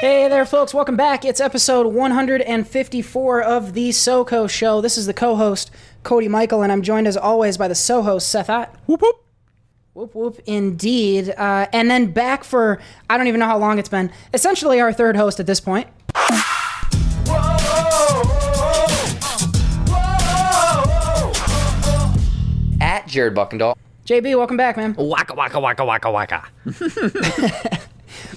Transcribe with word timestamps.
Hey 0.00 0.28
there, 0.28 0.44
folks. 0.46 0.72
Welcome 0.72 0.96
back. 0.96 1.24
It's 1.24 1.40
episode 1.40 1.86
154 1.86 3.42
of 3.42 3.72
the 3.72 3.90
SoCo 3.90 4.48
Show. 4.48 4.80
This 4.80 4.96
is 4.98 5.06
the 5.06 5.14
co 5.14 5.34
host, 5.36 5.70
Cody 6.02 6.28
Michael, 6.28 6.62
and 6.62 6.70
I'm 6.70 6.82
joined 6.82 7.08
as 7.08 7.16
always 7.16 7.56
by 7.56 7.68
the 7.68 7.74
so 7.74 8.02
host, 8.02 8.28
Seth 8.28 8.50
Ott. 8.50 8.74
Whoop 8.86 9.02
whoop. 9.02 9.16
Whoop, 9.94 10.14
whoop, 10.14 10.40
indeed. 10.44 11.30
Uh, 11.30 11.66
and 11.72 11.88
then 11.88 12.10
back 12.10 12.42
for, 12.42 12.80
I 13.08 13.16
don't 13.16 13.28
even 13.28 13.38
know 13.38 13.46
how 13.46 13.58
long 13.58 13.78
it's 13.78 13.88
been, 13.88 14.10
essentially 14.32 14.80
our 14.80 14.92
third 14.92 15.16
host 15.16 15.38
at 15.38 15.46
this 15.46 15.60
point. 15.60 15.86
Jared 23.14 23.34
Buckendahl. 23.34 23.76
JB, 24.06 24.36
welcome 24.36 24.56
back, 24.56 24.76
man. 24.76 24.94
Waka 24.98 25.34
waka 25.34 25.60
waka 25.60 25.84
waka 25.84 26.10
waka. 26.10 26.44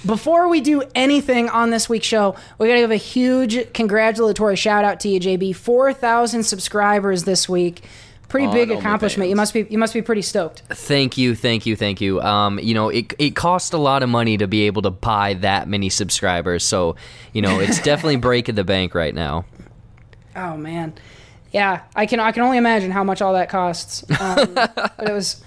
Before 0.06 0.48
we 0.48 0.62
do 0.62 0.84
anything 0.96 1.50
on 1.50 1.72
this 1.72 1.90
week's 1.90 2.06
show, 2.06 2.36
we 2.60 2.68
gotta 2.68 2.80
give 2.80 2.92
a 2.92 2.96
huge 2.96 3.74
congratulatory 3.74 4.56
shout 4.56 4.86
out 4.86 5.00
to 5.02 5.10
you, 5.10 5.20
JB. 5.20 5.56
4,000 5.56 6.44
subscribers 6.44 7.24
this 7.24 7.50
week. 7.50 7.84
Pretty 8.30 8.48
On 8.48 8.54
big 8.54 8.72
accomplishment. 8.72 9.28
OnlyFans. 9.28 9.30
You 9.30 9.36
must 9.36 9.54
be 9.54 9.68
you 9.70 9.78
must 9.78 9.94
be 9.94 10.02
pretty 10.02 10.22
stoked. 10.22 10.62
Thank 10.70 11.18
you, 11.18 11.34
thank 11.36 11.66
you, 11.66 11.76
thank 11.76 12.00
you. 12.00 12.22
Um, 12.22 12.60
you 12.60 12.74
know, 12.74 12.90
it 12.90 13.14
it 13.18 13.36
cost 13.36 13.74
a 13.74 13.78
lot 13.78 14.04
of 14.04 14.10
money 14.10 14.38
to 14.38 14.48
be 14.48 14.68
able 14.68 14.84
to 14.84 14.92
buy 14.92 15.34
that 15.36 15.68
many 15.68 15.90
subscribers, 15.90 16.64
so 16.64 16.96
you 17.34 17.42
know 17.42 17.60
it's 17.60 17.82
definitely 17.84 18.18
breaking 18.18 18.56
the 18.56 18.64
bank 18.64 18.94
right 18.94 19.16
now. 19.16 19.46
Oh 20.36 20.56
man, 20.56 20.94
yeah, 21.52 21.82
I 21.96 22.06
can 22.06 22.20
I 22.20 22.32
can 22.32 22.44
only 22.44 22.58
imagine 22.58 22.92
how 22.92 23.04
much 23.04 23.22
all 23.22 23.34
that 23.34 23.50
costs. 23.50 24.04
Um, 24.20 24.54
but 24.56 24.94
it 25.08 25.12
was 25.14 25.44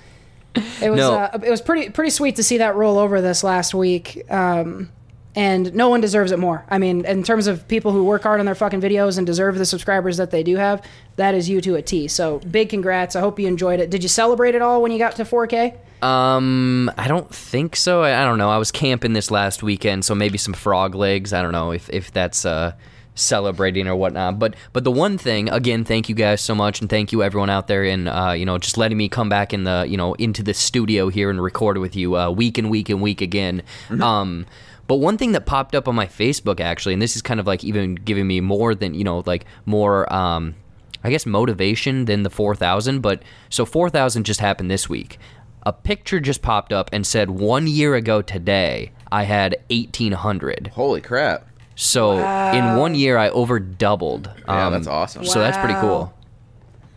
it 0.82 0.90
was 0.90 0.98
No. 0.98 1.14
uh, 1.14 1.38
it 1.44 1.50
was 1.50 1.60
pretty 1.60 1.90
pretty 1.90 2.10
sweet 2.10 2.36
to 2.36 2.42
see 2.42 2.58
that 2.58 2.74
roll 2.76 2.98
over 2.98 3.20
this 3.20 3.44
last 3.44 3.74
week. 3.74 4.22
Um, 4.30 4.90
and 5.36 5.72
no 5.76 5.88
one 5.88 6.00
deserves 6.00 6.32
it 6.32 6.40
more. 6.40 6.64
I 6.68 6.78
mean, 6.78 7.04
in 7.04 7.22
terms 7.22 7.46
of 7.46 7.68
people 7.68 7.92
who 7.92 8.02
work 8.02 8.24
hard 8.24 8.40
on 8.40 8.46
their 8.46 8.54
fucking 8.56 8.80
videos 8.80 9.16
and 9.16 9.24
deserve 9.24 9.58
the 9.58 9.64
subscribers 9.64 10.16
that 10.16 10.32
they 10.32 10.42
do 10.42 10.56
have, 10.56 10.84
that 11.16 11.36
is 11.36 11.48
you 11.48 11.60
to 11.60 11.76
a 11.76 11.82
T. 11.82 12.08
So 12.08 12.40
big 12.40 12.68
congrats. 12.68 13.14
I 13.14 13.20
hope 13.20 13.38
you 13.38 13.46
enjoyed 13.46 13.78
it. 13.78 13.90
Did 13.90 14.02
you 14.02 14.08
celebrate 14.08 14.56
it 14.56 14.60
all 14.62 14.82
when 14.82 14.90
you 14.90 14.98
got 14.98 15.14
to 15.16 15.24
4K? 15.24 15.76
Um, 16.04 16.90
I 16.98 17.06
don't 17.06 17.32
think 17.32 17.76
so. 17.76 18.02
I, 18.02 18.22
I 18.22 18.24
don't 18.24 18.38
know. 18.38 18.50
I 18.50 18.58
was 18.58 18.72
camping 18.72 19.12
this 19.12 19.30
last 19.30 19.62
weekend, 19.62 20.04
so 20.04 20.16
maybe 20.16 20.36
some 20.36 20.52
frog 20.52 20.96
legs. 20.96 21.32
I 21.32 21.42
don't 21.42 21.52
know 21.52 21.70
if 21.70 21.88
if 21.90 22.10
that's 22.12 22.44
uh 22.44 22.72
celebrating 23.14 23.86
or 23.88 23.96
whatnot. 23.96 24.38
But 24.38 24.54
but 24.72 24.84
the 24.84 24.90
one 24.90 25.18
thing, 25.18 25.48
again, 25.48 25.84
thank 25.84 26.08
you 26.08 26.14
guys 26.14 26.40
so 26.40 26.54
much, 26.54 26.80
and 26.80 26.88
thank 26.88 27.12
you 27.12 27.22
everyone 27.22 27.50
out 27.50 27.66
there, 27.66 27.84
and 27.84 28.08
uh, 28.08 28.32
you 28.36 28.44
know, 28.46 28.58
just 28.58 28.78
letting 28.78 28.98
me 28.98 29.08
come 29.08 29.28
back 29.28 29.52
in 29.52 29.64
the 29.64 29.86
you 29.88 29.96
know 29.96 30.14
into 30.14 30.42
the 30.42 30.54
studio 30.54 31.08
here 31.08 31.30
and 31.30 31.42
record 31.42 31.78
with 31.78 31.96
you 31.96 32.16
uh, 32.16 32.30
week 32.30 32.58
and 32.58 32.70
week 32.70 32.88
and 32.88 33.00
week 33.02 33.20
again. 33.20 33.62
Um. 34.00 34.46
But 34.86 34.96
one 34.96 35.18
thing 35.18 35.30
that 35.32 35.46
popped 35.46 35.76
up 35.76 35.86
on 35.86 35.94
my 35.94 36.06
Facebook 36.06 36.58
actually, 36.58 36.94
and 36.94 37.00
this 37.00 37.14
is 37.14 37.22
kind 37.22 37.38
of 37.38 37.46
like 37.46 37.62
even 37.62 37.94
giving 37.94 38.26
me 38.26 38.40
more 38.40 38.74
than 38.74 38.92
you 38.92 39.04
know, 39.04 39.22
like 39.24 39.44
more, 39.64 40.12
um, 40.12 40.56
I 41.04 41.10
guess 41.10 41.26
motivation 41.26 42.06
than 42.06 42.24
the 42.24 42.30
four 42.30 42.56
thousand. 42.56 43.00
But 43.00 43.22
so 43.50 43.64
four 43.64 43.88
thousand 43.88 44.24
just 44.24 44.40
happened 44.40 44.68
this 44.68 44.88
week. 44.88 45.20
A 45.64 45.72
picture 45.72 46.18
just 46.18 46.42
popped 46.42 46.72
up 46.72 46.90
and 46.92 47.06
said 47.06 47.30
one 47.30 47.68
year 47.68 47.94
ago 47.94 48.20
today 48.20 48.90
I 49.12 49.22
had 49.22 49.58
eighteen 49.70 50.10
hundred. 50.10 50.72
Holy 50.74 51.00
crap. 51.00 51.46
So 51.82 52.18
in 52.52 52.76
one 52.76 52.94
year 52.94 53.16
I 53.16 53.30
over 53.30 53.58
doubled. 53.58 54.30
Yeah, 54.46 54.68
that's 54.70 54.86
awesome. 54.86 55.24
So 55.24 55.40
that's 55.40 55.56
pretty 55.58 55.74
cool. 55.80 56.12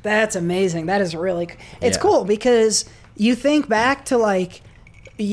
That's 0.02 0.36
amazing. 0.36 0.88
That 0.88 1.00
is 1.00 1.16
really. 1.16 1.48
c- 1.48 1.53
It's 1.81 1.95
Yeah. 1.98 2.02
cool 2.02 2.25
because 2.25 2.84
you 3.16 3.36
think 3.36 3.70
back 3.70 4.06
to 4.06 4.17
like. 4.17 4.62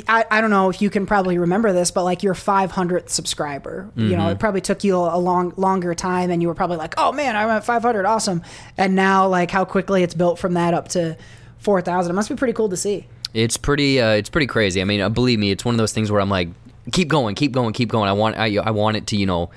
I, 0.07 0.27
I 0.31 0.41
don't 0.43 0.51
know 0.51 0.69
if 0.69 0.83
you 0.83 0.91
can 0.91 1.07
probably 1.07 1.39
remember 1.39 1.73
this, 1.73 1.91
but 1.91 2.05
like 2.05 2.23
your 2.23 2.35
500th 2.35 3.09
subscriber, 3.09 3.89
you 3.97 4.15
know, 4.15 4.29
it 4.29 4.39
probably 4.39 4.61
took 4.61 4.85
you 4.85 4.95
a 4.95 5.17
long, 5.17 5.55
longer 5.57 5.95
time, 5.95 6.31
and 6.31 6.43
you 6.43 6.49
were 6.49 6.55
probably 6.55 6.77
like, 6.77 6.95
"Oh 6.99 7.13
man, 7.13 7.35
I 7.35 7.47
went 7.47 7.65
500, 7.65 8.05
awesome!" 8.05 8.43
And 8.77 8.95
now, 8.95 9.27
like, 9.27 9.51
how 9.51 9.65
quickly 9.65 10.03
it's 10.03 10.13
built 10.15 10.39
from 10.39 10.53
that 10.55 10.75
up 10.75 10.89
to 10.89 11.17
4,000. 11.61 12.11
It 12.11 12.15
must 12.15 12.29
be 12.29 12.35
pretty 12.37 12.53
cool 12.53 12.69
to 12.69 12.77
see. 12.77 13.07
It's 13.33 13.57
pretty. 13.57 14.01
Uh, 14.01 14.11
it's 14.11 14.29
pretty 14.29 14.47
crazy. 14.47 14.83
I 14.83 14.85
mean, 14.85 15.01
uh, 15.01 15.09
believe 15.09 15.39
me, 15.39 15.51
it's 15.51 15.65
one 15.65 15.75
of 15.75 15.79
those 15.79 15.93
things 15.93 16.13
where 16.13 16.21
I'm 16.21 16.31
like, 16.31 16.49
keep 16.93 17.09
going, 17.09 17.35
keep 17.35 17.53
going, 17.53 17.73
keep 17.73 17.89
going. 17.89 18.09
I 18.09 18.13
want. 18.13 18.37
I, 18.37 18.57
I 18.57 18.71
want 18.71 18.97
it 18.97 19.07
to 19.09 19.17
you 19.17 19.27
know 19.27 19.51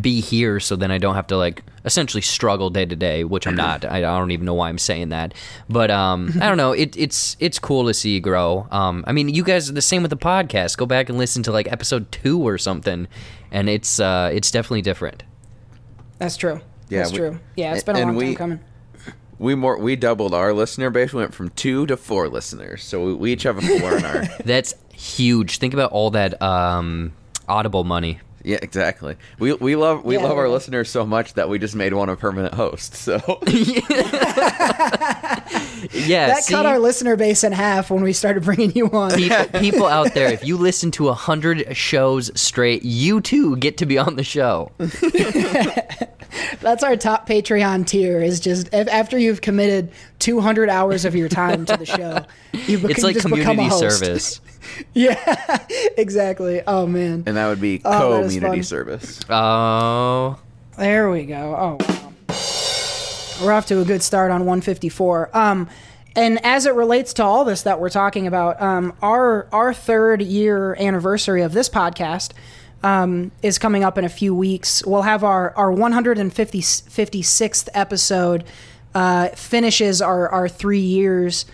be 0.00 0.20
here, 0.20 0.60
so 0.60 0.76
then 0.76 0.90
I 0.92 0.98
don't 0.98 1.14
have 1.16 1.26
to 1.28 1.36
like 1.36 1.64
essentially 1.84 2.20
struggle 2.20 2.70
day 2.70 2.84
to 2.86 2.94
day, 2.94 3.24
which 3.24 3.46
I'm 3.46 3.56
not. 3.56 3.84
I, 3.84 3.98
I 3.98 4.00
don't 4.18 4.30
even 4.30 4.46
know 4.46 4.54
why 4.54 4.68
I'm 4.68 4.78
saying 4.78 5.08
that, 5.08 5.34
but 5.68 5.90
um, 5.90 6.30
I 6.40 6.46
don't 6.48 6.56
know. 6.56 6.72
It, 6.72 6.96
it's 6.96 7.36
it's 7.40 7.58
cool 7.58 7.86
to 7.86 7.94
see 7.94 8.14
you 8.14 8.20
grow. 8.20 8.68
Um, 8.70 9.02
I 9.06 9.12
mean, 9.12 9.28
you 9.28 9.42
guys 9.42 9.68
are 9.68 9.72
the 9.72 9.82
same 9.82 10.02
with 10.02 10.10
the 10.10 10.16
podcast. 10.16 10.76
Go 10.78 10.86
back 10.86 11.08
and 11.08 11.18
listen 11.18 11.42
to 11.44 11.52
like 11.52 11.70
episode 11.72 12.10
two 12.12 12.40
or 12.46 12.56
something, 12.58 13.08
and 13.50 13.68
it's 13.68 13.98
uh, 13.98 14.30
it's 14.32 14.50
definitely 14.50 14.82
different. 14.82 15.22
That's 16.18 16.36
true. 16.36 16.60
Yeah, 16.88 16.98
That's 17.00 17.12
we- 17.12 17.18
true. 17.18 17.40
Yeah, 17.56 17.74
it's 17.74 17.82
been 17.84 17.96
a 17.96 18.00
and 18.00 18.08
long 18.12 18.18
time 18.20 18.28
we- 18.28 18.34
coming. 18.36 18.60
We 19.38 19.54
more 19.54 19.78
we 19.78 19.96
doubled 19.96 20.34
our 20.34 20.52
listener 20.52 20.90
base. 20.90 21.14
We 21.14 21.20
went 21.22 21.32
from 21.34 21.48
two 21.50 21.86
to 21.86 21.96
four 21.96 22.28
listeners. 22.28 22.84
So 22.84 23.06
we, 23.06 23.14
we 23.14 23.32
each 23.32 23.44
have 23.44 23.56
a 23.56 23.62
four 23.62 23.96
in 23.96 24.04
our. 24.04 24.24
That's 24.44 24.74
huge. 25.00 25.58
Think 25.58 25.74
about 25.74 25.92
all 25.92 26.10
that 26.10 26.40
um, 26.42 27.12
Audible 27.48 27.84
money. 27.84 28.20
Yeah, 28.42 28.58
exactly. 28.62 29.16
We 29.38 29.52
we 29.52 29.76
love 29.76 30.02
we 30.02 30.16
Yeah, 30.16 30.22
love 30.22 30.38
our 30.38 30.48
listeners 30.48 30.88
so 30.88 31.04
much 31.04 31.34
that 31.34 31.50
we 31.50 31.58
just 31.58 31.74
made 31.74 31.92
one 31.92 32.08
a 32.08 32.16
permanent 32.16 32.54
host. 32.54 32.94
So 32.94 33.16
Yeah, 35.92 36.28
That 36.28 36.44
see? 36.44 36.54
cut 36.54 36.64
our 36.66 36.78
listener 36.78 37.16
base 37.16 37.44
in 37.44 37.52
half 37.52 37.90
when 37.90 38.02
we 38.02 38.12
started 38.12 38.42
bringing 38.44 38.72
you 38.74 38.88
on. 38.90 39.10
people, 39.12 39.44
people 39.60 39.86
out 39.86 40.14
there, 40.14 40.32
if 40.32 40.44
you 40.44 40.56
listen 40.56 40.90
to 40.92 41.08
a 41.08 41.14
hundred 41.14 41.76
shows 41.76 42.30
straight, 42.38 42.82
you 42.82 43.20
too 43.20 43.56
get 43.56 43.76
to 43.78 43.86
be 43.86 43.98
on 43.98 44.16
the 44.16 44.24
show. 44.24 44.70
That's 46.60 46.82
our 46.82 46.96
top 46.96 47.28
Patreon 47.28 47.86
tier. 47.86 48.20
Is 48.20 48.40
just 48.40 48.68
if, 48.72 48.88
after 48.88 49.18
you've 49.18 49.40
committed 49.40 49.90
200 50.20 50.68
hours 50.68 51.04
of 51.04 51.14
your 51.14 51.28
time 51.28 51.64
to 51.66 51.76
the 51.76 51.86
show, 51.86 52.24
you, 52.66 52.78
bec- 52.78 52.92
It's 52.92 53.02
like 53.02 53.14
just 53.14 53.26
become 53.26 53.40
a 53.40 53.44
community 53.44 53.68
host. 53.68 53.98
service. 53.98 54.40
Yeah, 54.94 55.66
exactly. 55.96 56.62
Oh 56.66 56.86
man, 56.86 57.22
and 57.26 57.36
that 57.36 57.48
would 57.48 57.60
be 57.60 57.80
Oh, 57.84 58.18
that 58.18 58.24
is 58.26 58.34
community 58.34 58.58
fun. 58.60 58.64
service. 58.64 59.20
Oh, 59.28 60.38
there 60.78 61.10
we 61.10 61.24
go. 61.24 61.54
Oh 61.56 61.76
wow, 61.88 62.12
we're 63.42 63.52
off 63.52 63.66
to 63.66 63.80
a 63.80 63.84
good 63.84 64.02
start 64.02 64.30
on 64.30 64.40
154. 64.40 65.30
Um, 65.36 65.68
and 66.16 66.44
as 66.44 66.66
it 66.66 66.74
relates 66.74 67.12
to 67.14 67.24
all 67.24 67.44
this 67.44 67.62
that 67.62 67.80
we're 67.80 67.88
talking 67.90 68.26
about, 68.26 68.60
um, 68.60 68.92
our 69.02 69.46
our 69.52 69.72
third 69.72 70.22
year 70.22 70.74
anniversary 70.76 71.42
of 71.42 71.52
this 71.52 71.68
podcast. 71.68 72.32
Um, 72.82 73.30
is 73.42 73.58
coming 73.58 73.84
up 73.84 73.98
in 73.98 74.04
a 74.06 74.08
few 74.08 74.34
weeks. 74.34 74.82
We'll 74.86 75.02
have 75.02 75.22
our 75.22 75.52
our 75.54 75.70
156th 75.70 77.68
episode 77.74 78.44
uh, 78.94 79.28
finishes 79.28 80.00
our 80.00 80.28
our 80.30 80.48
three 80.48 80.80
years 80.80 81.44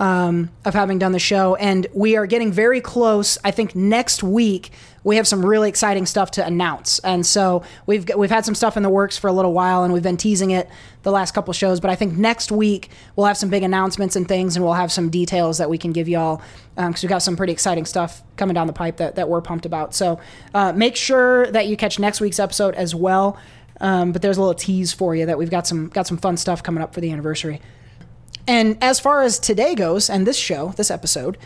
um, 0.00 0.50
of 0.64 0.74
having 0.74 0.98
done 0.98 1.12
the 1.12 1.18
show, 1.18 1.54
and 1.56 1.86
we 1.94 2.16
are 2.16 2.26
getting 2.26 2.52
very 2.52 2.80
close. 2.80 3.38
I 3.44 3.50
think 3.52 3.76
next 3.76 4.22
week 4.22 4.70
we 5.04 5.16
have 5.16 5.28
some 5.28 5.44
really 5.44 5.68
exciting 5.68 6.06
stuff 6.06 6.32
to 6.32 6.44
announce, 6.44 6.98
and 7.00 7.24
so 7.24 7.62
we've 7.86 8.08
we've 8.16 8.30
had 8.30 8.44
some 8.44 8.54
stuff 8.54 8.76
in 8.76 8.82
the 8.82 8.90
works 8.90 9.16
for 9.16 9.28
a 9.28 9.32
little 9.32 9.52
while, 9.52 9.84
and 9.84 9.92
we've 9.92 10.02
been 10.02 10.16
teasing 10.16 10.50
it 10.50 10.68
the 11.02 11.12
last 11.12 11.32
couple 11.32 11.52
shows. 11.52 11.78
But 11.78 11.90
I 11.90 11.94
think 11.94 12.16
next 12.16 12.50
week 12.50 12.90
we'll 13.14 13.26
have 13.26 13.36
some 13.36 13.50
big 13.50 13.62
announcements 13.62 14.16
and 14.16 14.26
things, 14.26 14.56
and 14.56 14.64
we'll 14.64 14.74
have 14.74 14.90
some 14.90 15.10
details 15.10 15.58
that 15.58 15.70
we 15.70 15.78
can 15.78 15.92
give 15.92 16.08
y'all 16.08 16.42
because 16.76 17.02
we've 17.02 17.10
got 17.10 17.22
some 17.22 17.36
pretty 17.36 17.52
exciting 17.52 17.84
stuff 17.84 18.22
coming 18.36 18.54
down 18.54 18.66
the 18.66 18.72
pipe 18.72 18.96
that 18.96 19.14
that 19.14 19.28
we're 19.28 19.42
pumped 19.42 19.66
about. 19.66 19.94
So 19.94 20.18
uh, 20.54 20.72
make 20.72 20.96
sure 20.96 21.50
that 21.52 21.68
you 21.68 21.76
catch 21.76 21.98
next 22.00 22.20
week's 22.20 22.40
episode 22.40 22.74
as 22.74 22.94
well. 22.94 23.38
Um, 23.80 24.12
but 24.12 24.22
there's 24.22 24.36
a 24.36 24.40
little 24.40 24.54
tease 24.54 24.92
for 24.92 25.14
you 25.14 25.26
that 25.26 25.38
we've 25.38 25.50
got 25.50 25.66
some 25.66 25.88
got 25.88 26.06
some 26.06 26.16
fun 26.16 26.36
stuff 26.36 26.62
coming 26.62 26.82
up 26.82 26.94
for 26.94 27.00
the 27.00 27.12
anniversary. 27.12 27.60
And 28.46 28.76
as 28.82 29.00
far 29.00 29.22
as 29.22 29.38
today 29.38 29.74
goes, 29.74 30.10
and 30.10 30.26
this 30.26 30.36
show, 30.36 30.74
this 30.76 30.90
episode, 30.90 31.38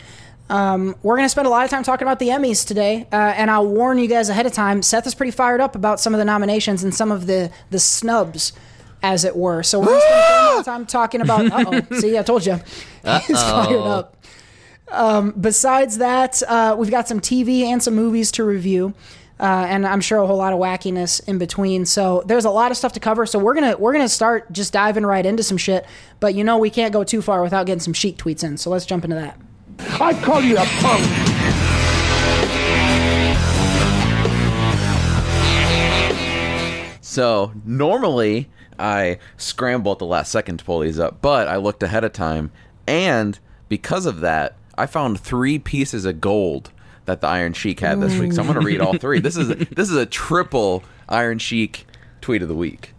um, 0.49 0.95
we're 1.03 1.15
going 1.15 1.25
to 1.25 1.29
spend 1.29 1.47
a 1.47 1.49
lot 1.49 1.63
of 1.63 1.69
time 1.69 1.83
talking 1.83 2.07
about 2.07 2.19
the 2.19 2.29
Emmys 2.29 2.65
today. 2.65 3.07
Uh, 3.11 3.15
and 3.15 3.51
I'll 3.51 3.67
warn 3.67 3.99
you 3.99 4.07
guys 4.07 4.29
ahead 4.29 4.45
of 4.45 4.51
time. 4.53 4.81
Seth 4.81 5.05
is 5.07 5.15
pretty 5.15 5.31
fired 5.31 5.61
up 5.61 5.75
about 5.75 5.99
some 5.99 6.13
of 6.13 6.17
the 6.17 6.25
nominations 6.25 6.83
and 6.83 6.93
some 6.93 7.11
of 7.11 7.27
the 7.27 7.51
the 7.69 7.79
snubs, 7.79 8.53
as 9.03 9.23
it 9.23 9.35
were. 9.35 9.63
So 9.63 9.79
we're 9.79 9.85
going 9.85 10.01
to 10.01 10.07
spend 10.07 10.21
a 10.21 10.39
amount 10.39 10.59
of 10.59 10.65
time 10.65 10.85
talking 10.87 11.21
about. 11.21 11.51
Uh 11.51 11.83
oh, 11.91 11.99
see, 11.99 12.17
I 12.17 12.23
told 12.23 12.45
you, 12.45 12.53
he's 13.27 13.41
fired 13.41 13.79
up. 13.79 14.15
Um, 14.91 15.31
besides 15.39 15.99
that, 15.99 16.41
uh, 16.47 16.75
we've 16.77 16.89
got 16.89 17.07
some 17.07 17.19
TV 17.19 17.61
and 17.61 17.81
some 17.81 17.95
movies 17.95 18.31
to 18.33 18.43
review. 18.43 18.95
Uh, 19.39 19.65
and 19.69 19.87
I'm 19.87 20.01
sure 20.01 20.17
a 20.19 20.27
whole 20.27 20.37
lot 20.37 20.51
of 20.51 20.59
wackiness 20.59 21.25
in 21.27 21.37
between. 21.37 21.85
So 21.85 22.23
there's 22.25 22.45
a 22.45 22.49
lot 22.49 22.71
of 22.71 22.77
stuff 22.77 22.93
to 22.93 22.99
cover. 22.99 23.25
So 23.25 23.39
we're 23.39 23.53
gonna 23.53 23.77
we're 23.77 23.93
gonna 23.93 24.09
start 24.09 24.51
just 24.51 24.73
diving 24.73 25.05
right 25.05 25.25
into 25.25 25.43
some 25.43 25.57
shit. 25.57 25.85
But 26.19 26.35
you 26.35 26.43
know 26.43 26.57
we 26.57 26.69
can't 26.69 26.91
go 26.91 27.03
too 27.03 27.21
far 27.21 27.41
without 27.41 27.65
getting 27.65 27.79
some 27.79 27.93
Sheik 27.93 28.17
tweets 28.17 28.43
in. 28.43 28.57
So 28.57 28.69
let's 28.69 28.85
jump 28.85 29.05
into 29.05 29.15
that. 29.15 29.39
I 30.01 30.13
call 30.21 30.41
you 30.41 30.57
a 30.57 30.65
punk. 30.65 31.05
So 37.01 37.53
normally 37.65 38.49
I 38.77 39.19
scramble 39.37 39.93
at 39.93 39.99
the 39.99 40.05
last 40.05 40.31
second 40.31 40.57
to 40.59 40.65
pull 40.65 40.79
these 40.79 40.99
up, 40.99 41.21
but 41.21 41.47
I 41.47 41.57
looked 41.57 41.81
ahead 41.81 42.03
of 42.03 42.13
time, 42.13 42.51
and 42.87 43.39
because 43.67 44.05
of 44.05 44.19
that, 44.21 44.55
I 44.77 44.85
found 44.85 45.19
three 45.19 45.59
pieces 45.59 46.05
of 46.05 46.21
gold 46.21 46.71
that 47.09 47.21
the 47.21 47.27
Iron 47.27 47.53
Sheik 47.53 47.79
had 47.79 47.99
this 47.99 48.17
week. 48.19 48.33
So 48.33 48.41
I'm 48.41 48.47
going 48.47 48.59
to 48.59 48.65
read 48.65 48.81
all 48.81 48.95
three. 48.97 49.19
This 49.19 49.35
is 49.35 49.49
a, 49.49 49.55
this 49.55 49.89
is 49.89 49.95
a 49.95 50.05
triple 50.05 50.83
Iron 51.09 51.39
Sheik 51.39 51.87
tweet 52.21 52.43
of 52.43 52.47
the 52.47 52.55
week. 52.55 52.93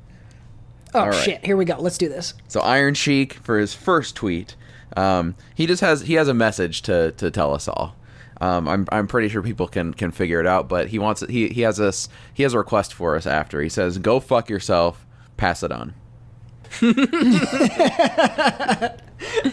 Oh 0.92 1.06
right. 1.06 1.14
shit! 1.14 1.44
Here 1.44 1.56
we 1.56 1.64
go. 1.64 1.76
Let's 1.78 1.96
do 1.96 2.08
this. 2.08 2.34
So 2.48 2.60
Iron 2.60 2.94
Sheik 2.94 3.34
for 3.34 3.58
his 3.58 3.72
first 3.72 4.16
tweet, 4.16 4.56
um, 4.96 5.36
he 5.54 5.66
just 5.68 5.80
has 5.80 6.02
he 6.02 6.14
has 6.14 6.26
a 6.26 6.34
message 6.34 6.82
to 6.82 7.12
to 7.12 7.30
tell 7.30 7.54
us 7.54 7.68
all. 7.68 7.94
Um, 8.40 8.66
I'm 8.66 8.86
I'm 8.90 9.06
pretty 9.06 9.28
sure 9.28 9.42
people 9.42 9.68
can 9.68 9.94
can 9.94 10.10
figure 10.10 10.40
it 10.40 10.46
out, 10.46 10.68
but 10.68 10.88
he 10.88 10.98
wants 10.98 11.22
he 11.28 11.48
he 11.48 11.60
has 11.60 11.78
us 11.78 12.08
he 12.34 12.42
has 12.42 12.52
a 12.52 12.58
request 12.58 12.92
for 12.92 13.14
us 13.14 13.26
after. 13.28 13.62
He 13.62 13.68
says, 13.68 13.98
"Go 13.98 14.18
fuck 14.18 14.50
yourself, 14.50 15.06
pass 15.36 15.62
it 15.62 15.70
on." 15.70 15.94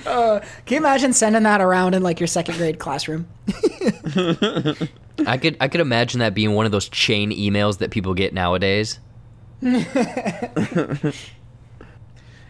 Uh, 0.05 0.39
can 0.65 0.75
you 0.75 0.77
imagine 0.77 1.11
sending 1.13 1.43
that 1.43 1.59
around 1.61 1.93
in 1.93 2.01
like 2.01 2.19
your 2.19 2.27
second 2.27 2.55
grade 2.57 2.79
classroom? 2.79 3.27
I 5.25 5.37
could 5.41 5.57
I 5.59 5.67
could 5.67 5.81
imagine 5.81 6.19
that 6.19 6.33
being 6.33 6.53
one 6.53 6.65
of 6.65 6.71
those 6.71 6.87
chain 6.89 7.31
emails 7.31 7.79
that 7.79 7.91
people 7.91 8.13
get 8.13 8.33
nowadays. 8.33 8.99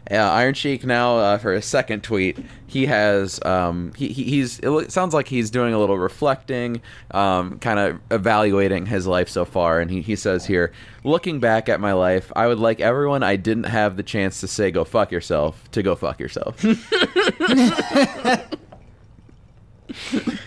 Yeah, 0.10 0.32
Iron 0.32 0.54
Sheik 0.54 0.86
now 0.86 1.18
uh, 1.18 1.38
for 1.38 1.52
his 1.54 1.66
second 1.66 2.02
tweet, 2.02 2.38
he 2.66 2.86
has 2.86 3.44
um, 3.46 3.92
he, 3.98 4.08
he- 4.08 4.24
he's 4.24 4.60
it 4.60 4.70
lo- 4.70 4.88
sounds 4.88 5.14
like 5.14 5.28
he's 5.28 5.50
doing 5.50 5.74
a 5.74 5.80
little 5.80 5.98
reflecting, 5.98 6.82
um, 7.12 7.60
kind 7.60 7.78
of 7.78 8.00
evaluating 8.10 8.86
his 8.86 9.06
life 9.06 9.28
so 9.28 9.44
far, 9.44 9.82
and 9.82 9.92
he, 9.92 10.02
he 10.02 10.16
says 10.16 10.46
here, 10.46 10.72
looking 11.04 11.40
back 11.42 11.68
at 11.68 11.82
my 11.82 11.92
life, 11.92 12.32
I 12.38 12.48
would 12.48 12.58
like 12.60 12.80
everyone 12.80 13.22
I 13.22 13.36
didn't 13.36 13.66
have 13.66 13.98
the 13.98 14.04
chance 14.04 14.40
to 14.40 14.48
say 14.48 14.72
go 14.72 14.86
fuck 14.86 15.12
yourself 15.12 15.70
to 15.72 15.84
go 15.84 15.94
fuck 15.96 16.20
yourself. 16.22 16.64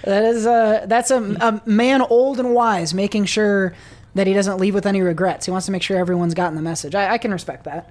That 0.05 0.25
is 0.25 0.47
uh 0.47 0.85
that's 0.87 1.11
a, 1.11 1.17
a 1.41 1.63
man 1.69 2.03
old 2.03 2.39
and 2.39 2.53
wise, 2.55 2.93
making 2.95 3.25
sure 3.27 3.75
that 4.15 4.27
he 4.27 4.33
doesn't 4.35 4.59
leave 4.59 4.75
with 4.75 4.87
any 4.87 5.01
regrets. 5.03 5.47
He 5.47 5.53
wants 5.53 5.67
to 5.67 5.73
make 5.73 5.83
sure 5.83 5.97
everyone's 5.97 6.35
gotten 6.35 6.57
the 6.57 6.63
message. 6.63 6.95
I, 6.95 7.13
I 7.15 7.19
can 7.19 7.31
respect 7.33 7.65
that. 7.65 7.91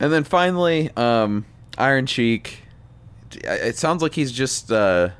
And 0.00 0.12
then 0.12 0.24
finally, 0.24 0.90
um, 0.96 1.46
Iron 1.78 2.06
Sheik. 2.06 2.60
It 3.32 3.76
sounds 3.76 4.00
like 4.00 4.14
he's 4.14 4.30
just 4.30 4.70
uh, 4.70 5.10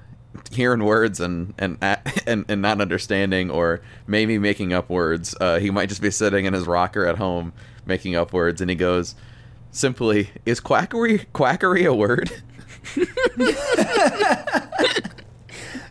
hearing 0.53 0.85
words 0.85 1.21
and 1.21 1.55
and, 1.59 1.79
and 2.27 2.45
and 2.49 2.63
not 2.63 2.81
understanding, 2.81 3.51
or 3.51 3.81
maybe 4.07 4.39
making 4.39 4.73
up 4.73 4.89
words. 4.89 5.35
Uh, 5.41 5.59
he 5.59 5.71
might 5.71 5.89
just 5.89 6.03
be 6.03 6.11
sitting 6.11 6.45
in 6.45 6.55
his 6.55 6.67
rocker 6.67 7.07
at 7.07 7.19
home 7.19 7.53
making 7.87 8.17
up 8.17 8.33
words, 8.33 8.61
and 8.61 8.71
he 8.71 8.77
goes, 8.77 9.15
simply, 9.71 10.31
"Is 10.47 10.61
quackery 10.61 11.27
quackery 11.33 11.85
a 11.85 11.95
word?" 11.95 12.31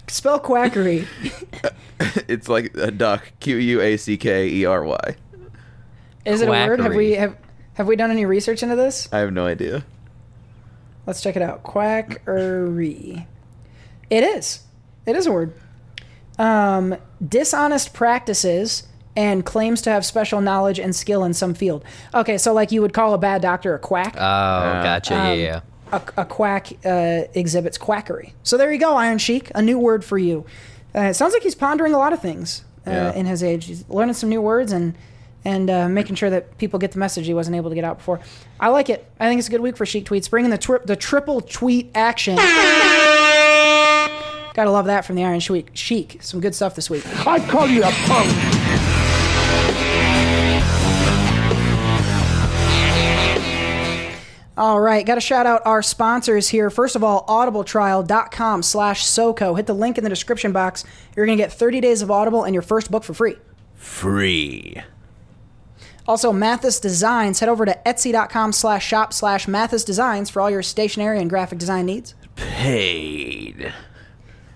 Spell 0.07 0.39
quackery. 0.39 1.07
it's 2.27 2.47
like 2.47 2.75
a 2.77 2.91
duck. 2.91 3.31
Q 3.39 3.57
U 3.57 3.81
A 3.81 3.97
C 3.97 4.15
K 4.17 4.47
E 4.47 4.65
R 4.65 4.83
Y. 4.83 5.15
Is 6.25 6.41
it 6.41 6.47
a 6.47 6.51
word? 6.51 6.79
Have 6.79 6.95
we 6.95 7.11
have 7.13 7.35
have 7.75 7.87
we 7.87 7.95
done 7.95 8.11
any 8.11 8.25
research 8.25 8.63
into 8.63 8.75
this? 8.75 9.07
I 9.11 9.19
have 9.19 9.33
no 9.33 9.45
idea. 9.45 9.83
Let's 11.05 11.21
check 11.21 11.35
it 11.35 11.41
out. 11.41 11.63
Quackery. 11.63 13.27
It 14.09 14.23
is. 14.23 14.63
It 15.05 15.15
is 15.15 15.25
a 15.27 15.31
word. 15.31 15.53
Um, 16.39 16.95
dishonest 17.25 17.93
practices 17.93 18.87
and 19.15 19.45
claims 19.45 19.81
to 19.83 19.91
have 19.91 20.05
special 20.05 20.41
knowledge 20.41 20.79
and 20.79 20.95
skill 20.95 21.23
in 21.23 21.33
some 21.33 21.53
field. 21.53 21.83
Okay, 22.13 22.37
so 22.37 22.53
like 22.53 22.71
you 22.71 22.81
would 22.81 22.93
call 22.93 23.13
a 23.13 23.17
bad 23.17 23.41
doctor 23.41 23.75
a 23.75 23.79
quack. 23.79 24.15
Oh, 24.15 24.19
gotcha. 24.19 25.13
yeah, 25.13 25.33
yeah. 25.33 25.61
a, 25.91 26.01
a 26.21 26.25
quack 26.25 26.69
uh, 26.85 27.23
exhibits 27.33 27.77
quackery. 27.77 28.33
So 28.43 28.57
there 28.57 28.71
you 28.71 28.79
go, 28.79 28.95
Iron 28.95 29.17
Sheik. 29.19 29.51
A 29.53 29.61
new 29.61 29.77
word 29.77 30.03
for 30.03 30.17
you. 30.17 30.45
Uh, 30.95 31.01
it 31.01 31.13
sounds 31.15 31.33
like 31.33 31.43
he's 31.43 31.55
pondering 31.55 31.93
a 31.93 31.97
lot 31.97 32.13
of 32.13 32.21
things 32.21 32.63
uh, 32.87 32.91
Yeah. 32.91 33.13
in 33.13 33.25
his 33.25 33.43
age. 33.43 33.65
He's 33.65 33.87
learning 33.89 34.13
some 34.15 34.29
new 34.29 34.41
words 34.41 34.71
and 34.71 34.95
and 35.45 35.69
uh, 35.69 35.87
making 35.89 36.15
sure 36.15 36.29
that 36.29 36.57
people 36.57 36.79
get 36.79 36.91
the 36.91 36.99
message 36.99 37.25
he 37.25 37.33
wasn't 37.33 37.55
able 37.55 37.69
to 37.69 37.75
get 37.75 37.83
out 37.83 37.97
before. 37.97 38.19
I 38.59 38.69
like 38.69 38.89
it. 38.89 39.05
I 39.19 39.27
think 39.27 39.39
it's 39.39 39.47
a 39.47 39.51
good 39.51 39.61
week 39.61 39.77
for 39.77 39.85
Sheik 39.85 40.05
tweets. 40.05 40.29
Bringing 40.29 40.51
the 40.51 40.57
tri- 40.57 40.79
the 40.85 40.95
triple 40.95 41.41
tweet 41.41 41.91
action. 41.95 42.35
Gotta 44.53 44.69
love 44.71 44.85
that 44.85 45.03
from 45.05 45.15
the 45.15 45.23
Iron 45.23 45.39
Sheik. 45.39 45.69
Sheik. 45.73 46.21
Some 46.21 46.39
good 46.39 46.53
stuff 46.55 46.75
this 46.75 46.89
week. 46.89 47.03
I 47.27 47.39
call 47.47 47.67
you 47.67 47.83
a 47.83 47.91
punk. 47.91 48.29
All 54.55 54.79
right, 54.79 55.03
got 55.03 55.15
to 55.15 55.21
shout 55.21 55.47
out 55.47 55.63
our 55.65 55.81
sponsors 55.81 56.47
here. 56.49 56.69
First 56.69 56.95
of 56.95 57.03
all, 57.03 57.25
audibletrial.com 57.25 58.61
slash 58.61 59.03
SoCo. 59.03 59.57
Hit 59.57 59.65
the 59.65 59.73
link 59.73 59.97
in 59.97 60.03
the 60.03 60.11
description 60.11 60.51
box. 60.51 60.83
You're 61.15 61.25
going 61.25 61.37
to 61.37 61.43
get 61.43 61.51
30 61.51 61.81
days 61.81 62.03
of 62.03 62.11
Audible 62.11 62.43
and 62.43 62.53
your 62.53 62.61
first 62.61 62.91
book 62.91 63.03
for 63.03 63.15
free. 63.15 63.35
Free. 63.73 64.83
Also, 66.07 66.33
Mathis 66.33 66.79
Designs. 66.79 67.39
Head 67.39 67.49
over 67.49 67.65
to 67.65 67.79
etsy.com 67.85 68.51
slash 68.51 68.85
shop 68.85 69.13
slash 69.13 69.47
Mathis 69.47 69.83
Designs 69.83 70.29
for 70.29 70.41
all 70.41 70.49
your 70.49 70.63
stationery 70.63 71.19
and 71.19 71.29
graphic 71.29 71.59
design 71.59 71.85
needs. 71.85 72.13
Paid. 72.35 73.73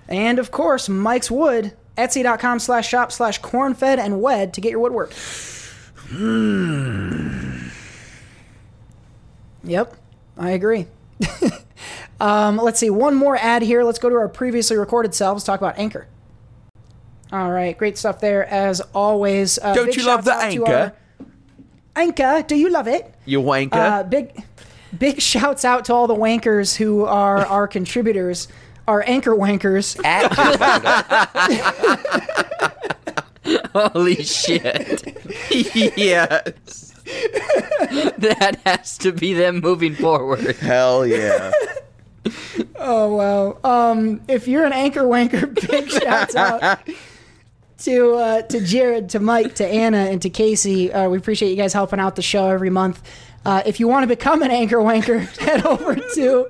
And 0.07 0.39
of 0.39 0.51
course, 0.51 0.89
Mike's 0.89 1.31
Wood. 1.31 1.73
Etsy.com 1.97 2.59
slash 2.59 2.87
shop 2.87 3.11
slash 3.11 3.41
cornfed 3.41 3.97
and 3.97 4.21
wed 4.21 4.53
to 4.53 4.61
get 4.61 4.71
your 4.71 4.79
woodwork. 4.79 5.13
Yep, 9.63 9.95
I 10.37 10.51
agree. 10.51 10.85
um, 12.19 12.57
let's 12.57 12.79
see, 12.79 12.89
one 12.89 13.15
more 13.15 13.35
ad 13.35 13.63
here. 13.63 13.83
Let's 13.83 13.99
go 13.99 14.09
to 14.09 14.15
our 14.15 14.29
previously 14.29 14.77
recorded 14.77 15.15
selves, 15.15 15.43
talk 15.43 15.59
about 15.59 15.77
Anchor. 15.79 16.07
All 17.31 17.51
right, 17.51 17.77
great 17.77 17.97
stuff 17.97 18.21
there 18.21 18.45
as 18.45 18.79
always. 18.93 19.57
Uh, 19.59 19.73
Don't 19.73 19.95
you 19.95 20.05
love 20.05 20.23
the 20.23 20.35
Anchor? 20.35 20.93
Our- 21.97 22.03
Anchor, 22.03 22.43
do 22.47 22.55
you 22.55 22.69
love 22.69 22.87
it? 22.87 23.13
You 23.25 23.41
wanker. 23.41 23.73
Uh, 23.73 24.03
big, 24.03 24.43
big 24.97 25.21
shouts 25.31 25.65
out 25.65 25.85
to 25.85 25.93
all 25.93 26.07
the 26.07 26.15
wankers 26.15 26.75
who 26.75 27.05
are 27.05 27.45
our 27.45 27.67
contributors, 27.67 28.47
our 28.87 29.03
anchor 29.07 29.35
wankers. 29.35 29.97
Holy 33.73 34.23
shit. 34.23 35.17
yes. 35.97 36.93
that 38.17 38.59
has 38.65 38.97
to 38.99 39.11
be 39.11 39.33
them 39.33 39.59
moving 39.61 39.95
forward. 39.95 40.55
Hell 40.57 41.05
yeah. 41.05 41.51
Oh 42.77 43.15
wow! 43.15 43.57
Um, 43.91 44.19
if 44.27 44.49
you're 44.49 44.65
an 44.65 44.73
anchor 44.73 45.03
wanker, 45.03 45.53
big 45.69 45.89
shouts 45.89 46.35
out 46.35 46.81
to 47.79 48.15
uh, 48.15 48.41
to 48.43 48.61
Jared, 48.61 49.09
to 49.09 49.19
Mike, 49.19 49.55
to 49.55 49.65
Anna, 49.65 49.97
and 49.97 50.21
to 50.21 50.29
Casey. 50.29 50.91
Uh, 50.91 51.09
we 51.09 51.17
appreciate 51.17 51.49
you 51.49 51.55
guys 51.55 51.73
helping 51.73 51.99
out 51.99 52.15
the 52.15 52.21
show 52.21 52.47
every 52.47 52.69
month. 52.69 53.01
Uh, 53.45 53.63
if 53.65 53.79
you 53.79 53.87
want 53.87 54.03
to 54.03 54.07
become 54.07 54.41
an 54.41 54.51
anchor 54.51 54.77
wanker, 54.77 55.25
head 55.39 55.65
over 55.65 55.95
to 55.95 56.49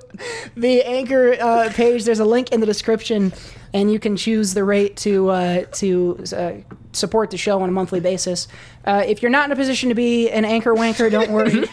the 0.56 0.82
anchor 0.82 1.36
uh, 1.40 1.70
page. 1.72 2.04
There's 2.04 2.18
a 2.18 2.24
link 2.24 2.50
in 2.50 2.58
the 2.58 2.66
description, 2.66 3.32
and 3.72 3.92
you 3.92 4.00
can 4.00 4.16
choose 4.16 4.54
the 4.54 4.64
rate 4.64 4.96
to 4.98 5.28
uh, 5.28 5.64
to 5.74 6.24
uh, 6.34 6.52
support 6.92 7.30
the 7.30 7.36
show 7.36 7.62
on 7.62 7.68
a 7.68 7.72
monthly 7.72 8.00
basis. 8.00 8.48
Uh, 8.84 9.04
if 9.06 9.22
you're 9.22 9.30
not 9.30 9.46
in 9.46 9.52
a 9.52 9.56
position 9.56 9.90
to 9.90 9.94
be 9.94 10.28
an 10.30 10.44
anchor 10.44 10.74
wanker, 10.74 11.08
don't 11.08 11.30
worry. 11.30 11.52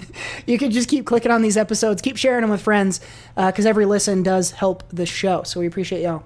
you 0.46 0.58
can 0.58 0.70
just 0.72 0.90
keep 0.90 1.06
clicking 1.06 1.30
on 1.30 1.40
these 1.40 1.56
episodes, 1.56 2.02
keep 2.02 2.18
sharing 2.18 2.42
them 2.42 2.50
with 2.50 2.60
friends, 2.60 3.00
because 3.34 3.64
every 3.64 3.86
listen 3.86 4.22
does 4.22 4.50
help 4.50 4.84
the 4.90 5.06
show. 5.06 5.42
So 5.44 5.60
we 5.60 5.66
appreciate 5.66 6.02
y'all. 6.02 6.22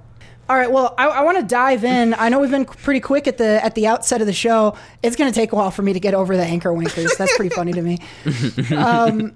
All 0.50 0.56
right, 0.56 0.72
well, 0.72 0.96
I, 0.98 1.06
I 1.06 1.22
want 1.22 1.38
to 1.38 1.44
dive 1.44 1.84
in. 1.84 2.12
I 2.12 2.28
know 2.28 2.40
we've 2.40 2.50
been 2.50 2.64
pretty 2.64 2.98
quick 2.98 3.28
at 3.28 3.38
the 3.38 3.64
at 3.64 3.76
the 3.76 3.86
outset 3.86 4.20
of 4.20 4.26
the 4.26 4.32
show. 4.32 4.76
It's 5.00 5.14
going 5.14 5.30
to 5.30 5.34
take 5.34 5.52
a 5.52 5.54
while 5.54 5.70
for 5.70 5.82
me 5.82 5.92
to 5.92 6.00
get 6.00 6.12
over 6.12 6.36
the 6.36 6.42
anchor 6.42 6.72
winkers. 6.72 7.16
That's 7.16 7.36
pretty 7.36 7.54
funny 7.54 7.72
to 7.72 7.80
me. 7.80 7.98
Um, 8.76 9.32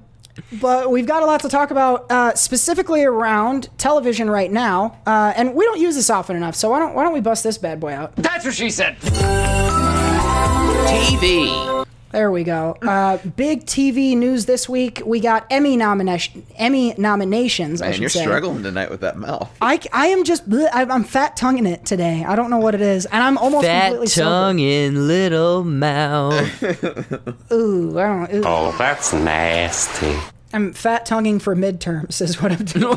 but 0.61 0.90
we've 0.90 1.06
got 1.06 1.23
a 1.23 1.26
lot 1.26 1.40
to 1.42 1.49
talk 1.49 1.71
about, 1.71 2.11
uh, 2.11 2.35
specifically 2.35 3.04
around 3.04 3.68
television 3.78 4.28
right 4.28 4.50
now, 4.50 4.99
uh, 5.06 5.33
and 5.37 5.54
we 5.54 5.64
don't 5.64 5.78
use 5.78 5.94
this 5.94 6.11
often 6.11 6.35
enough. 6.35 6.56
So 6.56 6.71
why 6.71 6.80
don't 6.80 6.94
why 6.94 7.04
don't 7.04 7.12
we 7.12 7.21
bust 7.21 7.44
this 7.44 7.59
bad 7.59 7.78
boy 7.78 7.92
out? 7.92 8.16
That's 8.16 8.44
what 8.44 8.54
she 8.54 8.71
said. 8.71 8.97
TV. 10.88 11.84
There 12.14 12.30
we 12.30 12.44
go. 12.44 12.76
Uh, 12.94 13.16
big 13.37 13.66
TV 13.66 14.16
news 14.16 14.47
this 14.47 14.68
week. 14.68 15.02
We 15.04 15.18
got 15.18 15.47
Emmy 15.50 15.76
nomination 15.76 16.47
Emmy 16.56 16.94
nominations. 16.97 17.83
I 17.83 17.87
Man, 17.87 17.92
should 17.94 18.00
you're 18.02 18.09
say. 18.09 18.23
struggling 18.23 18.62
tonight 18.62 18.88
with 18.88 19.00
that 19.00 19.16
mouth. 19.18 19.50
I, 19.61 19.80
I 19.92 20.06
am 20.09 20.23
just 20.23 20.49
bleh, 20.49 20.68
I'm 20.73 20.92
I'm 20.92 21.02
fat 21.04 21.37
tonguing 21.37 21.66
it 21.66 21.85
today. 21.85 22.25
I 22.26 22.37
don't 22.37 22.50
know 22.50 22.59
what 22.59 22.75
it 22.76 22.80
is, 22.80 23.04
and 23.06 23.21
I'm 23.23 23.37
almost 23.37 23.66
Fat 23.66 23.88
completely 23.90 24.06
tongue 24.23 24.59
in 24.61 25.09
little 25.09 25.64
mouth. 25.64 26.62
Ooh, 27.52 27.99
I 27.99 28.02
don't. 28.06 28.33
Ooh. 28.35 28.42
Oh, 28.47 28.75
that's 28.78 29.12
nasty. 29.12 30.16
I'm 30.52 30.73
fat 30.73 31.04
tonguing 31.06 31.40
for 31.40 31.56
midterms 31.56 32.21
is 32.21 32.40
what 32.40 32.52
I'm 32.52 32.64
doing. 32.64 32.97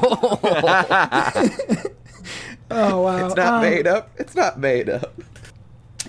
oh 2.69 3.01
wow. 3.01 3.25
It's 3.27 3.35
not 3.35 3.53
Um, 3.55 3.61
made 3.61 3.87
up. 3.87 4.11
It's 4.17 4.35
not 4.35 4.59
made 4.59 4.89
up. 4.89 5.13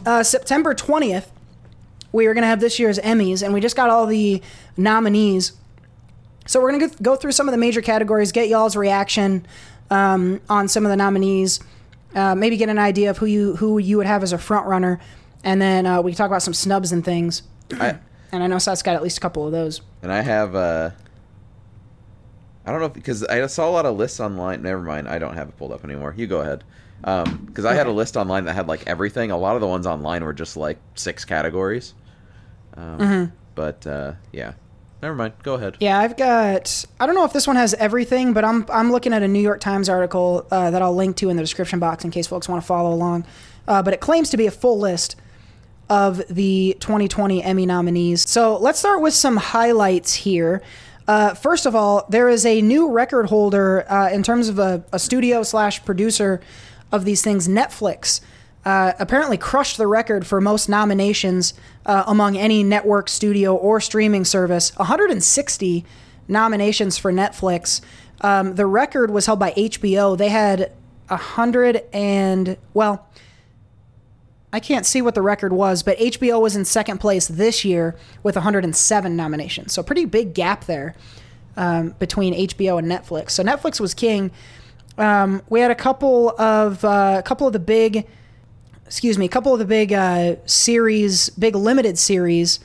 uh, 0.04 0.22
September 0.22 0.74
20th, 0.74 1.26
we 2.18 2.26
are 2.26 2.34
going 2.34 2.42
to 2.42 2.48
have 2.48 2.60
this 2.60 2.78
year's 2.78 2.98
Emmys, 2.98 3.42
and 3.42 3.54
we 3.54 3.60
just 3.60 3.76
got 3.76 3.88
all 3.88 4.04
the 4.04 4.42
nominees. 4.76 5.52
So 6.46 6.60
we're 6.60 6.72
going 6.76 6.90
to 6.90 7.02
go 7.02 7.16
through 7.16 7.32
some 7.32 7.48
of 7.48 7.52
the 7.52 7.58
major 7.58 7.80
categories, 7.80 8.32
get 8.32 8.48
y'all's 8.48 8.76
reaction 8.76 9.46
um, 9.90 10.40
on 10.48 10.66
some 10.68 10.84
of 10.84 10.90
the 10.90 10.96
nominees, 10.96 11.60
uh, 12.14 12.34
maybe 12.34 12.56
get 12.56 12.68
an 12.68 12.78
idea 12.78 13.10
of 13.10 13.18
who 13.18 13.26
you 13.26 13.56
who 13.56 13.78
you 13.78 13.96
would 13.98 14.06
have 14.06 14.22
as 14.22 14.32
a 14.32 14.38
front 14.38 14.66
runner, 14.66 14.98
and 15.44 15.62
then 15.62 15.86
uh, 15.86 16.02
we 16.02 16.10
can 16.12 16.16
talk 16.16 16.26
about 16.26 16.42
some 16.42 16.54
snubs 16.54 16.90
and 16.92 17.04
things. 17.04 17.42
I, 17.72 17.98
And 18.32 18.42
I 18.42 18.46
know 18.46 18.58
Seth's 18.58 18.82
got 18.82 18.96
at 18.96 19.02
least 19.02 19.18
a 19.18 19.20
couple 19.20 19.46
of 19.46 19.52
those. 19.52 19.80
and 20.02 20.12
I 20.12 20.22
have 20.22 20.54
uh 20.54 20.90
I 22.66 22.72
don't 22.72 22.80
know 22.80 22.88
because 22.88 23.24
I 23.24 23.46
saw 23.46 23.68
a 23.68 23.70
lot 23.70 23.86
of 23.86 23.96
lists 23.96 24.20
online. 24.20 24.62
Never 24.62 24.82
mind, 24.82 25.08
I 25.08 25.18
don't 25.18 25.34
have 25.34 25.48
it 25.48 25.56
pulled 25.56 25.72
up 25.72 25.84
anymore. 25.84 26.14
You 26.16 26.26
go 26.26 26.40
ahead. 26.40 26.64
Um, 27.04 27.44
because 27.46 27.64
I 27.64 27.74
had 27.74 27.86
a 27.86 27.92
list 27.92 28.16
online 28.16 28.44
that 28.46 28.54
had 28.54 28.66
like 28.68 28.86
everything. 28.86 29.30
A 29.30 29.38
lot 29.38 29.54
of 29.54 29.60
the 29.60 29.68
ones 29.68 29.86
online 29.86 30.24
were 30.24 30.32
just 30.32 30.56
like 30.56 30.78
six 30.94 31.24
categories. 31.24 31.94
Um, 32.78 32.98
Mm-hmm. 32.98 33.34
But 33.54 33.86
uh, 33.88 34.12
yeah, 34.32 34.52
never 35.02 35.16
mind. 35.16 35.34
Go 35.42 35.54
ahead. 35.54 35.76
Yeah, 35.80 35.98
I've 35.98 36.16
got. 36.16 36.84
I 37.00 37.06
don't 37.06 37.16
know 37.16 37.24
if 37.24 37.32
this 37.32 37.46
one 37.46 37.56
has 37.56 37.74
everything, 37.74 38.32
but 38.32 38.44
I'm 38.44 38.64
I'm 38.70 38.92
looking 38.92 39.12
at 39.12 39.22
a 39.24 39.28
New 39.28 39.40
York 39.40 39.60
Times 39.60 39.88
article 39.88 40.46
uh, 40.52 40.70
that 40.70 40.80
I'll 40.80 40.94
link 40.94 41.16
to 41.16 41.28
in 41.28 41.36
the 41.36 41.42
description 41.42 41.80
box 41.80 42.04
in 42.04 42.12
case 42.12 42.28
folks 42.28 42.48
want 42.48 42.62
to 42.62 42.66
follow 42.66 42.92
along. 42.94 43.26
Uh, 43.66 43.82
but 43.82 43.92
it 43.94 44.00
claims 44.00 44.30
to 44.30 44.36
be 44.36 44.46
a 44.46 44.52
full 44.52 44.78
list 44.78 45.16
of 45.90 46.22
the 46.28 46.76
2020 46.78 47.42
Emmy 47.42 47.66
nominees. 47.66 48.28
So 48.28 48.56
let's 48.58 48.78
start 48.78 49.00
with 49.00 49.14
some 49.14 49.38
highlights 49.38 50.14
here. 50.14 50.62
Uh, 51.08 51.34
first 51.34 51.66
of 51.66 51.74
all, 51.74 52.06
there 52.08 52.28
is 52.28 52.46
a 52.46 52.62
new 52.62 52.90
record 52.92 53.26
holder 53.26 53.90
uh, 53.90 54.10
in 54.10 54.22
terms 54.22 54.48
of 54.48 54.58
a, 54.58 54.84
a 54.92 54.98
studio 54.98 55.42
slash 55.42 55.84
producer 55.84 56.40
of 56.92 57.04
these 57.04 57.22
things. 57.22 57.48
Netflix 57.48 58.20
uh, 58.68 58.92
apparently 58.98 59.38
crushed 59.38 59.78
the 59.78 59.86
record 59.86 60.26
for 60.26 60.42
most 60.42 60.68
nominations 60.68 61.54
uh, 61.86 62.04
among 62.06 62.36
any 62.36 62.62
network, 62.62 63.08
studio, 63.08 63.56
or 63.56 63.80
streaming 63.80 64.26
service. 64.26 64.76
160 64.76 65.86
nominations 66.28 66.98
for 66.98 67.10
Netflix. 67.10 67.80
Um, 68.20 68.56
the 68.56 68.66
record 68.66 69.10
was 69.10 69.24
held 69.24 69.38
by 69.38 69.52
HBO. 69.52 70.18
They 70.18 70.28
had 70.28 70.72
hundred 71.08 71.82
and 71.94 72.58
well. 72.74 73.08
I 74.52 74.60
can't 74.60 74.84
see 74.84 75.00
what 75.00 75.14
the 75.14 75.22
record 75.22 75.54
was, 75.54 75.82
but 75.82 75.96
HBO 75.96 76.38
was 76.38 76.54
in 76.54 76.66
second 76.66 76.98
place 76.98 77.26
this 77.26 77.64
year 77.64 77.96
with 78.22 78.34
107 78.34 79.16
nominations. 79.16 79.72
So 79.72 79.82
pretty 79.82 80.04
big 80.04 80.34
gap 80.34 80.66
there 80.66 80.94
um, 81.56 81.94
between 81.98 82.34
HBO 82.34 82.78
and 82.78 82.86
Netflix. 82.86 83.30
So 83.30 83.42
Netflix 83.42 83.80
was 83.80 83.94
king. 83.94 84.30
Um, 84.98 85.40
we 85.48 85.60
had 85.60 85.70
a 85.70 85.74
couple 85.74 86.38
of 86.38 86.84
uh, 86.84 87.16
a 87.18 87.22
couple 87.22 87.46
of 87.46 87.54
the 87.54 87.58
big, 87.58 88.06
excuse 88.88 89.18
me, 89.18 89.26
a 89.26 89.28
couple 89.28 89.52
of 89.52 89.58
the 89.58 89.66
big 89.66 89.92
uh, 89.92 90.36
series, 90.46 91.28
big 91.30 91.54
limited 91.54 91.98
series 91.98 92.58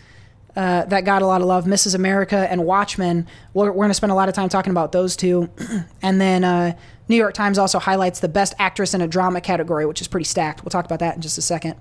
uh, 0.55 0.85
that 0.85 1.03
got 1.03 1.21
a 1.21 1.25
lot 1.25 1.41
of 1.41 1.47
love. 1.47 1.65
Mrs. 1.65 1.95
America 1.95 2.47
and 2.49 2.63
Watchmen. 2.63 3.27
We're, 3.53 3.71
we're 3.71 3.83
going 3.83 3.89
to 3.89 3.93
spend 3.93 4.11
a 4.11 4.15
lot 4.15 4.29
of 4.29 4.35
time 4.35 4.47
talking 4.47 4.71
about 4.71 4.93
those 4.93 5.17
two, 5.17 5.49
and 6.01 6.21
then 6.21 6.45
uh, 6.45 6.77
New 7.09 7.17
York 7.17 7.33
Times 7.33 7.57
also 7.57 7.77
highlights 7.77 8.21
the 8.21 8.29
best 8.29 8.53
actress 8.57 8.93
in 8.93 9.01
a 9.01 9.07
drama 9.07 9.41
category, 9.41 9.85
which 9.85 9.99
is 9.99 10.07
pretty 10.07 10.23
stacked. 10.23 10.63
We'll 10.63 10.69
talk 10.69 10.85
about 10.85 10.99
that 10.99 11.15
in 11.15 11.21
just 11.21 11.37
a 11.37 11.41
second. 11.41 11.75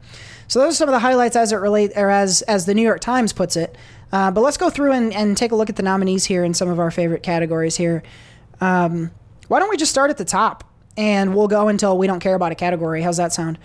So 0.48 0.58
those 0.58 0.74
are 0.74 0.76
some 0.76 0.88
of 0.88 0.92
the 0.92 0.98
highlights 0.98 1.36
as 1.36 1.52
it 1.52 1.56
relate, 1.56 1.92
or 1.94 2.10
as 2.10 2.42
as 2.42 2.66
the 2.66 2.74
New 2.74 2.82
York 2.82 3.00
Times 3.00 3.32
puts 3.32 3.56
it. 3.56 3.76
Uh, 4.10 4.32
but 4.32 4.40
let's 4.40 4.56
go 4.56 4.70
through 4.70 4.92
and, 4.92 5.14
and 5.14 5.36
take 5.36 5.52
a 5.52 5.54
look 5.54 5.70
at 5.70 5.76
the 5.76 5.82
nominees 5.82 6.24
here 6.24 6.42
in 6.42 6.52
some 6.52 6.68
of 6.68 6.80
our 6.80 6.90
favorite 6.90 7.22
categories 7.22 7.76
here. 7.76 8.02
Um, 8.60 9.12
why 9.48 9.60
don't 9.60 9.70
we 9.70 9.76
just 9.76 9.90
start 9.90 10.10
at 10.10 10.18
the 10.18 10.24
top 10.24 10.64
and 10.96 11.34
we'll 11.34 11.48
go 11.48 11.68
until 11.68 11.96
we 11.96 12.06
don't 12.06 12.20
care 12.20 12.34
about 12.34 12.52
a 12.52 12.54
category? 12.54 13.02
How's 13.02 13.16
that 13.18 13.32
sound? 13.32 13.58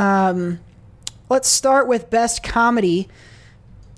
Um, 0.00 0.60
let's 1.28 1.46
start 1.46 1.86
with 1.86 2.08
best 2.08 2.42
comedy. 2.42 3.06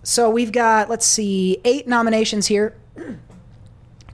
So 0.02 0.28
we've 0.28 0.50
got, 0.50 0.90
let's 0.90 1.06
see, 1.06 1.58
eight 1.64 1.86
nominations 1.86 2.48
here 2.48 2.76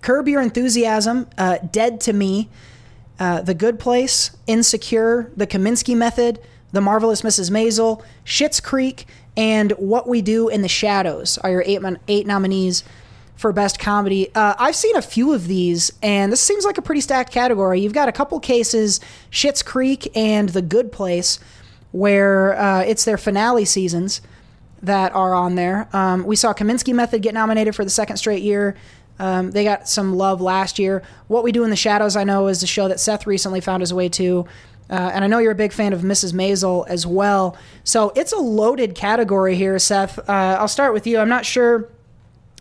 Curb 0.02 0.28
Your 0.28 0.42
Enthusiasm, 0.42 1.30
uh, 1.38 1.56
Dead 1.58 1.98
to 2.02 2.12
Me, 2.12 2.50
uh, 3.18 3.40
The 3.40 3.54
Good 3.54 3.78
Place, 3.78 4.36
Insecure, 4.46 5.32
The 5.34 5.46
Kominsky 5.46 5.96
Method, 5.96 6.40
The 6.72 6.82
Marvelous 6.82 7.22
Mrs. 7.22 7.50
Maisel, 7.50 8.04
Schitt's 8.22 8.60
Creek, 8.60 9.06
and 9.34 9.72
What 9.72 10.06
We 10.06 10.20
Do 10.20 10.48
in 10.48 10.60
the 10.60 10.68
Shadows 10.68 11.38
are 11.38 11.50
your 11.50 11.64
eight, 11.64 11.80
eight 12.06 12.26
nominees 12.26 12.84
for 13.34 13.50
Best 13.50 13.78
Comedy. 13.78 14.28
Uh, 14.34 14.54
I've 14.58 14.76
seen 14.76 14.94
a 14.94 15.02
few 15.02 15.32
of 15.32 15.48
these, 15.48 15.90
and 16.02 16.30
this 16.30 16.42
seems 16.42 16.66
like 16.66 16.76
a 16.76 16.82
pretty 16.82 17.00
stacked 17.00 17.32
category. 17.32 17.80
You've 17.80 17.94
got 17.94 18.08
a 18.08 18.12
couple 18.12 18.38
cases, 18.40 19.00
Schitt's 19.30 19.62
Creek 19.62 20.14
and 20.14 20.50
The 20.50 20.62
Good 20.62 20.92
Place, 20.92 21.38
where 21.92 22.58
uh, 22.58 22.80
it's 22.82 23.04
their 23.04 23.18
finale 23.18 23.64
seasons 23.64 24.20
that 24.82 25.14
are 25.14 25.34
on 25.34 25.54
there. 25.54 25.88
Um, 25.92 26.24
we 26.24 26.36
saw 26.36 26.52
Kominsky 26.52 26.94
Method 26.94 27.22
get 27.22 27.34
nominated 27.34 27.74
for 27.74 27.84
the 27.84 27.90
second 27.90 28.16
straight 28.16 28.42
year. 28.42 28.76
Um, 29.18 29.50
they 29.50 29.64
got 29.64 29.88
some 29.88 30.14
love 30.16 30.40
last 30.40 30.78
year. 30.78 31.02
What 31.26 31.42
We 31.42 31.50
Do 31.50 31.64
in 31.64 31.70
the 31.70 31.76
Shadows, 31.76 32.14
I 32.14 32.24
know, 32.24 32.46
is 32.46 32.60
the 32.60 32.66
show 32.66 32.88
that 32.88 33.00
Seth 33.00 33.26
recently 33.26 33.60
found 33.60 33.80
his 33.80 33.92
way 33.92 34.08
to. 34.10 34.46
Uh, 34.90 35.10
and 35.12 35.24
I 35.24 35.28
know 35.28 35.38
you're 35.38 35.52
a 35.52 35.56
big 35.56 35.72
fan 35.72 35.92
of 35.92 36.00
Mrs. 36.02 36.32
Maisel 36.32 36.86
as 36.88 37.06
well. 37.06 37.56
So 37.84 38.12
it's 38.14 38.32
a 38.32 38.38
loaded 38.38 38.94
category 38.94 39.54
here, 39.56 39.78
Seth. 39.78 40.18
Uh, 40.18 40.56
I'll 40.58 40.68
start 40.68 40.94
with 40.94 41.06
you. 41.06 41.18
I'm 41.18 41.28
not 41.28 41.44
sure 41.44 41.88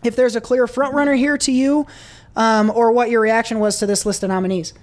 if 0.04 0.16
there's 0.16 0.36
a 0.36 0.40
clear 0.40 0.66
frontrunner 0.66 1.16
here 1.16 1.38
to 1.38 1.52
you 1.52 1.86
um, 2.36 2.70
or 2.74 2.92
what 2.92 3.10
your 3.10 3.20
reaction 3.20 3.60
was 3.60 3.78
to 3.78 3.86
this 3.86 4.04
list 4.04 4.22
of 4.22 4.28
nominees. 4.28 4.74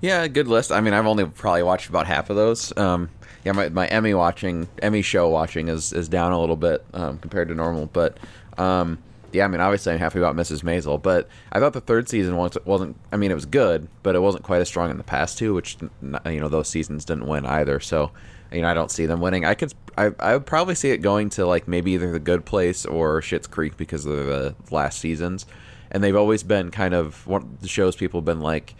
Yeah, 0.00 0.26
good 0.26 0.48
list. 0.48 0.72
I 0.72 0.80
mean, 0.80 0.94
I've 0.94 1.06
only 1.06 1.24
probably 1.24 1.62
watched 1.62 1.88
about 1.88 2.06
half 2.06 2.28
of 2.28 2.36
those. 2.36 2.76
Um, 2.76 3.08
yeah, 3.44 3.52
my, 3.52 3.68
my 3.68 3.86
Emmy 3.86 4.14
watching, 4.14 4.68
Emmy 4.82 5.02
show 5.02 5.28
watching 5.28 5.68
is, 5.68 5.92
is 5.92 6.08
down 6.08 6.32
a 6.32 6.40
little 6.40 6.56
bit 6.56 6.84
um, 6.94 7.18
compared 7.18 7.48
to 7.48 7.54
normal. 7.54 7.86
But 7.86 8.18
um, 8.56 8.98
yeah, 9.32 9.44
I 9.44 9.48
mean, 9.48 9.60
obviously 9.60 9.92
I'm 9.92 9.98
happy 9.98 10.18
about 10.18 10.36
Mrs. 10.36 10.62
Maisel. 10.62 11.00
But 11.00 11.28
I 11.52 11.60
thought 11.60 11.72
the 11.72 11.80
third 11.80 12.08
season 12.08 12.36
wasn't. 12.36 12.96
I 13.12 13.16
mean, 13.16 13.30
it 13.30 13.34
was 13.34 13.46
good, 13.46 13.88
but 14.02 14.14
it 14.14 14.20
wasn't 14.20 14.44
quite 14.44 14.60
as 14.60 14.68
strong 14.68 14.90
in 14.90 14.96
the 14.96 15.04
past 15.04 15.38
two, 15.38 15.52
which 15.54 15.76
you 15.80 16.40
know 16.40 16.48
those 16.48 16.68
seasons 16.68 17.04
didn't 17.04 17.26
win 17.26 17.44
either. 17.44 17.80
So 17.80 18.12
you 18.52 18.62
know, 18.62 18.68
I 18.68 18.74
don't 18.74 18.90
see 18.90 19.06
them 19.06 19.20
winning. 19.20 19.44
I 19.44 19.54
could, 19.54 19.74
I, 19.98 20.12
I 20.18 20.34
would 20.34 20.46
probably 20.46 20.74
see 20.74 20.90
it 20.90 20.98
going 20.98 21.30
to 21.30 21.46
like 21.46 21.66
maybe 21.66 21.92
either 21.92 22.12
The 22.12 22.20
Good 22.20 22.44
Place 22.44 22.86
or 22.86 23.20
Schitt's 23.20 23.48
Creek 23.48 23.76
because 23.76 24.06
of 24.06 24.16
the 24.26 24.54
last 24.70 25.00
seasons, 25.00 25.46
and 25.90 26.02
they've 26.02 26.16
always 26.16 26.42
been 26.42 26.70
kind 26.70 26.94
of 26.94 27.26
one 27.26 27.42
of 27.42 27.60
the 27.60 27.68
shows 27.68 27.96
people 27.96 28.20
have 28.20 28.24
been 28.24 28.40
like, 28.40 28.74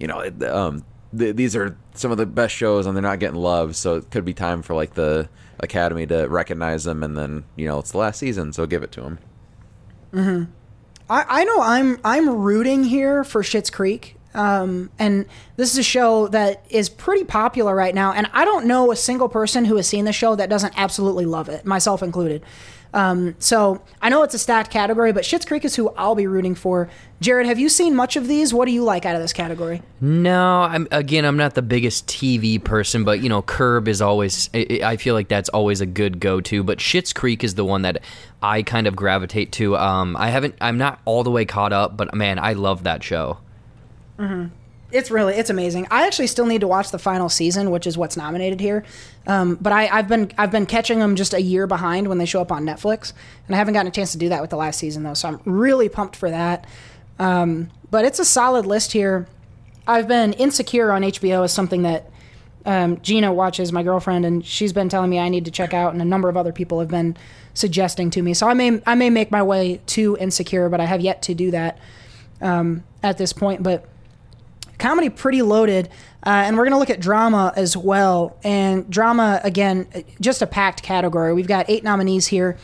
you 0.00 0.08
know, 0.08 0.28
um, 0.50 0.84
th- 1.16 1.36
these 1.36 1.56
are 1.56 1.76
some 1.94 2.10
of 2.10 2.18
the 2.18 2.26
best 2.26 2.54
shows 2.54 2.86
and 2.86 2.96
they're 2.96 3.02
not 3.02 3.18
getting 3.18 3.40
love, 3.40 3.76
so 3.76 3.96
it 3.96 4.10
could 4.10 4.24
be 4.24 4.34
time 4.34 4.62
for 4.62 4.74
like 4.74 4.94
the 4.94 5.28
Academy 5.58 6.06
to 6.06 6.26
recognize 6.26 6.84
them, 6.84 7.02
and 7.02 7.16
then 7.16 7.44
you 7.56 7.66
know 7.66 7.78
it's 7.78 7.92
the 7.92 7.98
last 7.98 8.18
season, 8.18 8.52
so 8.52 8.66
give 8.66 8.82
it 8.82 8.92
to 8.92 9.00
them. 9.02 9.18
I, 11.08 11.24
I 11.28 11.44
know 11.44 11.60
I'm 11.60 11.98
I'm 12.04 12.28
rooting 12.28 12.84
here 12.84 13.24
for 13.24 13.42
Schitt's 13.42 13.70
Creek. 13.70 14.16
Um, 14.32 14.90
and 14.96 15.26
this 15.56 15.72
is 15.72 15.78
a 15.78 15.82
show 15.82 16.28
that 16.28 16.64
is 16.70 16.88
pretty 16.88 17.24
popular 17.24 17.74
right 17.74 17.92
now. 17.92 18.12
And 18.12 18.28
I 18.32 18.44
don't 18.44 18.66
know 18.66 18.92
a 18.92 18.96
single 18.96 19.28
person 19.28 19.64
who 19.64 19.74
has 19.74 19.88
seen 19.88 20.04
the 20.04 20.12
show 20.12 20.36
that 20.36 20.48
doesn't 20.48 20.72
absolutely 20.76 21.26
love 21.26 21.48
it, 21.48 21.66
myself 21.66 22.00
included. 22.00 22.44
Um, 22.92 23.36
so 23.38 23.80
I 24.02 24.08
know 24.08 24.22
it's 24.22 24.34
a 24.34 24.38
stacked 24.38 24.70
category, 24.70 25.12
but 25.12 25.24
Schitt's 25.24 25.44
Creek 25.44 25.64
is 25.64 25.76
who 25.76 25.90
I'll 25.90 26.14
be 26.14 26.26
rooting 26.26 26.54
for. 26.54 26.88
Jared, 27.20 27.46
have 27.46 27.58
you 27.58 27.68
seen 27.68 27.94
much 27.94 28.16
of 28.16 28.26
these? 28.26 28.52
What 28.52 28.66
do 28.66 28.72
you 28.72 28.82
like 28.82 29.04
out 29.04 29.14
of 29.14 29.22
this 29.22 29.32
category? 29.32 29.82
No, 30.00 30.62
I'm 30.62 30.88
again. 30.90 31.24
I'm 31.24 31.36
not 31.36 31.54
the 31.54 31.62
biggest 31.62 32.06
TV 32.06 32.62
person, 32.62 33.04
but 33.04 33.20
you 33.20 33.28
know, 33.28 33.42
Curb 33.42 33.88
is 33.88 34.00
always. 34.00 34.48
I 34.54 34.80
I 34.82 34.96
feel 34.96 35.14
like 35.14 35.28
that's 35.28 35.48
always 35.50 35.80
a 35.80 35.86
good 35.86 36.18
go-to. 36.20 36.62
But 36.62 36.78
Schitt's 36.78 37.12
Creek 37.12 37.44
is 37.44 37.54
the 37.54 37.64
one 37.64 37.82
that 37.82 38.02
I 38.42 38.62
kind 38.62 38.86
of 38.86 38.96
gravitate 38.96 39.52
to. 39.52 39.76
Um, 39.76 40.16
I 40.16 40.30
haven't. 40.30 40.54
I'm 40.60 40.78
not 40.78 41.00
all 41.04 41.22
the 41.22 41.30
way 41.30 41.44
caught 41.44 41.72
up, 41.72 41.96
but 41.96 42.14
man, 42.14 42.38
I 42.38 42.54
love 42.54 42.84
that 42.84 43.02
show. 43.04 43.38
It's 44.92 45.10
really 45.10 45.34
it's 45.34 45.50
amazing. 45.50 45.86
I 45.90 46.06
actually 46.06 46.26
still 46.26 46.46
need 46.46 46.60
to 46.62 46.66
watch 46.66 46.90
the 46.90 46.98
final 46.98 47.28
season, 47.28 47.70
which 47.70 47.86
is 47.86 47.96
what's 47.96 48.16
nominated 48.16 48.60
here. 48.60 48.84
Um, 49.26 49.56
but 49.60 49.72
I, 49.72 49.88
I've 49.88 50.08
been 50.08 50.32
I've 50.36 50.50
been 50.50 50.66
catching 50.66 50.98
them 50.98 51.16
just 51.16 51.34
a 51.34 51.40
year 51.40 51.66
behind 51.66 52.08
when 52.08 52.18
they 52.18 52.26
show 52.26 52.40
up 52.40 52.50
on 52.50 52.64
Netflix, 52.64 53.12
and 53.46 53.54
I 53.54 53.58
haven't 53.58 53.74
gotten 53.74 53.88
a 53.88 53.92
chance 53.92 54.12
to 54.12 54.18
do 54.18 54.28
that 54.30 54.40
with 54.40 54.50
the 54.50 54.56
last 54.56 54.78
season 54.78 55.02
though. 55.02 55.14
So 55.14 55.28
I'm 55.28 55.40
really 55.44 55.88
pumped 55.88 56.16
for 56.16 56.30
that. 56.30 56.66
Um, 57.18 57.70
but 57.90 58.04
it's 58.04 58.18
a 58.18 58.24
solid 58.24 58.66
list 58.66 58.92
here. 58.92 59.26
I've 59.86 60.08
been 60.08 60.32
insecure 60.34 60.92
on 60.92 61.02
HBO 61.02 61.44
is 61.44 61.52
something 61.52 61.82
that 61.82 62.10
um, 62.64 63.00
Gina 63.00 63.32
watches, 63.32 63.72
my 63.72 63.82
girlfriend, 63.82 64.24
and 64.24 64.44
she's 64.44 64.72
been 64.72 64.88
telling 64.88 65.10
me 65.10 65.18
I 65.18 65.28
need 65.28 65.44
to 65.46 65.50
check 65.50 65.72
out, 65.74 65.92
and 65.92 66.02
a 66.02 66.04
number 66.04 66.28
of 66.28 66.36
other 66.36 66.52
people 66.52 66.80
have 66.80 66.88
been 66.88 67.16
suggesting 67.54 68.10
to 68.10 68.22
me. 68.22 68.34
So 68.34 68.48
I 68.48 68.54
may 68.54 68.80
I 68.86 68.94
may 68.94 69.10
make 69.10 69.30
my 69.30 69.42
way 69.42 69.80
to 69.86 70.16
Insecure, 70.18 70.68
but 70.68 70.80
I 70.80 70.84
have 70.84 71.00
yet 71.00 71.22
to 71.22 71.34
do 71.34 71.50
that 71.50 71.78
um, 72.40 72.84
at 73.02 73.18
this 73.18 73.32
point. 73.32 73.62
But 73.62 73.88
comedy 74.80 75.08
pretty 75.08 75.42
loaded 75.42 75.88
uh, 76.26 76.30
and 76.30 76.56
we're 76.56 76.64
going 76.64 76.72
to 76.72 76.78
look 76.78 76.90
at 76.90 77.00
drama 77.00 77.52
as 77.54 77.76
well 77.76 78.36
and 78.42 78.90
drama 78.90 79.40
again 79.44 79.86
just 80.20 80.42
a 80.42 80.46
packed 80.46 80.82
category 80.82 81.32
we've 81.32 81.46
got 81.46 81.68
eight 81.68 81.84
nominees 81.84 82.26
here 82.26 82.56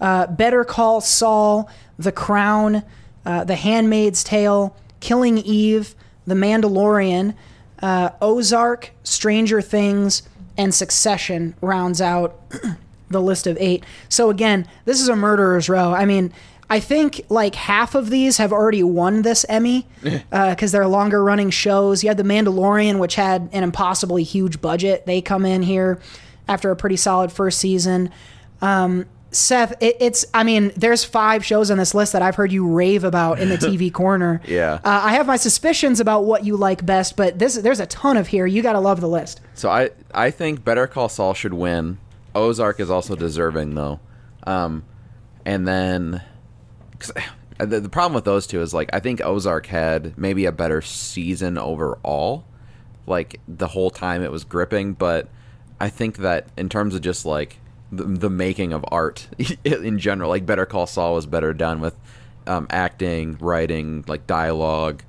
uh, 0.00 0.26
better 0.26 0.64
call 0.64 1.00
saul 1.00 1.68
the 1.98 2.12
crown 2.12 2.82
uh, 3.26 3.42
the 3.42 3.56
handmaid's 3.56 4.22
tale 4.22 4.76
killing 5.00 5.38
eve 5.38 5.94
the 6.26 6.34
mandalorian 6.34 7.34
uh, 7.82 8.10
ozark 8.20 8.92
stranger 9.02 9.60
things 9.60 10.22
and 10.56 10.74
succession 10.74 11.54
rounds 11.60 12.00
out 12.00 12.38
the 13.12 13.20
list 13.20 13.46
of 13.46 13.56
eight. 13.60 13.84
So 14.08 14.30
again, 14.30 14.66
this 14.84 15.00
is 15.00 15.08
a 15.08 15.16
murderer's 15.16 15.68
row. 15.68 15.92
I 15.92 16.04
mean, 16.04 16.32
I 16.72 16.80
think 16.80 17.20
like 17.28 17.54
half 17.54 17.94
of 17.94 18.08
these 18.08 18.38
have 18.38 18.50
already 18.50 18.82
won 18.82 19.20
this 19.20 19.44
Emmy 19.46 19.86
because 20.30 20.72
they're 20.72 20.86
longer 20.86 21.22
running 21.22 21.50
shows. 21.50 22.02
You 22.02 22.08
had 22.08 22.16
The 22.16 22.22
Mandalorian, 22.22 22.98
which 22.98 23.14
had 23.14 23.50
an 23.52 23.62
impossibly 23.62 24.22
huge 24.22 24.62
budget. 24.62 25.04
They 25.04 25.20
come 25.20 25.44
in 25.44 25.62
here 25.62 26.00
after 26.48 26.70
a 26.70 26.76
pretty 26.76 26.96
solid 26.96 27.30
first 27.30 27.58
season. 27.58 28.10
Um, 28.62 29.04
Seth, 29.32 29.74
it, 29.82 29.98
it's, 30.00 30.24
I 30.32 30.44
mean, 30.44 30.72
there's 30.74 31.04
five 31.04 31.44
shows 31.44 31.70
on 31.70 31.76
this 31.76 31.94
list 31.94 32.14
that 32.14 32.22
I've 32.22 32.36
heard 32.36 32.50
you 32.50 32.66
rave 32.66 33.04
about 33.04 33.38
in 33.38 33.50
the 33.50 33.56
TV 33.58 33.92
corner. 33.92 34.40
Yeah. 34.46 34.80
Uh, 34.82 35.02
I 35.04 35.12
have 35.12 35.26
my 35.26 35.36
suspicions 35.36 36.00
about 36.00 36.24
what 36.24 36.42
you 36.46 36.56
like 36.56 36.86
best, 36.86 37.18
but 37.18 37.38
this, 37.38 37.56
there's 37.56 37.80
a 37.80 37.86
ton 37.86 38.16
of 38.16 38.28
here. 38.28 38.46
You 38.46 38.62
got 38.62 38.72
to 38.72 38.80
love 38.80 39.02
the 39.02 39.08
list. 39.08 39.42
So 39.52 39.68
I 39.68 39.90
I 40.14 40.30
think 40.30 40.64
Better 40.64 40.86
Call 40.86 41.10
Saul 41.10 41.34
should 41.34 41.52
win. 41.52 41.98
Ozark 42.34 42.80
is 42.80 42.88
also 42.88 43.14
deserving 43.14 43.74
though, 43.74 44.00
um, 44.46 44.84
and 45.44 45.68
then 45.68 46.22
cause 47.02 47.12
the, 47.58 47.80
the 47.80 47.88
problem 47.88 48.14
with 48.14 48.24
those 48.24 48.46
two 48.46 48.60
is 48.60 48.72
like 48.72 48.90
I 48.92 49.00
think 49.00 49.20
Ozark 49.20 49.66
had 49.66 50.16
maybe 50.16 50.46
a 50.46 50.52
better 50.52 50.82
season 50.82 51.58
overall, 51.58 52.44
like 53.06 53.40
the 53.46 53.68
whole 53.68 53.90
time 53.90 54.22
it 54.22 54.30
was 54.30 54.44
gripping. 54.44 54.94
But 54.94 55.28
I 55.80 55.88
think 55.88 56.18
that 56.18 56.48
in 56.56 56.68
terms 56.68 56.94
of 56.94 57.00
just 57.02 57.24
like 57.24 57.58
the, 57.90 58.04
the 58.04 58.30
making 58.30 58.72
of 58.72 58.84
art 58.88 59.28
in 59.64 59.98
general, 59.98 60.30
like 60.30 60.46
Better 60.46 60.66
Call 60.66 60.86
Saul 60.86 61.14
was 61.14 61.26
better 61.26 61.52
done 61.52 61.80
with 61.80 61.96
um, 62.46 62.66
acting, 62.70 63.36
writing, 63.38 64.04
like 64.06 64.26
dialogue 64.26 65.02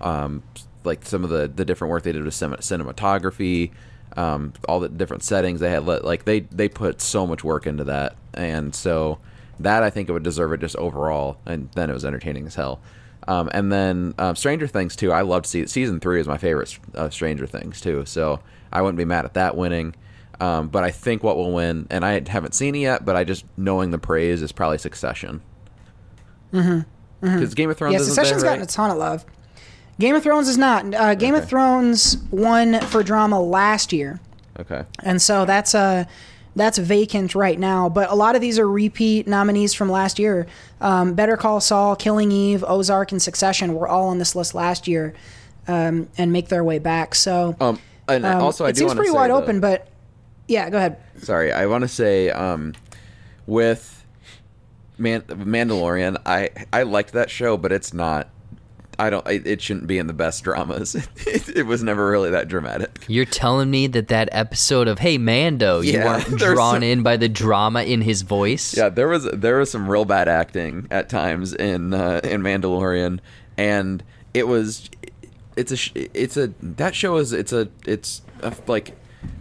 um, 0.00 0.42
like 0.84 1.04
some 1.04 1.24
of 1.24 1.30
the 1.30 1.48
the 1.48 1.64
different 1.64 1.90
work 1.90 2.02
they 2.02 2.12
did 2.12 2.24
with 2.24 2.34
cin- 2.34 2.52
cinematography, 2.52 3.70
um, 4.16 4.52
all 4.68 4.80
the 4.80 4.88
different 4.88 5.22
settings 5.22 5.60
they 5.60 5.70
had. 5.70 5.84
Like 5.86 6.24
they 6.24 6.40
they 6.40 6.68
put 6.68 7.00
so 7.00 7.26
much 7.26 7.44
work 7.44 7.66
into 7.66 7.84
that, 7.84 8.16
and 8.34 8.74
so 8.74 9.18
that 9.62 9.82
I 9.82 9.90
think 9.90 10.08
it 10.08 10.12
would 10.12 10.22
deserve 10.22 10.52
it 10.52 10.60
just 10.60 10.76
overall. 10.76 11.38
And 11.46 11.70
then 11.74 11.90
it 11.90 11.92
was 11.94 12.04
entertaining 12.04 12.46
as 12.46 12.54
hell. 12.54 12.80
Um, 13.28 13.50
and 13.52 13.70
then 13.70 14.14
um, 14.18 14.34
Stranger 14.34 14.66
Things 14.66 14.96
too. 14.96 15.12
I 15.12 15.22
loved 15.22 15.46
se- 15.46 15.66
season 15.66 16.00
three 16.00 16.20
is 16.20 16.26
my 16.26 16.38
favorite 16.38 16.78
uh, 16.94 17.10
Stranger 17.10 17.46
Things 17.46 17.80
too. 17.80 18.04
So 18.06 18.40
I 18.72 18.82
wouldn't 18.82 18.98
be 18.98 19.04
mad 19.04 19.24
at 19.24 19.34
that 19.34 19.56
winning. 19.56 19.94
Um, 20.40 20.68
but 20.68 20.82
I 20.84 20.90
think 20.90 21.22
what 21.22 21.36
will 21.36 21.52
win, 21.52 21.86
and 21.90 22.02
I 22.02 22.22
haven't 22.26 22.54
seen 22.54 22.74
it 22.74 22.78
yet, 22.78 23.04
but 23.04 23.14
I 23.14 23.24
just 23.24 23.44
knowing 23.58 23.90
the 23.90 23.98
praise 23.98 24.40
is 24.40 24.52
probably 24.52 24.78
Succession. 24.78 25.42
Mm-hmm. 26.52 26.80
Because 27.20 27.54
Game 27.54 27.68
of 27.68 27.76
Thrones. 27.76 27.92
Yeah, 27.92 27.98
Succession's 28.00 28.42
there, 28.42 28.52
gotten 28.52 28.64
a 28.64 28.66
ton 28.66 28.90
of 28.90 28.96
love. 28.96 29.26
Game 29.98 30.14
of 30.14 30.22
Thrones 30.22 30.48
is 30.48 30.56
not. 30.56 30.94
Uh, 30.94 31.14
Game 31.14 31.34
of 31.34 31.46
Thrones 31.46 32.16
won 32.30 32.80
for 32.80 33.02
drama 33.02 33.38
last 33.38 33.92
year. 33.92 34.18
Okay. 34.58 34.84
and 35.02 35.22
so 35.22 35.44
that's 35.46 35.74
uh 35.74 36.04
that's 36.56 36.78
vacant 36.78 37.34
right 37.34 37.58
now. 37.58 37.88
But 37.88 38.10
a 38.10 38.14
lot 38.14 38.34
of 38.34 38.40
these 38.40 38.58
are 38.58 38.68
repeat 38.68 39.26
nominees 39.28 39.72
from 39.74 39.90
last 39.90 40.18
year. 40.18 40.46
Um, 40.80 41.14
Better 41.14 41.36
Call 41.36 41.60
Saul, 41.60 41.96
Killing 41.96 42.32
Eve, 42.32 42.64
Ozark, 42.66 43.12
and 43.12 43.20
Succession 43.22 43.74
were 43.74 43.88
all 43.88 44.08
on 44.08 44.18
this 44.18 44.34
list 44.34 44.54
last 44.54 44.88
year, 44.88 45.14
um, 45.68 46.08
and 46.18 46.32
make 46.32 46.48
their 46.48 46.64
way 46.64 46.78
back. 46.78 47.14
So 47.14 47.56
Um, 47.60 47.78
and 48.08 48.26
um, 48.26 48.40
also, 48.42 48.64
I 48.64 48.70
it 48.70 48.74
do 48.74 48.80
seems 48.80 48.94
pretty 48.94 49.10
say 49.10 49.14
wide 49.14 49.30
though- 49.30 49.36
open. 49.42 49.60
But 49.60 49.86
yeah, 50.48 50.68
go 50.68 50.78
ahead. 50.78 50.96
sorry 51.18 51.52
i 51.52 51.64
want 51.66 51.82
to 51.82 51.88
say 51.88 52.28
um 52.30 52.74
with 53.46 54.04
Man- 54.98 55.22
mandalorian 55.22 56.16
i 56.26 56.50
i 56.72 56.82
liked 56.82 57.12
that 57.12 57.30
show 57.30 57.56
but 57.56 57.70
it's 57.70 57.94
not 57.94 58.28
i 59.06 59.10
don't 59.10 59.26
it 59.28 59.60
shouldn't 59.62 59.86
be 59.86 59.98
in 59.98 60.06
the 60.06 60.12
best 60.12 60.44
dramas. 60.44 60.94
It, 61.26 61.48
it 61.58 61.62
was 61.64 61.82
never 61.82 62.10
really 62.10 62.30
that 62.30 62.48
dramatic. 62.48 63.04
You're 63.08 63.24
telling 63.24 63.70
me 63.70 63.86
that 63.88 64.08
that 64.08 64.28
episode 64.32 64.88
of 64.88 64.98
Hey 64.98 65.16
Mando, 65.18 65.80
you 65.80 65.98
weren't 65.98 66.26
drawn 66.38 66.76
some- 66.76 66.82
in 66.82 67.02
by 67.02 67.16
the 67.16 67.28
drama 67.28 67.82
in 67.84 68.00
his 68.02 68.22
voice? 68.22 68.76
yeah 68.76 68.88
there 68.88 69.08
was 69.08 69.24
there 69.32 69.58
was 69.58 69.70
some 69.70 69.88
real 69.88 70.04
bad 70.04 70.28
acting 70.28 70.86
at 70.90 71.08
times 71.08 71.52
in 71.54 71.94
uh, 71.94 72.20
in 72.24 72.42
mandalorian. 72.42 73.20
And 73.56 74.02
it 74.34 74.46
was 74.48 74.88
it's 75.56 75.72
a 75.72 76.20
it's 76.22 76.36
a 76.36 76.48
that 76.62 76.94
show 76.94 77.16
is 77.16 77.32
it's 77.32 77.52
a 77.52 77.68
it's 77.86 78.22
a, 78.42 78.54
like 78.66 78.96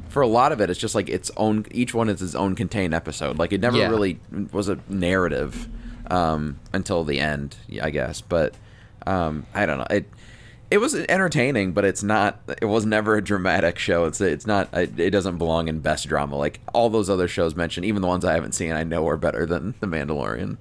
for 0.09 0.21
a 0.21 0.27
lot 0.27 0.51
of 0.51 0.59
it 0.61 0.69
it's 0.69 0.79
just 0.79 0.95
like 0.95 1.07
its 1.09 1.29
own 1.37 1.65
each 1.71 1.93
one 1.93 2.09
is 2.09 2.21
its 2.21 2.35
own 2.35 2.55
contained 2.55 2.93
episode. 2.93 3.37
Like 3.39 3.53
it 3.53 3.61
never 3.61 3.77
Yeah. 3.77 3.89
really 3.89 4.19
was 4.51 4.67
a 4.69 4.77
narrative 4.89 5.67
um 6.11 6.57
until 6.73 7.03
the 7.03 7.19
end 7.19 7.55
i 7.81 7.89
guess. 7.89 8.21
But 8.21 8.53
um 9.07 9.45
i 9.53 9.65
don't 9.65 9.77
know 9.77 9.87
it 9.89 10.09
it 10.71 10.77
was 10.77 10.93
entertaining 10.95 11.71
but 11.71 11.83
it's 11.85 12.03
not 12.03 12.39
it 12.61 12.65
was 12.65 12.85
never 12.85 13.15
a 13.15 13.23
dramatic 13.23 13.79
show 13.79 14.05
it's 14.05 14.21
it's 14.21 14.45
not 14.45 14.69
it, 14.73 14.99
it 14.99 15.09
doesn't 15.09 15.37
belong 15.37 15.67
in 15.67 15.79
best 15.79 16.07
drama 16.07 16.35
like 16.35 16.59
all 16.73 16.89
those 16.89 17.09
other 17.09 17.27
shows 17.27 17.55
mentioned 17.55 17.85
even 17.85 18.01
the 18.01 18.07
ones 18.07 18.23
i 18.25 18.33
haven't 18.33 18.53
seen 18.53 18.71
i 18.71 18.83
know 18.83 19.07
are 19.07 19.17
better 19.17 19.45
than 19.45 19.73
the 19.79 19.87
mandalorian 19.87 20.57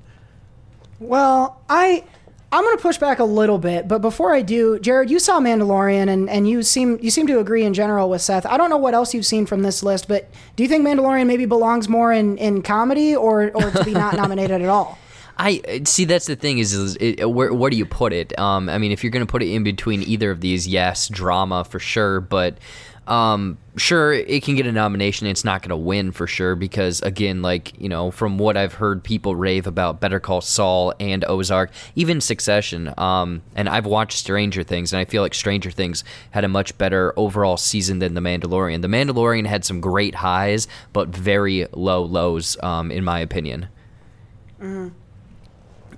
Well, 1.01 1.61
I 1.69 2.05
I'm 2.51 2.65
going 2.65 2.77
to 2.79 2.83
push 2.83 2.97
back 2.97 3.19
a 3.19 3.25
little 3.25 3.59
bit, 3.59 3.87
but 3.89 4.01
before 4.01 4.35
I 4.35 4.41
do, 4.41 4.79
Jared, 4.79 5.11
you 5.11 5.19
saw 5.19 5.39
Mandalorian, 5.39 6.09
and, 6.09 6.31
and 6.31 6.49
you 6.49 6.63
seem 6.63 6.99
you 7.03 7.11
seem 7.11 7.27
to 7.27 7.41
agree 7.41 7.63
in 7.63 7.75
general 7.75 8.09
with 8.09 8.23
Seth. 8.23 8.47
I 8.47 8.57
don't 8.57 8.71
know 8.71 8.79
what 8.79 8.95
else 8.95 9.13
you've 9.13 9.27
seen 9.27 9.45
from 9.45 9.61
this 9.63 9.83
list, 9.83 10.09
but 10.09 10.31
do 10.57 10.63
you 10.63 10.69
think 10.69 10.87
Mandalorian 10.87 11.27
maybe 11.27 11.45
belongs 11.45 11.91
more 11.91 12.11
in, 12.11 12.39
in 12.39 12.63
comedy 12.63 13.15
or 13.15 13.51
or 13.55 13.71
to 13.71 13.85
be 13.85 13.93
not 13.93 14.17
nominated 14.23 14.63
at 14.63 14.69
all? 14.69 14.99
I 15.39 15.83
see. 15.85 16.05
That's 16.05 16.27
the 16.27 16.37
thing 16.37 16.59
is, 16.59 16.73
is 16.73 16.97
it, 16.97 17.31
where 17.31 17.55
where 17.55 17.71
do 17.71 17.77
you 17.77 17.87
put 17.87 18.13
it? 18.13 18.37
Um, 18.39 18.69
I 18.69 18.79
mean, 18.79 18.91
if 18.91 19.05
you're 19.05 19.13
going 19.13 19.25
to 19.27 19.31
put 19.31 19.43
it 19.43 19.49
in 19.49 19.63
between 19.63 20.03
either 20.03 20.31
of 20.31 20.41
these, 20.41 20.67
yes, 20.67 21.09
drama 21.09 21.65
for 21.65 21.79
sure. 21.79 22.21
But 22.21 22.59
um, 23.07 23.57
sure, 23.77 24.13
it 24.13 24.43
can 24.43 24.57
get 24.57 24.67
a 24.67 24.73
nomination. 24.73 25.29
It's 25.29 25.45
not 25.45 25.63
going 25.63 25.71
to 25.71 25.77
win 25.77 26.11
for 26.11 26.27
sure 26.27 26.57
because 26.57 27.01
again, 27.03 27.41
like 27.41 27.81
you 27.81 27.89
know, 27.89 28.11
from 28.11 28.37
what 28.37 28.57
I've 28.57 28.75
heard 28.75 29.05
people 29.05 29.37
rave 29.37 29.69
about 29.69 30.01
Better 30.01 30.19
Call 30.19 30.41
Saul 30.41 30.93
and 30.99 31.25
Ozark, 31.25 31.71
even 31.95 32.21
Succession. 32.21 32.93
Um, 32.99 33.43
and 33.55 33.69
I've 33.69 33.87
watched 33.87 34.19
Stranger 34.19 34.65
Things, 34.65 34.93
and 34.93 34.99
I 34.99 35.05
feel 35.05 35.23
like 35.23 35.35
Stranger 35.35 35.71
Things 35.71 36.03
had 36.33 36.43
a 36.43 36.49
much 36.49 36.77
better 36.79 37.15
overall 37.17 37.57
season 37.57 38.01
than 38.01 38.15
The 38.15 38.21
Mandalorian. 38.21 38.83
The 38.83 38.89
Mandalorian 38.89 39.47
had 39.47 39.65
some 39.65 39.81
great 39.81 40.17
highs, 40.17 40.67
but 40.93 41.09
very 41.09 41.67
low 41.73 42.03
lows, 42.03 42.57
um, 42.63 42.91
in 42.91 43.05
my 43.05 43.21
opinion. 43.21 43.69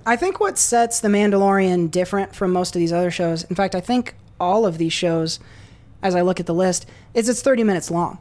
I 0.05 0.15
think 0.15 0.39
what 0.39 0.57
sets 0.57 0.99
The 0.99 1.07
Mandalorian 1.07 1.91
different 1.91 2.35
from 2.35 2.51
most 2.51 2.75
of 2.75 2.79
these 2.79 2.93
other 2.93 3.11
shows, 3.11 3.43
in 3.43 3.55
fact, 3.55 3.75
I 3.75 3.81
think 3.81 4.15
all 4.39 4.65
of 4.65 4.77
these 4.77 4.93
shows, 4.93 5.39
as 6.01 6.15
I 6.15 6.21
look 6.21 6.39
at 6.39 6.45
the 6.47 6.53
list, 6.53 6.87
is 7.13 7.29
it's 7.29 7.41
30 7.41 7.63
minutes 7.63 7.91
long. 7.91 8.19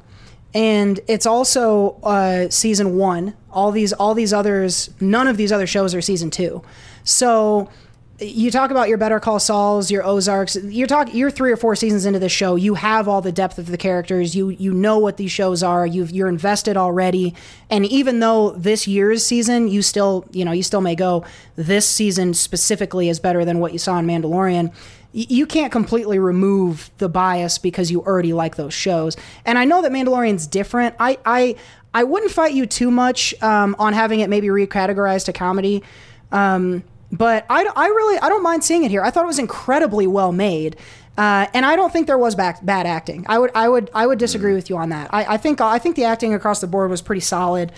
And 0.53 1.01
it's 1.07 1.27
also 1.27 1.99
uh, 2.03 2.51
season 2.51 2.97
one. 2.97 3.35
All 3.51 3.73
these, 3.73 3.93
all 3.93 4.14
these 4.14 4.33
others, 4.33 4.90
none 5.01 5.29
of 5.29 5.37
these 5.37 5.53
other 5.53 5.66
shows 5.66 5.95
are 5.95 6.03
season 6.03 6.31
two. 6.31 6.62
So 7.05 7.71
you 8.20 8.50
talk 8.50 8.70
about 8.70 8.88
your 8.88 8.98
Better 8.98 9.18
Call 9.18 9.40
Sauls, 9.40 9.90
your 9.90 10.04
Ozarks. 10.04 10.56
You're 10.56 10.87
talking. 10.87 11.16
You're 11.16 11.30
three 11.30 11.50
or 11.50 11.56
four 11.56 11.74
seasons 11.74 12.04
into 12.04 12.18
the 12.18 12.28
show. 12.28 12.56
You 12.56 12.74
have 12.74 13.09
all 13.09 13.22
the 13.22 13.33
depth 13.33 13.59
of 13.59 13.66
the 13.66 13.76
characters. 13.76 14.37
You 14.37 14.50
you 14.50 14.72
know 14.72 14.98
what 14.98 15.16
these 15.16 15.33
shows 15.33 15.62
are. 15.62 15.87
You've 15.87 16.11
you're 16.11 16.28
invested 16.28 16.76
already. 16.76 17.35
And 17.70 17.87
even 17.87 18.20
though 18.20 18.50
this 18.50 18.87
year's 18.87 19.24
season, 19.24 19.68
you 19.68 19.83
still 19.83 20.26
you 20.33 20.44
know 20.44 20.52
you 20.52 20.62
still 20.62 20.80
may 20.80 20.94
go. 20.94 21.24
This 21.56 21.87
season 21.87 22.35
specifically 22.35 23.09
is 23.09 23.18
better 23.18 23.44
than 23.44 23.59
what 23.59 23.72
you 23.72 23.78
saw 23.78 23.98
in 23.98 24.06
Mandalorian. 24.06 24.72
You 25.12 25.44
can't 25.46 25.72
completely 25.72 26.20
remove 26.20 26.90
the 26.98 27.09
bias 27.09 27.59
because 27.59 27.90
you 27.90 28.00
already 28.02 28.33
like 28.33 28.54
those 28.54 28.74
shows. 28.74 29.16
And 29.44 29.59
I 29.59 29.64
know 29.64 29.83
that 29.83 29.90
Mandalorian's 29.90 30.46
different. 30.46 30.94
I 31.00 31.18
I 31.24 31.56
I 31.94 32.04
wouldn't 32.04 32.33
fight 32.33 32.52
you 32.52 32.66
too 32.66 32.90
much 32.90 33.35
um, 33.42 33.74
on 33.78 33.92
having 33.92 34.20
it 34.20 34.30
maybe 34.30 34.48
recategorized 34.48 35.24
to 35.24 35.33
comedy. 35.33 35.83
Um, 36.30 36.85
but 37.12 37.44
I, 37.51 37.66
I 37.77 37.87
really 37.87 38.18
I 38.18 38.29
don't 38.29 38.42
mind 38.42 38.64
seeing 38.64 38.85
it 38.85 38.90
here. 38.90 39.03
I 39.03 39.11
thought 39.11 39.25
it 39.25 39.29
was 39.29 39.38
incredibly 39.38 40.07
well 40.07 40.33
made, 40.33 40.77
uh, 41.18 41.46
and 41.53 41.66
I 41.66 41.77
don't 41.77 41.92
think 41.92 42.07
there 42.07 42.18
was 42.18 42.35
back, 42.35 42.64
bad 42.64 42.87
acting. 42.87 43.27
I 43.29 43.38
would 43.38 43.51
I 43.55 43.68
would 43.68 43.90
I 43.94 44.07
would 44.07 44.18
disagree 44.18 44.55
with 44.55 44.70
you 44.70 44.77
on 44.77 44.90
that. 44.90 45.12
I, 45.12 45.35
I 45.35 45.37
think 45.37 45.61
I 45.61 45.79
think 45.79 45.96
the 45.96 46.05
acting 46.05 46.35
across 46.35 46.61
the 46.61 46.66
board 46.66 46.90
was 46.90 47.03
pretty 47.03 47.20
solid, 47.20 47.73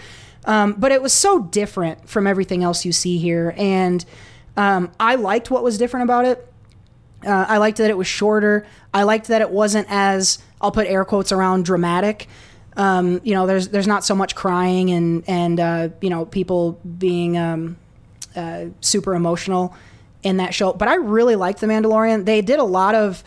um, 0.45 0.75
but 0.75 0.93
it 0.93 1.03
was 1.03 1.13
so 1.13 1.41
different 1.41 2.09
from 2.09 2.27
everything 2.27 2.63
else 2.63 2.85
you 2.85 2.93
see 2.93 3.19
here, 3.19 3.55
and 3.57 4.05
um, 4.57 4.93
I 5.01 5.15
liked 5.15 5.51
what 5.51 5.63
was 5.63 5.79
different 5.79 6.05
about 6.05 6.25
it. 6.27 6.49
Uh, 7.27 7.47
I 7.49 7.59
liked 7.59 7.79
that 7.79 7.89
it 7.89 7.97
was 7.97 8.07
shorter. 8.07 8.67
I 8.93 9.05
liked 9.05 9.29
that 9.29 9.41
it 9.41 9.51
wasn't 9.51 9.87
as 9.89 10.39
I'll 10.61 10.73
put 10.73 10.87
air 10.87 11.05
quotes 11.05 11.33
around 11.33 11.65
dramatic. 11.65 12.29
Um, 12.77 13.21
you 13.23 13.35
know, 13.35 13.47
there's 13.47 13.69
there's 13.69 13.87
not 13.87 14.05
so 14.05 14.15
much 14.15 14.35
crying 14.35 14.91
and 14.91 15.25
and 15.27 15.61
uh, 15.61 15.89
you 16.01 16.11
know 16.11 16.27
people 16.27 16.81
being 16.99 17.37
um, 17.37 17.77
uh, 18.37 18.67
super 18.81 19.15
emotional 19.15 19.75
in 20.23 20.37
that 20.39 20.55
show. 20.55 20.73
But 20.73 20.89
I 20.89 20.95
really 20.95 21.37
liked 21.37 21.61
The 21.61 21.67
Mandalorian. 21.67 22.25
They 22.25 22.43
did 22.43 22.59
a 22.59 22.65
lot 22.65 22.95
of 22.95 23.25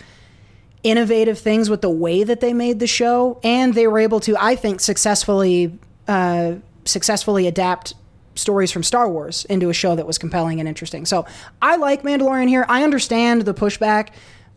innovative 0.83 1.39
things 1.39 1.69
with 1.69 1.81
the 1.81 1.89
way 1.89 2.23
that 2.23 2.39
they 2.39 2.53
made 2.53 2.79
the 2.79 2.87
show, 2.87 3.39
and 3.43 3.73
they 3.73 3.87
were 3.87 3.99
able 3.99 4.19
to, 4.21 4.35
I 4.39 4.55
think, 4.55 4.79
successfully 4.79 5.77
uh, 6.07 6.55
successfully 6.85 7.47
adapt 7.47 7.95
stories 8.35 8.71
from 8.71 8.83
Star 8.83 9.09
Wars 9.09 9.45
into 9.45 9.69
a 9.69 9.73
show 9.73 9.95
that 9.95 10.05
was 10.05 10.17
compelling 10.17 10.59
and 10.59 10.69
interesting. 10.69 11.05
So 11.05 11.25
I 11.61 11.77
like 11.77 12.03
Mandalorian 12.03 12.47
here. 12.47 12.65
I 12.69 12.83
understand 12.83 13.41
the 13.43 13.53
pushback, 13.53 14.09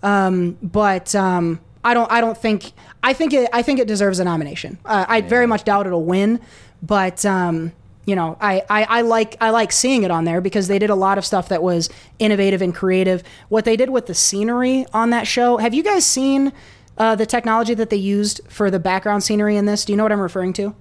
um, 0.03 0.59
but 0.63 1.15
um, 1.15 1.61
I 1.83 1.95
don't. 1.95 2.11
I 2.13 2.21
don't 2.21 2.37
think. 2.37 2.73
I 3.03 3.13
think 3.13 3.33
it. 3.33 3.49
I 3.53 3.63
think 3.63 3.81
it 3.81 3.89
deserves 3.89 4.19
a 4.19 4.25
nomination. 4.25 4.79
Uh, 4.85 5.07
I 5.09 5.23
very 5.23 5.47
much 5.47 5.65
doubt 5.65 5.87
it'll 5.87 6.05
win, 6.05 6.41
but 6.83 7.25
um, 7.25 7.73
you 8.09 8.17
know, 8.17 8.39
I, 8.41 8.63
I, 8.71 8.85
I 8.85 9.01
like 9.03 9.37
I 9.39 9.51
like 9.51 9.71
seeing 9.71 10.03
it 10.03 10.11
on 10.11 10.25
there 10.25 10.41
because 10.41 10.67
they 10.67 10.79
did 10.79 10.89
a 10.89 10.95
lot 10.95 11.19
of 11.19 11.27
stuff 11.27 11.51
that 11.51 11.63
was 11.63 11.91
innovative 12.19 12.63
and 12.63 12.75
creative. 12.75 13.23
What 13.51 13.67
they 13.67 13.77
did 13.77 13.91
with 13.91 14.07
the 14.07 14.15
scenery 14.15 14.87
on 14.95 15.11
that 15.11 15.27
show. 15.27 15.59
Have 15.59 15.75
you 15.75 15.83
guys 15.83 16.07
seen 16.07 16.55
uh, 16.97 17.17
the 17.17 17.27
technology 17.27 17.75
that 17.75 17.91
they 17.91 17.97
used 17.97 18.41
for 18.49 18.71
the 18.71 18.79
background 18.79 19.25
scenery 19.25 19.59
in 19.59 19.67
this? 19.67 19.85
Do 19.85 19.93
you 19.93 19.99
know 19.99 20.05
what 20.05 20.13
I'm 20.13 20.23
referring 20.23 20.55
to? 20.55 20.75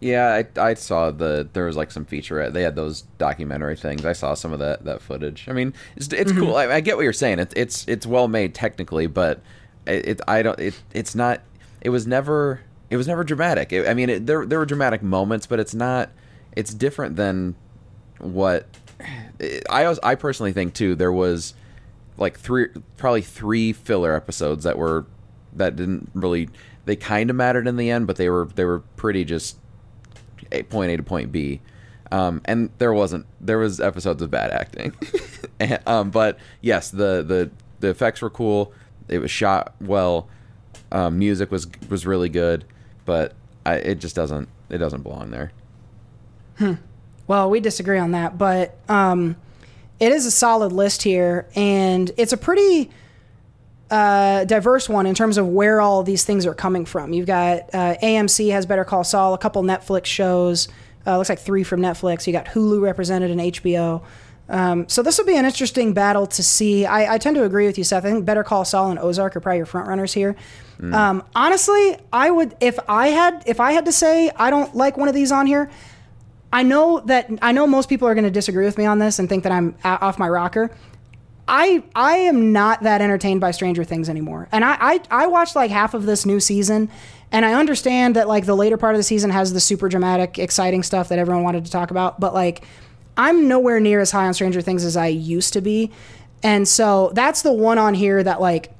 Yeah, 0.00 0.42
I, 0.42 0.60
I 0.60 0.74
saw 0.74 1.12
the 1.12 1.48
there 1.52 1.66
was 1.66 1.76
like 1.76 1.92
some 1.92 2.04
featurette. 2.04 2.52
They 2.52 2.64
had 2.64 2.74
those 2.74 3.02
documentary 3.18 3.76
things. 3.76 4.04
I 4.04 4.12
saw 4.12 4.34
some 4.34 4.52
of 4.52 4.58
that 4.58 4.84
that 4.84 5.02
footage. 5.02 5.46
I 5.48 5.52
mean, 5.52 5.72
it's 5.94 6.12
it's 6.12 6.32
cool. 6.32 6.56
I, 6.56 6.66
I 6.66 6.80
get 6.80 6.96
what 6.96 7.04
you're 7.04 7.12
saying. 7.12 7.38
It's 7.38 7.54
it's 7.54 7.86
it's 7.86 8.08
well 8.08 8.26
made 8.26 8.56
technically, 8.56 9.06
but 9.06 9.40
it, 9.86 10.08
it 10.08 10.20
I 10.26 10.42
don't 10.42 10.58
it 10.58 10.82
it's 10.92 11.14
not. 11.14 11.42
It 11.80 11.90
was 11.90 12.08
never 12.08 12.60
it 12.92 12.96
was 12.96 13.08
never 13.08 13.24
dramatic. 13.24 13.72
It, 13.72 13.88
I 13.88 13.94
mean, 13.94 14.10
it, 14.10 14.26
there 14.26 14.44
there 14.44 14.58
were 14.58 14.66
dramatic 14.66 15.02
moments, 15.02 15.46
but 15.46 15.58
it's 15.58 15.74
not. 15.74 16.10
It's 16.54 16.74
different 16.74 17.16
than 17.16 17.54
what 18.18 18.66
I 19.70 19.88
was. 19.88 19.98
I 20.02 20.14
personally 20.14 20.52
think 20.52 20.74
too. 20.74 20.94
There 20.94 21.12
was 21.12 21.54
like 22.18 22.38
three 22.38 22.68
probably 22.98 23.22
three 23.22 23.72
filler 23.72 24.14
episodes 24.14 24.64
that 24.64 24.76
were 24.76 25.06
that 25.54 25.74
didn't 25.76 26.10
really 26.12 26.50
they 26.84 26.96
kind 26.96 27.30
of 27.30 27.36
mattered 27.36 27.66
in 27.66 27.76
the 27.76 27.90
end, 27.90 28.06
but 28.06 28.16
they 28.16 28.28
were 28.28 28.46
they 28.54 28.64
were 28.64 28.80
pretty 28.96 29.24
just 29.24 29.56
a- 30.52 30.62
point 30.64 30.92
A 30.92 30.96
to 30.98 31.02
point 31.02 31.32
B. 31.32 31.60
Um, 32.10 32.42
and 32.44 32.68
there 32.76 32.92
wasn't 32.92 33.24
there 33.40 33.56
was 33.56 33.80
episodes 33.80 34.20
of 34.20 34.30
bad 34.30 34.50
acting, 34.50 34.92
And, 35.60 35.78
um, 35.86 36.10
but 36.10 36.38
yes, 36.60 36.90
the 36.90 37.22
the 37.22 37.50
the 37.80 37.88
effects 37.88 38.20
were 38.20 38.28
cool. 38.28 38.74
It 39.08 39.18
was 39.18 39.30
shot 39.30 39.74
well. 39.80 40.28
Um, 40.90 41.18
music 41.18 41.50
was 41.50 41.66
was 41.88 42.06
really 42.06 42.28
good, 42.28 42.66
but 43.04 43.34
I, 43.64 43.74
it 43.76 43.94
just 43.96 44.16
doesn't 44.16 44.48
it 44.70 44.78
doesn't 44.78 45.02
belong 45.02 45.30
there. 45.30 45.52
Well, 47.26 47.50
we 47.50 47.60
disagree 47.60 47.98
on 47.98 48.12
that, 48.12 48.36
but 48.36 48.76
um, 48.88 49.36
it 50.00 50.12
is 50.12 50.26
a 50.26 50.30
solid 50.30 50.72
list 50.72 51.02
here, 51.02 51.46
and 51.54 52.10
it's 52.16 52.32
a 52.32 52.36
pretty 52.36 52.90
uh, 53.90 54.44
diverse 54.44 54.88
one 54.88 55.06
in 55.06 55.14
terms 55.14 55.38
of 55.38 55.48
where 55.48 55.80
all 55.80 56.02
these 56.02 56.24
things 56.24 56.46
are 56.46 56.54
coming 56.54 56.84
from. 56.84 57.12
You've 57.12 57.26
got 57.26 57.74
uh, 57.74 57.94
AMC 58.02 58.50
has 58.50 58.66
Better 58.66 58.84
Call 58.84 59.04
Saul, 59.04 59.34
a 59.34 59.38
couple 59.38 59.62
Netflix 59.62 60.06
shows. 60.06 60.68
Uh, 61.06 61.16
looks 61.16 61.28
like 61.28 61.38
three 61.38 61.62
from 61.62 61.80
Netflix. 61.80 62.26
You 62.26 62.32
got 62.32 62.46
Hulu 62.46 62.80
represented 62.80 63.30
in 63.30 63.38
HBO. 63.38 64.02
Um, 64.52 64.86
so 64.88 65.02
this 65.02 65.16
will 65.16 65.24
be 65.24 65.36
an 65.36 65.46
interesting 65.46 65.94
battle 65.94 66.26
to 66.26 66.42
see. 66.42 66.84
I, 66.84 67.14
I 67.14 67.18
tend 67.18 67.36
to 67.36 67.44
agree 67.44 67.66
with 67.66 67.78
you, 67.78 67.84
Seth. 67.84 68.04
I 68.04 68.10
think 68.10 68.26
Better 68.26 68.44
Call 68.44 68.64
Saul 68.66 68.90
and 68.90 68.98
Ozark 68.98 69.34
are 69.34 69.40
probably 69.40 69.56
your 69.56 69.66
front 69.66 69.88
runners 69.88 70.12
here. 70.12 70.36
Um, 70.82 71.22
honestly, 71.34 71.96
I 72.12 72.30
would 72.30 72.56
if 72.60 72.76
I 72.88 73.08
had 73.08 73.44
if 73.46 73.60
I 73.60 73.70
had 73.70 73.84
to 73.84 73.92
say 73.92 74.30
I 74.34 74.50
don't 74.50 74.74
like 74.74 74.96
one 74.96 75.06
of 75.08 75.14
these 75.14 75.30
on 75.30 75.46
here. 75.46 75.70
I 76.52 76.64
know 76.64 77.00
that 77.06 77.30
I 77.40 77.52
know 77.52 77.66
most 77.68 77.88
people 77.88 78.08
are 78.08 78.14
going 78.14 78.24
to 78.24 78.30
disagree 78.32 78.64
with 78.64 78.76
me 78.76 78.84
on 78.84 78.98
this 78.98 79.18
and 79.20 79.28
think 79.28 79.44
that 79.44 79.52
I'm 79.52 79.76
a- 79.84 80.04
off 80.04 80.18
my 80.18 80.28
rocker. 80.28 80.70
I 81.46 81.84
I 81.94 82.16
am 82.16 82.52
not 82.52 82.82
that 82.82 83.00
entertained 83.00 83.40
by 83.40 83.52
Stranger 83.52 83.84
Things 83.84 84.08
anymore, 84.08 84.48
and 84.52 84.64
I, 84.64 84.76
I 84.80 85.00
I 85.10 85.26
watched 85.28 85.54
like 85.54 85.70
half 85.70 85.94
of 85.94 86.04
this 86.04 86.26
new 86.26 86.40
season, 86.40 86.90
and 87.30 87.46
I 87.46 87.54
understand 87.54 88.16
that 88.16 88.26
like 88.26 88.44
the 88.46 88.56
later 88.56 88.76
part 88.76 88.94
of 88.94 88.98
the 88.98 89.04
season 89.04 89.30
has 89.30 89.52
the 89.52 89.60
super 89.60 89.88
dramatic, 89.88 90.38
exciting 90.38 90.82
stuff 90.82 91.08
that 91.10 91.18
everyone 91.18 91.44
wanted 91.44 91.64
to 91.64 91.70
talk 91.70 91.90
about, 91.90 92.18
but 92.20 92.34
like 92.34 92.64
I'm 93.16 93.48
nowhere 93.48 93.80
near 93.80 94.00
as 94.00 94.10
high 94.10 94.26
on 94.26 94.34
Stranger 94.34 94.60
Things 94.60 94.84
as 94.84 94.96
I 94.96 95.06
used 95.08 95.52
to 95.54 95.60
be, 95.60 95.90
and 96.42 96.66
so 96.66 97.10
that's 97.14 97.42
the 97.42 97.52
one 97.52 97.78
on 97.78 97.94
here 97.94 98.22
that 98.22 98.40
like 98.40 98.72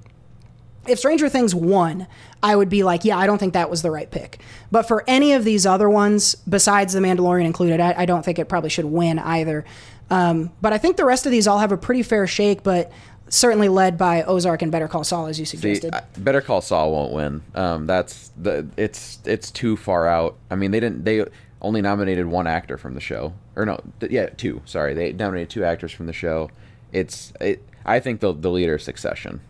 if 0.87 0.99
Stranger 0.99 1.29
Things 1.29 1.55
won, 1.55 2.07
I 2.43 2.57
would 2.57 2.69
be 2.69 2.83
like, 2.83 3.05
yeah, 3.05 3.17
I 3.17 3.27
don't 3.27 3.39
think 3.39 3.53
that 3.53 3.71
was 3.71 3.83
the 3.83 3.91
right 3.91 4.11
pick. 4.11 4.41
But 4.73 4.83
for 4.83 5.05
any 5.07 5.33
of 5.33 5.45
these 5.45 5.65
other 5.65 5.89
ones, 5.89 6.35
besides 6.35 6.93
The 6.93 6.99
Mandalorian 7.01 7.45
included, 7.45 7.79
I, 7.81 7.95
I 7.99 8.05
don't 8.05 8.25
think 8.25 8.39
it 8.41 8.49
probably 8.49 8.71
should 8.71 8.87
win 8.87 9.19
either. 9.21 9.65
Um, 10.11 10.51
but 10.61 10.73
I 10.73 10.79
think 10.79 10.97
the 10.97 11.05
rest 11.05 11.25
of 11.25 11.31
these 11.31 11.47
all 11.47 11.61
have 11.61 11.71
a 11.71 11.77
pretty 11.77 12.03
fair 12.03 12.27
shake, 12.27 12.65
but 12.65 12.91
certainly 13.29 13.69
led 13.69 13.97
by 13.97 14.25
Ozark 14.25 14.61
and 14.63 14.73
Better 14.73 14.89
Call 14.89 15.05
Saul, 15.05 15.27
as 15.27 15.39
you 15.39 15.47
See, 15.47 15.57
suggested. 15.57 15.95
I- 15.95 16.03
Better 16.19 16.41
Call 16.41 16.61
Saul 16.61 16.91
won't 16.91 17.13
win. 17.13 17.43
Um, 17.55 17.87
that's 17.87 18.33
the 18.37 18.67
it's 18.77 19.21
it's 19.25 19.51
too 19.53 19.77
far 19.77 20.09
out. 20.09 20.37
I 20.51 20.57
mean, 20.57 20.73
they 20.73 20.81
didn't. 20.81 21.05
They 21.05 21.25
only 21.63 21.81
nominated 21.81 22.27
one 22.27 22.47
actor 22.47 22.77
from 22.77 22.95
the 22.95 23.01
show, 23.01 23.33
or 23.57 23.65
no, 23.65 23.81
th- 24.01 24.13
yeah, 24.13 24.27
two. 24.27 24.61
Sorry, 24.67 24.93
they 24.95 25.13
nominated 25.13 25.49
two 25.51 25.65
actors 25.65 25.93
from 25.93 26.07
the 26.07 26.13
show. 26.13 26.51
It's 26.93 27.33
it. 27.41 27.63
I 27.87 28.01
think 28.01 28.21
the 28.21 28.33
the 28.33 28.51
leader 28.51 28.75
is 28.77 28.83
Succession. 28.85 29.41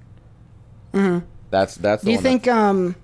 Mm-hmm. 0.93 1.27
That's 1.51 1.75
that's. 1.77 2.03
Do 2.05 2.13
you 2.13 2.19
think? 2.19 2.47
Um, 2.49 2.95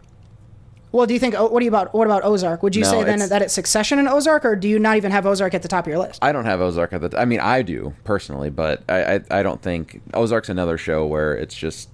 well, 0.92 1.06
do 1.06 1.12
you 1.14 1.20
think? 1.20 1.34
oh, 1.36 1.48
What 1.48 1.58
do 1.60 1.64
you 1.64 1.70
about? 1.70 1.92
What 1.94 2.06
about 2.06 2.24
Ozark? 2.24 2.62
Would 2.62 2.74
you 2.76 2.82
No, 2.82 2.90
say 2.90 2.98
then 3.04 3.14
it's- 3.16 3.28
that 3.30 3.42
it's 3.42 3.52
Succession 3.52 3.98
and 3.98 4.08
Ozark, 4.08 4.44
or 4.44 4.56
do 4.56 4.68
you 4.68 4.78
not 4.78 4.96
even 4.96 5.10
have 5.10 5.26
Ozark 5.26 5.54
at 5.54 5.62
the 5.62 5.68
top 5.68 5.84
of 5.86 5.90
your 5.90 5.98
list? 5.98 6.18
I 6.22 6.32
don't 6.32 6.44
have 6.44 6.60
Ozark 6.60 6.92
at 6.92 7.00
the. 7.00 7.08
T- 7.10 7.16
I 7.16 7.24
mean, 7.24 7.40
I 7.40 7.62
do 7.62 7.94
personally, 8.04 8.50
but 8.50 8.82
I, 8.88 9.16
I 9.16 9.20
I 9.30 9.42
don't 9.42 9.60
think 9.60 10.00
Ozark's 10.14 10.48
another 10.48 10.78
show 10.78 11.04
where 11.06 11.34
it's 11.34 11.54
just 11.54 11.90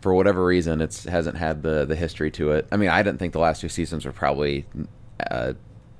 for 0.00 0.14
whatever 0.14 0.44
reason 0.44 0.80
it's 0.80 1.04
hasn't 1.04 1.36
had 1.38 1.62
the 1.62 1.84
the 1.86 1.96
history 1.96 2.30
to 2.32 2.52
it. 2.52 2.66
I 2.70 2.76
mean, 2.76 2.90
I 2.90 3.02
didn't 3.02 3.18
think 3.18 3.32
the 3.32 3.38
last 3.40 3.60
two 3.60 3.68
seasons 3.68 4.04
were 4.04 4.12
probably 4.12 4.64
uh, 5.30 5.54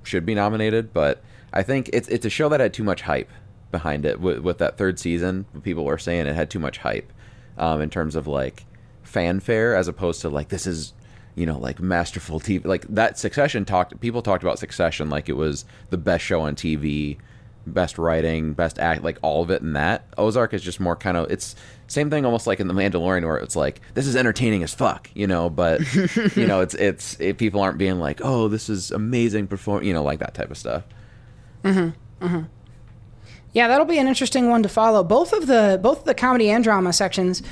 should 0.04 0.26
be 0.26 0.34
nominated, 0.34 0.92
but 0.92 1.22
I 1.52 1.62
think 1.62 1.90
it's 1.92 2.08
it's 2.08 2.26
a 2.26 2.30
show 2.30 2.48
that 2.48 2.60
had 2.60 2.74
too 2.74 2.84
much 2.84 3.02
hype 3.02 3.30
behind 3.70 4.06
it 4.06 4.20
with, 4.20 4.38
with 4.38 4.58
that 4.58 4.78
third 4.78 4.98
season. 4.98 5.46
People 5.62 5.84
were 5.84 5.98
saying 5.98 6.26
it 6.26 6.34
had 6.34 6.50
too 6.50 6.58
much 6.58 6.78
hype 6.78 7.12
um, 7.58 7.80
in 7.80 7.90
terms 7.90 8.14
of 8.14 8.26
like 8.26 8.64
fanfare 9.02 9.76
as 9.76 9.88
opposed 9.88 10.20
to 10.22 10.28
like 10.28 10.48
this 10.48 10.66
is 10.66 10.92
you 11.34 11.46
know 11.46 11.58
like 11.58 11.80
masterful 11.80 12.40
TV 12.40 12.64
like 12.64 12.86
that 12.88 13.18
Succession 13.18 13.64
talked 13.64 13.98
people 14.00 14.22
talked 14.22 14.42
about 14.42 14.58
Succession 14.58 15.10
like 15.10 15.28
it 15.28 15.34
was 15.34 15.64
the 15.90 15.98
best 15.98 16.24
show 16.24 16.40
on 16.40 16.54
TV 16.54 17.18
best 17.66 17.98
writing 17.98 18.52
best 18.52 18.78
act 18.78 19.02
like 19.02 19.18
all 19.22 19.42
of 19.42 19.50
it 19.50 19.62
and 19.62 19.76
that 19.76 20.06
Ozark 20.18 20.54
is 20.54 20.62
just 20.62 20.80
more 20.80 20.96
kind 20.96 21.16
of 21.16 21.30
it's 21.30 21.54
same 21.94 22.10
thing 22.10 22.24
almost 22.26 22.46
like 22.46 22.60
in 22.60 22.68
the 22.68 22.74
Mandalorian 22.74 23.24
where 23.24 23.36
it's 23.38 23.56
like 23.56 23.80
this 23.94 24.06
is 24.06 24.16
entertaining 24.16 24.62
as 24.62 24.74
fuck 24.74 25.08
you 25.14 25.26
know 25.26 25.48
but 25.48 25.80
you 26.36 26.46
know 26.46 26.60
it's 26.64 26.74
it's 26.74 27.18
it, 27.20 27.38
people 27.38 27.60
aren't 27.60 27.78
being 27.78 27.98
like 28.00 28.20
oh 28.22 28.48
this 28.48 28.68
is 28.68 28.90
amazing 28.90 29.46
perform 29.46 29.82
you 29.84 29.92
know 29.94 30.02
like 30.02 30.18
that 30.18 30.34
type 30.34 30.50
of 30.50 30.58
stuff 30.58 30.82
Mhm. 31.62 31.94
Yeah, 33.52 33.68
that'll 33.68 33.86
be 33.86 33.98
an 33.98 34.08
interesting 34.08 34.50
one 34.50 34.62
to 34.64 34.68
follow. 34.68 35.04
Both 35.04 35.32
of 35.32 35.46
the 35.46 35.78
both 35.82 36.00
of 36.00 36.04
the 36.04 36.14
comedy 36.14 36.50
and 36.50 36.64
drama 36.64 36.92
sections 36.92 37.42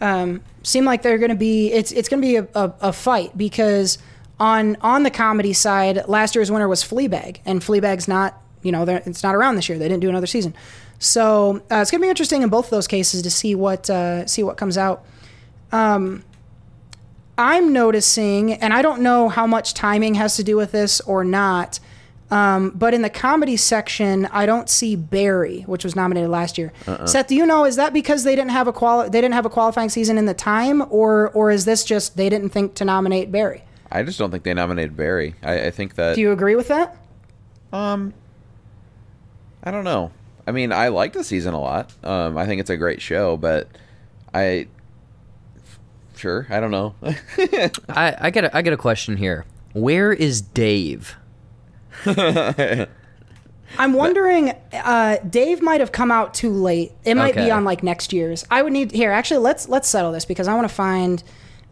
um, 0.00 0.40
seem 0.62 0.84
like 0.84 1.02
they're 1.02 1.18
going 1.18 1.30
to 1.30 1.36
be 1.36 1.72
it's 1.72 1.90
it's 1.92 2.08
going 2.08 2.22
to 2.22 2.26
be 2.28 2.36
a, 2.36 2.46
a, 2.54 2.74
a 2.80 2.92
fight 2.92 3.36
because 3.36 3.98
on 4.38 4.76
on 4.80 5.02
the 5.02 5.10
comedy 5.10 5.52
side, 5.52 6.06
last 6.06 6.34
year's 6.36 6.50
winner 6.50 6.68
was 6.68 6.82
Fleabag, 6.84 7.38
and 7.44 7.60
Fleabag's 7.60 8.06
not 8.06 8.40
you 8.62 8.70
know 8.70 8.84
it's 8.84 9.22
not 9.22 9.34
around 9.34 9.56
this 9.56 9.68
year. 9.68 9.78
They 9.78 9.88
didn't 9.88 10.00
do 10.00 10.08
another 10.08 10.26
season, 10.28 10.54
so 10.98 11.62
uh, 11.70 11.76
it's 11.76 11.90
going 11.90 12.00
to 12.00 12.04
be 12.06 12.08
interesting 12.08 12.42
in 12.42 12.48
both 12.48 12.66
of 12.66 12.70
those 12.70 12.86
cases 12.86 13.22
to 13.22 13.30
see 13.30 13.54
what 13.54 13.88
uh, 13.88 14.26
see 14.26 14.42
what 14.42 14.56
comes 14.56 14.76
out. 14.78 15.04
I'm 17.38 17.72
noticing, 17.72 18.54
and 18.54 18.72
I 18.74 18.82
don't 18.82 19.00
know 19.00 19.28
how 19.28 19.46
much 19.46 19.72
timing 19.74 20.14
has 20.14 20.34
to 20.36 20.44
do 20.44 20.56
with 20.56 20.72
this 20.72 21.00
or 21.02 21.22
not, 21.22 21.78
um, 22.32 22.70
but 22.70 22.94
in 22.94 23.02
the 23.02 23.10
comedy 23.10 23.56
section, 23.56 24.26
I 24.26 24.44
don't 24.44 24.68
see 24.68 24.96
Barry, 24.96 25.62
which 25.62 25.84
was 25.84 25.94
nominated 25.94 26.30
last 26.30 26.58
year. 26.58 26.72
Seth, 27.06 27.28
do 27.28 27.36
you 27.36 27.46
know 27.46 27.64
is 27.64 27.76
that 27.76 27.92
because 27.92 28.24
they 28.24 28.34
didn't 28.34 28.50
have 28.50 28.66
a 28.66 28.72
quali- 28.72 29.08
they 29.08 29.20
didn't 29.20 29.34
have 29.34 29.46
a 29.46 29.50
qualifying 29.50 29.88
season 29.88 30.18
in 30.18 30.24
the 30.26 30.34
time, 30.34 30.82
or 30.90 31.30
or 31.30 31.50
is 31.52 31.64
this 31.64 31.84
just 31.84 32.16
they 32.16 32.28
didn't 32.28 32.48
think 32.50 32.74
to 32.74 32.84
nominate 32.84 33.30
Barry? 33.30 33.62
I 33.90 34.02
just 34.02 34.18
don't 34.18 34.30
think 34.30 34.42
they 34.42 34.52
nominated 34.52 34.96
Barry 34.96 35.34
I, 35.42 35.66
I 35.66 35.70
think 35.70 35.94
that 35.94 36.16
Do 36.16 36.20
you 36.20 36.32
agree 36.32 36.56
with 36.56 36.68
that? 36.68 36.96
Um, 37.72 38.12
I 39.62 39.70
don't 39.70 39.84
know. 39.84 40.10
I 40.48 40.50
mean, 40.50 40.72
I 40.72 40.88
like 40.88 41.12
the 41.12 41.22
season 41.22 41.52
a 41.52 41.60
lot. 41.60 41.92
Um, 42.02 42.38
I 42.38 42.46
think 42.46 42.60
it's 42.60 42.70
a 42.70 42.76
great 42.78 43.02
show, 43.02 43.36
but 43.36 43.68
I 44.32 44.68
sure 46.16 46.46
I 46.48 46.58
don't 46.58 46.70
know. 46.70 46.94
I, 47.90 48.16
I 48.18 48.30
got 48.30 48.44
a, 48.44 48.56
I 48.56 48.62
got 48.62 48.72
a 48.72 48.78
question 48.78 49.18
here. 49.18 49.44
Where 49.74 50.10
is 50.10 50.40
Dave? 50.40 51.16
I'm 52.06 53.92
wondering. 53.92 54.54
Uh, 54.72 55.18
Dave 55.28 55.60
might 55.60 55.80
have 55.80 55.92
come 55.92 56.10
out 56.10 56.32
too 56.32 56.50
late. 56.50 56.92
It 57.04 57.14
might 57.16 57.34
be 57.34 57.50
on 57.50 57.64
like 57.64 57.82
next 57.82 58.14
year's. 58.14 58.46
I 58.50 58.62
would 58.62 58.72
need 58.72 58.92
here. 58.92 59.12
Actually, 59.12 59.40
let's 59.40 59.68
let's 59.68 59.86
settle 59.86 60.12
this 60.12 60.24
because 60.24 60.48
I 60.48 60.54
want 60.54 60.66
to 60.66 60.74
find. 60.74 61.22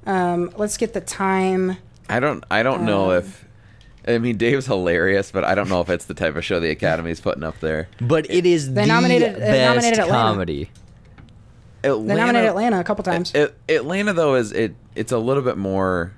Um, 0.05 0.53
let's 0.57 0.77
get 0.77 0.93
the 0.93 1.01
time. 1.01 1.79
I 2.11 2.21
don't. 2.21 2.45
I 2.51 2.63
don't 2.63 2.83
know 2.85 3.13
Um, 3.13 3.17
if. 3.19 3.46
I 4.07 4.19
mean, 4.19 4.37
Dave's 4.37 4.67
hilarious, 4.67 5.31
but 5.33 5.45
I 5.45 5.55
don't 5.55 5.69
know 5.69 5.81
if 5.81 5.89
it's 5.91 6.05
the 6.05 6.15
type 6.15 6.37
of 6.37 6.45
show 6.45 6.61
the 6.61 6.71
Academy's 6.71 7.21
putting 7.21 7.43
up 7.43 7.59
there. 7.61 7.89
But 8.01 8.31
it 8.31 8.47
is 8.47 8.73
They 8.73 8.83
the 8.83 8.87
nominated- 8.87 9.35
they 9.37 9.41
best 9.41 9.69
nominated 9.75 9.99
Atlanta. 10.01 10.13
comedy. 10.13 10.71
They 11.83 11.91
nominated 11.91 12.49
Atlanta 12.51 12.81
a 12.81 12.85
couple 12.85 13.05
times. 13.05 13.33
It, 13.35 13.55
Atlanta 13.69 14.13
though 14.13 14.35
is 14.35 14.53
it. 14.53 14.75
It's 14.95 15.13
a 15.13 15.19
little 15.19 15.43
bit 15.43 15.57
more. 15.57 16.13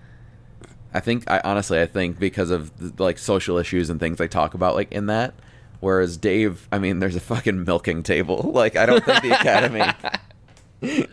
I 0.94 1.00
think 1.00 1.30
I 1.30 1.40
honestly 1.44 1.80
I 1.80 1.86
think 1.86 2.18
because 2.18 2.50
of 2.50 2.96
the, 2.96 3.02
like 3.02 3.18
social 3.18 3.58
issues 3.58 3.90
and 3.90 4.00
things 4.00 4.16
they 4.18 4.28
talk 4.28 4.54
about 4.54 4.74
like 4.74 4.90
in 4.92 5.06
that. 5.06 5.34
Whereas 5.80 6.16
Dave, 6.16 6.66
I 6.72 6.78
mean, 6.78 6.98
there's 6.98 7.16
a 7.16 7.20
fucking 7.20 7.64
milking 7.64 8.02
table. 8.02 8.50
Like 8.54 8.76
I 8.76 8.86
don't 8.86 9.04
think 9.04 9.22
the 9.22 9.32
Academy. 9.38 9.80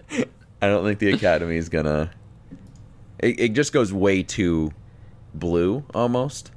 I 0.62 0.68
don't 0.68 0.84
think 0.86 1.00
the 1.00 1.12
Academy 1.12 1.58
is 1.58 1.70
gonna. 1.70 2.12
It, 3.20 3.40
it 3.40 3.50
just 3.54 3.74
goes 3.74 3.92
way 3.94 4.24
too 4.24 4.72
blue 5.34 5.84
almost. 5.94 6.52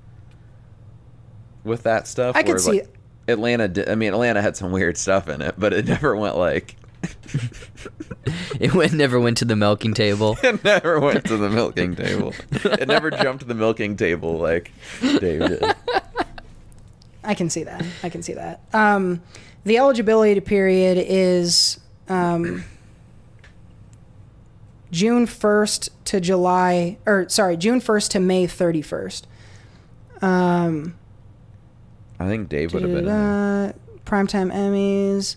With 1.69 1.85
that 1.85 2.09
stuff. 2.09 2.35
I 2.37 2.43
could 2.43 2.61
see 2.61 2.81
like. 2.81 2.95
Atlanta. 3.29 3.69
Did, 3.69 3.89
I 3.89 3.95
mean, 3.95 4.13
Atlanta 4.13 4.43
had 4.43 4.57
some 4.57 4.73
weird 4.73 4.97
stuff 4.97 5.29
in 5.29 5.43
it, 5.43 5.55
but 5.59 5.73
it 5.73 5.87
never 5.87 6.17
went 6.17 6.37
like 6.37 6.77
It 8.61 8.75
went, 8.75 8.93
never 8.93 9.21
went 9.21 9.39
to 9.39 9.45
the 9.45 9.57
milking 9.57 9.95
table. 9.95 10.37
it 10.43 10.63
never 10.65 11.01
went 11.01 11.25
to 11.27 11.37
the 11.37 11.49
milking 11.49 11.95
table. 11.95 12.35
It 12.51 12.89
never 12.89 13.11
jumped 13.11 13.41
to 13.41 13.47
the 13.47 13.55
milking 13.55 13.97
table 13.97 14.39
like 14.39 14.73
Dave 15.01 15.41
did. 15.41 15.75
I 17.25 17.35
can 17.35 17.49
see 17.51 17.63
that. 17.65 17.85
I 18.03 18.09
can 18.09 18.23
see 18.23 18.35
that. 18.35 18.61
Um, 18.73 19.23
the 19.65 19.79
eligibility 19.79 20.41
period 20.41 20.99
is 20.99 21.79
um, 22.09 22.65
June 24.91 25.27
1st 25.27 25.91
to 26.07 26.21
July, 26.21 26.99
or 27.07 27.29
sorry, 27.29 27.57
June 27.57 27.81
1st 27.81 28.11
to 28.11 28.21
May 28.21 28.47
31st. 28.47 29.23
Um, 30.21 30.98
I 32.19 32.27
think 32.27 32.49
Dave 32.49 32.75
would 32.75 32.83
have 32.83 32.93
been. 32.93 33.05
In 33.05 33.09
uh, 33.09 33.73
primetime 34.05 34.53
Emmys. 34.53 35.37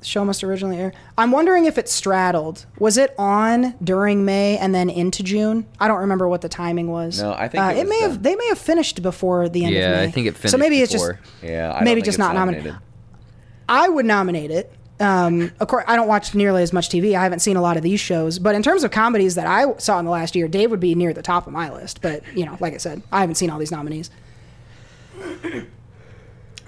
The 0.00 0.04
show 0.04 0.24
must 0.24 0.44
originally 0.44 0.78
air. 0.78 0.92
I'm 1.16 1.32
wondering 1.32 1.64
if 1.64 1.78
it 1.78 1.88
straddled. 1.88 2.66
Was 2.78 2.98
it 2.98 3.14
on 3.18 3.74
during 3.82 4.24
May 4.24 4.58
and 4.58 4.74
then 4.74 4.90
into 4.90 5.22
June? 5.22 5.66
I 5.80 5.88
don't 5.88 6.00
remember 6.00 6.28
what 6.28 6.42
the 6.42 6.50
timing 6.50 6.90
was. 6.90 7.20
No, 7.20 7.32
I 7.32 7.48
think 7.48 7.64
uh, 7.64 7.70
it 7.70 7.78
it, 7.78 7.88
may 7.88 8.00
done. 8.00 8.10
have. 8.10 8.22
They 8.22 8.36
may 8.36 8.46
have 8.48 8.58
finished 8.58 9.02
before 9.02 9.48
the 9.48 9.64
end 9.64 9.74
of 9.74 9.80
Yeah, 9.80 9.92
May. 9.92 10.04
I 10.04 10.10
think 10.10 10.26
it 10.26 10.36
finished 10.36 10.52
So 10.52 10.58
maybe 10.58 10.80
it's 10.80 10.92
just 10.92 11.12
Yeah, 11.42 11.72
I 11.72 11.82
maybe 11.82 12.02
just 12.02 12.18
not 12.18 12.34
nominated. 12.34 12.76
I 13.68 13.88
would 13.88 14.06
nominate 14.06 14.50
it. 14.50 14.72
Um, 14.98 15.52
of 15.60 15.68
course, 15.68 15.84
I 15.86 15.96
don't 15.96 16.08
watch 16.08 16.34
nearly 16.34 16.62
as 16.62 16.72
much 16.72 16.88
TV. 16.88 17.14
I 17.14 17.22
haven't 17.22 17.40
seen 17.40 17.56
a 17.56 17.60
lot 17.60 17.76
of 17.76 17.82
these 17.82 18.00
shows, 18.00 18.38
but 18.38 18.54
in 18.54 18.62
terms 18.62 18.82
of 18.82 18.90
comedies 18.90 19.34
that 19.34 19.46
I 19.46 19.76
saw 19.76 19.98
in 19.98 20.04
the 20.04 20.10
last 20.10 20.34
year, 20.34 20.48
Dave 20.48 20.70
would 20.70 20.80
be 20.80 20.94
near 20.94 21.12
the 21.12 21.22
top 21.22 21.46
of 21.46 21.52
my 21.52 21.70
list. 21.70 22.00
But 22.00 22.22
you 22.34 22.46
know, 22.46 22.56
like 22.60 22.74
I 22.74 22.78
said, 22.78 23.02
I 23.12 23.20
haven't 23.20 23.34
seen 23.34 23.50
all 23.50 23.58
these 23.58 23.72
nominees. 23.72 24.10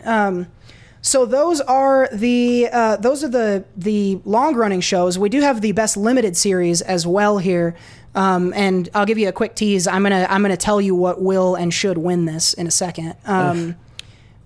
Um, 0.04 0.46
so 1.00 1.26
those 1.26 1.60
are 1.60 2.08
the 2.12 2.68
uh, 2.72 2.96
those 2.96 3.22
are 3.24 3.28
the 3.28 3.64
the 3.76 4.20
long 4.24 4.54
running 4.54 4.80
shows. 4.80 5.18
We 5.18 5.28
do 5.28 5.40
have 5.40 5.60
the 5.60 5.72
best 5.72 5.96
limited 5.96 6.36
series 6.36 6.82
as 6.82 7.06
well 7.06 7.38
here. 7.38 7.76
Um, 8.14 8.52
and 8.56 8.88
I'll 8.94 9.06
give 9.06 9.18
you 9.18 9.28
a 9.28 9.32
quick 9.32 9.54
tease. 9.54 9.86
I'm 9.86 10.02
gonna 10.02 10.26
I'm 10.28 10.42
gonna 10.42 10.56
tell 10.56 10.80
you 10.80 10.94
what 10.94 11.20
will 11.22 11.54
and 11.54 11.72
should 11.72 11.98
win 11.98 12.24
this 12.24 12.52
in 12.54 12.66
a 12.66 12.70
second. 12.70 13.14
Um, 13.24 13.76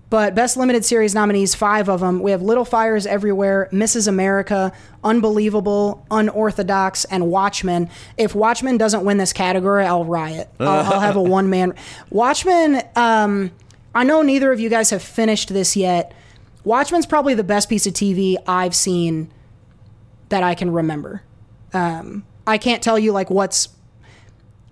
but 0.09 0.35
best 0.35 0.57
limited 0.57 0.85
series 0.85 1.15
nominees, 1.15 1.55
five 1.55 1.89
of 1.89 1.99
them. 2.01 2.19
We 2.19 2.29
have 2.29 2.43
Little 2.43 2.65
Fires 2.65 3.07
Everywhere, 3.07 3.67
Mrs. 3.71 4.07
America, 4.07 4.71
Unbelievable, 5.03 6.05
Unorthodox, 6.11 7.03
and 7.05 7.31
Watchmen. 7.31 7.89
If 8.15 8.35
Watchmen 8.35 8.77
doesn't 8.77 9.03
win 9.03 9.17
this 9.17 9.33
category, 9.33 9.85
I'll 9.85 10.05
riot. 10.05 10.49
I'll, 10.59 10.67
I'll 10.93 10.99
have 10.99 11.15
a 11.15 11.21
one 11.23 11.49
man. 11.49 11.73
Watchmen. 12.11 12.83
Um, 12.95 13.51
I 13.95 14.03
know 14.03 14.21
neither 14.21 14.51
of 14.51 14.59
you 14.59 14.69
guys 14.69 14.89
have 14.89 15.03
finished 15.03 15.49
this 15.49 15.75
yet. 15.75 16.13
Watchmen's 16.63 17.05
probably 17.05 17.33
the 17.33 17.43
best 17.43 17.69
piece 17.69 17.85
of 17.85 17.93
TV 17.93 18.37
I've 18.47 18.73
seen 18.73 19.31
that 20.29 20.43
I 20.43 20.55
can 20.55 20.71
remember. 20.71 21.23
Um, 21.73 22.25
I 22.47 22.57
can't 22.57 22.81
tell 22.81 22.97
you 22.97 23.11
like 23.11 23.29
what's 23.29 23.69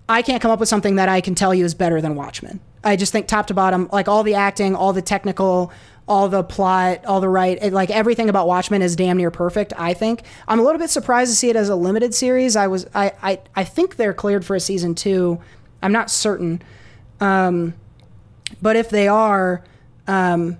I 0.08 0.22
can't 0.22 0.42
come 0.42 0.50
up 0.50 0.60
with 0.60 0.68
something 0.68 0.96
that 0.96 1.08
I 1.08 1.20
can 1.20 1.34
tell 1.34 1.54
you 1.54 1.64
is 1.64 1.74
better 1.74 2.00
than 2.00 2.16
Watchmen. 2.16 2.60
I 2.84 2.96
just 2.96 3.12
think 3.12 3.28
top 3.28 3.46
to 3.46 3.54
bottom, 3.54 3.88
like 3.92 4.08
all 4.08 4.22
the 4.22 4.34
acting, 4.34 4.74
all 4.74 4.92
the 4.92 5.02
technical, 5.02 5.72
all 6.08 6.28
the 6.28 6.42
plot, 6.42 7.04
all 7.06 7.20
the 7.20 7.28
right, 7.28 7.58
it, 7.62 7.72
like 7.72 7.90
everything 7.90 8.28
about 8.28 8.48
Watchmen 8.48 8.82
is 8.82 8.96
damn 8.96 9.16
near 9.16 9.30
perfect. 9.30 9.72
I 9.78 9.94
think 9.94 10.22
I'm 10.48 10.58
a 10.58 10.62
little 10.62 10.80
bit 10.80 10.90
surprised 10.90 11.30
to 11.30 11.36
see 11.36 11.48
it 11.48 11.56
as 11.56 11.68
a 11.68 11.76
limited 11.76 12.14
series. 12.14 12.56
I 12.56 12.66
was, 12.66 12.86
I, 12.94 13.12
I, 13.22 13.40
I 13.54 13.64
think 13.64 13.96
they're 13.96 14.12
cleared 14.12 14.44
for 14.44 14.56
a 14.56 14.60
season 14.60 14.94
two. 14.94 15.40
I'm 15.80 15.92
not 15.92 16.10
certain, 16.10 16.60
um, 17.20 17.74
but 18.60 18.76
if 18.76 18.90
they 18.90 19.08
are, 19.08 19.62
um, 20.06 20.58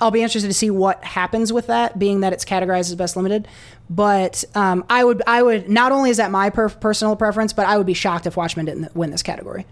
I'll 0.00 0.10
be 0.10 0.22
interested 0.22 0.48
to 0.48 0.54
see 0.54 0.70
what 0.70 1.04
happens 1.04 1.52
with 1.52 1.66
that, 1.66 1.98
being 1.98 2.20
that 2.20 2.32
it's 2.32 2.44
categorized 2.44 2.90
as 2.90 2.94
best 2.94 3.16
limited. 3.16 3.46
But 3.90 4.44
um, 4.54 4.84
I 4.88 5.04
would, 5.04 5.22
I 5.26 5.42
would 5.42 5.68
not 5.68 5.92
only 5.92 6.10
is 6.10 6.16
that 6.16 6.30
my 6.30 6.48
per- 6.48 6.68
personal 6.68 7.16
preference, 7.16 7.52
but 7.52 7.66
I 7.66 7.76
would 7.76 7.86
be 7.86 7.94
shocked 7.94 8.26
if 8.26 8.36
Watchmen 8.36 8.66
didn't 8.66 8.94
win 8.94 9.10
this 9.10 9.22
category. 9.22 9.66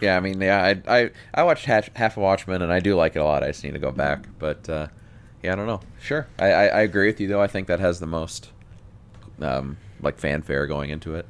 Yeah, 0.00 0.16
I 0.16 0.20
mean, 0.20 0.40
yeah, 0.40 0.62
I 0.88 1.00
I, 1.00 1.10
I 1.32 1.42
watched 1.44 1.64
half, 1.64 1.94
half 1.94 2.16
of 2.16 2.22
Watchmen 2.22 2.60
and 2.62 2.72
I 2.72 2.80
do 2.80 2.96
like 2.96 3.14
it 3.14 3.20
a 3.20 3.24
lot. 3.24 3.44
I 3.44 3.48
just 3.48 3.62
need 3.62 3.74
to 3.74 3.78
go 3.78 3.92
back, 3.92 4.26
but 4.38 4.68
uh, 4.68 4.88
yeah, 5.42 5.52
I 5.52 5.54
don't 5.54 5.66
know. 5.66 5.80
Sure, 6.00 6.26
I, 6.38 6.46
I, 6.46 6.64
I 6.66 6.80
agree 6.80 7.06
with 7.06 7.20
you 7.20 7.28
though. 7.28 7.40
I 7.40 7.46
think 7.46 7.68
that 7.68 7.78
has 7.78 8.00
the 8.00 8.06
most 8.06 8.50
um, 9.40 9.76
like 10.00 10.18
fanfare 10.18 10.66
going 10.66 10.90
into 10.90 11.14
it. 11.14 11.26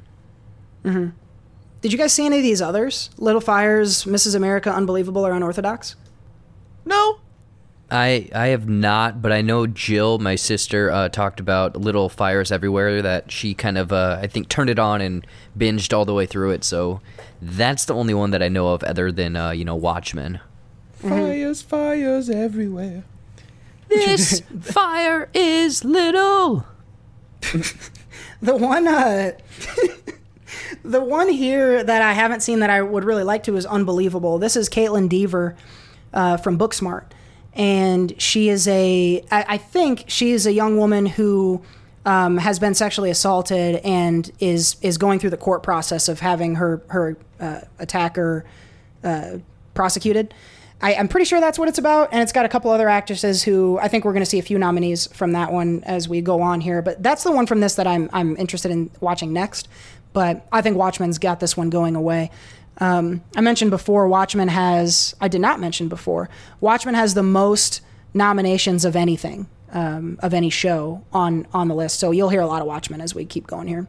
Did 1.82 1.92
you 1.92 1.98
guys 1.98 2.12
see 2.12 2.24
any 2.24 2.38
of 2.38 2.42
these 2.42 2.62
others? 2.62 3.10
Little 3.18 3.40
Fires, 3.40 4.04
Mrs. 4.04 4.34
America, 4.34 4.72
Unbelievable, 4.72 5.26
or 5.26 5.32
Unorthodox? 5.32 5.96
No, 6.84 7.18
I 7.90 8.30
I 8.34 8.46
have 8.48 8.68
not, 8.68 9.20
but 9.20 9.32
I 9.32 9.42
know 9.42 9.66
Jill, 9.66 10.18
my 10.18 10.34
sister, 10.34 10.90
uh, 10.90 11.08
talked 11.10 11.40
about 11.40 11.76
Little 11.76 12.08
Fires 12.08 12.50
Everywhere. 12.50 13.02
That 13.02 13.30
she 13.30 13.52
kind 13.52 13.76
of, 13.76 13.92
uh, 13.92 14.18
I 14.22 14.26
think, 14.28 14.48
turned 14.48 14.70
it 14.70 14.78
on 14.78 15.00
and 15.00 15.26
binged 15.58 15.92
all 15.92 16.04
the 16.04 16.14
way 16.14 16.24
through 16.24 16.52
it. 16.52 16.64
So 16.64 17.00
that's 17.40 17.84
the 17.84 17.94
only 17.94 18.14
one 18.14 18.30
that 18.30 18.42
I 18.42 18.48
know 18.48 18.68
of, 18.68 18.82
other 18.84 19.12
than 19.12 19.36
uh, 19.36 19.50
you 19.50 19.64
know 19.64 19.76
Watchmen. 19.76 20.40
fires, 20.94 21.62
fires 21.62 22.30
everywhere. 22.30 23.04
This 23.88 24.40
fire 24.60 25.28
is 25.34 25.84
little. 25.84 26.64
The 28.40 28.56
one, 28.56 28.88
uh, 28.88 29.32
the 30.84 31.00
one 31.00 31.28
here 31.28 31.82
that 31.82 32.02
I 32.02 32.12
haven't 32.12 32.40
seen 32.40 32.60
that 32.60 32.70
I 32.70 32.82
would 32.82 33.04
really 33.04 33.24
like 33.24 33.42
to 33.44 33.56
is 33.56 33.66
Unbelievable. 33.66 34.38
This 34.38 34.56
is 34.56 34.68
Kaitlyn 34.68 35.08
Dever 35.08 35.56
uh, 36.12 36.36
from 36.36 36.58
Booksmart, 36.58 37.04
and 37.54 38.20
she 38.20 38.48
is 38.48 38.68
a, 38.68 39.24
I, 39.30 39.44
I 39.48 39.58
think 39.58 40.04
she 40.08 40.32
is 40.32 40.46
a 40.46 40.52
young 40.52 40.76
woman 40.76 41.06
who 41.06 41.62
um, 42.04 42.38
has 42.38 42.58
been 42.58 42.74
sexually 42.74 43.10
assaulted 43.10 43.76
and 43.76 44.30
is 44.40 44.76
is 44.82 44.98
going 44.98 45.18
through 45.18 45.30
the 45.30 45.36
court 45.36 45.62
process 45.62 46.08
of 46.08 46.20
having 46.20 46.56
her 46.56 46.82
her 46.88 47.16
uh, 47.40 47.60
attacker 47.78 48.44
uh, 49.04 49.38
prosecuted. 49.74 50.34
I, 50.80 50.94
I'm 50.94 51.06
pretty 51.06 51.26
sure 51.26 51.40
that's 51.40 51.60
what 51.60 51.68
it's 51.68 51.78
about, 51.78 52.08
and 52.12 52.20
it's 52.20 52.32
got 52.32 52.44
a 52.44 52.48
couple 52.48 52.70
other 52.72 52.88
actresses 52.88 53.44
who 53.44 53.78
I 53.80 53.86
think 53.86 54.04
we're 54.04 54.12
going 54.12 54.24
to 54.24 54.28
see 54.30 54.40
a 54.40 54.42
few 54.42 54.58
nominees 54.58 55.06
from 55.12 55.32
that 55.32 55.52
one 55.52 55.82
as 55.84 56.08
we 56.08 56.20
go 56.20 56.42
on 56.42 56.60
here. 56.60 56.82
But 56.82 57.02
that's 57.02 57.22
the 57.22 57.30
one 57.30 57.46
from 57.46 57.60
this 57.60 57.76
that 57.76 57.86
I'm 57.86 58.10
I'm 58.12 58.36
interested 58.36 58.70
in 58.72 58.90
watching 59.00 59.32
next. 59.32 59.68
But 60.12 60.46
I 60.52 60.62
think 60.62 60.76
Watchmen's 60.76 61.18
got 61.18 61.40
this 61.40 61.56
one 61.56 61.70
going 61.70 61.96
away. 61.96 62.30
Um, 62.78 63.22
I 63.36 63.40
mentioned 63.40 63.70
before, 63.70 64.08
Watchmen 64.08 64.48
has 64.48 65.14
I 65.20 65.28
did 65.28 65.40
not 65.40 65.60
mention 65.60 65.88
before. 65.88 66.28
Watchmen 66.60 66.94
has 66.94 67.14
the 67.14 67.22
most 67.22 67.80
nominations 68.14 68.84
of 68.84 68.96
anything 68.96 69.48
um, 69.72 70.18
of 70.22 70.34
any 70.34 70.50
show 70.50 71.04
on 71.12 71.46
on 71.52 71.68
the 71.68 71.74
list. 71.74 71.98
So 71.98 72.10
you'll 72.10 72.28
hear 72.28 72.40
a 72.40 72.46
lot 72.46 72.60
of 72.60 72.68
Watchmen 72.68 73.00
as 73.00 73.14
we 73.14 73.24
keep 73.24 73.46
going 73.46 73.68
here. 73.68 73.86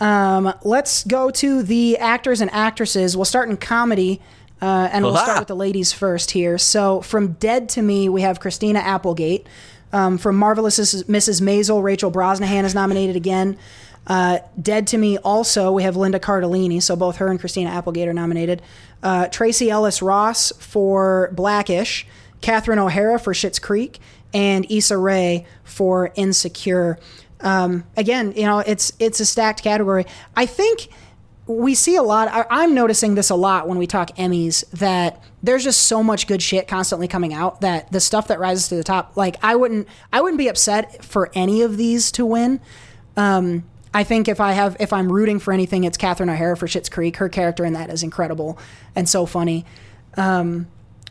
Um, 0.00 0.54
let's 0.62 1.04
go 1.04 1.30
to 1.30 1.62
the 1.62 1.98
actors 1.98 2.40
and 2.40 2.50
actresses. 2.52 3.16
We'll 3.16 3.26
start 3.26 3.50
in 3.50 3.58
comedy, 3.58 4.20
uh, 4.62 4.88
and 4.90 5.04
we'll 5.04 5.16
start 5.16 5.40
with 5.40 5.48
the 5.48 5.56
ladies 5.56 5.92
first 5.92 6.30
here. 6.30 6.56
So, 6.56 7.02
from 7.02 7.32
Dead 7.34 7.68
to 7.70 7.82
Me, 7.82 8.08
we 8.08 8.22
have 8.22 8.40
Christina 8.40 8.78
Applegate. 8.78 9.46
Um, 9.92 10.18
from 10.18 10.36
Marvelous 10.36 10.78
Mrs. 10.78 11.42
Maisel, 11.42 11.82
Rachel 11.82 12.12
Brosnahan 12.12 12.64
is 12.64 12.74
nominated 12.74 13.16
again. 13.16 13.58
Uh, 14.06 14.38
Dead 14.60 14.86
to 14.88 14.98
Me, 14.98 15.18
also, 15.18 15.70
we 15.72 15.82
have 15.82 15.96
Linda 15.96 16.18
Cardellini. 16.18 16.82
So, 16.82 16.96
both 16.96 17.16
her 17.16 17.28
and 17.28 17.38
Christina 17.38 17.70
Applegate 17.70 18.08
are 18.08 18.12
nominated. 18.12 18.62
Uh, 19.02 19.28
Tracee 19.28 19.70
Ellis 19.70 20.02
Ross 20.02 20.52
for 20.58 21.30
Blackish. 21.34 22.06
Catherine 22.40 22.78
O'Hara 22.78 23.18
for 23.18 23.32
Schitt's 23.32 23.58
Creek. 23.58 23.98
And 24.32 24.70
Issa 24.70 24.96
Rae 24.96 25.46
for 25.64 26.12
Insecure. 26.14 26.98
Um, 27.40 27.84
again, 27.96 28.32
you 28.36 28.44
know, 28.44 28.58
it's 28.60 28.92
it's 28.98 29.20
a 29.20 29.26
stacked 29.26 29.62
category. 29.62 30.06
I 30.36 30.46
think 30.46 30.88
we 31.46 31.74
see 31.74 31.96
a 31.96 32.02
lot. 32.02 32.28
I, 32.28 32.46
I'm 32.50 32.74
noticing 32.74 33.14
this 33.14 33.30
a 33.30 33.34
lot 33.34 33.66
when 33.66 33.78
we 33.78 33.86
talk 33.86 34.14
Emmys 34.16 34.68
that 34.70 35.22
there's 35.42 35.64
just 35.64 35.84
so 35.86 36.02
much 36.02 36.26
good 36.26 36.42
shit 36.42 36.68
constantly 36.68 37.08
coming 37.08 37.32
out 37.32 37.62
that 37.62 37.90
the 37.90 38.00
stuff 38.00 38.28
that 38.28 38.38
rises 38.38 38.68
to 38.68 38.76
the 38.76 38.84
top, 38.84 39.16
like 39.16 39.36
I 39.42 39.56
wouldn't 39.56 39.88
I 40.12 40.20
wouldn't 40.20 40.38
be 40.38 40.48
upset 40.48 41.04
for 41.04 41.30
any 41.34 41.62
of 41.62 41.76
these 41.76 42.12
to 42.12 42.26
win. 42.26 42.60
Um, 43.16 43.64
I 43.92 44.04
think 44.04 44.28
if 44.28 44.40
I 44.40 44.52
have 44.52 44.76
if 44.78 44.92
I'm 44.92 45.10
rooting 45.10 45.38
for 45.38 45.52
anything, 45.52 45.84
it's 45.84 45.96
Catherine 45.96 46.30
O'Hara 46.30 46.56
for 46.56 46.66
Schitt's 46.66 46.88
Creek. 46.88 47.16
Her 47.16 47.28
character 47.28 47.64
in 47.64 47.72
that 47.72 47.90
is 47.90 48.02
incredible 48.02 48.58
and 48.94 49.08
so 49.08 49.26
funny. 49.26 49.64
Um, 50.16 50.68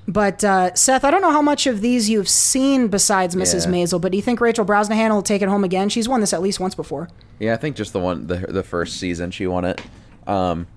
but 0.08 0.44
uh, 0.44 0.74
Seth, 0.74 1.04
I 1.04 1.12
don't 1.12 1.22
know 1.22 1.32
how 1.32 1.42
much 1.42 1.68
of 1.68 1.82
these 1.82 2.10
you've 2.10 2.30
seen 2.30 2.88
besides 2.88 3.36
Mrs. 3.36 3.66
Yeah. 3.66 3.74
Maisel, 3.74 4.02
but 4.02 4.12
do 4.12 4.18
you 4.18 4.24
think 4.24 4.42
Rachel 4.42 4.66
Brosnahan 4.66 5.12
will 5.12 5.22
take 5.22 5.44
it 5.44 5.50
home 5.50 5.64
again? 5.64 5.88
She's 5.90 6.10
won 6.10 6.20
this 6.20 6.34
at 6.34 6.42
least 6.42 6.60
once 6.60 6.74
before. 6.74 7.10
Yeah, 7.38 7.54
I 7.54 7.58
think 7.58 7.76
just 7.76 7.94
the 7.94 8.00
one 8.00 8.28
the 8.28 8.38
the 8.38 8.64
first 8.64 8.98
season 8.98 9.30
she 9.32 9.46
won 9.46 9.66
it. 9.66 9.82
Um, 10.26 10.68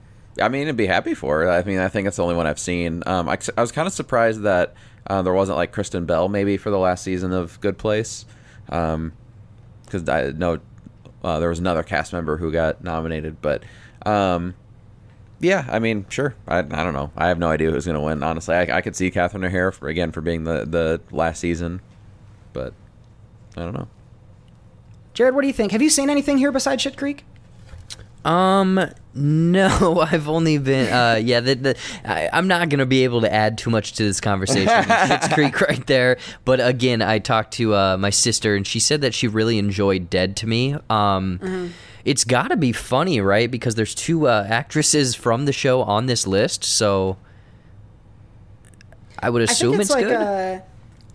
I 0.41 0.49
mean, 0.49 0.69
I'd 0.69 0.77
be 0.77 0.87
happy 0.87 1.15
for 1.15 1.43
her. 1.43 1.51
I 1.51 1.62
mean, 1.62 1.79
I 1.79 1.88
think 1.88 2.09
it's 2.09 2.17
the 2.17 2.23
only 2.23 2.35
one 2.35 2.47
I've 2.47 2.59
seen. 2.59 3.03
Um, 3.07 3.29
I, 3.29 3.38
I 3.57 3.61
was 3.61 3.71
kind 3.73 3.87
of 3.87 3.93
surprised 3.93 4.43
that 4.43 4.75
uh, 5.07 5.23
there 5.23 5.33
wasn't 5.33 5.57
like 5.57 5.73
Kristen 5.73 6.05
Bell 6.05 6.29
maybe 6.29 6.57
for 6.57 6.71
the 6.71 6.79
last 6.79 7.05
season 7.05 7.33
of 7.33 7.61
Good 7.61 7.79
Place, 7.79 8.25
because 8.67 10.09
I 10.09 10.33
know 10.33 10.61
uh, 11.23 11.39
there 11.39 11.49
was 11.49 11.59
another 11.59 11.83
cast 11.83 12.13
member 12.13 12.37
who 12.37 12.53
got 12.53 12.83
nominated, 12.83 13.41
but 13.41 13.63
um, 14.05 14.55
yeah, 15.41 15.67
I 15.69 15.79
mean, 15.79 16.07
sure. 16.09 16.35
I, 16.47 16.59
I 16.59 16.63
don't 16.63 16.95
know. 16.95 17.11
I 17.17 17.29
have 17.29 17.39
no 17.39 17.49
idea 17.49 17.71
who's 17.71 17.85
going 17.85 17.97
to 17.97 18.01
win. 18.01 18.23
Honestly, 18.23 18.55
I, 18.55 18.79
I 18.79 18.81
could 18.81 18.95
see 18.95 19.11
Catherine 19.11 19.45
O'Hara 19.45 19.73
for, 19.73 19.89
again 19.89 20.13
for 20.13 20.21
being 20.21 20.45
the 20.45 20.65
the 20.65 21.01
last 21.11 21.41
season, 21.41 21.81
but 22.53 22.75
I 23.57 23.63
don't 23.63 23.75
know. 23.75 23.89
Jared, 25.15 25.35
what 25.35 25.43
do 25.43 25.47
you 25.47 25.53
think? 25.53 25.73
Have 25.73 25.83
you 25.83 25.91
seen 25.91 26.09
anything 26.09 26.39
here 26.39 26.53
besides 26.53 26.83
Shit 26.83 26.97
Creek? 26.97 27.25
Um, 28.25 28.81
no, 29.15 30.01
I've 30.11 30.29
only 30.29 30.59
been. 30.59 30.93
Uh, 30.93 31.17
yeah, 31.17 31.41
the, 31.41 31.55
the, 31.55 31.77
I, 32.05 32.29
I'm 32.33 32.49
not 32.49 32.69
gonna 32.69 32.87
be 32.87 33.05
able 33.05 33.21
to 33.23 33.33
add 33.33 33.59
too 33.59 33.71
much 33.71 33.95
to 33.95 34.05
this 34.05 34.21
conversation. 34.21 34.69
Schitt's 34.69 35.33
Creek 35.35 35.61
right 35.61 35.87
there. 35.87 36.19
But 36.45 36.61
again, 36.61 37.03
I 37.03 37.19
talked 37.19 37.55
to 37.55 37.75
uh, 37.75 37.97
my 37.97 38.11
sister, 38.11 38.55
and 38.55 38.67
she 38.67 38.81
said 38.81 39.01
that 39.01 39.15
she 39.15 39.29
really 39.29 39.59
enjoyed 39.59 40.09
Dead 40.09 40.37
to 40.39 40.47
Me. 40.47 40.77
Um, 40.89 41.73
it's 42.05 42.25
got 42.25 42.49
to 42.49 42.57
be 42.57 42.73
funny, 42.73 43.21
right? 43.21 43.51
Because 43.51 43.75
there's 43.75 43.95
two 43.95 44.29
uh, 44.29 44.47
actresses 44.49 45.15
from 45.15 45.45
the 45.45 45.53
show 45.53 45.83
on 45.83 46.07
this 46.07 46.27
list, 46.27 46.65
so 46.65 47.17
I 49.19 49.31
would 49.31 49.43
assume 49.43 49.75
I 49.75 49.81
it's, 49.81 49.91
it's, 49.91 49.95
like 49.95 50.07
good. 50.07 50.21
a. 50.21 50.65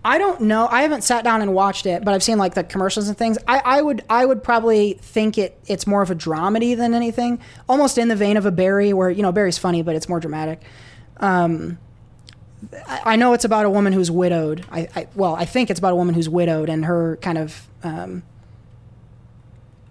I 0.06 0.18
don't 0.18 0.42
know. 0.42 0.68
I 0.68 0.84
haven't 0.84 1.04
sat 1.04 1.24
down 1.24 1.42
and 1.42 1.54
watched 1.54 1.86
it, 1.86 2.06
but 2.06 2.14
I've 2.14 2.24
seen 2.24 2.38
like 2.38 2.54
the 2.54 2.64
commercials 2.64 3.08
and 3.08 3.18
things. 3.18 3.38
I, 3.48 3.62
I 3.64 3.82
would 3.82 4.04
I 4.10 4.26
would 4.26 4.44
probably 4.44 4.94
think 4.94 5.38
it 5.38 5.60
it's 5.68 5.86
more 5.86 6.02
of 6.02 6.12
a 6.12 6.16
dramedy 6.16 6.78
than 6.78 6.94
anything, 6.94 7.40
almost 7.68 7.98
in 7.98 8.08
the 8.08 8.16
vein 8.16 8.38
of 8.38 8.46
a 8.46 8.52
Barry, 8.52 8.94
where 8.94 9.10
you 9.10 9.22
know 9.22 9.32
Barry's 9.32 9.58
funny, 9.58 9.82
but 9.82 9.96
it's 9.96 10.08
more 10.08 10.20
dramatic. 10.20 10.62
Um, 11.18 11.78
I, 12.88 13.02
I 13.06 13.16
know 13.16 13.34
it's 13.34 13.46
about 13.46 13.66
a 13.66 13.70
woman 13.70 13.92
who's 13.92 14.10
widowed. 14.10 14.66
I, 14.72 14.88
I 14.96 15.08
well, 15.16 15.36
I 15.36 15.46
think 15.46 15.70
it's 15.70 15.80
about 15.80 15.94
a 15.94 15.98
woman 15.98 16.16
who's 16.16 16.30
widowed 16.30 16.70
and 16.70 16.86
her 16.86 17.18
kind 17.18 17.38
of 17.38 17.68
um, 17.84 18.24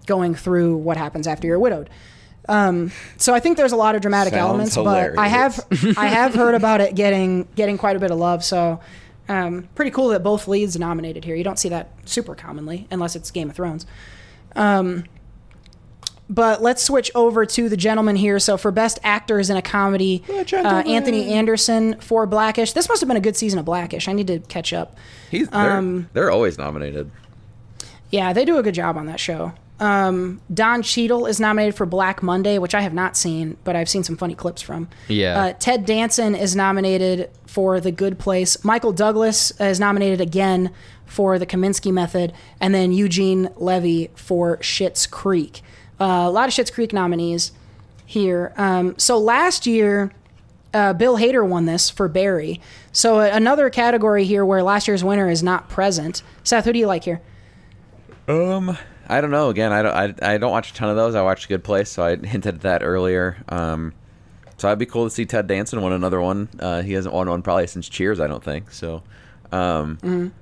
going 0.07 0.33
through 0.33 0.77
what 0.77 0.97
happens 0.97 1.27
after 1.27 1.47
you're 1.47 1.59
widowed. 1.59 1.89
Um, 2.49 2.91
so 3.17 3.33
I 3.35 3.39
think 3.39 3.57
there's 3.57 3.73
a 3.73 3.77
lot 3.77 3.95
of 3.95 4.01
dramatic 4.01 4.33
Sounds 4.33 4.41
elements, 4.41 4.75
but 4.75 5.17
I 5.17 5.27
have 5.27 5.59
I 5.97 6.07
have 6.07 6.33
heard 6.33 6.55
about 6.55 6.81
it 6.81 6.95
getting 6.95 7.47
getting 7.55 7.77
quite 7.77 7.95
a 7.95 7.99
bit 7.99 8.09
of 8.09 8.17
love. 8.17 8.43
So 8.43 8.79
um, 9.29 9.67
pretty 9.75 9.91
cool 9.91 10.09
that 10.09 10.23
both 10.23 10.47
leads 10.47 10.77
nominated 10.77 11.23
here. 11.25 11.35
You 11.35 11.43
don't 11.43 11.59
see 11.59 11.69
that 11.69 11.91
super 12.05 12.35
commonly 12.35 12.87
unless 12.91 13.15
it's 13.15 13.31
Game 13.31 13.49
of 13.49 13.55
Thrones. 13.55 13.85
Um, 14.55 15.05
but 16.29 16.61
let's 16.61 16.83
switch 16.83 17.09
over 17.15 17.45
to 17.45 17.69
the 17.69 17.77
gentleman 17.77 18.15
here. 18.17 18.37
So 18.39 18.57
for 18.57 18.69
best 18.71 18.99
actors 19.03 19.49
in 19.49 19.55
a 19.57 19.61
comedy, 19.61 20.23
uh, 20.29 20.83
Anthony 20.85 21.31
Anderson 21.33 21.99
for 22.01 22.25
Blackish. 22.25 22.73
This 22.73 22.89
must 22.89 22.99
have 23.01 23.07
been 23.07 23.17
a 23.17 23.21
good 23.21 23.37
season 23.37 23.59
of 23.59 23.65
Blackish. 23.65 24.07
I 24.07 24.13
need 24.13 24.27
to 24.27 24.39
catch 24.39 24.73
up. 24.73 24.97
He's 25.31 25.47
they're, 25.49 25.77
Um, 25.77 26.09
they're 26.13 26.31
always 26.31 26.57
nominated. 26.57 27.11
Yeah, 28.11 28.33
they 28.33 28.43
do 28.45 28.57
a 28.57 28.63
good 28.63 28.73
job 28.75 28.97
on 28.97 29.05
that 29.05 29.19
show. 29.19 29.53
Um, 29.79 30.41
Don 30.51 30.81
Cheadle 30.81 31.27
is 31.27 31.39
nominated 31.39 31.75
for 31.75 31.85
Black 31.85 32.23
Monday, 32.23 32.57
which 32.57 32.73
I 32.73 32.81
have 32.81 32.93
not 32.93 33.15
seen, 33.15 33.57
but 33.63 33.75
I've 33.75 33.89
seen 33.89 34.03
some 34.03 34.17
funny 34.17 34.33
clips 34.33 34.61
from. 34.61 34.89
Yeah. 35.07 35.39
Uh, 35.39 35.53
Ted 35.53 35.85
Danson 35.85 36.33
is 36.35 36.55
nominated 36.55 37.29
for 37.45 37.79
The 37.79 37.91
Good 37.91 38.17
Place. 38.17 38.63
Michael 38.63 38.91
Douglas 38.91 39.51
is 39.59 39.79
nominated 39.79 40.19
again 40.19 40.73
for 41.05 41.37
The 41.37 41.45
Kominsky 41.45 41.91
Method, 41.91 42.33
and 42.59 42.73
then 42.73 42.91
Eugene 42.91 43.49
Levy 43.55 44.09
for 44.15 44.57
Schitt's 44.57 45.05
Creek. 45.05 45.61
Uh, 45.99 46.25
a 46.25 46.31
lot 46.31 46.47
of 46.47 46.53
Schitt's 46.53 46.71
Creek 46.71 46.91
nominees 46.91 47.51
here. 48.05 48.53
Um, 48.57 48.97
so 48.97 49.17
last 49.17 49.67
year, 49.67 50.11
uh, 50.73 50.93
Bill 50.93 51.17
Hader 51.17 51.47
won 51.47 51.65
this 51.65 51.89
for 51.89 52.07
Barry. 52.07 52.59
So 52.91 53.19
uh, 53.19 53.29
another 53.31 53.69
category 53.69 54.25
here 54.25 54.45
where 54.45 54.63
last 54.63 54.87
year's 54.87 55.03
winner 55.03 55.29
is 55.29 55.43
not 55.43 55.69
present. 55.69 56.23
Seth, 56.43 56.65
who 56.65 56.73
do 56.73 56.79
you 56.79 56.87
like 56.87 57.03
here? 57.03 57.21
Um, 58.27 58.77
I 59.07 59.21
don't 59.21 59.31
know. 59.31 59.49
Again, 59.49 59.71
I 59.71 59.81
don't. 59.81 60.21
I, 60.23 60.33
I 60.33 60.37
don't 60.37 60.51
watch 60.51 60.71
a 60.71 60.73
ton 60.73 60.89
of 60.89 60.95
those. 60.95 61.15
I 61.15 61.21
watched 61.21 61.47
Good 61.47 61.63
Place, 61.63 61.89
so 61.89 62.03
I 62.03 62.15
hinted 62.25 62.55
at 62.55 62.61
that 62.61 62.83
earlier. 62.83 63.37
Um, 63.49 63.93
so 64.57 64.67
it'd 64.67 64.79
be 64.79 64.85
cool 64.85 65.05
to 65.05 65.09
see 65.09 65.25
Ted 65.25 65.47
Danson 65.47 65.81
win 65.81 65.93
another 65.93 66.19
one. 66.19 66.49
Uh, 66.59 66.81
he 66.81 66.93
hasn't 66.93 67.13
won 67.13 67.29
one 67.29 67.41
probably 67.41 67.67
since 67.67 67.87
Cheers, 67.87 68.19
I 68.19 68.27
don't 68.27 68.43
think. 68.43 68.71
So, 68.71 69.03
um, 69.51 70.33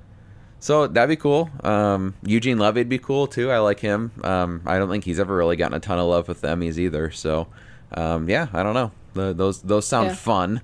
so 0.60 0.88
that'd 0.88 1.10
be 1.10 1.22
cool. 1.22 1.50
Um, 1.64 2.16
Eugene 2.24 2.58
Levy'd 2.58 2.90
be 2.90 2.98
cool 2.98 3.28
too. 3.28 3.52
I 3.52 3.60
like 3.60 3.80
him. 3.82 4.12
Um, 4.24 4.62
I 4.66 4.78
don't 4.80 4.90
think 4.90 5.04
he's 5.04 5.20
ever 5.20 5.36
really 5.36 5.58
gotten 5.58 5.76
a 5.76 5.80
ton 5.80 6.00
of 6.00 6.06
love 6.08 6.28
with 6.28 6.42
the 6.42 6.48
Emmys 6.48 6.78
either. 6.78 7.12
So, 7.12 7.48
um, 7.94 8.30
yeah, 8.30 8.48
I 8.54 8.64
don't 8.64 8.74
know. 8.74 8.92
The, 9.14 9.34
those 9.34 9.62
those 9.62 9.86
sound 9.86 10.08
Yeah. 10.10 10.16
fun. 10.16 10.62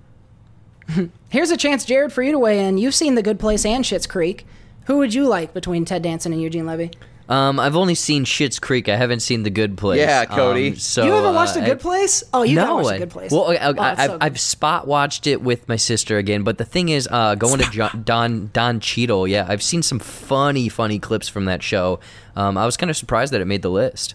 Here's 1.30 1.52
a 1.52 1.58
chance, 1.58 1.86
Jared, 1.86 2.12
for 2.12 2.24
you 2.24 2.32
to 2.32 2.40
weigh 2.40 2.66
in. 2.66 2.78
You've 2.78 2.96
seen 2.96 3.16
The 3.16 3.22
Good 3.22 3.40
Place 3.40 3.66
and 3.66 3.84
Schitt's 3.86 4.08
Creek. 4.08 4.46
Who 4.86 4.98
would 4.98 5.14
you 5.14 5.26
like 5.28 5.54
between 5.54 5.86
Ted 5.86 6.02
Danson 6.02 6.34
and 6.34 6.42
Eugene 6.42 6.66
Levy? 6.66 6.92
Um, 7.32 7.62
I've 7.62 7.78
only 7.78 7.96
seen 7.96 8.26
Schitt's 8.26 8.60
Creek. 8.60 8.90
I 8.90 8.98
haven't 8.98 9.22
seen 9.22 9.44
The 9.44 9.50
Good 9.50 9.78
Place. 9.78 10.00
Yeah, 10.00 10.26
Cody. 10.26 10.72
Um, 10.72 10.76
so 10.76 11.06
you 11.06 11.14
haven't 11.14 11.34
watched 11.34 11.52
uh, 11.56 11.62
The 11.62 11.66
Good 11.66 11.78
I- 11.78 11.82
Place? 11.82 12.24
Oh, 12.34 12.44
you 12.44 12.56
no, 12.58 12.66
gotta 12.66 12.76
watch 12.84 12.94
The 12.94 13.00
Good 13.00 13.10
Place. 13.10 13.32
Well, 13.32 13.50
I, 13.52 13.56
Oh, 13.56 13.74
I, 13.78 13.92
it's 13.94 14.02
I've, 14.02 14.10
so. 14.10 14.18
I've 14.20 14.40
spot 14.40 14.86
watched 14.88 15.28
it 15.28 15.42
with 15.42 15.70
my 15.70 15.78
sister 15.78 16.18
again, 16.18 16.44
but 16.44 16.58
the 16.58 16.66
thing 16.66 16.90
is, 16.90 17.08
uh, 17.10 17.36
going 17.36 17.60
to 17.60 17.72
John, 17.72 18.02
Don 18.04 18.50
Don 18.52 18.80
Cheadle, 18.82 19.28
yeah, 19.30 19.46
I've 19.48 19.64
seen 19.64 19.82
some 19.82 19.98
funny, 20.00 20.68
funny 20.68 21.00
clips 21.00 21.30
from 21.30 21.46
that 21.46 21.64
show. 21.64 22.00
Um, 22.36 22.58
I 22.58 22.66
was 22.66 22.76
kind 22.76 22.90
of 22.90 22.98
surprised 22.98 23.32
that 23.32 23.40
it 23.40 23.46
made 23.46 23.62
the 23.62 23.72
list. 23.72 24.14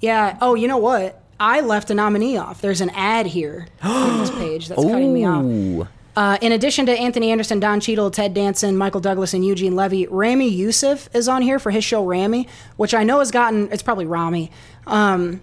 Yeah. 0.00 0.36
Oh, 0.42 0.54
you 0.54 0.68
know 0.68 0.78
what? 0.78 1.22
I 1.38 1.60
left 1.60 1.90
a 1.90 1.94
nominee 1.94 2.36
off. 2.36 2.60
There's 2.60 2.80
an 2.80 2.90
ad 2.90 3.26
here 3.26 3.68
on 3.82 4.18
this 4.18 4.30
page 4.38 4.68
that's 4.68 4.82
cutting 4.82 5.14
me 5.14 5.24
off. 5.24 5.88
Ooh. 6.16 6.20
Uh, 6.20 6.38
in 6.40 6.52
addition 6.52 6.86
to 6.86 6.92
Anthony 6.92 7.30
Anderson, 7.30 7.60
Don 7.60 7.78
Cheadle, 7.80 8.10
Ted 8.10 8.32
Danson, 8.34 8.76
Michael 8.76 9.00
Douglas, 9.00 9.34
and 9.34 9.44
Eugene 9.44 9.76
Levy, 9.76 10.06
Ramy 10.06 10.48
Youssef 10.48 11.08
is 11.14 11.28
on 11.28 11.42
here 11.42 11.58
for 11.58 11.70
his 11.70 11.84
show 11.84 12.04
Ramy, 12.04 12.48
which 12.76 12.94
I 12.94 13.04
know 13.04 13.18
has 13.18 13.30
gotten. 13.30 13.70
It's 13.72 13.82
probably 13.82 14.06
Rami. 14.06 14.50
Um, 14.86 15.42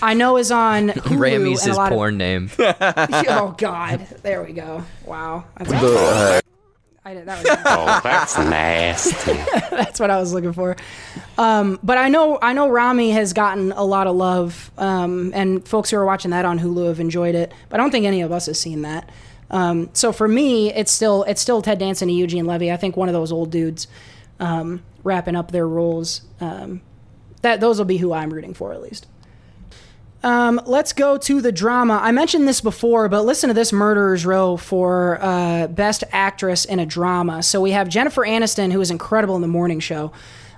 I 0.00 0.14
know 0.14 0.36
is 0.38 0.50
on 0.50 0.88
Hulu 0.90 1.18
Ramy's 1.18 1.60
and 1.62 1.68
a 1.68 1.70
his 1.70 1.76
lot 1.76 1.92
of- 1.92 1.96
porn 1.96 2.16
name. 2.16 2.50
oh 2.58 3.54
God! 3.58 4.00
There 4.22 4.42
we 4.42 4.52
go. 4.52 4.84
Wow. 5.04 5.44
That's, 5.58 6.40
I 7.06 7.12
did, 7.12 7.26
that 7.26 7.42
was 7.44 7.56
Oh, 7.66 8.00
that's 8.02 8.38
nasty. 8.38 9.32
that's 9.70 10.00
what 10.00 10.08
I 10.10 10.16
was 10.18 10.32
looking 10.32 10.54
for. 10.54 10.74
Um, 11.36 11.78
but 11.82 11.98
I 11.98 12.08
know 12.08 12.38
I 12.40 12.54
know 12.54 12.68
Ramy 12.70 13.10
has 13.10 13.34
gotten 13.34 13.72
a 13.72 13.84
lot 13.84 14.06
of 14.06 14.16
love, 14.16 14.70
um, 14.78 15.32
and 15.34 15.66
folks 15.68 15.90
who 15.90 15.98
are 15.98 16.06
watching 16.06 16.30
that 16.30 16.44
on 16.46 16.58
Hulu 16.58 16.88
have 16.88 17.00
enjoyed 17.00 17.34
it. 17.34 17.52
But 17.68 17.78
I 17.78 17.82
don't 17.82 17.90
think 17.90 18.06
any 18.06 18.22
of 18.22 18.32
us 18.32 18.46
has 18.46 18.58
seen 18.58 18.82
that. 18.82 19.10
Um, 19.54 19.88
so 19.92 20.12
for 20.12 20.26
me, 20.26 20.72
it's 20.72 20.90
still 20.90 21.22
it's 21.24 21.40
still 21.40 21.62
Ted 21.62 21.78
Danson 21.78 22.08
and 22.08 22.18
Eugene 22.18 22.44
Levy. 22.44 22.72
I 22.72 22.76
think 22.76 22.96
one 22.96 23.08
of 23.08 23.12
those 23.12 23.30
old 23.30 23.52
dudes 23.52 23.86
um, 24.40 24.82
wrapping 25.04 25.36
up 25.36 25.52
their 25.52 25.66
roles. 25.68 26.22
Um, 26.40 26.82
that 27.42 27.60
those 27.60 27.78
will 27.78 27.84
be 27.84 27.98
who 27.98 28.12
I'm 28.12 28.32
rooting 28.34 28.52
for 28.52 28.72
at 28.72 28.82
least. 28.82 29.06
Um, 30.24 30.60
let's 30.64 30.92
go 30.92 31.18
to 31.18 31.40
the 31.40 31.52
drama. 31.52 32.00
I 32.02 32.10
mentioned 32.10 32.48
this 32.48 32.62
before, 32.62 33.08
but 33.08 33.24
listen 33.26 33.48
to 33.48 33.54
this 33.54 33.72
Murderers 33.72 34.26
Row 34.26 34.56
for 34.56 35.18
uh, 35.22 35.68
Best 35.68 36.02
Actress 36.10 36.64
in 36.64 36.80
a 36.80 36.86
Drama. 36.86 37.42
So 37.42 37.60
we 37.60 37.72
have 37.72 37.88
Jennifer 37.88 38.22
Aniston, 38.22 38.72
who 38.72 38.80
is 38.80 38.90
incredible 38.90 39.36
in 39.36 39.42
the 39.42 39.48
morning 39.48 39.80
show. 39.80 40.12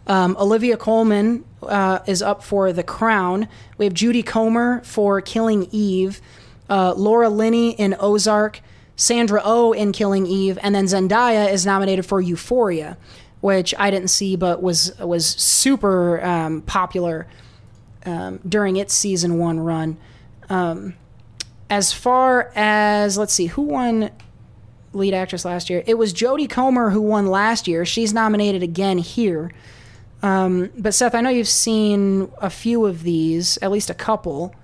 Um, 0.07 0.37
Olivia 0.39 0.77
Colman 0.77 1.45
uh, 1.65 1.99
is 2.07 2.23
up 2.23 2.45
for 2.45 2.73
The 2.73 2.85
Crown. 2.85 3.49
We 3.77 3.85
have 3.85 3.93
Jodie 3.93 4.25
Comer 4.25 4.81
for 4.85 5.21
Killing 5.21 5.67
Eve. 5.73 6.23
Uh, 6.71 6.95
Laura 6.97 7.29
Linney 7.29 7.73
in 7.73 7.97
Ozark. 7.99 8.61
Sandra 8.97 9.41
O 9.45 9.69
oh 9.69 9.73
in 9.73 9.93
Killing 9.93 10.27
Eve. 10.27 10.59
And 10.63 10.75
then 10.75 10.87
Zendaya 10.87 11.53
is 11.53 11.65
nominated 11.65 12.07
for 12.07 12.21
Euphoria, 12.21 12.97
which 13.41 13.75
I 13.79 13.91
didn't 13.91 14.09
see 14.09 14.37
but 14.37 14.63
was, 14.63 14.99
was 14.99 15.27
super 15.27 16.25
um, 16.25 16.63
popular 16.63 17.27
during 18.49 18.77
its 18.77 18.95
season 18.95 19.39
one 19.39 19.61
run. 19.61 19.97
Um, 20.49 20.95
as 21.69 21.93
far 21.93 22.53
as 22.55 23.19
let's 23.19 23.33
see, 23.33 23.47
who 23.47 23.63
won 23.63 24.11
lead 24.93 25.15
actress 25.15 25.45
last 25.45 25.69
year? 25.69 25.83
It 25.87 25.95
was 25.95 26.15
Jodie 26.15 26.49
Comer 26.49 26.91
who 26.91 27.01
won 27.01 27.27
last 27.27 27.67
year. 27.67 27.85
She's 27.85 28.13
nominated 28.13 28.63
again 28.63 28.99
here. 28.99 29.51
Um, 30.23 30.71
but 30.79 30.95
Seth, 30.95 31.15
I 31.15 31.21
know 31.21 31.31
you've 31.31 31.49
seen 31.49 32.31
a 32.39 32.49
few 32.49 32.87
of 32.87 33.03
these, 33.03 33.59
at 33.59 33.71
least 33.71 33.91
a 33.91 33.95
couple. 33.95 34.55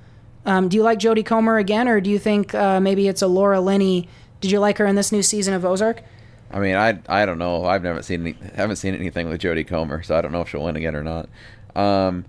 Um, 0.47 0.69
do 0.69 0.77
you 0.77 0.83
like 0.83 0.99
Jodie 0.99 1.27
Comer 1.27 1.59
again, 1.59 1.89
or 1.89 2.01
do 2.01 2.11
you 2.11 2.19
think 2.19 2.55
uh, 2.55 2.81
maybe 2.81 3.07
it's 3.07 3.23
a 3.23 3.27
Laura 3.27 3.61
Linney? 3.61 4.09
Did 4.43 4.51
you 4.51 4.59
like 4.59 4.79
her 4.79 4.87
in 4.87 4.97
this 4.97 5.13
new 5.13 5.23
season 5.23 5.55
of 5.55 5.65
Ozark? 5.65 6.03
I 6.51 6.59
mean, 6.59 6.75
I 6.75 6.99
I 7.09 7.25
don't 7.25 7.39
know. 7.39 7.65
I've 7.65 7.83
never 7.83 8.03
seen 8.03 8.27
any, 8.27 8.37
haven't 8.55 8.77
seen 8.77 8.95
anything 8.95 9.29
with 9.29 9.41
Jodie 9.41 9.67
Comer, 9.67 10.03
so 10.03 10.17
I 10.17 10.21
don't 10.21 10.33
know 10.33 10.43
if 10.43 10.49
she'll 10.49 10.65
win 10.65 10.77
again 10.77 10.97
or 10.97 11.05
not. 11.05 11.29
Um, 11.75 12.27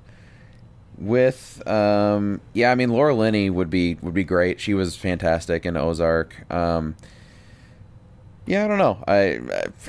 with 0.97 1.67
um, 1.67 2.39
yeah, 2.53 2.71
I 2.71 2.75
mean 2.75 2.91
Laura 2.91 3.15
Linney 3.15 3.49
would 3.49 3.71
be 3.71 3.95
would 3.95 4.13
be 4.13 4.23
great. 4.23 4.61
She 4.61 4.75
was 4.75 4.95
fantastic 4.95 5.65
in 5.65 5.75
Ozark. 5.75 6.49
Um, 6.53 6.95
yeah, 8.45 8.63
I 8.63 8.67
don't 8.67 8.77
know. 8.77 9.03
I 9.07 9.39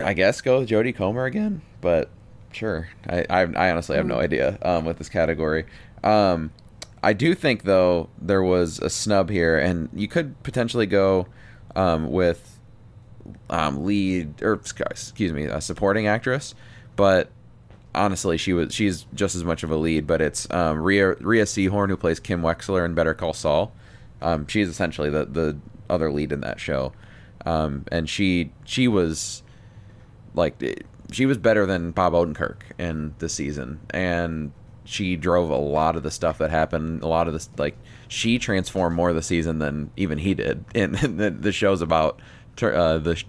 I 0.02 0.14
guess 0.14 0.40
go 0.40 0.60
with 0.60 0.68
Jodie 0.70 0.96
Comer 0.96 1.26
again, 1.26 1.60
but 1.82 2.08
sure. 2.52 2.88
I 3.06 3.26
I, 3.28 3.40
I 3.42 3.70
honestly 3.70 3.96
have 3.96 4.06
no 4.06 4.18
idea 4.18 4.58
um, 4.62 4.86
with 4.86 4.96
this 4.96 5.10
category. 5.10 5.66
Um, 6.02 6.52
I 7.02 7.12
do 7.12 7.34
think 7.34 7.64
though 7.64 8.08
there 8.18 8.42
was 8.42 8.78
a 8.78 8.88
snub 8.88 9.28
here, 9.28 9.58
and 9.58 9.90
you 9.92 10.08
could 10.08 10.42
potentially 10.42 10.86
go 10.86 11.26
um, 11.76 12.10
with 12.10 12.58
um, 13.50 13.84
lead 13.84 14.42
or 14.42 14.54
excuse 14.54 15.32
me, 15.32 15.44
a 15.44 15.60
supporting 15.60 16.06
actress, 16.06 16.54
but 16.96 17.30
honestly, 17.94 18.36
she 18.36 18.52
was 18.52 18.74
she's 18.74 19.06
just 19.14 19.34
as 19.34 19.44
much 19.44 19.62
of 19.62 19.70
a 19.70 19.76
lead. 19.76 20.06
But 20.06 20.20
it's 20.20 20.50
um, 20.50 20.78
Rhea 20.78 21.14
Rhea 21.14 21.44
Seehorn 21.44 21.88
who 21.88 21.96
plays 21.96 22.20
Kim 22.20 22.42
Wexler 22.42 22.84
in 22.84 22.94
Better 22.94 23.14
Call 23.14 23.32
Saul. 23.32 23.72
Um, 24.20 24.46
she's 24.46 24.68
essentially 24.68 25.10
the 25.10 25.24
the 25.24 25.58
other 25.88 26.10
lead 26.10 26.32
in 26.32 26.40
that 26.40 26.60
show, 26.60 26.92
um, 27.44 27.84
and 27.90 28.08
she 28.08 28.52
she 28.64 28.88
was 28.88 29.42
like 30.34 30.62
she 31.12 31.26
was 31.26 31.38
better 31.38 31.66
than 31.66 31.92
Bob 31.92 32.12
Odenkirk 32.12 32.56
in 32.78 33.14
the 33.18 33.28
season, 33.28 33.80
and 33.90 34.52
she 34.84 35.16
drove 35.16 35.50
a 35.50 35.56
lot 35.56 35.96
of 35.96 36.02
the 36.02 36.10
stuff 36.10 36.38
that 36.38 36.50
happened. 36.50 37.02
A 37.02 37.06
lot 37.06 37.26
of 37.26 37.32
this, 37.32 37.48
like 37.56 37.76
she 38.08 38.38
transformed 38.38 38.96
more 38.96 39.10
of 39.10 39.16
the 39.16 39.22
season 39.22 39.58
than 39.58 39.90
even 39.96 40.18
he 40.18 40.34
did. 40.34 40.64
And, 40.74 40.94
the, 40.94 41.30
the 41.30 41.52
show's 41.52 41.82
about 41.82 42.20
uh, 42.62 42.98
the 42.98 43.22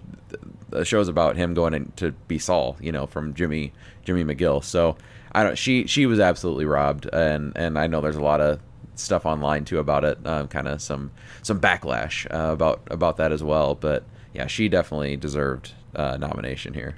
the 0.70 0.84
show's 0.84 1.08
about 1.08 1.36
him 1.36 1.54
going 1.54 1.74
in 1.74 1.92
to 1.96 2.12
be 2.28 2.38
Saul, 2.38 2.76
you 2.80 2.92
know, 2.92 3.06
from 3.06 3.34
Jimmy 3.34 3.72
Jimmy 4.04 4.24
McGill. 4.24 4.62
So 4.62 4.96
I 5.32 5.42
don't. 5.42 5.56
She 5.56 5.86
she 5.86 6.06
was 6.06 6.20
absolutely 6.20 6.64
robbed, 6.64 7.08
and 7.12 7.52
and 7.56 7.78
I 7.78 7.86
know 7.86 8.00
there's 8.00 8.16
a 8.16 8.22
lot 8.22 8.40
of 8.40 8.60
stuff 8.94 9.26
online 9.26 9.64
too 9.64 9.78
about 9.78 10.04
it. 10.04 10.18
Um, 10.26 10.48
kind 10.48 10.68
of 10.68 10.80
some 10.82 11.10
some 11.42 11.60
backlash 11.60 12.26
uh, 12.32 12.52
about 12.52 12.82
about 12.90 13.16
that 13.18 13.32
as 13.32 13.42
well. 13.42 13.74
But 13.74 14.04
yeah, 14.34 14.46
she 14.46 14.68
definitely 14.68 15.16
deserved 15.16 15.72
uh, 15.94 16.16
nomination 16.16 16.74
here. 16.74 16.96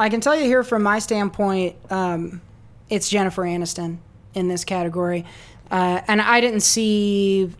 I 0.00 0.08
can 0.08 0.20
tell 0.20 0.34
you 0.36 0.44
here 0.44 0.62
from 0.64 0.82
my 0.82 0.98
standpoint, 0.98 1.76
um, 1.90 2.40
it's 2.88 3.08
Jennifer 3.08 3.42
Aniston 3.42 3.98
in 4.34 4.48
this 4.48 4.64
category. 4.64 5.24
Uh, 5.70 6.00
and 6.08 6.20
I 6.20 6.40
didn't 6.40 6.60
see, 6.60 7.50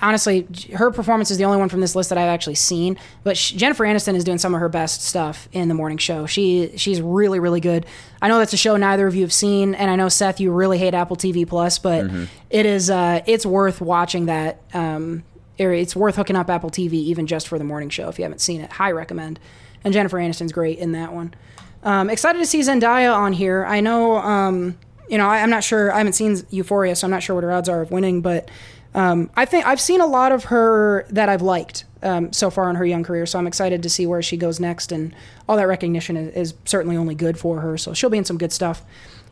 honestly, 0.00 0.46
her 0.74 0.90
performance 0.90 1.30
is 1.30 1.38
the 1.38 1.44
only 1.44 1.58
one 1.58 1.68
from 1.68 1.80
this 1.80 1.94
list 1.94 2.08
that 2.10 2.18
I've 2.18 2.28
actually 2.28 2.54
seen. 2.54 2.98
But 3.24 3.36
sh- 3.36 3.52
Jennifer 3.52 3.84
Aniston 3.84 4.14
is 4.14 4.24
doing 4.24 4.38
some 4.38 4.54
of 4.54 4.60
her 4.60 4.68
best 4.68 5.02
stuff 5.02 5.48
in 5.52 5.68
the 5.68 5.74
morning 5.74 5.98
show. 5.98 6.26
She 6.26 6.72
she's 6.76 7.00
really 7.02 7.38
really 7.40 7.60
good. 7.60 7.84
I 8.20 8.28
know 8.28 8.38
that's 8.38 8.52
a 8.52 8.56
show 8.58 8.76
neither 8.76 9.06
of 9.06 9.14
you 9.14 9.22
have 9.22 9.32
seen, 9.32 9.74
and 9.74 9.90
I 9.90 9.96
know 9.96 10.08
Seth, 10.08 10.40
you 10.40 10.52
really 10.52 10.78
hate 10.78 10.94
Apple 10.94 11.16
TV 11.16 11.46
Plus, 11.46 11.78
but 11.78 12.04
it 12.50 12.64
is 12.66 12.88
uh, 12.88 13.20
it's 13.26 13.44
worth 13.44 13.80
watching 13.80 14.26
that. 14.26 14.60
Um, 14.72 15.24
it's 15.58 15.94
worth 15.94 16.16
hooking 16.16 16.34
up 16.36 16.48
Apple 16.48 16.70
TV 16.70 16.94
even 16.94 17.26
just 17.26 17.46
for 17.46 17.58
the 17.58 17.64
morning 17.64 17.90
show 17.90 18.08
if 18.08 18.18
you 18.18 18.24
haven't 18.24 18.40
seen 18.40 18.60
it. 18.62 18.72
High 18.72 18.90
recommend. 18.90 19.38
And 19.84 19.92
Jennifer 19.92 20.18
Aniston's 20.18 20.52
great 20.52 20.78
in 20.78 20.92
that 20.92 21.12
one. 21.12 21.34
Um, 21.82 22.10
excited 22.10 22.38
to 22.38 22.46
see 22.46 22.60
Zendaya 22.60 23.14
on 23.14 23.32
here. 23.32 23.64
I 23.64 23.80
know, 23.80 24.16
um, 24.16 24.78
you 25.08 25.18
know, 25.18 25.26
I, 25.26 25.40
I'm 25.42 25.50
not 25.50 25.64
sure. 25.64 25.92
I 25.92 25.98
haven't 25.98 26.12
seen 26.12 26.40
Euphoria, 26.50 26.94
so 26.94 27.06
I'm 27.06 27.10
not 27.10 27.22
sure 27.22 27.34
what 27.34 27.44
her 27.44 27.52
odds 27.52 27.68
are 27.68 27.82
of 27.82 27.90
winning. 27.90 28.20
But 28.20 28.50
um, 28.94 29.30
I 29.36 29.44
think 29.44 29.66
I've 29.66 29.80
seen 29.80 30.00
a 30.00 30.06
lot 30.06 30.32
of 30.32 30.44
her 30.44 31.06
that 31.10 31.28
I've 31.28 31.42
liked 31.42 31.84
um, 32.02 32.32
so 32.32 32.50
far 32.50 32.70
in 32.70 32.76
her 32.76 32.84
young 32.84 33.02
career. 33.02 33.26
So 33.26 33.38
I'm 33.38 33.46
excited 33.46 33.82
to 33.82 33.90
see 33.90 34.06
where 34.06 34.22
she 34.22 34.36
goes 34.36 34.60
next. 34.60 34.92
And 34.92 35.14
all 35.48 35.56
that 35.56 35.66
recognition 35.66 36.16
is, 36.16 36.52
is 36.52 36.54
certainly 36.64 36.96
only 36.96 37.14
good 37.14 37.38
for 37.38 37.60
her. 37.60 37.76
So 37.76 37.94
she'll 37.94 38.10
be 38.10 38.18
in 38.18 38.24
some 38.24 38.38
good 38.38 38.52
stuff 38.52 38.84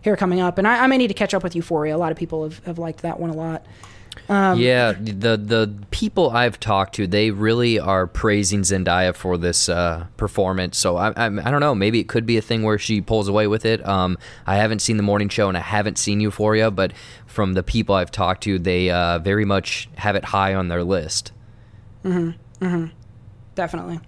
here 0.02 0.16
coming 0.16 0.40
up. 0.40 0.58
And 0.58 0.66
I, 0.66 0.84
I 0.84 0.86
may 0.86 0.96
need 0.96 1.08
to 1.08 1.14
catch 1.14 1.34
up 1.34 1.42
with 1.42 1.54
Euphoria. 1.54 1.94
A 1.94 1.98
lot 1.98 2.10
of 2.10 2.18
people 2.18 2.42
have, 2.44 2.64
have 2.64 2.78
liked 2.78 3.02
that 3.02 3.20
one 3.20 3.30
a 3.30 3.34
lot. 3.34 3.64
Yeah, 4.28 4.92
the 4.92 5.36
the 5.36 5.74
people 5.90 6.30
I've 6.30 6.60
talked 6.60 6.94
to, 6.96 7.06
they 7.06 7.30
really 7.30 7.78
are 7.78 8.06
praising 8.06 8.62
Zendaya 8.62 9.14
for 9.14 9.36
this 9.36 9.68
uh, 9.68 10.06
performance. 10.16 10.78
So 10.78 10.96
I, 10.96 11.08
I 11.10 11.26
I 11.26 11.50
don't 11.50 11.60
know, 11.60 11.74
maybe 11.74 12.00
it 12.00 12.08
could 12.08 12.26
be 12.26 12.36
a 12.36 12.42
thing 12.42 12.62
where 12.62 12.78
she 12.78 13.00
pulls 13.00 13.28
away 13.28 13.46
with 13.46 13.64
it. 13.64 13.86
Um, 13.86 14.18
I 14.46 14.56
haven't 14.56 14.80
seen 14.80 14.96
the 14.96 15.02
morning 15.02 15.28
show 15.28 15.48
and 15.48 15.56
I 15.56 15.62
haven't 15.62 15.98
seen 15.98 16.20
Euphoria, 16.20 16.70
but 16.70 16.92
from 17.26 17.54
the 17.54 17.62
people 17.62 17.94
I've 17.94 18.10
talked 18.10 18.42
to, 18.44 18.58
they 18.58 18.90
uh, 18.90 19.18
very 19.18 19.44
much 19.44 19.88
have 19.96 20.16
it 20.16 20.26
high 20.26 20.54
on 20.54 20.68
their 20.68 20.84
list. 20.84 21.32
Mm-hmm. 22.04 22.64
Mm-hmm. 22.64 22.86
Definitely. 23.54 24.00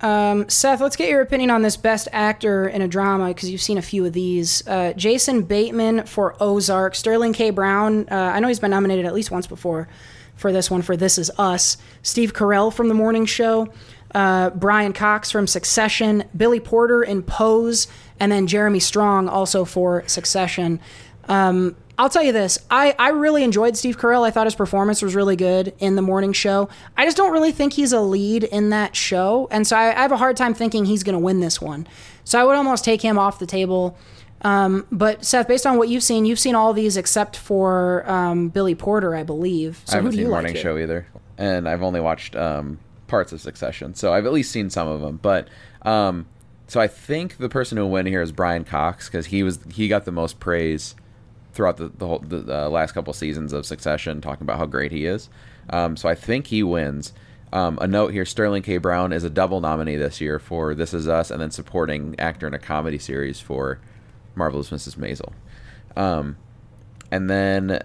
Um, 0.00 0.48
Seth, 0.48 0.80
let's 0.80 0.96
get 0.96 1.08
your 1.08 1.20
opinion 1.20 1.50
on 1.50 1.62
this 1.62 1.76
best 1.76 2.08
actor 2.12 2.68
in 2.68 2.82
a 2.82 2.88
drama 2.88 3.28
because 3.28 3.50
you've 3.50 3.60
seen 3.60 3.78
a 3.78 3.82
few 3.82 4.04
of 4.04 4.12
these. 4.12 4.66
Uh, 4.66 4.92
Jason 4.92 5.42
Bateman 5.42 6.06
for 6.06 6.36
Ozark, 6.40 6.94
Sterling 6.94 7.32
K. 7.32 7.50
Brown. 7.50 8.08
Uh, 8.08 8.32
I 8.34 8.40
know 8.40 8.48
he's 8.48 8.60
been 8.60 8.70
nominated 8.70 9.06
at 9.06 9.14
least 9.14 9.30
once 9.30 9.46
before 9.46 9.88
for 10.36 10.52
this 10.52 10.70
one 10.70 10.82
for 10.82 10.96
This 10.96 11.18
Is 11.18 11.30
Us. 11.36 11.76
Steve 12.02 12.32
Carell 12.32 12.72
from 12.72 12.86
The 12.88 12.94
Morning 12.94 13.26
Show, 13.26 13.72
uh, 14.14 14.50
Brian 14.50 14.92
Cox 14.92 15.32
from 15.32 15.48
Succession, 15.48 16.24
Billy 16.36 16.60
Porter 16.60 17.02
in 17.02 17.24
Pose, 17.24 17.88
and 18.20 18.30
then 18.30 18.46
Jeremy 18.46 18.78
Strong 18.78 19.28
also 19.28 19.64
for 19.64 20.04
Succession. 20.06 20.80
Um, 21.28 21.76
I'll 21.98 22.08
tell 22.08 22.22
you 22.22 22.32
this. 22.32 22.58
I, 22.70 22.94
I 22.96 23.08
really 23.10 23.42
enjoyed 23.42 23.76
Steve 23.76 23.98
Carell. 23.98 24.24
I 24.24 24.30
thought 24.30 24.46
his 24.46 24.54
performance 24.54 25.02
was 25.02 25.16
really 25.16 25.34
good 25.34 25.74
in 25.80 25.96
the 25.96 26.02
morning 26.02 26.32
show. 26.32 26.68
I 26.96 27.04
just 27.04 27.16
don't 27.16 27.32
really 27.32 27.50
think 27.50 27.72
he's 27.72 27.92
a 27.92 28.00
lead 28.00 28.44
in 28.44 28.70
that 28.70 28.94
show. 28.94 29.48
And 29.50 29.66
so 29.66 29.76
I, 29.76 29.88
I 29.88 30.02
have 30.02 30.12
a 30.12 30.16
hard 30.16 30.36
time 30.36 30.54
thinking 30.54 30.84
he's 30.84 31.02
going 31.02 31.14
to 31.14 31.18
win 31.18 31.40
this 31.40 31.60
one. 31.60 31.88
So 32.22 32.40
I 32.40 32.44
would 32.44 32.54
almost 32.54 32.84
take 32.84 33.02
him 33.02 33.18
off 33.18 33.40
the 33.40 33.46
table. 33.46 33.98
Um, 34.42 34.86
but 34.92 35.24
Seth, 35.24 35.48
based 35.48 35.66
on 35.66 35.76
what 35.76 35.88
you've 35.88 36.04
seen, 36.04 36.24
you've 36.24 36.38
seen 36.38 36.54
all 36.54 36.72
these 36.72 36.96
except 36.96 37.36
for 37.36 38.08
um, 38.08 38.48
Billy 38.50 38.76
Porter, 38.76 39.16
I 39.16 39.24
believe. 39.24 39.82
So 39.84 39.94
I 39.94 39.96
haven't 39.96 40.12
who 40.12 40.12
do 40.12 40.16
seen 40.18 40.26
you 40.26 40.30
Morning 40.30 40.54
like? 40.54 40.62
Show 40.62 40.78
either, 40.78 41.08
and 41.36 41.68
I've 41.68 41.82
only 41.82 42.00
watched 42.00 42.36
um, 42.36 42.78
parts 43.08 43.32
of 43.32 43.40
Succession, 43.40 43.94
so 43.94 44.12
I've 44.12 44.26
at 44.26 44.32
least 44.32 44.52
seen 44.52 44.70
some 44.70 44.86
of 44.86 45.00
them. 45.00 45.18
But 45.20 45.48
um, 45.82 46.26
so 46.68 46.80
I 46.80 46.86
think 46.86 47.38
the 47.38 47.48
person 47.48 47.78
who 47.78 47.84
will 47.84 47.90
win 47.90 48.06
here 48.06 48.22
is 48.22 48.30
Brian 48.30 48.64
Cox 48.64 49.08
because 49.08 49.26
he 49.26 49.42
was 49.42 49.58
he 49.72 49.88
got 49.88 50.04
the 50.04 50.12
most 50.12 50.38
praise 50.38 50.94
throughout 51.58 51.76
the 51.76 51.88
the, 51.88 52.06
whole, 52.06 52.20
the 52.20 52.66
uh, 52.66 52.68
last 52.70 52.92
couple 52.92 53.12
seasons 53.12 53.52
of 53.52 53.66
Succession, 53.66 54.20
talking 54.20 54.44
about 54.44 54.58
how 54.58 54.66
great 54.66 54.92
he 54.92 55.06
is. 55.06 55.28
Um, 55.70 55.96
so 55.96 56.08
I 56.08 56.14
think 56.14 56.46
he 56.46 56.62
wins. 56.62 57.12
Um, 57.52 57.78
a 57.82 57.88
note 57.88 58.12
here: 58.12 58.24
Sterling 58.24 58.62
K. 58.62 58.76
Brown 58.78 59.12
is 59.12 59.24
a 59.24 59.30
double 59.30 59.60
nominee 59.60 59.96
this 59.96 60.20
year 60.20 60.38
for 60.38 60.72
This 60.76 60.94
Is 60.94 61.08
Us, 61.08 61.32
and 61.32 61.40
then 61.40 61.50
supporting 61.50 62.14
actor 62.16 62.46
in 62.46 62.54
a 62.54 62.60
comedy 62.60 62.96
series 62.96 63.40
for 63.40 63.80
Marvelous 64.36 64.70
Mrs. 64.70 64.96
Maisel. 64.96 65.32
Um, 66.00 66.36
and 67.10 67.28
then 67.28 67.82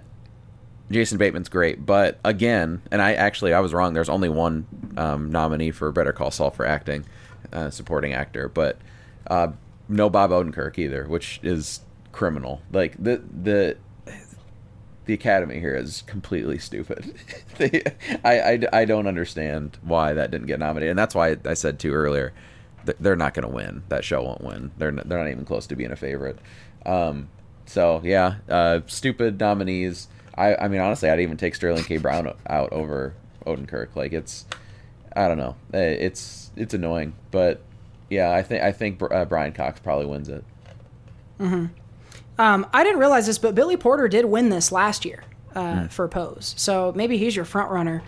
Jason 0.91 1.17
Bateman's 1.17 1.49
great, 1.49 1.84
but 1.84 2.19
again, 2.24 2.84
and 2.91 3.01
I 3.01 3.13
actually 3.13 3.53
I 3.53 3.59
was 3.59 3.74
wrong. 3.74 3.95
There's 3.95 4.07
only 4.07 4.30
one 4.30 4.67
um, 4.97 5.32
nominee 5.32 5.71
for 5.71 5.91
Better 5.91 6.13
Call 6.13 6.30
Saul 6.30 6.51
for 6.51 6.67
acting, 6.67 7.05
uh, 7.51 7.71
supporting 7.71 8.13
actor, 8.13 8.49
but 8.49 8.78
uh, 9.26 9.47
no 9.89 10.11
Bob 10.11 10.30
Odenkirk 10.30 10.78
either, 10.78 11.05
which 11.07 11.39
is 11.41 11.80
criminal. 12.14 12.61
Like 12.72 12.95
the 13.03 13.22
the 13.43 13.76
the 15.05 15.14
Academy 15.14 15.59
here 15.59 15.76
is 15.76 16.03
completely 16.03 16.57
stupid. 16.57 17.14
they, 17.57 17.82
I, 18.24 18.39
I 18.39 18.59
I 18.72 18.86
don't 18.86 19.07
understand 19.07 19.78
why 19.82 20.14
that 20.14 20.32
didn't 20.32 20.47
get 20.47 20.59
nominated, 20.59 20.91
and 20.91 20.99
that's 20.99 21.14
why 21.14 21.36
I 21.45 21.55
said 21.55 21.80
too 21.80 21.91
earlier. 21.91 22.32
They're 22.99 23.16
not 23.16 23.34
going 23.34 23.47
to 23.47 23.53
win. 23.53 23.84
That 23.88 24.03
show 24.03 24.22
won't 24.24 24.43
win. 24.43 24.72
They're 24.78 24.91
not, 24.91 25.07
they're 25.07 25.18
not 25.18 25.30
even 25.30 25.45
close 25.45 25.68
to 25.68 25.76
being 25.76 25.91
a 25.91 25.95
favorite. 25.95 26.38
Um, 26.86 27.30
so 27.66 28.01
yeah, 28.03 28.36
uh, 28.49 28.82
stupid 28.88 29.39
nominees. 29.39 30.07
I, 30.36 30.55
I 30.55 30.68
mean, 30.68 30.82
honestly, 30.82 31.09
I'd 31.09 31.20
even 31.22 31.38
take 31.38 31.55
Sterling 31.55 31.84
K. 31.84 31.97
Brown 31.97 32.34
out 32.47 32.74
over 32.74 33.14
Odenkirk. 33.45 33.95
Like 33.95 34.11
it's, 34.14 34.45
I 35.16 35.28
don't 35.28 35.38
know, 35.38 35.55
Eh, 35.74 35.91
it's 35.99 36.51
it's 36.55 36.74
annoying, 36.74 37.14
but 37.32 37.61
yeah, 38.09 38.32
I 38.34 38.41
think 38.43 38.64
I 38.64 38.72
think 38.72 39.01
uh, 39.01 39.26
Brian 39.26 39.53
Cox 39.53 39.80
probably 39.80 40.05
wins 40.07 40.28
it. 40.30 40.43
Um, 42.38 42.65
I 42.73 42.84
didn't 42.84 42.99
realize 42.99 43.27
this, 43.27 43.38
but 43.38 43.55
Billy 43.55 43.77
Porter 43.77 44.07
did 44.07 44.25
win 44.25 44.49
this 44.49 44.71
last 44.71 45.05
year 45.05 45.23
uh, 45.55 45.88
for 45.88 46.07
Pose. 46.07 46.53
So 46.57 46.91
maybe 46.95 47.17
he's 47.17 47.36
your 47.36 47.45
front 47.45 47.69
runner. 47.69 48.03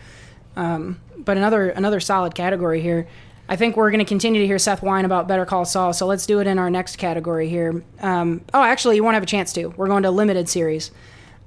Um, 0.55 0.99
but 1.17 1.37
another 1.37 1.69
another 1.69 1.99
solid 1.99 2.35
category 2.35 2.81
here. 2.81 3.07
I 3.47 3.55
think 3.55 3.77
we're 3.77 3.91
going 3.91 3.99
to 3.99 4.05
continue 4.05 4.41
to 4.41 4.47
hear 4.47 4.57
Seth 4.57 4.81
whine 4.81 5.05
about 5.05 5.27
Better 5.27 5.45
Call 5.45 5.65
Saul. 5.65 5.93
So 5.93 6.07
let's 6.07 6.25
do 6.25 6.39
it 6.39 6.47
in 6.47 6.57
our 6.57 6.69
next 6.69 6.95
category 6.95 7.47
here. 7.47 7.83
Um, 7.99 8.41
oh, 8.53 8.63
actually, 8.63 8.95
you 8.95 9.03
won't 9.03 9.13
have 9.13 9.23
a 9.23 9.27
chance 9.27 9.53
to. 9.53 9.67
We're 9.67 9.87
going 9.87 10.03
to 10.03 10.11
limited 10.11 10.49
series. 10.49 10.91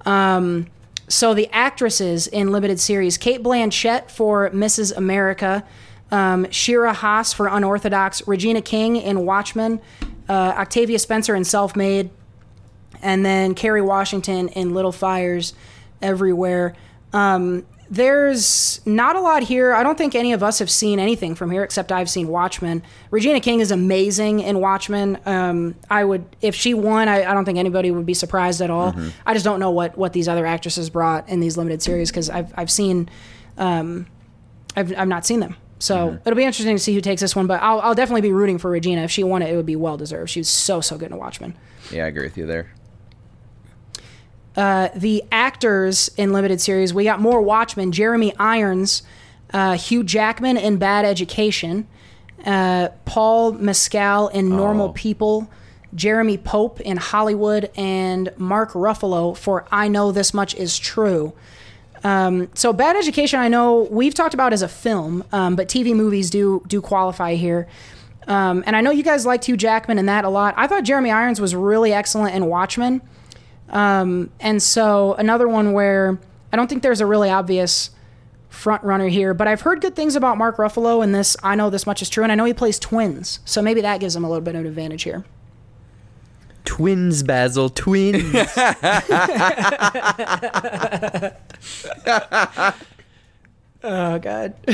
Um, 0.06 0.68
so 1.08 1.34
the 1.34 1.48
actresses 1.50 2.26
in 2.26 2.52
limited 2.52 2.78
series: 2.78 3.18
Cate 3.18 3.42
Blanchett 3.42 4.10
for 4.10 4.50
Mrs. 4.50 4.96
America, 4.96 5.64
um, 6.10 6.48
Shira 6.50 6.92
Haas 6.92 7.32
for 7.32 7.48
Unorthodox, 7.48 8.26
Regina 8.28 8.62
King 8.62 8.96
in 8.96 9.24
Watchmen, 9.24 9.80
uh, 10.28 10.32
Octavia 10.32 10.98
Spencer 10.98 11.34
in 11.34 11.44
Self 11.44 11.74
Made, 11.74 12.10
and 13.02 13.24
then 13.24 13.54
Kerry 13.54 13.82
Washington 13.82 14.48
in 14.48 14.74
Little 14.74 14.92
Fires 14.92 15.54
Everywhere. 16.00 16.74
Um, 17.12 17.66
there's 17.90 18.84
not 18.86 19.16
a 19.16 19.20
lot 19.20 19.42
here. 19.42 19.72
I 19.72 19.82
don't 19.82 19.96
think 19.96 20.14
any 20.14 20.32
of 20.32 20.42
us 20.42 20.58
have 20.58 20.70
seen 20.70 21.00
anything 21.00 21.34
from 21.34 21.50
here 21.50 21.62
except 21.62 21.90
I've 21.90 22.10
seen 22.10 22.28
Watchmen. 22.28 22.82
Regina 23.10 23.40
King 23.40 23.60
is 23.60 23.70
amazing 23.70 24.40
in 24.40 24.60
Watchmen. 24.60 25.18
Um, 25.24 25.74
I 25.88 26.04
would, 26.04 26.24
if 26.42 26.54
she 26.54 26.74
won, 26.74 27.08
I, 27.08 27.24
I 27.24 27.34
don't 27.34 27.44
think 27.44 27.58
anybody 27.58 27.90
would 27.90 28.04
be 28.06 28.14
surprised 28.14 28.60
at 28.60 28.70
all. 28.70 28.94
I 29.24 29.32
just 29.32 29.44
don't 29.44 29.58
know 29.58 29.70
what 29.70 29.96
what 29.96 30.12
these 30.12 30.28
other 30.28 30.44
actresses 30.44 30.90
brought 30.90 31.28
in 31.28 31.40
these 31.40 31.56
limited 31.56 31.82
series 31.82 32.10
because 32.10 32.28
I've 32.28 32.52
I've 32.56 32.70
seen, 32.70 33.08
um, 33.56 34.06
I've 34.76 34.96
I've 34.96 35.08
not 35.08 35.24
seen 35.24 35.40
them. 35.40 35.56
So 35.78 36.18
it'll 36.26 36.36
be 36.36 36.44
interesting 36.44 36.74
to 36.74 36.82
see 36.82 36.94
who 36.94 37.00
takes 37.00 37.20
this 37.22 37.34
one. 37.34 37.46
But 37.46 37.62
I'll 37.62 37.80
I'll 37.80 37.94
definitely 37.94 38.22
be 38.22 38.32
rooting 38.32 38.58
for 38.58 38.70
Regina. 38.70 39.02
If 39.02 39.10
she 39.10 39.24
won 39.24 39.40
it, 39.42 39.50
it 39.50 39.56
would 39.56 39.66
be 39.66 39.76
well 39.76 39.96
deserved. 39.96 40.28
She 40.30 40.40
was 40.40 40.48
so 40.48 40.80
so 40.80 40.98
good 40.98 41.10
in 41.10 41.16
Watchmen. 41.16 41.56
Yeah, 41.90 42.04
I 42.04 42.08
agree 42.08 42.24
with 42.24 42.36
you 42.36 42.46
there. 42.46 42.70
The 44.54 45.24
actors 45.30 46.10
in 46.16 46.32
limited 46.32 46.60
series, 46.60 46.92
we 46.92 47.04
got 47.04 47.20
more 47.20 47.40
Watchmen. 47.40 47.92
Jeremy 47.92 48.34
Irons, 48.38 49.02
uh, 49.52 49.76
Hugh 49.76 50.02
Jackman 50.02 50.56
in 50.56 50.76
Bad 50.76 51.04
Education, 51.04 51.86
uh, 52.44 52.88
Paul 53.04 53.52
Mescal 53.52 54.28
in 54.28 54.48
Normal 54.48 54.88
Oh. 54.88 54.92
People, 54.92 55.48
Jeremy 55.94 56.36
Pope 56.38 56.80
in 56.80 56.96
Hollywood, 56.96 57.70
and 57.76 58.30
Mark 58.36 58.72
Ruffalo 58.72 59.36
for 59.36 59.64
I 59.72 59.88
Know 59.88 60.12
This 60.12 60.34
Much 60.34 60.54
Is 60.54 60.78
True. 60.78 61.32
Um, 62.04 62.48
so 62.54 62.72
Bad 62.72 62.96
Education, 62.96 63.40
I 63.40 63.48
know 63.48 63.88
we've 63.90 64.14
talked 64.14 64.34
about 64.34 64.52
as 64.52 64.62
a 64.62 64.68
film, 64.68 65.24
um, 65.32 65.56
but 65.56 65.68
TV 65.68 65.94
movies 65.94 66.30
do 66.30 66.62
do 66.68 66.80
qualify 66.80 67.34
here. 67.34 67.66
Um, 68.28 68.62
and 68.66 68.76
I 68.76 68.82
know 68.82 68.90
you 68.90 69.02
guys 69.02 69.24
liked 69.24 69.46
Hugh 69.46 69.56
Jackman 69.56 69.98
in 69.98 70.06
that 70.06 70.24
a 70.24 70.28
lot. 70.28 70.54
I 70.56 70.66
thought 70.66 70.84
Jeremy 70.84 71.10
Irons 71.10 71.40
was 71.40 71.54
really 71.54 71.92
excellent 71.92 72.34
in 72.34 72.44
Watchmen. 72.46 73.00
Um, 73.70 74.30
and 74.40 74.62
so 74.62 75.14
another 75.14 75.48
one 75.48 75.72
where 75.72 76.18
I 76.52 76.56
don't 76.56 76.68
think 76.68 76.82
there's 76.82 77.00
a 77.00 77.06
really 77.06 77.30
obvious 77.30 77.90
front 78.48 78.82
runner 78.82 79.08
here, 79.08 79.34
but 79.34 79.46
I've 79.46 79.60
heard 79.60 79.80
good 79.80 79.94
things 79.94 80.16
about 80.16 80.38
Mark 80.38 80.56
Ruffalo 80.56 81.02
in 81.04 81.12
this. 81.12 81.36
I 81.42 81.54
know 81.54 81.70
this 81.70 81.86
much 81.86 82.02
is 82.02 82.08
true, 82.08 82.22
and 82.22 82.32
I 82.32 82.34
know 82.34 82.44
he 82.44 82.54
plays 82.54 82.78
twins, 82.78 83.40
so 83.44 83.62
maybe 83.62 83.80
that 83.82 84.00
gives 84.00 84.16
him 84.16 84.24
a 84.24 84.28
little 84.28 84.42
bit 84.42 84.54
of 84.54 84.62
an 84.62 84.66
advantage 84.66 85.02
here. 85.02 85.24
Twins, 86.64 87.22
Basil, 87.22 87.70
twins. 87.70 88.34
Oh 93.82 94.18
God. 94.18 94.54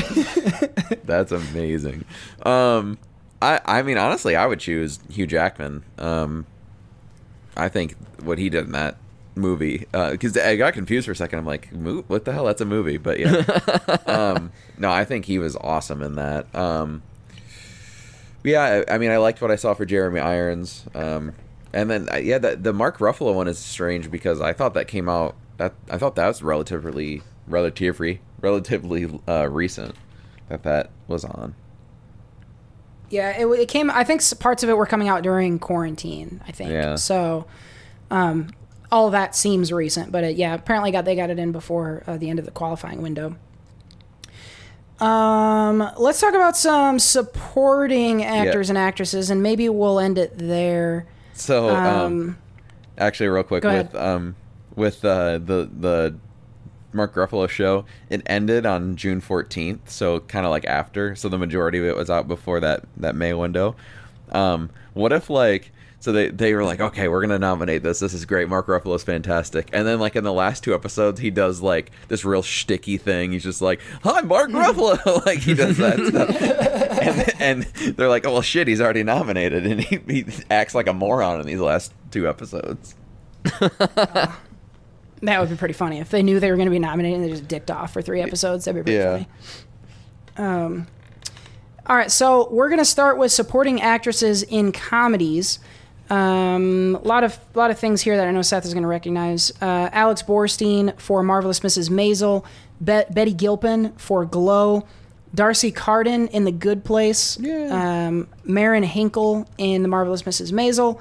That's 1.04 1.32
amazing. 1.32 2.04
Um, 2.42 2.98
I 3.42 3.60
I 3.64 3.82
mean 3.82 3.98
honestly, 3.98 4.36
I 4.36 4.46
would 4.46 4.60
choose 4.60 4.98
Hugh 5.10 5.26
Jackman. 5.26 5.82
Um, 5.98 6.46
I 7.56 7.68
think 7.68 7.94
what 8.22 8.38
he 8.38 8.48
did 8.50 8.66
in 8.66 8.72
that 8.72 8.96
movie 9.36 9.86
because 9.90 10.36
I 10.36 10.56
got 10.56 10.74
confused 10.74 11.06
for 11.06 11.12
a 11.12 11.16
second. 11.16 11.40
I'm 11.40 11.46
like, 11.46 11.68
what 12.08 12.24
the 12.24 12.32
hell? 12.32 12.44
That's 12.44 12.60
a 12.60 12.66
movie, 12.66 12.98
but 12.98 13.18
yeah. 13.18 13.44
um, 14.06 14.52
no, 14.78 14.90
I 14.90 15.04
think 15.04 15.24
he 15.24 15.38
was 15.38 15.56
awesome 15.56 16.02
in 16.02 16.16
that. 16.16 16.52
Um, 16.54 17.02
yeah, 18.42 18.84
I, 18.88 18.94
I 18.94 18.98
mean, 18.98 19.10
I 19.10 19.16
liked 19.16 19.40
what 19.40 19.50
I 19.50 19.56
saw 19.56 19.74
for 19.74 19.84
Jeremy 19.84 20.20
Irons. 20.20 20.84
Um, 20.94 21.32
and 21.72 21.90
then 21.90 22.08
uh, 22.12 22.16
yeah, 22.16 22.38
the 22.38 22.56
the 22.56 22.72
Mark 22.72 22.98
Ruffalo 22.98 23.34
one 23.34 23.48
is 23.48 23.58
strange 23.58 24.10
because 24.10 24.40
I 24.40 24.52
thought 24.52 24.74
that 24.74 24.86
came 24.86 25.08
out 25.08 25.34
that 25.56 25.74
I 25.90 25.98
thought 25.98 26.14
that 26.16 26.28
was 26.28 26.42
relatively 26.42 27.22
relatively 27.48 28.20
relatively 28.40 29.20
uh, 29.28 29.48
recent 29.50 29.96
that 30.48 30.62
that 30.62 30.90
was 31.08 31.24
on. 31.24 31.54
Yeah, 33.10 33.30
it, 33.38 33.46
it 33.46 33.68
came. 33.68 33.90
I 33.90 34.04
think 34.04 34.22
parts 34.40 34.62
of 34.62 34.68
it 34.70 34.76
were 34.76 34.86
coming 34.86 35.08
out 35.08 35.22
during 35.22 35.58
quarantine. 35.58 36.40
I 36.46 36.52
think. 36.52 36.70
Yeah. 36.70 36.96
So, 36.96 37.46
um, 38.10 38.50
all 38.90 39.10
that 39.10 39.34
seems 39.36 39.72
recent, 39.72 40.10
but 40.12 40.24
it, 40.24 40.36
yeah, 40.36 40.54
apparently 40.54 40.90
got 40.90 41.04
they 41.04 41.16
got 41.16 41.30
it 41.30 41.38
in 41.38 41.52
before 41.52 42.02
uh, 42.06 42.16
the 42.16 42.30
end 42.30 42.38
of 42.38 42.44
the 42.44 42.50
qualifying 42.50 43.02
window. 43.02 43.36
Um, 45.00 45.90
let's 45.98 46.20
talk 46.20 46.34
about 46.34 46.56
some 46.56 46.98
supporting 46.98 48.22
actors 48.24 48.68
and 48.68 48.78
actresses, 48.78 49.28
and 49.28 49.42
maybe 49.42 49.68
we'll 49.68 49.98
end 49.98 50.18
it 50.18 50.38
there. 50.38 51.06
So, 51.32 51.68
um, 51.68 51.86
Um, 51.86 52.38
actually, 52.96 53.28
real 53.28 53.42
quick 53.42 53.64
with 53.64 53.94
um 53.94 54.36
with 54.76 55.04
uh, 55.04 55.38
the 55.38 55.68
the 55.78 56.14
Mark 56.94 57.14
Ruffalo 57.14 57.48
show, 57.48 57.84
it 58.08 58.22
ended 58.26 58.66
on 58.66 58.96
June 58.96 59.20
fourteenth, 59.20 59.90
so 59.90 60.20
kind 60.20 60.46
of 60.46 60.50
like 60.50 60.64
after. 60.64 61.14
So 61.14 61.28
the 61.28 61.38
majority 61.38 61.78
of 61.78 61.84
it 61.84 61.96
was 61.96 62.10
out 62.10 62.28
before 62.28 62.60
that 62.60 62.84
that 62.96 63.14
May 63.14 63.34
window. 63.34 63.76
Um, 64.32 64.70
what 64.94 65.12
if 65.12 65.28
like 65.30 65.72
so 66.04 66.12
they 66.12 66.28
they 66.28 66.52
were 66.52 66.64
like, 66.64 66.80
okay, 66.80 67.08
we're 67.08 67.22
gonna 67.22 67.38
nominate 67.38 67.82
this. 67.82 67.98
This 67.98 68.12
is 68.12 68.26
great. 68.26 68.46
Mark 68.46 68.66
Ruffalo's 68.66 69.02
fantastic. 69.02 69.70
And 69.72 69.86
then 69.86 69.98
like 69.98 70.16
in 70.16 70.22
the 70.22 70.34
last 70.34 70.62
two 70.62 70.74
episodes, 70.74 71.18
he 71.18 71.30
does 71.30 71.62
like 71.62 71.90
this 72.08 72.26
real 72.26 72.42
shticky 72.42 73.00
thing. 73.00 73.32
He's 73.32 73.42
just 73.42 73.62
like, 73.62 73.80
hi, 74.02 74.20
Mark 74.20 74.50
Ruffalo. 74.50 75.24
like 75.26 75.38
he 75.38 75.54
does 75.54 75.78
that 75.78 75.98
stuff. 76.06 77.40
and, 77.40 77.40
and 77.40 77.96
they're 77.96 78.10
like, 78.10 78.26
oh 78.26 78.34
well, 78.34 78.42
shit, 78.42 78.68
he's 78.68 78.82
already 78.82 79.02
nominated, 79.02 79.66
and 79.70 79.80
he, 79.80 79.98
he 80.06 80.26
acts 80.50 80.74
like 80.74 80.88
a 80.88 80.92
moron 80.92 81.40
in 81.40 81.46
these 81.46 81.60
last 81.60 81.94
two 82.10 82.28
episodes. 82.28 82.94
That 85.24 85.40
would 85.40 85.50
be 85.50 85.56
pretty 85.56 85.74
funny 85.74 86.00
if 86.00 86.10
they 86.10 86.22
knew 86.22 86.40
they 86.40 86.50
were 86.50 86.56
going 86.56 86.66
to 86.66 86.70
be 86.70 86.78
nominated 86.78 87.20
and 87.20 87.24
they 87.24 87.30
just 87.30 87.48
dicked 87.48 87.70
off 87.70 87.92
for 87.92 88.02
three 88.02 88.20
episodes. 88.20 88.64
That'd 88.64 88.84
be 88.84 88.90
pretty 88.92 89.04
Yeah. 89.04 89.12
funny. 89.12 89.28
Um, 90.36 90.86
all 91.86 91.96
right, 91.96 92.10
so 92.10 92.48
we're 92.50 92.68
going 92.68 92.78
to 92.80 92.84
start 92.84 93.18
with 93.18 93.30
supporting 93.32 93.80
actresses 93.80 94.42
in 94.42 94.72
comedies. 94.72 95.58
Um, 96.10 96.98
a 97.02 97.06
lot 97.06 97.24
of 97.24 97.38
a 97.54 97.58
lot 97.58 97.70
of 97.70 97.78
things 97.78 98.02
here 98.02 98.16
that 98.16 98.26
I 98.26 98.30
know 98.30 98.42
Seth 98.42 98.66
is 98.66 98.74
going 98.74 98.82
to 98.82 98.88
recognize. 98.88 99.50
Uh, 99.60 99.88
Alex 99.92 100.22
Borstein 100.22 100.98
for 101.00 101.22
Marvelous 101.22 101.60
Mrs. 101.60 101.88
Maisel, 101.88 102.44
Be- 102.82 103.04
Betty 103.10 103.32
Gilpin 103.32 103.92
for 103.96 104.24
Glow, 104.26 104.86
D'Arcy 105.34 105.70
Carden 105.72 106.28
in 106.28 106.44
The 106.44 106.52
Good 106.52 106.84
Place, 106.84 107.38
um, 107.70 108.28
Marin 108.44 108.82
Hinkle 108.82 109.48
in 109.56 109.82
The 109.82 109.88
Marvelous 109.88 110.22
Mrs. 110.24 110.52
Maisel, 110.52 111.00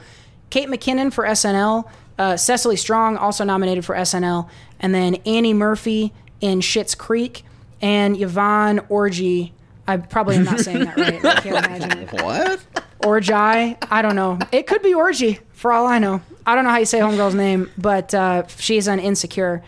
Kate 0.50 0.70
McKinnon 0.70 1.12
for 1.12 1.26
SNL, 1.26 1.84
uh, 2.18 2.38
Cecily 2.38 2.76
Strong 2.76 3.18
also 3.18 3.44
nominated 3.44 3.86
for 3.86 3.96
SNL, 3.96 4.50
and 4.80 4.94
then 4.94 5.16
Annie 5.26 5.54
Murphy 5.54 6.14
in 6.42 6.60
Schitt's 6.60 6.96
Creek, 6.96 7.44
and 7.82 8.20
Yvonne 8.20 8.80
Orji. 8.90 9.52
I 9.88 9.98
probably 9.98 10.38
am 10.38 10.46
not 10.46 10.60
saying 10.62 10.86
that 10.86 10.98
right. 10.98 11.24
I 11.24 11.42
can't 11.42 11.66
imagine. 11.82 12.08
What? 12.24 12.62
Orgy. 13.06 13.34
I 13.34 14.02
don't 14.02 14.16
know. 14.16 14.40
It 14.52 14.68
could 14.68 14.82
be 14.82 14.94
Orgy 14.94 15.40
for 15.52 15.74
all 15.74 15.86
I 15.86 16.00
know. 16.00 16.22
I 16.46 16.56
don't 16.56 16.64
know 16.64 16.70
how 16.70 16.78
you 16.78 16.86
say 16.86 17.00
Homegirl's 17.00 17.36
name, 17.36 17.70
but 17.78 18.14
uh, 18.14 18.48
she's 18.48 18.88
on 18.88 19.00
Insecure. 19.00 19.64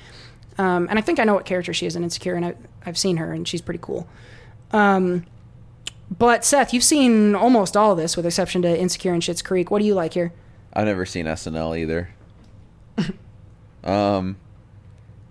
Um, 0.58 0.88
and 0.89 0.98
I 0.98 1.02
think 1.02 1.20
I 1.20 1.26
know 1.26 1.34
what 1.34 1.46
character 1.46 1.74
she 1.74 1.86
is 1.86 1.96
in 1.96 2.04
Insecure, 2.04 2.36
and 2.36 2.46
I, 2.46 2.56
I've 2.86 2.98
seen 2.98 3.18
her, 3.18 3.34
and 3.34 3.46
she's 3.48 3.62
pretty 3.62 3.80
cool. 3.82 4.08
Um, 4.72 5.26
but 6.18 6.46
Seth, 6.46 6.74
you've 6.74 6.84
seen 6.84 7.36
almost 7.36 7.76
all 7.76 7.91
of 7.91 7.98
this, 7.98 8.16
with 8.16 8.26
exception 8.26 8.62
to 8.62 8.80
Insecure 8.80 9.14
and 9.14 9.22
Schitt's 9.22 9.41
Creek. 9.41 9.72
What 9.72 9.80
do 9.80 9.86
you 9.86 9.96
like 9.96 10.14
here? 10.14 10.32
I've 10.74 10.86
never 10.86 11.06
seen 11.06 11.26
SNL 11.26 11.78
either. 11.78 12.10
Um, 13.84 14.38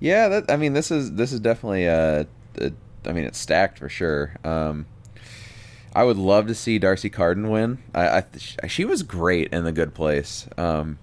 yeah, 0.00 0.28
that 0.28 0.50
I 0.50 0.56
mean, 0.56 0.74
this 0.74 0.90
is 0.90 1.12
this 1.14 1.32
is 1.32 1.40
definitely 1.40 1.88
uh, 1.88 2.24
a, 2.58 2.72
I 3.06 3.12
mean, 3.12 3.24
it's 3.24 3.38
stacked 3.38 3.78
for 3.78 3.88
sure. 3.88 4.36
Um, 4.44 4.86
I 5.94 6.04
would 6.04 6.16
love 6.18 6.46
to 6.48 6.54
see 6.54 6.78
D'Arcy 6.78 7.10
Carden 7.10 7.50
win. 7.50 7.78
I, 7.94 8.18
I 8.18 8.24
sh- 8.38 8.56
she 8.68 8.84
was 8.84 9.02
great 9.02 9.52
in 9.52 9.64
The 9.64 9.72
Good 9.72 9.94
Place. 9.94 10.48
Um, 10.58 10.98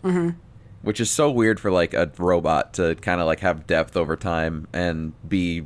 which 0.82 1.00
is 1.00 1.10
so 1.10 1.30
weird 1.32 1.60
for 1.60 1.72
like 1.72 1.94
a 1.94 2.12
robot 2.18 2.74
to 2.76 2.96
kind 2.96 3.22
of 3.22 3.28
like 3.28 3.40
have 3.42 3.68
depth 3.68 3.96
over 3.98 4.16
time 4.16 4.68
and 4.74 5.14
be 5.28 5.64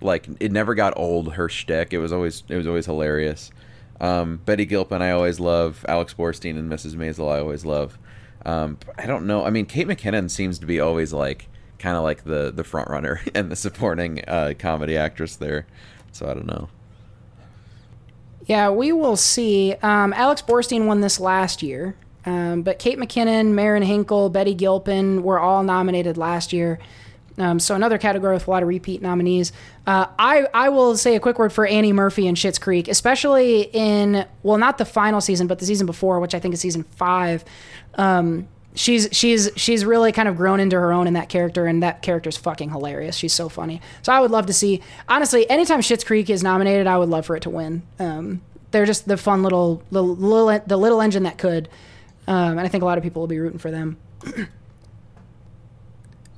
like 0.00 0.26
it 0.40 0.50
never 0.52 0.74
got 0.74 0.94
old 0.96 1.34
her 1.34 1.48
shtick. 1.48 1.92
It 1.92 1.98
was 1.98 2.12
always 2.12 2.42
it 2.48 2.56
was 2.56 2.66
always 2.66 2.86
hilarious. 2.86 3.50
Um, 4.00 4.40
Betty 4.44 4.64
Gilpin 4.64 5.00
I 5.02 5.12
always 5.12 5.38
love. 5.38 5.84
Alex 5.88 6.14
Borstein 6.14 6.58
and 6.58 6.70
Mrs. 6.70 6.94
Maisel 6.94 7.30
I 7.32 7.38
always 7.38 7.64
love. 7.64 7.98
Um, 8.44 8.78
I 8.98 9.06
don't 9.06 9.26
know. 9.26 9.44
I 9.44 9.50
mean, 9.50 9.66
Kate 9.66 9.86
McKinnon 9.86 10.30
seems 10.30 10.58
to 10.60 10.66
be 10.66 10.80
always 10.80 11.12
like 11.12 11.48
kind 11.78 11.96
of 11.96 12.02
like 12.02 12.24
the 12.24 12.52
the 12.54 12.64
front 12.64 12.88
runner 12.88 13.20
and 13.34 13.50
the 13.50 13.56
supporting 13.56 14.24
uh, 14.26 14.54
comedy 14.58 14.96
actress 14.96 15.36
there. 15.36 15.66
So 16.12 16.28
I 16.28 16.34
don't 16.34 16.46
know. 16.46 16.68
Yeah, 18.46 18.70
we 18.70 18.92
will 18.92 19.16
see. 19.16 19.74
Um, 19.82 20.12
Alex 20.14 20.42
Borstein 20.42 20.86
won 20.86 21.00
this 21.00 21.20
last 21.20 21.62
year, 21.62 21.94
um, 22.26 22.62
but 22.62 22.78
Kate 22.78 22.98
McKinnon, 22.98 23.52
Marin 23.52 23.84
Hinkle, 23.84 24.30
Betty 24.30 24.54
Gilpin 24.54 25.22
were 25.22 25.38
all 25.38 25.62
nominated 25.62 26.16
last 26.16 26.52
year. 26.52 26.78
Um, 27.38 27.58
so 27.58 27.74
another 27.74 27.98
category 27.98 28.34
with 28.34 28.46
a 28.46 28.50
lot 28.50 28.62
of 28.62 28.68
repeat 28.68 29.00
nominees. 29.00 29.52
Uh, 29.86 30.06
I 30.18 30.46
I 30.52 30.68
will 30.68 30.96
say 30.96 31.16
a 31.16 31.20
quick 31.20 31.38
word 31.38 31.52
for 31.52 31.66
Annie 31.66 31.92
Murphy 31.92 32.26
in 32.26 32.34
Schitt's 32.34 32.58
Creek, 32.58 32.88
especially 32.88 33.62
in 33.72 34.26
well, 34.42 34.58
not 34.58 34.78
the 34.78 34.84
final 34.84 35.20
season, 35.20 35.46
but 35.46 35.58
the 35.58 35.66
season 35.66 35.86
before, 35.86 36.20
which 36.20 36.34
I 36.34 36.40
think 36.40 36.54
is 36.54 36.60
season 36.60 36.82
five. 36.82 37.44
Um, 37.94 38.48
she's 38.74 39.08
she's 39.12 39.50
she's 39.56 39.84
really 39.84 40.12
kind 40.12 40.28
of 40.28 40.36
grown 40.36 40.60
into 40.60 40.76
her 40.76 40.92
own 40.92 41.06
in 41.06 41.14
that 41.14 41.28
character, 41.28 41.66
and 41.66 41.82
that 41.82 42.02
character's 42.02 42.36
fucking 42.36 42.70
hilarious. 42.70 43.16
She's 43.16 43.32
so 43.32 43.48
funny. 43.48 43.80
So 44.02 44.12
I 44.12 44.20
would 44.20 44.30
love 44.30 44.46
to 44.46 44.52
see. 44.52 44.82
Honestly, 45.08 45.48
anytime 45.48 45.80
Schitt's 45.80 46.04
Creek 46.04 46.30
is 46.30 46.42
nominated, 46.42 46.86
I 46.86 46.98
would 46.98 47.08
love 47.08 47.26
for 47.26 47.36
it 47.36 47.42
to 47.44 47.50
win. 47.50 47.82
Um, 47.98 48.42
they're 48.70 48.86
just 48.86 49.06
the 49.08 49.16
fun 49.16 49.42
little 49.42 49.82
the 49.90 50.02
little 50.02 50.60
the 50.66 50.76
little 50.76 51.00
engine 51.00 51.22
that 51.24 51.38
could, 51.38 51.68
um, 52.26 52.58
and 52.58 52.60
I 52.60 52.68
think 52.68 52.82
a 52.82 52.86
lot 52.86 52.98
of 52.98 53.04
people 53.04 53.20
will 53.20 53.28
be 53.28 53.38
rooting 53.38 53.58
for 53.58 53.70
them. 53.70 53.96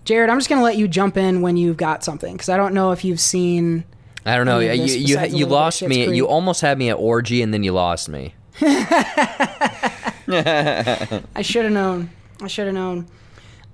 Jared, 0.05 0.31
I'm 0.31 0.39
just 0.39 0.49
gonna 0.49 0.63
let 0.63 0.77
you 0.77 0.87
jump 0.87 1.17
in 1.17 1.41
when 1.41 1.57
you've 1.57 1.77
got 1.77 2.05
something 2.05 2.33
because 2.33 2.49
I 2.49 2.57
don't 2.57 2.75
know 2.75 2.93
if 2.93 3.05
you've 3.05 3.21
seen. 3.21 3.85
I 4.27 4.37
don't 4.37 4.47
know. 4.47 4.59
You 4.59 4.73
you, 4.73 4.85
you 4.85 5.17
little 5.17 5.31
bit 5.31 5.43
of 5.43 5.51
lost 5.51 5.83
me. 5.83 6.05
Creek? 6.07 6.17
You 6.17 6.29
almost 6.29 6.61
had 6.61 6.79
me 6.79 6.91
at 6.91 6.95
orgy, 6.95 7.43
and 7.43 7.53
then 7.53 7.63
you 7.63 7.73
lost 7.73 8.09
me. 8.09 8.35
I 8.61 10.13
should 11.43 11.65
have 11.65 11.73
known. 11.73 12.11
I 12.41 12.47
should 12.47 12.67
have 12.67 12.75
known. 12.75 13.07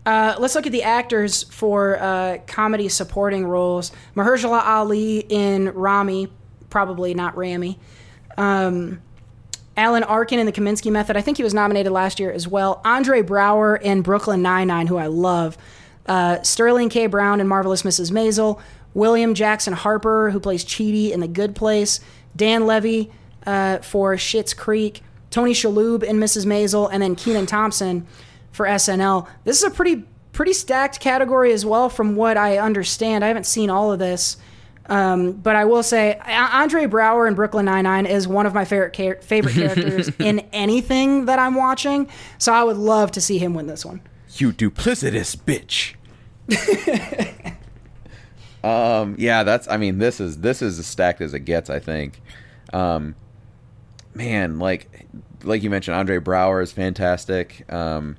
Uh, 0.07 0.35
let's 0.39 0.55
look 0.55 0.67
at 0.67 0.73
the 0.73 0.83
actors 0.83 1.43
for 1.45 2.01
uh, 2.01 2.39
comedy 2.47 2.89
supporting 2.89 3.45
roles. 3.45 3.93
Mahershala 4.17 4.65
Ali 4.65 5.19
in 5.29 5.69
Rami, 5.71 6.29
probably 6.71 7.13
not 7.13 7.37
Rami. 7.37 7.79
Um, 8.39 9.03
Alan 9.77 10.03
Arkin 10.03 10.39
in 10.39 10.47
The 10.47 10.53
Kominsky 10.53 10.91
Method. 10.91 11.17
I 11.17 11.21
think 11.21 11.37
he 11.37 11.43
was 11.43 11.55
nominated 11.55 11.93
last 11.93 12.19
year 12.19 12.33
as 12.33 12.49
well. 12.49 12.81
Andre 12.85 13.23
Braugher 13.23 13.81
in 13.81 14.03
Brooklyn 14.03 14.43
Nine-Nine, 14.43 14.87
who 14.87 14.97
I 14.97 15.07
love. 15.07 15.59
Uh, 16.11 16.43
Sterling 16.43 16.89
K. 16.89 17.07
Brown 17.07 17.41
in 17.41 17.47
Marvelous 17.47 17.83
Mrs. 17.85 18.11
Maisel. 18.11 18.61
William 18.95 19.33
Jackson 19.33 19.73
Harper, 19.73 20.31
who 20.31 20.41
plays 20.41 20.65
Chidi 20.65 21.13
in 21.13 21.21
The 21.21 21.29
Good 21.29 21.55
Place. 21.55 22.01
Dan 22.35 22.67
Levy 22.67 23.13
uh, 23.47 23.79
for 23.79 24.17
Schitt's 24.17 24.53
Creek. 24.53 25.03
Tony 25.31 25.53
Shalhoub 25.53 26.03
in 26.03 26.17
Mrs. 26.17 26.47
Maisel, 26.47 26.89
and 26.93 27.01
then 27.01 27.15
Kenan 27.15 27.47
Thompson 27.47 28.09
for 28.51 28.67
SNL. 28.67 29.29
This 29.45 29.59
is 29.59 29.63
a 29.63 29.71
pretty 29.71 30.05
pretty 30.33 30.53
stacked 30.53 30.99
category 30.99 31.53
as 31.53 31.65
well, 31.65 31.89
from 31.89 32.17
what 32.17 32.37
I 32.37 32.59
understand. 32.59 33.25
I 33.25 33.29
haven't 33.29 33.47
seen 33.47 33.71
all 33.71 33.93
of 33.93 34.01
this. 34.01 34.37
Um, 34.87 35.33
but 35.35 35.55
I 35.55 35.67
will 35.67 35.85
say, 35.85 36.19
Andre 36.27 36.87
Braugher 36.87 37.29
in 37.29 37.35
Brooklyn 37.35 37.67
Nine 37.67 37.85
Nine 37.85 38.07
is 38.07 38.27
one 38.27 38.47
of 38.47 38.55
my 38.55 38.65
favorite 38.65 38.95
char- 38.95 39.21
favorite 39.23 39.55
characters 39.55 40.11
in 40.19 40.41
anything 40.53 41.27
that 41.27 41.39
I'm 41.39 41.55
watching. 41.55 42.09
So 42.39 42.53
I 42.53 42.65
would 42.65 42.79
love 42.79 43.13
to 43.13 43.21
see 43.21 43.39
him 43.39 43.55
win 43.55 43.69
this 43.69 43.85
one. 43.85 44.01
You 44.35 44.53
duplicitous 44.53 45.37
bitch. 45.37 45.95
Um, 48.63 49.17
yeah, 49.19 49.43
that's. 49.43 49.69
I 49.69 49.77
mean, 49.77 49.99
this 49.99 50.21
is 50.21 50.39
this 50.39 50.63
is 50.63 50.79
as 50.79 50.87
stacked 50.87 51.21
as 51.21 51.35
it 51.35 51.41
gets. 51.41 51.71
I 51.71 51.79
think. 51.79 52.21
Um, 52.73 53.15
man, 54.15 54.59
like 54.59 55.07
like 55.43 55.63
you 55.63 55.71
mentioned, 55.71 55.97
Andre 55.97 56.19
Braugher 56.19 56.63
is 56.63 56.73
fantastic. 56.73 57.71
Um, 57.73 58.17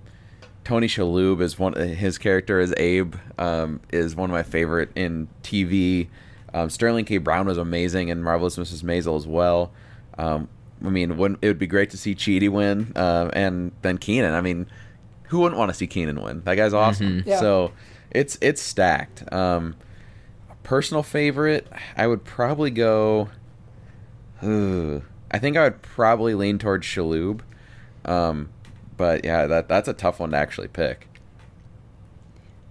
Tony 0.64 0.88
Shalhoub 0.88 1.42
is 1.42 1.60
one. 1.60 1.74
His 1.74 2.18
character 2.18 2.60
is 2.60 2.74
Abe 2.78 3.16
um, 3.38 3.82
is 3.92 4.16
one 4.16 4.30
of 4.30 4.34
my 4.34 4.44
favorite 4.44 4.90
in 4.96 5.28
TV. 5.44 6.08
Um, 6.54 6.70
Sterling 6.70 7.06
K. 7.06 7.18
Brown 7.18 7.48
was 7.48 7.58
amazing 7.58 8.10
in 8.10 8.22
Marvelous 8.24 8.58
Mrs. 8.58 8.84
Maisel 8.84 9.16
as 9.16 9.26
well. 9.26 9.72
Um, 10.18 10.50
I 10.84 10.90
mean, 10.90 11.16
wouldn't, 11.16 11.40
it 11.42 11.48
would 11.48 11.60
be 11.60 11.68
great 11.68 11.92
to 11.92 11.98
see 11.98 12.14
Chidi 12.14 12.50
win, 12.50 12.92
uh, 12.96 13.30
and 13.34 13.72
then 13.84 13.98
Kenan. 13.98 14.34
I 14.34 14.42
mean, 14.42 14.66
who 15.26 15.40
wouldn't 15.40 15.58
want 15.58 15.70
to 15.70 15.74
see 15.74 15.88
Kenan 15.88 16.22
win? 16.22 16.42
That 16.44 16.56
guy's 16.56 16.74
awesome. 16.74 17.24
Yeah. 17.26 17.40
So 17.40 17.72
it's 18.12 18.38
it's 18.42 18.62
stacked. 18.62 19.32
Um, 19.34 19.76
personal 20.64 21.04
favorite, 21.04 21.68
I 21.96 22.08
would 22.08 22.24
probably 22.24 22.72
go. 22.72 23.30
Ugh, 24.42 25.04
I 25.30 25.40
think 25.40 25.58
I 25.58 25.64
would 25.64 25.82
probably 25.82 26.36
lean 26.36 26.58
towards 26.58 26.86
Shalhoub. 26.86 27.42
Um, 28.06 28.50
but 28.98 29.24
yeah, 29.24 29.48
that 29.48 29.68
that's 29.68 29.88
a 29.88 29.94
tough 29.94 30.20
one 30.20 30.32
to 30.32 30.38
actually 30.38 30.68
pick. 30.68 31.08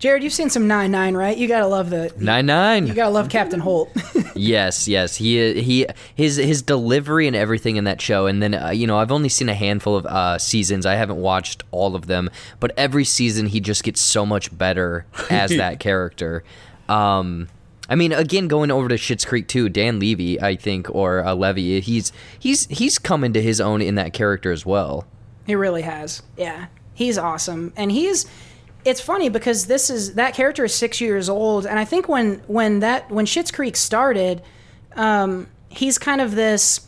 Jared, 0.01 0.25
you've 0.25 0.33
seen 0.33 0.49
some 0.49 0.67
Nine 0.67 0.91
Nine, 0.91 1.15
right? 1.15 1.37
You 1.37 1.47
gotta 1.47 1.67
love 1.67 1.91
the 1.91 2.11
Nine 2.17 2.47
nine. 2.47 2.87
You 2.87 2.95
gotta 2.95 3.11
love 3.11 3.29
Captain 3.29 3.61
Holt. 3.61 3.91
Yes, 4.37 4.89
yes. 4.89 5.17
He 5.17 5.61
he 5.61 5.87
his 6.15 6.37
his 6.37 6.63
delivery 6.63 7.27
and 7.27 7.37
everything 7.37 7.77
in 7.77 7.85
that 7.85 8.01
show. 8.01 8.27
And 8.27 8.43
then 8.43 8.55
uh, 8.55 8.71
you 8.71 8.87
know 8.87 8.97
I've 8.97 9.13
only 9.13 9.29
seen 9.29 9.51
a 9.51 9.55
handful 9.55 9.97
of 9.97 10.07
uh, 10.07 10.39
seasons. 10.39 10.87
I 10.87 10.95
haven't 10.95 11.19
watched 11.19 11.63
all 11.73 11.95
of 11.95 12.07
them, 12.07 12.31
but 12.59 12.73
every 12.79 13.05
season 13.05 13.47
he 13.47 13.61
just 13.61 13.83
gets 13.83 14.01
so 14.01 14.25
much 14.25 14.57
better 14.57 15.05
as 15.31 15.51
that 15.51 15.79
character. 15.79 16.43
Um, 16.89 17.49
I 17.91 17.97
mean, 17.97 18.13
again, 18.13 18.49
going 18.49 18.71
over 18.71 18.89
to 18.89 18.95
Schitt's 18.95 19.27
Creek 19.27 19.47
too, 19.47 19.69
Dan 19.69 19.99
Levy, 19.99 20.41
I 20.41 20.57
think, 20.57 20.89
or 20.95 21.23
uh, 21.23 21.35
Levy, 21.35 21.81
he's 21.81 22.11
he's 22.39 22.67
he's 22.69 22.99
come 22.99 23.25
into 23.25 23.43
his 23.43 23.61
own 23.61 23.83
in 23.83 23.97
that 23.97 24.15
character 24.15 24.53
as 24.53 24.65
well. 24.65 25.07
He 25.45 25.55
really 25.55 25.83
has. 25.83 26.23
Yeah. 26.39 26.69
He's 26.95 27.19
awesome. 27.19 27.73
And 27.77 27.91
he's 27.93 28.27
it's 28.85 29.01
funny 29.01 29.29
because 29.29 29.67
this 29.67 29.91
is 29.91 30.15
that 30.15 30.35
character 30.35 30.65
is 30.65 30.75
6 30.75 31.01
years 31.01 31.29
old 31.29 31.67
and 31.67 31.79
I 31.79 31.85
think 31.85 32.09
when 32.09 32.43
when 32.47 32.81
that 32.81 33.11
when 33.11 33.27
Schitt's 33.27 33.51
Creek 33.51 33.77
started 33.77 34.43
um 34.97 35.47
he's 35.69 35.99
kind 35.99 36.21
of 36.21 36.35
this 36.35 36.87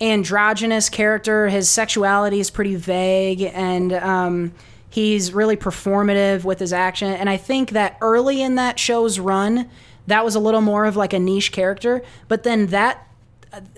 androgynous 0.00 0.88
character. 0.88 1.48
His 1.48 1.70
sexuality 1.70 2.40
is 2.40 2.50
pretty 2.50 2.76
vague 2.76 3.42
and 3.42 3.92
um 3.92 4.52
he's 4.88 5.32
really 5.32 5.56
performative 5.56 6.44
with 6.44 6.58
his 6.58 6.72
action 6.72 7.12
and 7.12 7.28
I 7.28 7.36
think 7.36 7.70
that 7.70 7.98
early 8.00 8.40
in 8.42 8.54
that 8.56 8.78
show's 8.78 9.18
run 9.18 9.68
that 10.06 10.24
was 10.24 10.34
a 10.34 10.40
little 10.40 10.60
more 10.60 10.84
of 10.84 10.96
like 10.96 11.12
a 11.12 11.18
niche 11.18 11.52
character, 11.52 12.02
but 12.28 12.42
then 12.44 12.66
that 12.68 13.05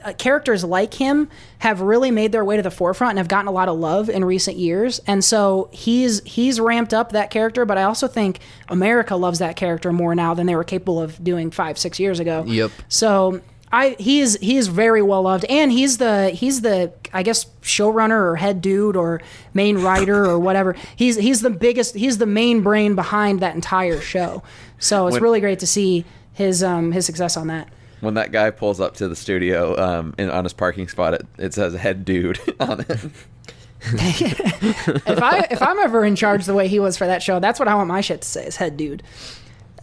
uh, 0.04 0.12
characters 0.14 0.64
like 0.64 0.94
him 0.94 1.28
have 1.58 1.80
really 1.80 2.10
made 2.10 2.32
their 2.32 2.44
way 2.44 2.56
to 2.56 2.62
the 2.62 2.70
forefront 2.70 3.10
and 3.12 3.18
have 3.18 3.28
gotten 3.28 3.48
a 3.48 3.52
lot 3.52 3.68
of 3.68 3.78
love 3.78 4.08
in 4.08 4.24
recent 4.24 4.56
years. 4.56 5.00
And 5.06 5.24
so 5.24 5.68
he's 5.72 6.22
he's 6.24 6.60
ramped 6.60 6.92
up 6.94 7.12
that 7.12 7.30
character, 7.30 7.64
but 7.64 7.78
I 7.78 7.82
also 7.84 8.06
think 8.08 8.40
America 8.68 9.16
loves 9.16 9.38
that 9.38 9.56
character 9.56 9.92
more 9.92 10.14
now 10.14 10.34
than 10.34 10.46
they 10.46 10.56
were 10.56 10.64
capable 10.64 11.00
of 11.00 11.22
doing 11.22 11.50
five, 11.50 11.78
six 11.78 11.98
years 12.00 12.20
ago. 12.20 12.44
Yep. 12.46 12.70
So 12.88 13.40
I 13.70 13.96
he 13.98 14.20
is 14.20 14.38
he 14.40 14.56
is 14.56 14.68
very 14.68 15.02
well 15.02 15.22
loved, 15.22 15.44
and 15.44 15.70
he's 15.70 15.98
the 15.98 16.30
he's 16.30 16.62
the 16.62 16.92
I 17.12 17.22
guess 17.22 17.44
showrunner 17.62 18.18
or 18.18 18.36
head 18.36 18.60
dude 18.62 18.96
or 18.96 19.20
main 19.52 19.78
writer 19.82 20.24
or 20.24 20.38
whatever. 20.38 20.74
He's 20.96 21.16
he's 21.16 21.42
the 21.42 21.50
biggest 21.50 21.94
he's 21.94 22.18
the 22.18 22.26
main 22.26 22.62
brain 22.62 22.94
behind 22.94 23.40
that 23.40 23.54
entire 23.54 24.00
show. 24.00 24.42
So 24.78 25.06
it's 25.06 25.14
When- 25.14 25.22
really 25.22 25.40
great 25.40 25.58
to 25.58 25.66
see 25.66 26.04
his 26.32 26.62
um 26.62 26.92
his 26.92 27.04
success 27.04 27.36
on 27.36 27.48
that. 27.48 27.68
When 28.00 28.14
that 28.14 28.30
guy 28.32 28.50
pulls 28.50 28.80
up 28.80 28.94
to 28.96 29.08
the 29.08 29.16
studio 29.16 29.76
um, 29.78 30.14
in, 30.18 30.30
on 30.30 30.44
his 30.44 30.52
parking 30.52 30.88
spot, 30.88 31.14
it, 31.14 31.26
it 31.38 31.54
says 31.54 31.74
"head 31.74 32.04
dude" 32.04 32.38
on 32.60 32.80
it. 32.80 32.90
if 33.80 35.22
I 35.22 35.46
if 35.50 35.62
I'm 35.62 35.78
ever 35.78 36.04
in 36.04 36.16
charge 36.16 36.44
the 36.46 36.54
way 36.54 36.68
he 36.68 36.80
was 36.80 36.96
for 36.96 37.06
that 37.06 37.22
show, 37.22 37.40
that's 37.40 37.58
what 37.58 37.68
I 37.68 37.74
want 37.74 37.88
my 37.88 38.00
shit 38.00 38.22
to 38.22 38.28
say 38.28 38.44
is 38.46 38.56
head 38.56 38.76
dude. 38.76 39.02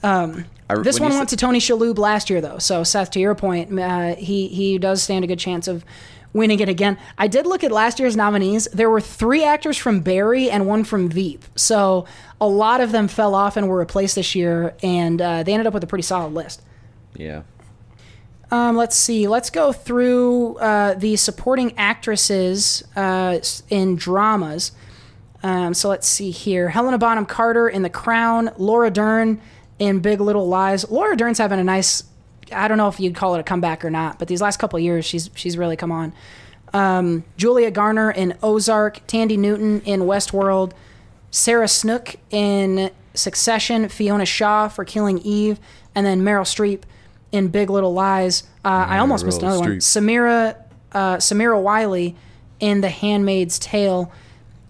I- 0.04 0.76
This 0.84 1.00
one 1.00 1.12
went 1.18 1.30
to 1.30 1.38
Tony 1.38 1.60
Shalhoub 1.60 1.98
last 1.98 2.30
year 2.30 2.42
though, 2.42 2.58
so 2.58 2.84
Seth, 2.84 3.12
to 3.12 3.20
your 3.20 3.36
point, 3.36 3.78
uh, 3.80 4.16
he 4.16 4.48
he 4.48 4.78
does 4.78 5.02
stand 5.04 5.24
a 5.24 5.28
good 5.28 5.40
chance 5.40 5.68
of 5.68 5.84
winning 6.34 6.60
it 6.60 6.68
again. 6.70 6.98
I 7.18 7.28
did 7.28 7.46
look 7.48 7.64
at 7.64 7.72
last 7.72 8.00
year's 8.00 8.16
nominees. 8.16 8.66
There 8.74 8.90
were 8.90 9.00
three 9.02 9.44
actors 9.44 9.78
from 9.78 10.02
Barry 10.02 10.50
and 10.50 10.68
one 10.68 10.84
from 10.84 11.08
Veep, 11.10 11.44
so 11.56 12.06
a 12.42 12.48
lot 12.48 12.82
of 12.82 12.92
them 12.92 13.08
fell 13.08 13.34
off 13.36 13.56
and 13.58 13.68
were 13.70 13.78
replaced 13.78 14.16
this 14.16 14.36
year, 14.36 14.76
and 14.84 15.22
uh, 15.22 15.44
they 15.44 15.54
ended 15.54 15.68
up 15.68 15.74
with 15.74 15.84
a 15.84 15.88
pretty 15.88 16.04
solid 16.04 16.34
list. 16.34 16.62
Yeah. 17.16 17.44
Um, 18.52 18.76
let's 18.76 18.96
see. 18.96 19.28
Let's 19.28 19.50
go 19.50 19.72
through 19.72 20.58
uh, 20.58 20.94
the 20.94 21.16
supporting 21.16 21.78
actresses 21.78 22.84
uh, 22.96 23.40
in 23.70 23.96
dramas. 23.96 24.72
Um, 25.44 25.74
so 25.74 25.90
let's 25.90 26.08
see 26.08 26.32
here. 26.32 26.70
Helena 26.70 26.98
Bonham 26.98 27.26
Carter 27.26 27.68
in 27.68 27.82
The 27.82 27.90
Crown. 27.90 28.52
Laura 28.58 28.90
Dern 28.90 29.42
in 29.80 30.00
Big 30.00 30.22
Little 30.22 30.48
Lies. 30.48 30.90
Laura 30.90 31.16
Dern's 31.16 31.38
having 31.38 31.60
a 31.60 31.64
nice. 31.64 32.04
I 32.52 32.68
don't 32.68 32.78
know 32.78 32.88
if 32.88 33.00
you'd 33.00 33.16
call 33.16 33.36
it 33.36 33.40
a 33.40 33.44
comeback 33.44 33.84
or 33.84 33.90
not, 33.90 34.20
but 34.20 34.28
these 34.28 34.42
last 34.42 34.58
couple 34.58 34.78
years, 34.80 35.06
she's 35.06 35.30
she's 35.36 35.58
really 35.58 35.76
come 35.76 35.92
on. 35.92 36.14
Um, 36.74 37.24
Julia 37.38 37.72
Garner 37.72 38.12
in 38.12 38.38
Ozark. 38.44 39.06
Thandie 39.08 39.38
Newton 39.38 39.82
in 39.82 40.02
Westworld. 40.02 40.74
Sarah 41.32 41.68
Snook 41.68 42.16
in 42.30 42.92
Succession, 43.14 43.90
Fiona 43.90 44.26
Shaw 44.26 44.68
for 44.68 44.86
Killing 44.86 45.20
Eve, 45.20 45.60
and 45.94 46.06
then 46.06 46.22
Meryl 46.22 46.44
Streep 46.44 46.84
in 47.32 47.50
Big 47.50 47.70
Little 47.70 47.94
Lies. 47.94 48.44
Uh, 48.64 48.86
I 48.88 48.98
almost 49.00 49.26
missed 49.26 49.42
Meryl 49.42 49.44
another 49.44 49.60
one. 49.60 49.78
Samira 49.80 50.56
uh, 50.92 51.18
Samira 51.18 51.62
Wiley 51.62 52.16
in 52.60 52.82
The 52.82 52.90
Handmaid's 52.90 53.60
Tale. 53.60 54.12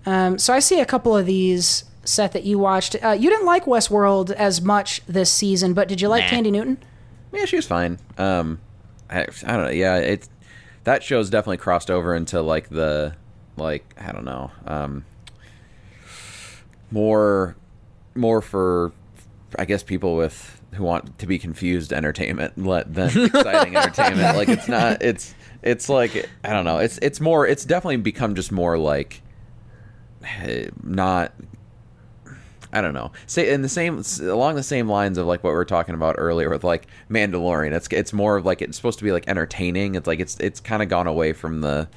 Um, 0.06 0.38
so 0.38 0.54
I 0.54 0.60
see 0.60 0.80
a 0.80 0.86
couple 0.86 1.16
of 1.16 1.26
these. 1.26 1.86
Seth, 2.08 2.34
that 2.34 2.44
you 2.44 2.60
watched. 2.60 2.96
Uh, 3.04 3.18
you 3.20 3.32
didn't 3.32 3.48
like 3.48 3.66
Westworld 3.66 4.30
as 4.30 4.62
much 4.62 5.02
this 5.08 5.32
season, 5.32 5.74
but 5.74 5.88
did 5.88 6.02
you 6.02 6.08
like 6.08 6.32
Nah. 6.32 6.38
Thandie 6.38 6.52
Newton? 6.52 6.78
Yeah, 7.34 7.46
she 7.46 7.56
was 7.56 7.66
fine. 7.66 7.98
Um, 8.20 8.60
I, 9.10 9.22
I 9.24 9.26
don't 9.26 9.64
know. 9.64 9.70
Yeah, 9.70 9.98
it's 9.98 10.30
that 10.84 11.02
show's 11.02 11.32
definitely 11.32 11.58
crossed 11.58 11.90
over 11.90 12.14
into 12.16 12.42
like 12.44 12.70
the 12.70 13.16
like 13.58 13.92
I 14.00 14.12
don't 14.12 14.24
know. 14.24 14.52
Um, 14.68 15.04
more 16.92 17.56
more 18.14 18.42
for 18.42 18.92
I 19.58 19.66
guess 19.66 19.84
people 19.84 20.16
with 20.16 20.55
who 20.76 20.84
want 20.84 21.18
to 21.20 21.28
be 21.28 21.40
confused 21.40 21.92
entertainment 21.92 22.58
let 22.58 22.94
than 22.94 23.26
exciting 23.26 23.76
entertainment. 23.78 24.38
Like 24.38 24.50
it's 24.50 24.68
not. 24.68 25.02
It's 25.02 25.34
it's 25.62 25.90
like 25.90 26.30
I 26.44 26.54
don't 26.54 26.66
know. 26.66 26.78
It's 26.78 26.98
it's 27.00 27.20
more. 27.20 27.48
It's 27.48 27.66
definitely 27.66 27.98
become 27.98 28.36
just 28.36 28.52
more 28.52 28.78
like 28.78 29.22
not 30.84 31.34
I 32.76 32.82
don't 32.82 32.94
know. 32.94 33.14
Say 33.26 33.54
in 33.54 33.62
the 33.62 33.70
same 33.70 34.04
along 34.22 34.56
the 34.56 34.64
same 34.64 34.90
lines 34.90 35.18
of 35.18 35.26
like 35.26 35.44
what 35.44 35.52
we 35.52 35.56
were 35.56 35.66
talking 35.66 35.96
about 35.96 36.16
earlier 36.18 36.50
with 36.50 36.66
like 36.66 36.88
Mandalorian. 37.10 37.72
It's 37.72 37.88
it's 37.90 38.12
more 38.12 38.36
of 38.36 38.46
like 38.46 38.62
it's 38.62 38.76
supposed 38.76 39.00
to 39.00 39.06
be 39.06 39.14
like 39.14 39.30
entertaining. 39.30 39.96
It's 39.96 40.08
like 40.08 40.20
it's 40.20 40.38
it's 40.42 40.60
kind 40.60 40.84
of 40.84 40.90
gone 40.90 41.08
away 41.08 41.32
from 41.32 41.62
the 41.62 41.88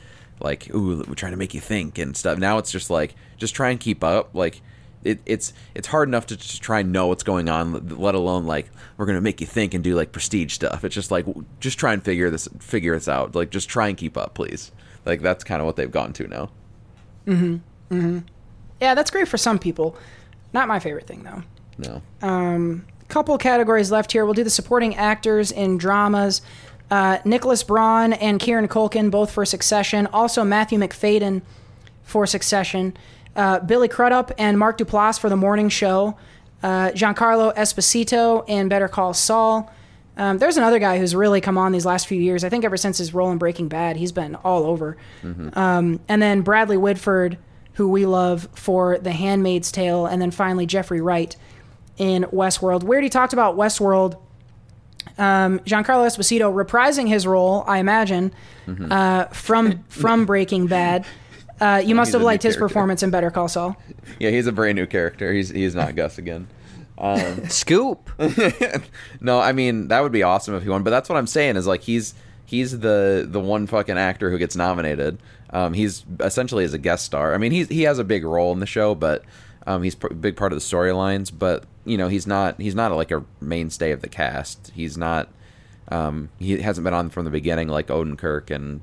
like 0.41 0.73
ooh 0.73 1.03
we're 1.09 1.15
trying 1.15 1.33
to 1.33 1.39
make 1.39 1.53
you 1.53 1.61
think 1.61 1.99
and 1.99 2.17
stuff. 2.17 2.39
Now 2.39 2.59
it's 2.59 2.71
just 2.71 2.91
like 2.91 3.17
just 3.39 3.55
try 3.57 3.71
and 3.71 3.81
keep 3.81 4.05
up. 4.05 4.35
Like 4.35 4.63
it, 5.05 5.21
it's 5.27 5.53
it's 5.75 5.89
hard 5.89 6.09
enough 6.09 6.27
to 6.27 6.37
try 6.61 6.81
and 6.81 6.93
know 6.93 7.07
what's 7.07 7.23
going 7.23 7.49
on, 7.49 7.89
let 7.99 8.15
alone 8.15 8.47
like 8.47 8.71
we're 8.97 9.07
gonna 9.07 9.21
make 9.21 9.41
you 9.41 9.47
think 9.47 9.75
and 9.75 9.83
do 9.83 9.95
like 9.95 10.13
prestige 10.13 10.53
stuff. 10.53 10.85
It's 10.85 10.95
just 10.95 11.11
like 11.11 11.27
just 11.61 11.79
try 11.79 11.93
and 11.93 12.03
figure 12.03 12.31
this 12.31 12.49
figure 12.59 12.95
this 12.95 13.09
out. 13.09 13.35
Like 13.35 13.51
just 13.51 13.69
try 13.69 13.89
and 13.89 13.97
keep 13.97 14.17
up, 14.17 14.35
please. 14.35 14.73
Like 15.05 15.21
that's 15.21 15.45
kind 15.45 15.61
of 15.61 15.67
what 15.67 15.77
they've 15.77 15.91
gone 15.91 16.13
to 16.15 16.27
now. 16.27 16.51
Mm-hmm. 17.27 17.95
Mm-hmm. 17.95 18.19
Yeah, 18.81 18.95
that's 18.95 19.11
great 19.11 19.29
for 19.29 19.39
some 19.39 19.59
people. 19.59 19.97
Not 20.53 20.69
my 20.69 20.79
favorite 20.79 21.07
thing 21.07 21.23
though. 21.23 21.43
No. 21.79 22.03
Um, 22.27 22.85
couple 23.09 23.37
categories 23.39 23.91
left 23.91 24.13
here. 24.13 24.25
We'll 24.25 24.35
do 24.35 24.45
the 24.45 24.51
supporting 24.51 24.95
actors 24.95 25.51
in 25.51 25.79
dramas. 25.79 26.43
Uh, 26.91 27.19
Nicholas 27.25 27.63
Braun 27.63 28.13
and 28.15 28.41
Kieran 28.41 28.69
Culkin, 28.69 29.11
both 29.11 29.31
for 29.31 29.45
Succession. 29.45 30.07
Also 30.09 30.45
Matthew 30.45 30.79
Macfadyen 30.79 31.43
for 32.03 32.27
Succession. 32.27 32.97
Uh, 33.39 33.61
Billy 33.61 33.87
Crudup 33.89 34.33
and 34.37 34.59
Mark 34.59 34.79
Duplass 34.79 35.19
for 35.19 35.29
The 35.31 35.37
Morning 35.37 35.69
Show. 35.69 36.17
Uh, 36.61 36.91
Giancarlo 36.91 37.55
Esposito 37.55 38.45
in 38.49 38.69
Better 38.69 38.89
Call 38.89 39.15
Saul. 39.15 39.73
Um, 40.17 40.39
there's 40.39 40.57
another 40.57 40.81
guy 40.81 40.99
who's 40.99 41.15
really 41.15 41.41
come 41.41 41.57
on 41.57 41.71
these 41.71 41.87
last 41.87 42.09
few 42.09 42.21
years. 42.21 42.43
I 42.43 42.49
think 42.49 42.65
ever 42.65 42.77
since 42.77 42.99
his 42.99 43.15
role 43.15 43.31
in 43.31 43.39
Breaking 43.39 43.69
Bad, 43.69 43.97
he's 43.97 44.11
been 44.11 44.35
all 44.35 44.65
over. 44.65 44.97
Um, 45.57 46.01
and 46.09 46.21
then 46.21 46.41
Bradley 46.43 46.77
Whitford, 46.77 47.39
who 47.75 47.89
we 47.89 48.05
love 48.07 48.49
for 48.57 48.99
The 48.99 49.13
Handmaid's 49.13 49.71
Tale, 49.71 50.07
and 50.07 50.21
then 50.21 50.33
finally 50.33 50.67
Jeffrey 50.67 51.01
Wright 51.01 51.37
in 51.97 52.25
Westworld. 52.25 52.83
We 52.83 52.91
already 52.91 53.09
talked 53.09 53.33
about 53.33 53.57
Westworld. 53.57 54.19
Um, 55.17 55.61
Giancarlo 55.61 56.05
Esposito 56.07 56.53
reprising 56.53 57.07
his 57.07 57.25
role, 57.25 57.63
I 57.69 57.79
imagine, 57.79 58.33
uh, 58.91 59.27
from 59.27 59.85
from 59.89 60.27
Breaking 60.33 60.67
Bad. 60.67 61.07
Uh, 61.61 61.83
you 61.85 61.95
must 61.95 62.09
He's 62.09 62.15
have 62.15 62.23
liked 62.23 62.43
his 62.43 62.55
character. 62.55 62.69
performance 62.69 63.03
in 63.03 63.11
Better 63.11 63.31
Call 63.31 63.49
Saul. 63.49 63.77
Yeah, 64.19 64.31
he's 64.31 64.47
a 64.47 64.53
brand 64.53 64.77
new 64.77 64.87
character. 64.87 65.33
He's 65.33 65.49
he's 65.51 65.75
not 65.75 65.95
Gus 65.97 66.19
again. 66.19 66.47
Um, 66.99 67.45
Scoop. 67.49 68.11
no, 69.21 69.41
I 69.41 69.53
mean 69.53 69.89
that 69.89 70.01
would 70.01 70.13
be 70.13 70.23
awesome 70.23 70.55
if 70.55 70.63
he 70.63 70.69
won. 70.69 70.83
But 70.83 70.91
that's 70.91 71.09
what 71.09 71.17
I'm 71.17 71.27
saying 71.27 71.57
is 71.57 71.67
like 71.67 71.83
he's 71.83 72.15
he's 72.45 72.79
the 72.81 73.27
the 73.29 73.41
one 73.41 73.67
fucking 73.67 73.99
actor 73.99 74.31
who 74.31 74.39
gets 74.39 74.57
nominated. 74.57 75.19
Um, 75.51 75.73
he's 75.75 76.05
essentially 76.21 76.65
as 76.65 76.75
a 76.75 76.79
guest 76.79 77.05
star. 77.05 77.35
I 77.35 77.39
mean 77.39 77.53
he's 77.53 77.69
he 77.69 77.83
has 77.83 77.99
a 77.99 78.05
big 78.05 78.25
role 78.25 78.53
in 78.53 78.61
the 78.61 78.67
show, 78.67 78.95
but 78.95 79.25
um, 79.67 79.83
he's 79.83 79.97
a 80.03 80.15
big 80.15 80.37
part 80.37 80.53
of 80.53 80.59
the 80.59 80.65
storylines. 80.65 81.33
But 81.37 81.65
you 81.85 81.97
know 81.97 82.09
he's 82.09 82.27
not 82.27 82.61
he's 82.61 82.75
not 82.75 82.93
like 82.93 83.11
a 83.11 83.25
mainstay 83.41 83.93
of 83.93 84.03
the 84.03 84.09
cast. 84.09 84.71
He's 84.75 84.97
not. 84.97 85.29
Um, 85.91 86.29
he 86.39 86.61
hasn't 86.61 86.85
been 86.85 86.93
on 86.93 87.09
from 87.09 87.25
the 87.25 87.31
beginning 87.31 87.69
like 87.69 87.87
Odenkirk 87.87 88.51
and 88.51 88.83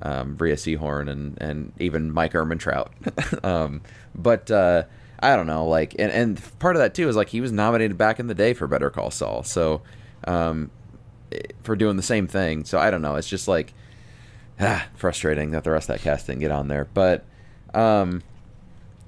um, 0.00 0.34
Bria 0.34 0.56
Seehorn 0.56 1.10
and 1.10 1.40
and 1.40 1.72
even 1.78 2.12
Mike 2.12 2.32
Ehrmantraut. 2.32 2.88
um, 3.44 3.82
but 4.14 4.50
uh, 4.50 4.84
I 5.20 5.36
don't 5.36 5.46
know, 5.46 5.66
like, 5.66 5.94
and, 5.98 6.12
and 6.12 6.58
part 6.58 6.76
of 6.76 6.80
that 6.80 6.94
too 6.94 7.08
is 7.08 7.16
like 7.16 7.28
he 7.28 7.40
was 7.40 7.52
nominated 7.52 7.96
back 7.96 8.20
in 8.20 8.26
the 8.26 8.34
day 8.34 8.54
for 8.54 8.66
Better 8.66 8.90
Call 8.90 9.10
Saul, 9.10 9.42
so 9.42 9.82
um, 10.26 10.70
for 11.62 11.76
doing 11.76 11.96
the 11.96 12.02
same 12.02 12.26
thing. 12.26 12.64
So 12.64 12.78
I 12.78 12.90
don't 12.90 13.02
know. 13.02 13.16
It's 13.16 13.28
just 13.28 13.48
like 13.48 13.72
ah, 14.60 14.86
frustrating 14.94 15.52
that 15.52 15.64
the 15.64 15.70
rest 15.70 15.88
of 15.88 15.96
that 15.96 16.02
cast 16.02 16.26
didn't 16.26 16.40
get 16.40 16.50
on 16.50 16.68
there, 16.68 16.86
but. 16.92 17.24
Um, 17.74 18.22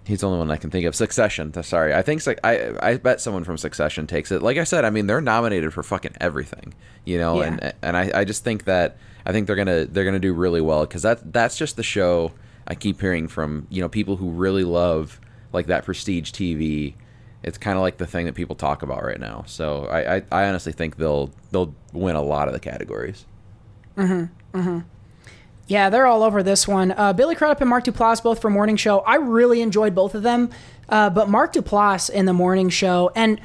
He's 0.09 0.21
the 0.21 0.27
only 0.27 0.39
one 0.39 0.51
I 0.51 0.57
can 0.57 0.71
think 0.71 0.87
of. 0.87 0.95
Succession. 0.95 1.53
Sorry, 1.63 1.93
I 1.93 2.01
think 2.01 2.27
I 2.43 2.73
I 2.81 2.97
bet 2.97 3.21
someone 3.21 3.45
from 3.45 3.59
Succession 3.59 4.07
takes 4.07 4.33
it. 4.33 4.43
Like 4.43 4.57
I 4.57 4.65
said, 4.65 4.87
I 4.87 4.91
mean 4.91 5.07
they're 5.07 5.21
nominated 5.21 5.75
for 5.75 5.83
fucking 5.83 6.15
everything, 6.19 6.73
you 7.05 7.19
know. 7.19 7.43
Yeah. 7.43 7.47
And 7.49 7.75
and 7.83 7.95
I, 7.95 8.11
I 8.15 8.25
just 8.25 8.43
think 8.43 8.65
that 8.65 8.97
I 9.27 9.33
think 9.33 9.47
they're 9.47 9.57
gonna 9.57 9.85
they're 9.87 10.05
gonna 10.05 10.19
do 10.19 10.33
really 10.33 10.61
well 10.61 10.87
because 10.87 11.03
that 11.03 11.33
that's 11.33 11.57
just 11.57 11.77
the 11.77 11.83
show 11.83 12.33
I 12.67 12.75
keep 12.75 13.01
hearing 13.01 13.29
from 13.29 13.67
you 13.71 13.81
know 13.83 13.89
people 13.89 14.17
who 14.17 14.31
really 14.31 14.65
love 14.65 15.21
like 15.53 15.67
that 15.67 15.85
prestige 15.85 16.31
TV. 16.33 16.95
It's 17.43 17.57
kind 17.59 17.77
of 17.77 17.83
like 17.83 17.99
the 17.99 18.07
thing 18.07 18.27
that 18.27 18.35
people 18.35 18.57
talk 18.57 18.83
about 18.83 19.05
right 19.05 19.21
now. 19.21 19.45
So 19.47 19.87
I, 19.87 20.17
I 20.17 20.23
I 20.33 20.49
honestly 20.49 20.73
think 20.73 20.97
they'll 20.97 21.31
they'll 21.51 21.75
win 21.93 22.17
a 22.17 22.23
lot 22.23 22.49
of 22.49 22.55
the 22.55 22.61
categories. 22.61 23.25
Mhm. 24.55 24.85
Yeah, 25.67 25.91
they're 25.91 26.07
all 26.07 26.23
over 26.23 26.43
this 26.43 26.67
one. 26.67 26.93
Uh, 26.93 27.13
Billy 27.13 27.35
Crudup 27.35 27.61
and 27.61 27.69
Mark 27.69 27.85
Duplass 27.85 28.23
both 28.23 28.41
for 28.41 28.49
Morning 28.49 28.77
Show. 28.77 29.01
I 29.01 29.17
really 29.17 29.61
enjoyed 29.61 29.95
both 29.95 30.15
of 30.15 30.23
them, 30.23 30.49
uh, 30.89 31.11
but 31.11 31.29
Mark 31.29 31.53
Duplass 31.53 32.09
in 32.09 32.25
the 32.25 32.33
Morning 32.33 32.71
Show, 32.71 33.13
and 33.15 33.39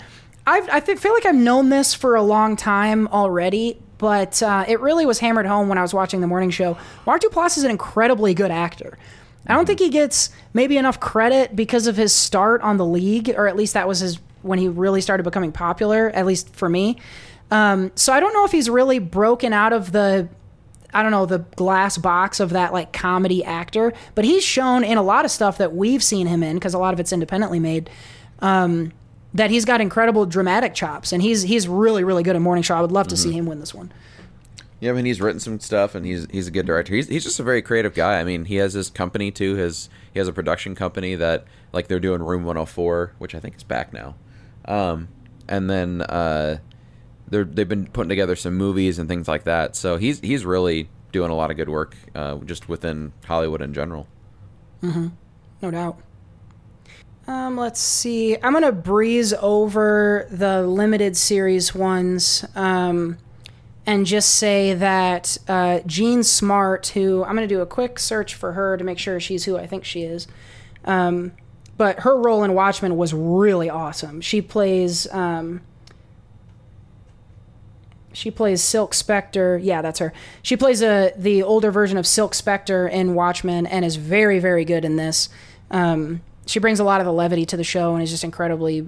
I've, 0.47 0.69
I 0.69 0.79
feel 0.79 1.13
like 1.13 1.25
I've 1.25 1.35
known 1.35 1.67
this 1.67 1.93
for 1.93 2.15
a 2.15 2.21
long 2.23 2.55
time 2.55 3.07
already, 3.09 3.81
but 3.97 4.41
uh, 4.43 4.65
it 4.67 4.79
really 4.79 5.05
was 5.05 5.19
hammered 5.19 5.45
home 5.45 5.69
when 5.69 5.77
I 5.77 5.81
was 5.81 5.93
watching 5.93 6.21
the 6.21 6.27
Morning 6.27 6.49
Show. 6.49 6.77
Mark 7.05 7.21
Duplass 7.21 7.57
is 7.57 7.63
an 7.63 7.71
incredibly 7.71 8.33
good 8.33 8.51
actor. 8.51 8.97
I 9.47 9.53
don't 9.53 9.65
think 9.65 9.79
he 9.79 9.89
gets 9.89 10.29
maybe 10.53 10.77
enough 10.77 10.99
credit 10.99 11.55
because 11.55 11.87
of 11.87 11.97
his 11.97 12.13
start 12.13 12.61
on 12.61 12.77
the 12.77 12.85
league, 12.85 13.29
or 13.29 13.47
at 13.47 13.55
least 13.55 13.73
that 13.73 13.87
was 13.87 13.99
his 13.99 14.19
when 14.41 14.59
he 14.59 14.67
really 14.67 15.01
started 15.01 15.23
becoming 15.23 15.51
popular. 15.51 16.09
At 16.09 16.25
least 16.25 16.53
for 16.55 16.69
me. 16.69 16.97
Um, 17.51 17.91
so 17.95 18.13
I 18.13 18.19
don't 18.19 18.33
know 18.33 18.45
if 18.45 18.51
he's 18.51 18.69
really 18.69 18.99
broken 18.99 19.53
out 19.53 19.73
of 19.73 19.91
the 19.91 20.29
I 20.93 21.01
don't 21.01 21.11
know, 21.11 21.25
the 21.25 21.39
glass 21.39 21.97
box 21.97 22.39
of 22.39 22.51
that 22.51 22.71
like 22.71 22.93
comedy 22.93 23.43
actor, 23.43 23.93
but 24.13 24.25
he's 24.25 24.43
shown 24.43 24.83
in 24.83 24.97
a 24.97 25.01
lot 25.01 25.25
of 25.25 25.31
stuff 25.31 25.57
that 25.57 25.73
we've 25.75 26.03
seen 26.03 26.27
him 26.27 26.43
in 26.43 26.55
because 26.55 26.75
a 26.75 26.77
lot 26.77 26.93
of 26.93 26.99
it's 26.99 27.11
independently 27.11 27.59
made. 27.59 27.89
Um, 28.39 28.91
that 29.33 29.49
he's 29.49 29.65
got 29.65 29.81
incredible 29.81 30.25
dramatic 30.25 30.73
chops, 30.73 31.11
and 31.11 31.21
he's 31.21 31.43
he's 31.43 31.67
really 31.67 32.03
really 32.03 32.23
good 32.23 32.35
at 32.35 32.41
Morning 32.41 32.63
Show. 32.63 32.75
I 32.75 32.81
would 32.81 32.91
love 32.91 33.07
to 33.09 33.17
see 33.17 33.31
him 33.31 33.45
win 33.45 33.59
this 33.59 33.73
one. 33.73 33.91
Yeah, 34.79 34.91
I 34.91 34.93
mean 34.93 35.05
he's 35.05 35.21
written 35.21 35.39
some 35.39 35.59
stuff 35.61 35.95
and 35.95 36.05
he's 36.05 36.27
he's 36.29 36.47
a 36.47 36.51
good 36.51 36.65
director. 36.65 36.93
He's 36.93 37.07
he's 37.07 37.23
just 37.23 37.39
a 37.39 37.43
very 37.43 37.61
creative 37.61 37.93
guy. 37.93 38.19
I 38.19 38.25
mean 38.25 38.45
he 38.45 38.55
has 38.55 38.73
his 38.73 38.89
company 38.89 39.31
too. 39.31 39.55
His 39.55 39.89
he 40.11 40.19
has 40.19 40.27
a 40.27 40.33
production 40.33 40.75
company 40.75 41.15
that 41.15 41.45
like 41.71 41.87
they're 41.87 42.01
doing 42.01 42.21
Room 42.21 42.43
104, 42.43 43.13
which 43.17 43.33
I 43.33 43.39
think 43.39 43.55
is 43.55 43.63
back 43.63 43.93
now. 43.93 44.15
Um, 44.65 45.07
and 45.47 45.69
then 45.69 46.01
uh, 46.01 46.57
they're 47.27 47.45
they've 47.45 47.67
been 47.67 47.87
putting 47.87 48.09
together 48.09 48.35
some 48.35 48.55
movies 48.55 48.99
and 48.99 49.07
things 49.07 49.27
like 49.27 49.45
that. 49.45 49.77
So 49.77 49.95
he's 49.95 50.19
he's 50.19 50.43
really 50.43 50.89
doing 51.13 51.29
a 51.31 51.35
lot 51.35 51.49
of 51.49 51.55
good 51.55 51.69
work 51.69 51.95
uh, 52.13 52.35
just 52.39 52.67
within 52.67 53.13
Hollywood 53.25 53.61
in 53.61 53.73
general. 53.73 54.07
No 55.61 55.71
doubt. 55.71 55.97
Um, 57.27 57.55
let's 57.57 57.79
see. 57.79 58.35
I'm 58.35 58.53
gonna 58.53 58.71
breeze 58.71 59.33
over 59.33 60.27
the 60.29 60.61
limited 60.63 61.15
series 61.15 61.73
ones, 61.73 62.45
um, 62.55 63.17
and 63.85 64.05
just 64.05 64.35
say 64.35 64.73
that 64.73 65.37
uh, 65.47 65.79
Jean 65.85 66.23
Smart, 66.23 66.87
who 66.87 67.23
I'm 67.23 67.35
gonna 67.35 67.47
do 67.47 67.61
a 67.61 67.65
quick 67.65 67.97
search 67.97 68.35
for 68.35 68.53
her 68.53 68.75
to 68.75 68.83
make 68.83 68.99
sure 68.99 69.19
she's 69.19 69.45
who 69.45 69.57
I 69.57 69.67
think 69.67 69.85
she 69.85 70.03
is. 70.03 70.27
Um, 70.83 71.31
but 71.77 72.01
her 72.01 72.19
role 72.19 72.43
in 72.43 72.53
Watchmen 72.53 72.97
was 72.97 73.13
really 73.13 73.69
awesome. 73.69 74.19
She 74.21 74.41
plays. 74.41 75.11
Um, 75.11 75.61
she 78.11 78.29
plays 78.29 78.61
Silk 78.61 78.93
Spectre. 78.93 79.57
Yeah, 79.57 79.81
that's 79.81 79.99
her. 79.99 80.13
She 80.41 80.55
plays 80.57 80.81
a 80.81 81.13
the 81.15 81.41
older 81.41 81.71
version 81.71 81.97
of 81.97 82.05
Silk 82.05 82.33
Spectre 82.35 82.87
in 82.87 83.15
Watchmen 83.15 83.65
and 83.65 83.85
is 83.85 83.95
very 83.95 84.39
very 84.39 84.65
good 84.65 84.83
in 84.83 84.97
this. 84.97 85.29
Um, 85.71 86.21
she 86.45 86.59
brings 86.59 86.79
a 86.79 86.83
lot 86.83 87.01
of 87.01 87.05
the 87.05 87.13
levity 87.13 87.45
to 87.47 87.57
the 87.57 87.63
show 87.63 87.93
and 87.93 88.03
is 88.03 88.11
just 88.11 88.23
incredibly. 88.23 88.87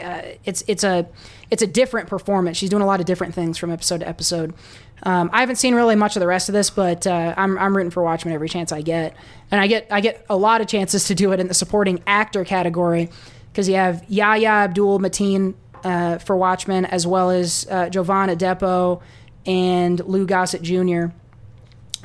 Uh, 0.00 0.22
it's 0.44 0.62
it's 0.68 0.84
a 0.84 1.08
it's 1.50 1.62
a 1.62 1.66
different 1.66 2.08
performance. 2.08 2.56
She's 2.56 2.70
doing 2.70 2.82
a 2.82 2.86
lot 2.86 3.00
of 3.00 3.06
different 3.06 3.34
things 3.34 3.58
from 3.58 3.70
episode 3.70 3.98
to 3.98 4.08
episode. 4.08 4.54
Um, 5.02 5.30
I 5.32 5.40
haven't 5.40 5.56
seen 5.56 5.74
really 5.74 5.96
much 5.96 6.14
of 6.16 6.20
the 6.20 6.26
rest 6.26 6.48
of 6.48 6.52
this, 6.52 6.70
but 6.70 7.06
uh, 7.06 7.34
I'm 7.36 7.58
I'm 7.58 7.76
rooting 7.76 7.90
for 7.90 8.02
Watchmen 8.02 8.34
every 8.34 8.48
chance 8.48 8.70
I 8.70 8.82
get, 8.82 9.16
and 9.50 9.60
I 9.60 9.66
get 9.66 9.88
I 9.90 10.00
get 10.00 10.24
a 10.30 10.36
lot 10.36 10.60
of 10.60 10.68
chances 10.68 11.04
to 11.04 11.14
do 11.14 11.32
it 11.32 11.40
in 11.40 11.48
the 11.48 11.54
supporting 11.54 12.02
actor 12.06 12.44
category 12.44 13.10
because 13.50 13.68
you 13.68 13.74
have 13.74 14.04
Yahya 14.08 14.48
Abdul 14.48 15.00
Mateen 15.00 15.54
uh, 15.84 16.18
for 16.18 16.36
Watchmen, 16.36 16.84
as 16.84 17.06
well 17.06 17.30
as 17.30 17.66
uh, 17.70 17.86
Adepo 17.86 19.00
and 19.46 20.00
Lou 20.04 20.26
Gossett 20.26 20.62
Jr. 20.62 21.06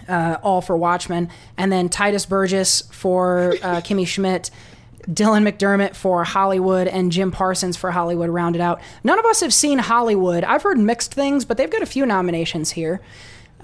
Uh, 0.08 0.38
all 0.44 0.62
for 0.62 0.78
Watchmen, 0.78 1.30
and 1.58 1.72
then 1.72 1.90
Tituss 1.90 2.28
Burgess 2.28 2.84
for 2.92 3.56
uh, 3.64 3.82
Kimmy 3.82 4.08
Schmidt, 4.08 4.52
Dylan 5.08 5.48
McDermott 5.48 5.96
for 5.96 6.24
Hollywood, 6.24 6.88
and 6.88 7.12
Jim 7.12 7.32
Parsons 7.32 7.78
for 7.78 7.92
Hollywood 7.92 8.30
rounded 8.30 8.62
out. 8.62 8.82
None 9.04 9.20
of 9.20 9.26
us 9.26 9.42
have 9.42 9.54
seen 9.54 9.80
Hollywood. 9.80 10.44
I've 10.44 10.64
heard 10.64 10.80
mixed 10.80 11.14
things, 11.14 11.46
but 11.46 11.58
they've 11.58 11.70
got 11.70 11.82
a 11.82 11.88
few 11.88 12.06
nominations 12.06 12.72
here. 12.72 13.02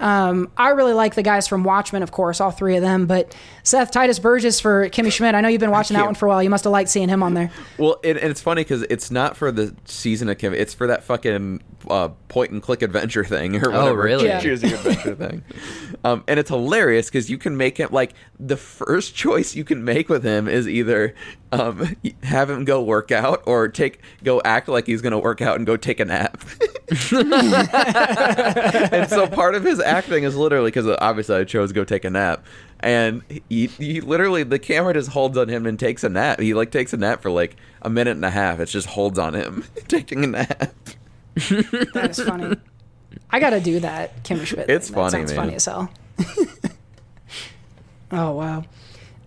Um, 0.02 0.50
I 0.56 0.70
really 0.70 0.92
like 0.92 1.14
the 1.14 1.22
guys 1.22 1.46
from 1.46 1.62
Watchmen, 1.62 2.02
of 2.02 2.10
course, 2.10 2.40
all 2.40 2.50
three 2.50 2.76
of 2.76 2.82
them. 2.82 3.06
But 3.06 3.34
Seth 3.62 3.92
Tituss 3.92 4.20
Burgess 4.20 4.60
for 4.60 4.88
Kimmy 4.88 5.12
Schmidt. 5.12 5.34
I 5.34 5.40
know 5.40 5.48
you've 5.48 5.60
been 5.60 5.70
watching 5.70 5.96
that 5.96 6.04
one 6.04 6.14
for 6.14 6.26
a 6.26 6.28
while. 6.28 6.42
You 6.42 6.50
must 6.50 6.64
have 6.64 6.72
liked 6.72 6.90
seeing 6.90 7.08
him 7.08 7.22
on 7.22 7.34
there. 7.34 7.50
Well, 7.78 8.00
it, 8.02 8.16
and 8.16 8.30
it's 8.30 8.40
funny 8.40 8.62
because 8.62 8.82
it's 8.82 9.10
not 9.10 9.36
for 9.36 9.52
the 9.52 9.74
season 9.84 10.28
of 10.28 10.38
Kimmy. 10.38 10.54
It's 10.56 10.74
for 10.74 10.88
that 10.88 11.04
fucking 11.04 11.62
uh, 11.88 12.08
point 12.28 12.50
and 12.50 12.60
click 12.60 12.82
adventure 12.82 13.24
thing 13.24 13.56
or 13.56 13.70
whatever. 13.70 14.00
Oh, 14.00 14.04
really? 14.04 14.26
Yeah. 14.26 14.40
Choosing 14.40 14.72
adventure 14.74 15.14
thing. 15.14 15.44
Um, 16.04 16.24
and 16.26 16.40
it's 16.40 16.50
hilarious 16.50 17.06
because 17.06 17.30
you 17.30 17.38
can 17.38 17.56
make 17.56 17.78
him 17.78 17.88
like 17.92 18.14
the 18.40 18.56
first 18.56 19.14
choice 19.14 19.54
you 19.54 19.64
can 19.64 19.84
make 19.84 20.08
with 20.08 20.24
him 20.24 20.48
is 20.48 20.68
either 20.68 21.14
um, 21.52 21.96
have 22.22 22.50
him 22.50 22.64
go 22.64 22.82
work 22.82 23.12
out 23.12 23.42
or 23.46 23.68
take 23.68 24.00
go 24.24 24.42
act 24.44 24.68
like 24.68 24.86
he's 24.86 25.02
gonna 25.02 25.18
work 25.18 25.40
out 25.40 25.56
and 25.56 25.66
go 25.66 25.76
take 25.76 26.00
a 26.00 26.04
nap. 26.04 26.42
and 27.12 29.08
so 29.08 29.28
part 29.28 29.54
of 29.54 29.62
his 29.62 29.78
acting 29.78 30.24
is 30.24 30.34
literally 30.34 30.70
because 30.70 30.86
obviously 31.00 31.36
I 31.36 31.44
chose 31.44 31.70
to 31.70 31.74
go 31.74 31.84
take 31.84 32.04
a 32.04 32.10
nap, 32.10 32.44
and 32.80 33.22
he, 33.48 33.66
he 33.66 34.00
literally 34.00 34.42
the 34.42 34.58
camera 34.58 34.94
just 34.94 35.10
holds 35.10 35.38
on 35.38 35.48
him 35.48 35.66
and 35.66 35.78
takes 35.78 36.02
a 36.02 36.08
nap. 36.08 36.40
He 36.40 36.54
like 36.54 36.70
takes 36.70 36.92
a 36.92 36.96
nap 36.96 37.22
for 37.22 37.30
like 37.30 37.56
a 37.82 37.90
minute 37.90 38.12
and 38.16 38.24
a 38.24 38.30
half. 38.30 38.58
It 38.58 38.66
just 38.66 38.88
holds 38.88 39.18
on 39.18 39.34
him 39.34 39.64
taking 39.88 40.24
a 40.24 40.28
nap. 40.28 40.74
That 41.34 42.08
is 42.10 42.20
funny. 42.20 42.56
I 43.30 43.40
gotta 43.40 43.60
do 43.60 43.80
that, 43.80 44.24
Kimmy 44.24 44.46
Schmidt. 44.46 44.70
It's 44.70 44.88
thing. 44.88 44.94
funny, 44.94 45.10
that 45.10 45.28
sounds 45.28 45.32
man. 45.32 45.36
funny 45.36 45.54
as 45.54 45.64
hell. 45.66 45.90
oh 48.10 48.30
wow. 48.32 48.64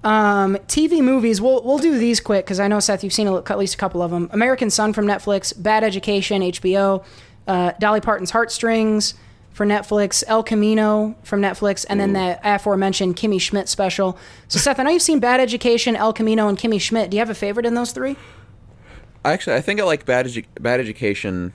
Um, 0.05 0.55
TV 0.67 1.01
movies. 1.01 1.41
We'll 1.41 1.63
we'll 1.63 1.79
do 1.79 1.97
these 1.97 2.19
quick 2.19 2.45
because 2.45 2.59
I 2.59 2.67
know 2.67 2.79
Seth, 2.79 3.03
you've 3.03 3.11
seen 3.11 3.27
a, 3.27 3.37
at 3.37 3.57
least 3.57 3.73
a 3.73 3.77
couple 3.77 4.03
of 4.03 4.11
them. 4.11 4.29
American 4.31 4.69
Son 4.69 4.93
from 4.93 5.07
Netflix, 5.07 5.51
Bad 5.61 5.83
Education 5.83 6.43
HBO, 6.43 7.03
uh, 7.47 7.71
Dolly 7.79 8.01
Parton's 8.01 8.29
Heartstrings 8.29 9.15
for 9.51 9.65
Netflix, 9.65 10.23
El 10.27 10.43
Camino 10.43 11.15
from 11.23 11.41
Netflix, 11.41 11.85
and 11.89 11.99
then 11.99 12.13
that 12.13 12.39
aforementioned 12.43 13.15
Kimmy 13.15 13.41
Schmidt 13.41 13.67
special. 13.67 14.15
So 14.47 14.59
Seth, 14.59 14.79
I 14.79 14.83
know 14.83 14.91
you've 14.91 15.01
seen 15.01 15.19
Bad 15.19 15.39
Education, 15.39 15.95
El 15.95 16.13
Camino, 16.13 16.47
and 16.49 16.57
Kimmy 16.57 16.79
Schmidt. 16.79 17.09
Do 17.09 17.17
you 17.17 17.21
have 17.21 17.31
a 17.31 17.35
favorite 17.35 17.65
in 17.65 17.73
those 17.73 17.91
three? 17.91 18.15
Actually, 19.23 19.55
I 19.55 19.61
think 19.61 19.79
I 19.79 19.85
like 19.85 20.05
Bad 20.05 20.27
Edu- 20.27 20.45
Bad 20.59 20.79
Education 20.79 21.51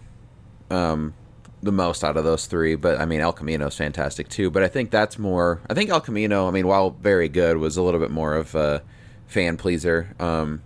um, 0.70 1.14
the 1.62 1.72
most 1.72 2.04
out 2.04 2.16
of 2.16 2.24
those 2.24 2.46
three. 2.46 2.74
But 2.74 3.00
I 3.00 3.04
mean, 3.04 3.20
El 3.20 3.32
Camino 3.32 3.66
is 3.66 3.76
fantastic 3.76 4.28
too. 4.28 4.50
But 4.50 4.62
I 4.62 4.68
think 4.68 4.90
that's 4.90 5.18
more. 5.18 5.60
I 5.68 5.74
think 5.74 5.90
El 5.90 6.00
Camino. 6.00 6.48
I 6.48 6.50
mean, 6.50 6.66
while 6.66 6.90
very 6.90 7.28
good, 7.28 7.56
was 7.56 7.76
a 7.76 7.82
little 7.82 8.00
bit 8.00 8.10
more 8.10 8.34
of 8.34 8.54
a 8.54 8.82
fan 9.26 9.56
pleaser 9.56 10.14
um, 10.18 10.62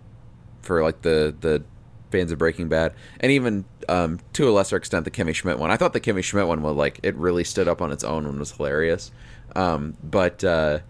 for 0.62 0.82
like 0.82 1.02
the 1.02 1.34
the 1.40 1.62
fans 2.10 2.30
of 2.30 2.38
Breaking 2.38 2.68
Bad, 2.68 2.94
and 3.20 3.32
even 3.32 3.64
um, 3.88 4.20
to 4.34 4.48
a 4.48 4.52
lesser 4.52 4.76
extent 4.76 5.04
the 5.04 5.10
Kimmy 5.10 5.34
Schmidt 5.34 5.58
one. 5.58 5.70
I 5.70 5.76
thought 5.76 5.92
the 5.92 6.00
Kimmy 6.00 6.22
Schmidt 6.22 6.46
one 6.46 6.62
was 6.62 6.76
like 6.76 7.00
it 7.02 7.14
really 7.16 7.44
stood 7.44 7.68
up 7.68 7.82
on 7.82 7.92
its 7.92 8.04
own 8.04 8.26
and 8.26 8.38
was 8.38 8.52
hilarious. 8.52 9.10
Um, 9.56 9.96
but 10.02 10.42
uh, 10.42 10.80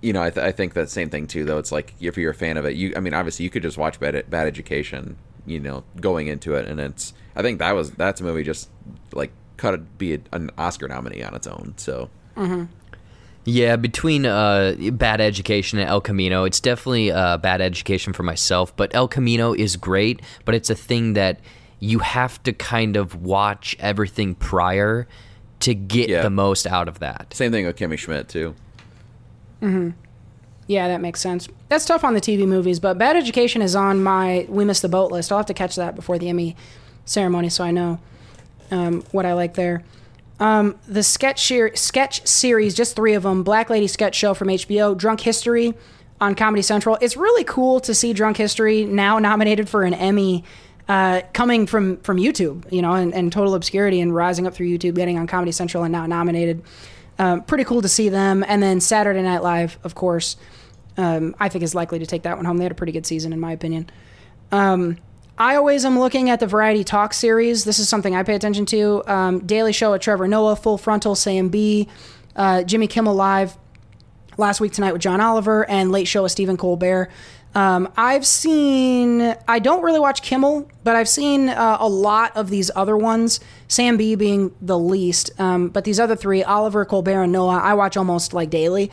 you 0.00 0.12
know, 0.12 0.22
I, 0.22 0.30
th- 0.30 0.44
I 0.44 0.52
think 0.52 0.74
that 0.74 0.90
same 0.90 1.10
thing 1.10 1.26
too. 1.26 1.44
Though 1.44 1.58
it's 1.58 1.72
like 1.72 1.94
if 2.00 2.16
you're 2.16 2.32
a 2.32 2.34
fan 2.34 2.56
of 2.56 2.64
it, 2.64 2.74
you 2.76 2.92
I 2.96 3.00
mean, 3.00 3.14
obviously 3.14 3.44
you 3.44 3.50
could 3.50 3.62
just 3.62 3.78
watch 3.78 4.00
Bad 4.00 4.28
Bad 4.30 4.46
Education, 4.46 5.16
you 5.46 5.60
know, 5.60 5.84
going 6.00 6.28
into 6.28 6.54
it, 6.54 6.66
and 6.66 6.80
it's 6.80 7.12
I 7.34 7.42
think 7.42 7.58
that 7.58 7.72
was 7.72 7.90
that's 7.92 8.20
a 8.20 8.24
movie 8.24 8.42
just 8.42 8.70
like 9.16 9.32
could 9.56 9.98
be 9.98 10.14
a, 10.14 10.18
an 10.32 10.50
Oscar 10.58 10.86
nominee 10.88 11.22
on 11.22 11.34
its 11.34 11.46
own. 11.46 11.74
So 11.76 12.10
Yeah, 13.44 13.76
between 13.76 14.26
uh, 14.26 14.74
Bad 14.92 15.20
Education 15.20 15.78
and 15.78 15.88
El 15.88 16.00
Camino, 16.00 16.44
it's 16.44 16.58
definitely 16.60 17.12
uh, 17.12 17.36
Bad 17.38 17.60
Education 17.60 18.12
for 18.12 18.22
myself. 18.24 18.74
But 18.76 18.94
El 18.94 19.06
Camino 19.08 19.52
is 19.54 19.76
great, 19.76 20.20
but 20.44 20.54
it's 20.54 20.68
a 20.68 20.74
thing 20.74 21.12
that 21.14 21.38
you 21.78 22.00
have 22.00 22.42
to 22.42 22.52
kind 22.52 22.96
of 22.96 23.22
watch 23.22 23.76
everything 23.78 24.34
prior 24.34 25.06
to 25.60 25.74
get 25.74 26.08
Yeah. 26.08 26.22
the 26.22 26.30
most 26.30 26.66
out 26.66 26.88
of 26.88 26.98
that. 26.98 27.32
same 27.34 27.52
thing 27.52 27.66
with 27.66 27.76
Kimmy 27.76 27.96
Schmidt 27.98 28.28
too. 28.28 28.54
Yeah, 30.68 30.88
that 30.88 31.00
makes 31.00 31.20
sense. 31.20 31.48
That's 31.68 31.84
tough 31.84 32.02
on 32.04 32.14
the 32.14 32.20
TV 32.20 32.46
movies, 32.46 32.80
but 32.80 32.98
Bad 32.98 33.16
Education 33.16 33.62
is 33.62 33.76
on 33.76 34.02
my 34.02 34.46
We 34.48 34.64
Missed 34.64 34.82
the 34.82 34.88
Boat 34.88 35.12
list. 35.12 35.30
I'll 35.30 35.38
have 35.38 35.46
to 35.46 35.54
catch 35.54 35.76
that 35.76 35.94
before 35.94 36.18
the 36.18 36.28
Emmy 36.28 36.56
ceremony 37.04 37.48
so 37.48 37.62
I 37.62 37.70
know 37.70 38.00
um, 38.70 39.02
what 39.12 39.26
I 39.26 39.32
like 39.32 39.54
there. 39.54 39.82
Um, 40.38 40.78
the 40.86 41.02
sketch, 41.02 41.46
ser- 41.46 41.74
sketch 41.74 42.26
series, 42.26 42.74
just 42.74 42.94
three 42.94 43.14
of 43.14 43.22
them 43.22 43.42
Black 43.42 43.70
Lady 43.70 43.86
Sketch 43.86 44.14
Show 44.14 44.34
from 44.34 44.48
HBO, 44.48 44.96
Drunk 44.96 45.20
History 45.20 45.74
on 46.20 46.34
Comedy 46.34 46.62
Central. 46.62 46.98
It's 47.00 47.16
really 47.16 47.44
cool 47.44 47.80
to 47.80 47.94
see 47.94 48.12
Drunk 48.12 48.36
History 48.36 48.84
now 48.84 49.18
nominated 49.18 49.68
for 49.68 49.84
an 49.84 49.94
Emmy. 49.94 50.44
Uh, 50.88 51.20
coming 51.32 51.66
from 51.66 51.96
from 52.02 52.16
YouTube, 52.16 52.70
you 52.72 52.80
know, 52.80 52.92
and, 52.92 53.12
and 53.12 53.32
total 53.32 53.56
obscurity 53.56 54.00
and 54.00 54.14
rising 54.14 54.46
up 54.46 54.54
through 54.54 54.68
YouTube, 54.68 54.94
getting 54.94 55.18
on 55.18 55.26
Comedy 55.26 55.50
Central 55.50 55.82
and 55.82 55.90
now 55.90 56.06
nominated. 56.06 56.62
Um, 57.18 57.42
pretty 57.42 57.64
cool 57.64 57.82
to 57.82 57.88
see 57.88 58.08
them. 58.08 58.44
And 58.46 58.62
then 58.62 58.80
Saturday 58.80 59.22
Night 59.22 59.42
Live, 59.42 59.78
of 59.82 59.96
course, 59.96 60.36
um, 60.96 61.34
I 61.40 61.48
think 61.48 61.64
is 61.64 61.74
likely 61.74 61.98
to 61.98 62.06
take 62.06 62.22
that 62.22 62.36
one 62.36 62.44
home. 62.44 62.58
They 62.58 62.64
had 62.64 62.72
a 62.72 62.76
pretty 62.76 62.92
good 62.92 63.06
season, 63.06 63.32
in 63.32 63.40
my 63.40 63.50
opinion. 63.50 63.90
Um, 64.52 64.98
I 65.38 65.56
always 65.56 65.84
am 65.84 65.98
looking 65.98 66.30
at 66.30 66.40
the 66.40 66.46
Variety 66.46 66.82
Talk 66.82 67.12
series. 67.12 67.64
This 67.64 67.78
is 67.78 67.90
something 67.90 68.16
I 68.16 68.22
pay 68.22 68.34
attention 68.34 68.64
to. 68.66 69.02
Um, 69.06 69.46
Daily 69.46 69.72
Show 69.72 69.92
with 69.92 70.00
Trevor 70.00 70.26
Noah, 70.26 70.56
Full 70.56 70.78
Frontal, 70.78 71.14
Sam 71.14 71.50
B, 71.50 71.88
uh, 72.34 72.62
Jimmy 72.62 72.86
Kimmel 72.86 73.14
Live 73.14 73.58
last 74.38 74.60
week 74.62 74.72
tonight 74.72 74.92
with 74.92 75.02
John 75.02 75.20
Oliver, 75.20 75.68
and 75.68 75.92
Late 75.92 76.08
Show 76.08 76.22
with 76.22 76.32
Stephen 76.32 76.56
Colbert. 76.56 77.10
Um, 77.54 77.92
I've 77.98 78.26
seen, 78.26 79.34
I 79.46 79.58
don't 79.58 79.82
really 79.82 80.00
watch 80.00 80.22
Kimmel, 80.22 80.70
but 80.84 80.96
I've 80.96 81.08
seen 81.08 81.50
uh, 81.50 81.76
a 81.80 81.88
lot 81.88 82.34
of 82.34 82.48
these 82.48 82.70
other 82.74 82.96
ones, 82.96 83.38
Sam 83.68 83.98
B 83.98 84.14
being 84.14 84.54
the 84.62 84.78
least. 84.78 85.38
Um, 85.38 85.68
but 85.68 85.84
these 85.84 86.00
other 86.00 86.16
three, 86.16 86.44
Oliver, 86.44 86.86
Colbert, 86.86 87.22
and 87.22 87.32
Noah, 87.32 87.58
I 87.58 87.74
watch 87.74 87.98
almost 87.98 88.32
like 88.32 88.48
daily. 88.48 88.90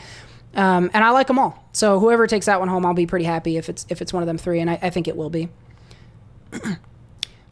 Um, 0.55 0.91
and 0.93 1.05
I 1.05 1.11
like 1.11 1.27
them 1.27 1.39
all. 1.39 1.67
So 1.71 1.99
whoever 1.99 2.27
takes 2.27 2.47
that 2.47 2.59
one 2.59 2.67
home, 2.67 2.85
I'll 2.85 2.93
be 2.93 3.07
pretty 3.07 3.25
happy 3.25 3.55
if 3.57 3.69
it's 3.69 3.85
if 3.89 4.01
it's 4.01 4.13
one 4.13 4.21
of 4.21 4.27
them 4.27 4.37
three, 4.37 4.59
and 4.59 4.69
I, 4.69 4.77
I 4.81 4.89
think 4.89 5.07
it 5.07 5.15
will 5.15 5.29
be. 5.31 5.49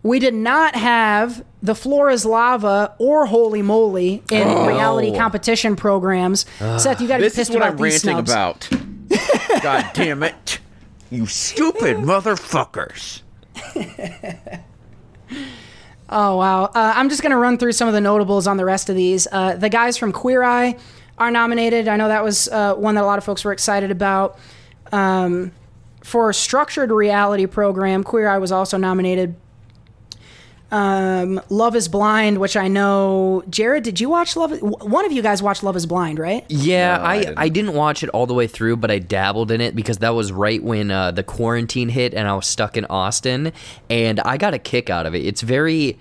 We 0.04 0.20
did 0.20 0.34
not 0.34 0.76
have 0.76 1.44
the 1.62 1.76
floor 1.76 2.10
is 2.10 2.26
lava 2.26 2.96
or 2.98 3.26
holy 3.28 3.62
moly 3.62 4.24
in 4.32 4.48
reality 4.68 5.16
competition 5.16 5.76
programs. 5.76 6.46
Seth, 6.60 7.02
you 7.02 7.08
got 7.08 7.18
to 7.18 7.24
be 7.24 7.30
This 7.30 7.38
is 7.38 7.50
what 7.50 7.62
I'm 7.62 7.78
ranting 7.78 8.00
snubs. 8.00 8.32
about. 8.32 8.70
God 9.62 9.90
damn 9.94 10.24
it. 10.24 10.60
You 11.10 11.26
stupid 11.28 11.98
motherfuckers. 11.98 13.22
Oh 16.14 16.36
wow! 16.38 16.66
Uh, 16.66 16.94
I'm 16.96 17.08
just 17.10 17.22
gonna 17.22 17.38
run 17.38 17.58
through 17.58 17.72
some 17.72 17.88
of 17.88 17.94
the 17.94 18.02
notables 18.02 18.46
on 18.48 18.58
the 18.58 18.66
rest 18.66 18.90
of 18.90 18.96
these. 18.98 19.28
Uh, 19.32 19.56
the 19.56 19.70
guys 19.70 19.98
from 19.98 20.12
Queer 20.12 20.44
Eye 20.44 20.78
are 21.18 21.32
nominated. 21.32 21.88
I 21.88 21.96
know 21.96 22.10
that 22.10 22.24
was 22.24 22.50
uh, 22.50 22.76
one 22.76 22.96
that 22.96 23.04
a 23.04 23.06
lot 23.06 23.18
of 23.18 23.24
folks 23.24 23.46
were 23.46 23.54
excited 23.54 23.92
about. 23.92 24.38
Um, 24.92 25.54
for 26.04 26.30
a 26.30 26.34
structured 26.34 26.92
reality 26.92 27.46
program, 27.46 28.04
Queer 28.04 28.28
Eye 28.28 28.38
was 28.38 28.52
also 28.52 28.78
nominated. 28.78 29.36
Um, 30.72 31.42
Love 31.50 31.76
Is 31.76 31.90
Blind, 31.90 32.38
which 32.38 32.56
I 32.56 32.70
know, 32.70 33.44
Jared, 33.50 33.84
did 33.84 34.00
you 34.00 34.10
watch 34.10 34.38
Love? 34.38 34.58
One 34.62 35.06
of 35.06 35.12
you 35.12 35.22
guys 35.22 35.44
watched 35.44 35.64
Love 35.64 35.76
Is 35.76 35.86
Blind, 35.86 36.18
right? 36.18 36.46
Yeah, 36.48 36.96
No, 36.96 37.04
I 37.04 37.10
I, 37.12 37.20
didn't. 37.20 37.38
I 37.40 37.50
didn't 37.50 37.74
watch 37.74 38.04
it 38.04 38.10
all 38.12 38.26
the 38.26 38.34
way 38.34 38.48
through, 38.48 38.78
but 38.78 38.90
I 38.90 39.00
dabbled 39.00 39.52
in 39.52 39.60
it 39.60 39.76
because 39.76 39.98
that 39.98 40.12
was 40.12 40.32
right 40.32 40.64
when 40.64 40.90
uh, 40.90 41.12
the 41.12 41.24
quarantine 41.24 41.90
hit 41.90 42.14
and 42.14 42.26
I 42.26 42.34
was 42.36 42.48
stuck 42.48 42.78
in 42.78 42.86
Austin, 42.86 43.52
and 43.90 44.22
I 44.22 44.38
got 44.38 44.54
a 44.54 44.60
kick 44.60 44.90
out 44.90 45.06
of 45.06 45.14
it. 45.14 45.26
It's 45.26 45.42
very, 45.42 46.00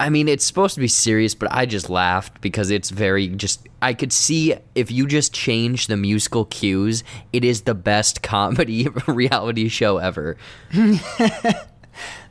I 0.00 0.08
mean, 0.08 0.28
it's 0.28 0.44
supposed 0.44 0.74
to 0.74 0.80
be 0.80 0.88
serious, 0.88 1.34
but 1.34 1.52
I 1.52 1.66
just 1.66 1.90
laughed 1.90 2.40
because 2.40 2.70
it's 2.70 2.90
very 2.90 3.28
just. 3.28 3.68
I 3.82 3.94
could 3.94 4.12
see 4.12 4.54
if 4.74 4.90
you 4.90 5.06
just 5.06 5.32
change 5.32 5.86
the 5.86 5.96
musical 5.96 6.46
cues, 6.46 7.04
it 7.32 7.44
is 7.44 7.62
the 7.62 7.74
best 7.74 8.22
comedy 8.24 8.88
reality 9.06 9.68
show 9.68 9.98
ever. 9.98 10.36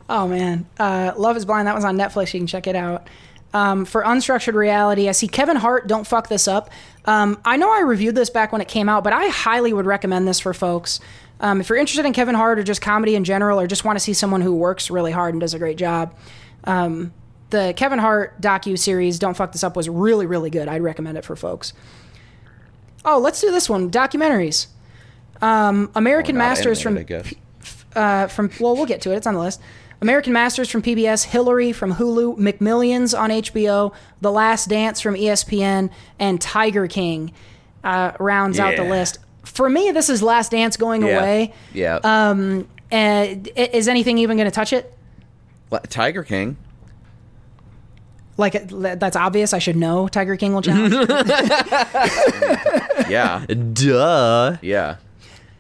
Oh 0.09 0.28
man, 0.28 0.65
uh, 0.80 1.13
Love 1.15 1.38
Is 1.38 1.45
Blind. 1.45 1.67
That 1.67 1.76
was 1.76 1.86
on 1.86 1.95
Netflix. 1.95 2.34
You 2.34 2.39
can 2.39 2.47
check 2.47 2.65
it 2.65 2.76
out. 2.76 3.07
Um, 3.53 3.86
for 3.86 4.03
unstructured 4.03 4.55
reality, 4.55 5.07
I 5.07 5.11
see 5.11 5.28
Kevin 5.28 5.55
Hart. 5.55 5.88
Don't 5.88 6.05
fuck 6.05 6.30
this 6.30 6.47
up. 6.47 6.72
Um, 7.05 7.39
I 7.45 7.57
know 7.57 7.72
I 7.72 7.82
reviewed 7.82 8.15
this 8.15 8.30
back 8.30 8.51
when 8.51 8.59
it 8.59 8.67
came 8.67 8.89
out, 8.89 9.03
but 9.03 9.13
I 9.13 9.28
highly 9.28 9.72
would 9.72 9.86
recommend 9.86 10.28
this 10.28 10.39
for 10.39 10.53
folks. 10.53 10.99
Um, 11.39 11.61
if 11.61 11.70
you're 11.70 11.78
interested 11.78 12.05
in 12.05 12.13
Kevin 12.13 12.36
Hart 12.36 12.57
or 12.59 12.63
just 12.63 12.82
comedy 12.82 13.15
in 13.15 13.24
general, 13.24 13.59
or 13.59 13.67
just 13.67 13.86
want 13.86 13.97
to 13.97 13.99
see 13.99 14.13
someone 14.13 14.41
who 14.41 14.55
works 14.55 14.89
really 14.89 15.11
hard 15.11 15.36
and 15.36 15.41
does 15.41 15.53
a 15.53 15.59
great 15.59 15.78
job, 15.78 16.15
um, 16.63 17.13
the 17.50 17.74
Kevin 17.76 18.00
Hart 18.00 18.39
docu 18.41 18.78
series 18.78 19.20
"Don't 19.20 19.36
Fuck 19.36 19.52
This 19.52 19.64
Up" 19.64 19.76
was 19.76 19.89
really, 19.89 20.26
really 20.26 20.50
good. 20.50 20.68
I'd 20.68 20.82
recommend 20.82 21.18
it 21.18 21.26
for 21.26 21.36
folks. 21.36 21.74
Oh, 23.06 23.18
let's 23.20 23.41
do 23.41 23.52
this 23.52 23.70
one. 23.70 23.89
Documentaries. 23.89 24.68
Um, 25.41 25.89
American 25.95 26.36
Not 26.36 26.50
Masters 26.50 26.82
from 26.82 26.97
animated, 26.97 27.38
uh, 27.95 28.28
from 28.28 28.52
well, 28.60 28.76
we'll 28.76 28.86
get 28.86 29.02
to 29.02 29.12
it. 29.14 29.16
It's 29.18 29.28
on 29.28 29.34
the 29.36 29.39
list. 29.39 29.62
American 30.02 30.32
Masters 30.34 30.70
from 30.70 30.82
PBS, 30.82 31.26
Hillary 31.26 31.72
from 31.74 31.95
Hulu, 31.95 32.38
McMillions 32.38 33.18
on 33.18 33.30
HBO, 33.32 33.93
The 34.22 34.32
Last 34.32 34.70
Dance 34.70 35.02
from 35.02 35.16
ESPN, 35.16 35.89
and 36.20 36.39
Tiger 36.39 36.88
King 36.88 37.34
uh, 37.84 38.12
rounds 38.20 38.60
out 38.60 38.76
the 38.78 38.84
list. 38.86 39.18
For 39.43 39.70
me, 39.70 39.91
this 39.91 40.10
is 40.10 40.22
Last 40.24 40.52
Dance 40.52 40.78
going 40.78 41.02
Yeah. 41.02 41.18
away. 41.20 41.54
Yeah. 41.74 41.95
Uh, 41.97 42.56
i- 42.91 43.41
is 43.74 43.88
anything 43.89 44.18
even 44.20 44.38
going 44.38 44.45
to 44.47 44.52
touch 44.56 44.72
it? 44.72 44.93
Tiger 45.89 46.24
King. 46.24 46.56
Like 48.40 48.68
that's 48.70 49.16
obvious. 49.16 49.54
I 49.54 49.60
should 49.60 49.76
know. 49.76 50.08
Tiger 50.08 50.36
King 50.38 50.54
will 50.54 50.62
challenge. 50.64 50.94
Yeah. 53.10 53.46
Duh. 53.48 54.58
yeah. 54.62 54.98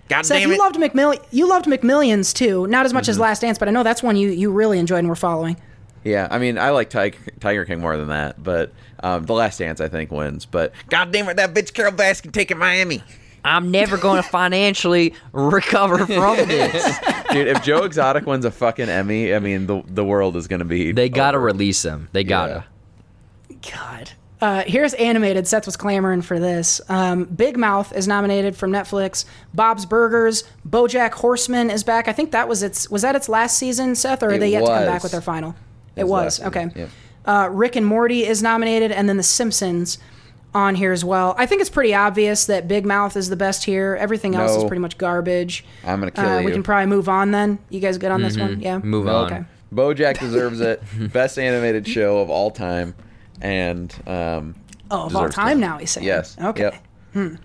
God 0.07 0.23
Seth, 0.25 0.39
damn 0.39 0.51
you 0.51 0.57
loved 0.57 0.75
McMill- 0.77 1.23
You 1.31 1.47
loved 1.47 1.65
McMillions 1.65 2.33
too. 2.33 2.67
Not 2.67 2.85
as 2.85 2.93
much 2.93 3.03
Mm-hmm. 3.03 3.09
as 3.11 3.19
Last 3.19 3.41
Dance, 3.41 3.57
but 3.59 3.67
I 3.67 3.71
know 3.71 3.83
that's 3.83 4.01
one 4.03 4.15
you 4.15 4.29
you 4.29 4.51
really 4.51 4.79
enjoyed 4.79 4.99
and 4.99 5.09
were 5.09 5.15
following. 5.15 5.57
yeah. 6.03 6.27
I 6.31 6.39
mean, 6.39 6.57
I 6.57 6.69
like 6.71 6.89
Tiger, 6.89 7.17
Tiger 7.39 7.65
King 7.65 7.79
more 7.79 7.97
than 7.97 8.07
that, 8.09 8.41
but 8.43 8.71
um, 9.01 9.25
The 9.25 9.33
Last 9.33 9.59
Dance, 9.59 9.81
I 9.81 9.87
think, 9.87 10.11
wins. 10.11 10.45
But 10.45 10.73
God 10.89 11.11
damn 11.11 11.27
it, 11.29 11.37
that 11.37 11.53
bitch 11.53 11.73
Carole 11.73 11.91
Baskin 11.91 12.31
taking 12.31 12.57
Miami. 12.57 13.03
I'm 13.43 13.71
never 13.71 13.97
going 13.97 14.17
to 14.23 14.27
financially 14.27 15.13
recover 15.31 16.05
from 16.05 16.35
this. 16.47 16.99
Dude, 17.31 17.47
if 17.47 17.63
Joe 17.63 17.83
Exotic 17.83 18.25
wins 18.25 18.45
a 18.45 18.51
fucking 18.51 18.89
Emmy, 18.89 19.33
I 19.33 19.39
mean, 19.39 19.67
the 19.67 19.83
the 19.87 20.03
world 20.03 20.35
is 20.35 20.47
going 20.47 20.59
to 20.59 20.65
be. 20.65 20.91
They 20.91 21.09
gotta 21.09 21.39
release 21.39 21.83
him. 21.83 22.09
They 22.11 22.23
gotta. 22.23 22.65
God. 23.71 24.11
Uh, 24.41 24.63
here's 24.65 24.93
animated. 24.93 25.45
Seth 25.47 25.65
was 25.65 25.75
clamoring 25.75 26.21
for 26.21 26.39
this. 26.39 26.79
Um, 26.87 27.25
Big 27.25 27.57
Mouth 27.57 27.93
is 27.93 28.07
nominated 28.07 28.55
from 28.55 28.71
Netflix. 28.71 29.25
Bob's 29.53 29.85
Burgers. 29.85 30.45
BoJack 30.67 31.11
Horseman 31.11 31.69
is 31.69 31.83
back. 31.83 32.07
I 32.07 32.13
think 32.13 32.31
that 32.31 32.47
was 32.47 32.63
its. 32.63 32.89
Was 32.89 33.01
that 33.01 33.15
its 33.17 33.27
last 33.27 33.57
season, 33.57 33.95
Seth, 33.95 34.23
or 34.23 34.27
are 34.29 34.33
It 34.33 34.39
they 34.39 34.51
yet 34.51 34.61
to 34.61 34.67
come 34.67 34.85
back 34.85 35.03
with 35.03 35.11
their 35.11 35.19
final? 35.21 35.55
It, 35.97 36.01
It 36.01 36.07
was 36.07 36.39
was. 36.39 36.47
Okay. 36.47 36.63
season, 36.67 36.79
yep. 36.79 36.89
Uh, 37.25 37.49
Rick 37.51 37.75
and 37.75 37.85
Morty 37.85 38.25
is 38.25 38.41
nominated, 38.41 38.93
and 38.93 39.09
then 39.09 39.17
The 39.17 39.23
Simpsons 39.23 39.97
on 40.55 40.75
here 40.75 40.91
as 40.91 41.05
well. 41.05 41.35
I 41.37 41.45
think 41.45 41.61
it's 41.61 41.69
pretty 41.69 41.93
obvious 41.93 42.45
that 42.47 42.67
Big 42.67 42.85
Mouth 42.85 43.15
is 43.15 43.29
the 43.29 43.35
best 43.35 43.65
here. 43.65 43.95
Everything 43.99 44.33
else 44.35 44.55
is 44.55 44.63
pretty 44.63 44.81
much 44.81 44.97
garbage. 44.97 45.63
I'm 45.85 45.99
gonna 45.99 46.11
kill 46.11 46.25
Uh, 46.27 46.39
you. 46.39 46.45
we 46.45 46.51
can 46.51 46.63
probably 46.63 46.87
move 46.87 47.07
on 47.07 47.31
then. 47.31 47.59
You 47.69 47.79
guys 47.79 47.97
good 47.97 48.11
on 48.11 48.21
this 48.21 48.37
one? 48.37 48.59
Yeah. 48.59 48.79
Move 48.79 49.07
on. 49.07 49.25
Okay. 49.31 49.43
BoJack 49.73 50.19
deserves 50.19 50.59
it. 50.61 50.81
Best 51.13 51.37
animated 51.37 51.87
show 51.87 52.17
of 52.19 52.29
all 52.31 52.49
time, 52.49 52.95
and 53.41 53.93
um, 54.07 54.55
Oh, 54.89 55.03
of 55.03 55.15
all 55.15 55.21
deserves 55.23 55.35
time 55.35 55.57
to- 55.57 55.61
now, 55.67 55.77
he's 55.77 55.91
saying. 55.91 56.07
Yes. 56.07 56.35
Okay. 56.41 56.71
Yep. 57.13 57.37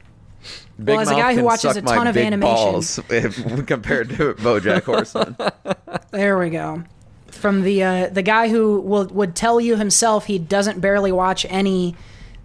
Big 0.76 0.88
Well, 0.88 1.00
as 1.00 1.08
a 1.08 1.12
Mouth 1.12 1.20
guy 1.20 1.30
who 1.32 1.36
can 1.38 1.44
watches 1.44 1.60
suck 1.74 1.76
a 1.76 1.82
my 1.82 1.94
ton 1.94 2.06
of 2.06 2.14
big 2.14 2.24
animation- 2.26 2.54
balls 2.72 3.00
if, 3.10 3.66
compared 3.66 4.10
to 4.10 4.34
BoJack 4.34 4.82
Horseman. 4.84 5.36
There 6.10 6.38
we 6.38 6.50
go. 6.50 6.82
from 7.30 7.62
the 7.62 7.82
uh, 7.82 8.08
the 8.08 8.22
guy 8.22 8.48
who 8.48 8.80
will 8.80 9.06
would 9.08 9.34
tell 9.36 9.60
you 9.60 9.76
himself 9.76 10.26
he 10.26 10.38
doesn't 10.38 10.80
barely 10.80 11.12
watch 11.12 11.44
any 11.50 11.94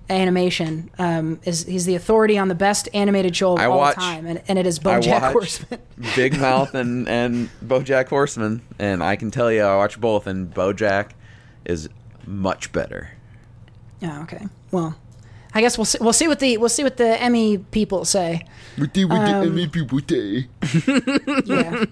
animation. 0.09 0.89
Um, 0.97 1.39
is 1.43 1.65
he's 1.65 1.85
the 1.85 1.95
authority 1.95 2.37
on 2.37 2.47
the 2.47 2.55
best 2.55 2.89
animated 2.93 3.35
show 3.35 3.53
of 3.53 3.59
I 3.59 3.65
all 3.65 3.77
watch- 3.77 3.95
time, 3.95 4.25
and, 4.25 4.41
and 4.47 4.57
it 4.59 4.65
is 4.67 4.79
I 4.79 4.83
BoJack 4.83 5.21
watch 5.21 5.31
Horseman. 5.33 5.79
Big 6.15 6.39
Mouth 6.39 6.73
and 6.75 7.07
and 7.07 7.49
BoJack 7.65 8.07
Horseman, 8.09 8.61
and 8.79 9.03
I 9.03 9.15
can 9.15 9.31
tell 9.31 9.51
you, 9.51 9.61
I 9.63 9.75
watch 9.77 9.99
both, 9.99 10.27
and 10.27 10.53
BoJack 10.53 11.11
is 11.65 11.89
much 12.25 12.71
better. 12.71 13.11
Yeah. 14.01 14.21
Okay. 14.23 14.47
Well, 14.71 14.95
I 15.53 15.61
guess 15.61 15.77
we'll 15.77 15.85
see, 15.85 15.97
we'll 15.99 16.13
see 16.13 16.27
what 16.27 16.39
the 16.39 16.57
we'll 16.57 16.69
see 16.69 16.83
what 16.83 16.97
the 16.97 17.21
Emmy 17.21 17.57
people 17.57 18.05
say. 18.05 18.45
What 18.77 18.93
do 18.93 19.09
Um, 19.09 19.69
people 19.71 19.99
say? 20.07 20.47
Yeah. 21.45 21.85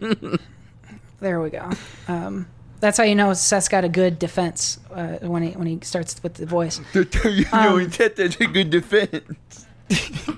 there 1.19 1.41
we 1.41 1.49
go. 1.49 1.69
Um, 2.07 2.47
that's 2.79 2.97
how 2.97 3.03
you 3.03 3.15
know 3.15 3.33
Seth's 3.33 3.67
got 3.67 3.83
a 3.83 3.89
good 3.89 4.19
defense 4.19 4.79
uh, 4.93 5.17
when 5.21 5.43
he 5.43 5.51
when 5.51 5.67
he 5.67 5.79
starts 5.81 6.21
with 6.23 6.35
the 6.35 6.45
voice. 6.45 6.79
You 6.93 7.45
know 7.51 7.83
that 7.85 8.15
that's 8.15 8.39
a 8.39 8.47
good 8.47 8.69
defense. 8.69 9.67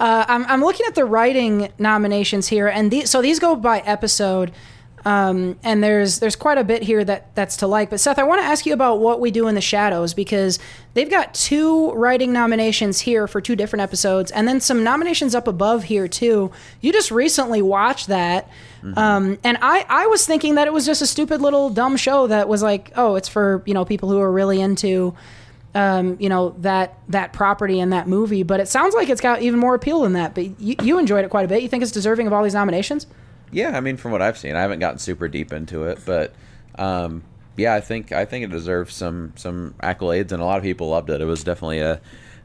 Uh, 0.00 0.24
I'm, 0.26 0.44
I'm 0.46 0.60
looking 0.62 0.84
at 0.88 0.96
the 0.96 1.04
writing 1.04 1.70
nominations 1.78 2.48
here, 2.48 2.66
and 2.66 2.90
these 2.90 3.08
so 3.08 3.22
these 3.22 3.38
go 3.38 3.54
by 3.54 3.78
episode, 3.80 4.50
um, 5.04 5.56
and 5.62 5.80
there's 5.80 6.18
there's 6.18 6.34
quite 6.34 6.58
a 6.58 6.64
bit 6.64 6.82
here 6.82 7.04
that 7.04 7.32
that's 7.36 7.58
to 7.58 7.68
like. 7.68 7.90
But 7.90 8.00
Seth, 8.00 8.18
I 8.18 8.24
want 8.24 8.40
to 8.40 8.44
ask 8.44 8.66
you 8.66 8.72
about 8.72 8.98
what 8.98 9.20
we 9.20 9.30
do 9.30 9.46
in 9.46 9.54
the 9.54 9.60
shadows 9.60 10.12
because 10.12 10.58
they've 10.94 11.08
got 11.08 11.34
two 11.34 11.92
writing 11.92 12.32
nominations 12.32 13.02
here 13.02 13.28
for 13.28 13.40
two 13.40 13.54
different 13.54 13.80
episodes, 13.80 14.32
and 14.32 14.48
then 14.48 14.60
some 14.60 14.82
nominations 14.82 15.36
up 15.36 15.46
above 15.46 15.84
here 15.84 16.08
too. 16.08 16.50
You 16.80 16.92
just 16.92 17.12
recently 17.12 17.62
watched 17.62 18.08
that. 18.08 18.48
Um, 18.82 19.38
and 19.44 19.58
I, 19.62 19.86
I 19.88 20.06
was 20.06 20.26
thinking 20.26 20.56
that 20.56 20.66
it 20.66 20.72
was 20.72 20.84
just 20.84 21.02
a 21.02 21.06
stupid 21.06 21.40
little 21.40 21.70
dumb 21.70 21.96
show 21.96 22.26
that 22.26 22.48
was 22.48 22.62
like, 22.62 22.92
oh, 22.96 23.14
it's 23.14 23.28
for 23.28 23.62
you 23.64 23.74
know 23.74 23.84
people 23.84 24.10
who 24.10 24.20
are 24.20 24.32
really 24.32 24.60
into 24.60 25.14
um, 25.74 26.16
you 26.20 26.28
know 26.28 26.50
that 26.58 26.98
that 27.08 27.32
property 27.32 27.80
and 27.80 27.92
that 27.92 28.08
movie. 28.08 28.42
But 28.42 28.60
it 28.60 28.68
sounds 28.68 28.94
like 28.94 29.08
it's 29.08 29.20
got 29.20 29.42
even 29.42 29.58
more 29.58 29.74
appeal 29.74 30.02
than 30.02 30.14
that. 30.14 30.34
But 30.34 30.60
you, 30.60 30.76
you 30.82 30.98
enjoyed 30.98 31.24
it 31.24 31.30
quite 31.30 31.44
a 31.44 31.48
bit. 31.48 31.62
You 31.62 31.68
think 31.68 31.82
it's 31.82 31.92
deserving 31.92 32.26
of 32.26 32.32
all 32.32 32.42
these 32.42 32.54
nominations? 32.54 33.06
Yeah, 33.50 33.76
I 33.76 33.80
mean, 33.80 33.96
from 33.96 34.12
what 34.12 34.22
I've 34.22 34.38
seen, 34.38 34.56
I 34.56 34.62
haven't 34.62 34.78
gotten 34.78 34.98
super 34.98 35.28
deep 35.28 35.52
into 35.52 35.84
it, 35.84 36.00
but 36.06 36.34
um, 36.76 37.22
yeah, 37.56 37.74
I 37.74 37.80
think 37.80 38.10
I 38.12 38.24
think 38.24 38.44
it 38.44 38.50
deserves 38.50 38.94
some 38.94 39.32
some 39.36 39.74
accolades, 39.82 40.32
and 40.32 40.42
a 40.42 40.44
lot 40.44 40.58
of 40.58 40.64
people 40.64 40.88
loved 40.88 41.10
it. 41.10 41.20
It 41.20 41.26
was 41.26 41.44
definitely 41.44 41.80
a 41.80 42.00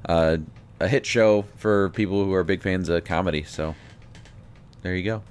a, 0.05 0.39
a 0.79 0.87
hit 0.87 1.05
show 1.05 1.45
for 1.55 1.89
people 1.89 2.23
who 2.23 2.33
are 2.33 2.43
big 2.43 2.61
fans 2.61 2.89
of 2.89 3.03
comedy. 3.05 3.43
So 3.43 3.75
there 4.81 4.95
you 4.95 5.03
go. 5.03 5.23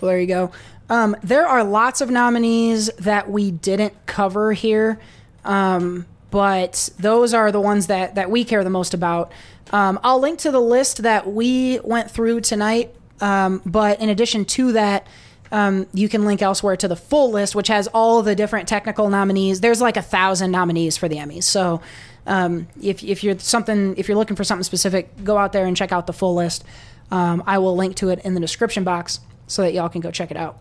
Well, 0.00 0.10
there 0.10 0.20
you 0.20 0.26
go. 0.26 0.50
Um, 0.88 1.16
there 1.22 1.46
are 1.46 1.62
lots 1.62 2.00
of 2.00 2.10
nominees 2.10 2.88
that 2.98 3.30
we 3.30 3.52
didn't 3.52 3.94
cover 4.06 4.52
here, 4.52 4.98
um, 5.44 6.06
but 6.30 6.90
those 6.98 7.32
are 7.32 7.52
the 7.52 7.60
ones 7.60 7.86
that, 7.86 8.16
that 8.16 8.30
we 8.30 8.44
care 8.44 8.64
the 8.64 8.70
most 8.70 8.92
about. 8.92 9.30
Um, 9.72 10.00
I'll 10.02 10.18
link 10.18 10.40
to 10.40 10.50
the 10.50 10.60
list 10.60 11.02
that 11.04 11.32
we 11.32 11.78
went 11.84 12.10
through 12.10 12.40
tonight, 12.40 12.92
um, 13.20 13.62
but 13.64 14.00
in 14.00 14.08
addition 14.08 14.44
to 14.46 14.72
that, 14.72 15.06
um, 15.52 15.86
you 15.92 16.08
can 16.08 16.24
link 16.24 16.42
elsewhere 16.42 16.76
to 16.76 16.88
the 16.88 16.96
full 16.96 17.30
list, 17.30 17.54
which 17.54 17.68
has 17.68 17.86
all 17.88 18.22
the 18.22 18.34
different 18.34 18.68
technical 18.68 19.08
nominees. 19.10 19.60
There's 19.60 19.80
like 19.80 19.96
a 19.96 20.02
thousand 20.02 20.50
nominees 20.50 20.96
for 20.96 21.08
the 21.08 21.16
Emmys, 21.16 21.44
so 21.44 21.80
um, 22.26 22.66
if, 22.82 23.02
if 23.02 23.22
you're 23.22 23.38
something 23.38 23.96
if 23.96 24.08
you're 24.08 24.16
looking 24.16 24.36
for 24.36 24.44
something 24.44 24.64
specific, 24.64 25.24
go 25.24 25.36
out 25.36 25.52
there 25.52 25.66
and 25.66 25.76
check 25.76 25.92
out 25.92 26.06
the 26.06 26.12
full 26.12 26.34
list. 26.34 26.64
I 27.12 27.58
will 27.58 27.74
link 27.74 27.96
to 27.96 28.10
it 28.10 28.20
in 28.20 28.34
the 28.34 28.40
description 28.40 28.84
box 28.84 29.18
so 29.50 29.62
that 29.62 29.74
y'all 29.74 29.88
can 29.88 30.00
go 30.00 30.12
check 30.12 30.30
it 30.30 30.36
out. 30.36 30.58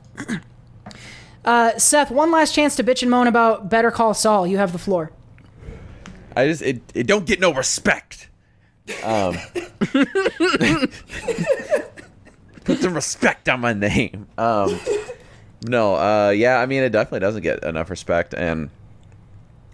uh, 1.46 1.78
Seth, 1.78 2.10
one 2.10 2.32
last 2.32 2.56
chance 2.56 2.76
to 2.76 2.84
bitch 2.84 3.04
and 3.04 3.12
moan 3.12 3.28
about 3.28 3.70
Better 3.70 3.92
Call 3.92 4.16
Saul. 4.16 4.48
You 4.48 4.58
have 4.58 4.72
the 4.72 4.80
floor. 4.80 5.12
I 6.36 6.48
just 6.48 6.62
it, 6.64 6.82
it 6.96 7.06
don't 7.06 7.26
get 7.26 7.40
no 7.40 7.54
respect. 7.54 8.30
Um, 9.04 9.38
put 12.64 12.80
some 12.80 12.96
respect 12.96 13.48
on 13.48 13.60
my 13.62 13.74
name. 13.74 14.28
Um, 14.38 14.80
no, 15.68 15.96
uh, 15.96 16.32
yeah, 16.32 16.60
I 16.60 16.66
mean 16.66 16.82
it 16.82 16.90
definitely 16.90 17.20
doesn't 17.20 17.44
get 17.44 17.64
enough 17.64 17.92
respect, 17.92 18.34
and 18.34 18.72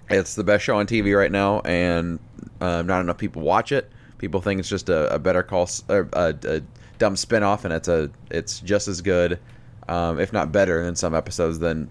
it's 0.09 0.35
the 0.35 0.43
best 0.43 0.65
show 0.65 0.77
on 0.77 0.87
TV 0.87 1.17
right 1.17 1.31
now, 1.31 1.61
and 1.61 2.19
uh, 2.59 2.81
not 2.81 2.99
enough 2.99 3.17
people 3.17 3.41
watch 3.41 3.71
it. 3.71 3.89
People 4.17 4.41
think 4.41 4.59
it's 4.59 4.69
just 4.69 4.89
a, 4.89 5.13
a 5.13 5.19
better 5.19 5.43
call, 5.43 5.69
a, 5.87 6.03
a 6.13 6.61
dumb 6.97 7.15
spinoff, 7.15 7.65
and 7.65 7.73
it's 7.73 7.87
a 7.87 8.09
it's 8.29 8.59
just 8.59 8.87
as 8.87 9.01
good, 9.01 9.39
um, 9.87 10.19
if 10.19 10.33
not 10.33 10.51
better, 10.51 10.83
than 10.83 10.95
some 10.95 11.13
episodes 11.13 11.59
than 11.59 11.89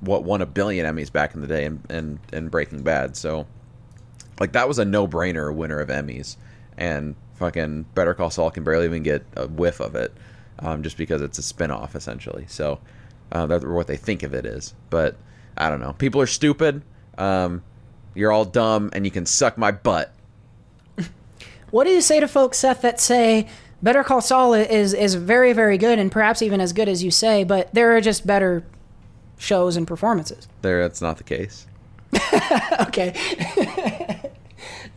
what 0.00 0.24
won 0.24 0.42
a 0.42 0.46
billion 0.46 0.84
Emmys 0.84 1.12
back 1.12 1.34
in 1.34 1.40
the 1.40 1.46
day 1.46 1.64
in, 1.64 1.80
in, 1.88 2.18
in 2.32 2.48
Breaking 2.48 2.82
Bad. 2.82 3.16
So 3.16 3.46
like 4.40 4.52
that 4.52 4.66
was 4.66 4.80
a 4.80 4.84
no-brainer 4.84 5.54
winner 5.54 5.78
of 5.78 5.88
Emmys, 5.88 6.36
and 6.76 7.14
fucking 7.34 7.84
Better 7.94 8.14
Call 8.14 8.30
Saul 8.30 8.50
can 8.50 8.64
barely 8.64 8.86
even 8.86 9.02
get 9.02 9.24
a 9.36 9.46
whiff 9.46 9.80
of 9.80 9.94
it, 9.94 10.12
um, 10.58 10.82
just 10.82 10.96
because 10.96 11.22
it's 11.22 11.38
a 11.38 11.42
spin-off 11.42 11.94
essentially. 11.94 12.46
So 12.48 12.80
uh, 13.30 13.46
that's 13.46 13.64
what 13.64 13.86
they 13.86 13.96
think 13.96 14.22
of 14.22 14.34
it 14.34 14.44
is. 14.44 14.74
But 14.90 15.16
I 15.56 15.70
don't 15.70 15.80
know. 15.80 15.92
People 15.92 16.20
are 16.20 16.26
stupid. 16.26 16.82
Um, 17.18 17.62
you're 18.14 18.32
all 18.32 18.44
dumb, 18.44 18.90
and 18.92 19.04
you 19.04 19.10
can 19.10 19.26
suck 19.26 19.56
my 19.56 19.70
butt. 19.70 20.12
What 21.70 21.84
do 21.84 21.90
you 21.90 22.02
say 22.02 22.20
to 22.20 22.28
folks, 22.28 22.58
Seth, 22.58 22.82
that 22.82 23.00
say 23.00 23.48
Better 23.82 24.04
Call 24.04 24.20
Saul 24.20 24.54
is 24.54 24.94
is 24.94 25.14
very 25.14 25.52
very 25.52 25.76
good 25.78 25.98
and 25.98 26.10
perhaps 26.10 26.42
even 26.42 26.60
as 26.60 26.72
good 26.72 26.88
as 26.88 27.02
you 27.02 27.10
say, 27.10 27.44
but 27.44 27.72
there 27.74 27.96
are 27.96 28.00
just 28.00 28.26
better 28.26 28.64
shows 29.38 29.76
and 29.76 29.86
performances. 29.86 30.46
There, 30.62 30.82
that's 30.82 31.02
not 31.02 31.18
the 31.18 31.24
case. 31.24 31.66
Okay. 32.80 33.14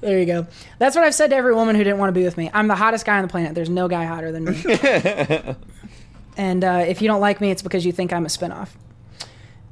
there 0.02 0.20
you 0.20 0.26
go. 0.26 0.48
That's 0.80 0.96
what 0.96 1.06
I've 1.06 1.14
said 1.16 1.30
to 1.30 1.36
every 1.36 1.54
woman 1.54 1.76
who 1.76 1.84
didn't 1.84 2.00
want 2.00 2.10
to 2.10 2.20
be 2.20 2.24
with 2.24 2.38
me. 2.38 2.50
I'm 2.54 2.68
the 2.68 2.76
hottest 2.76 3.06
guy 3.06 3.18
on 3.18 3.22
the 3.22 3.28
planet. 3.28 3.56
There's 3.56 3.70
no 3.70 3.88
guy 3.88 4.06
hotter 4.06 4.32
than 4.32 4.46
me. 4.46 4.64
and 6.38 6.64
uh, 6.64 6.86
if 6.88 7.02
you 7.02 7.08
don't 7.08 7.22
like 7.22 7.40
me, 7.42 7.52
it's 7.52 7.62
because 7.62 7.86
you 7.86 7.92
think 7.92 8.12
I'm 8.12 8.26
a 8.26 8.30
spinoff. 8.30 8.70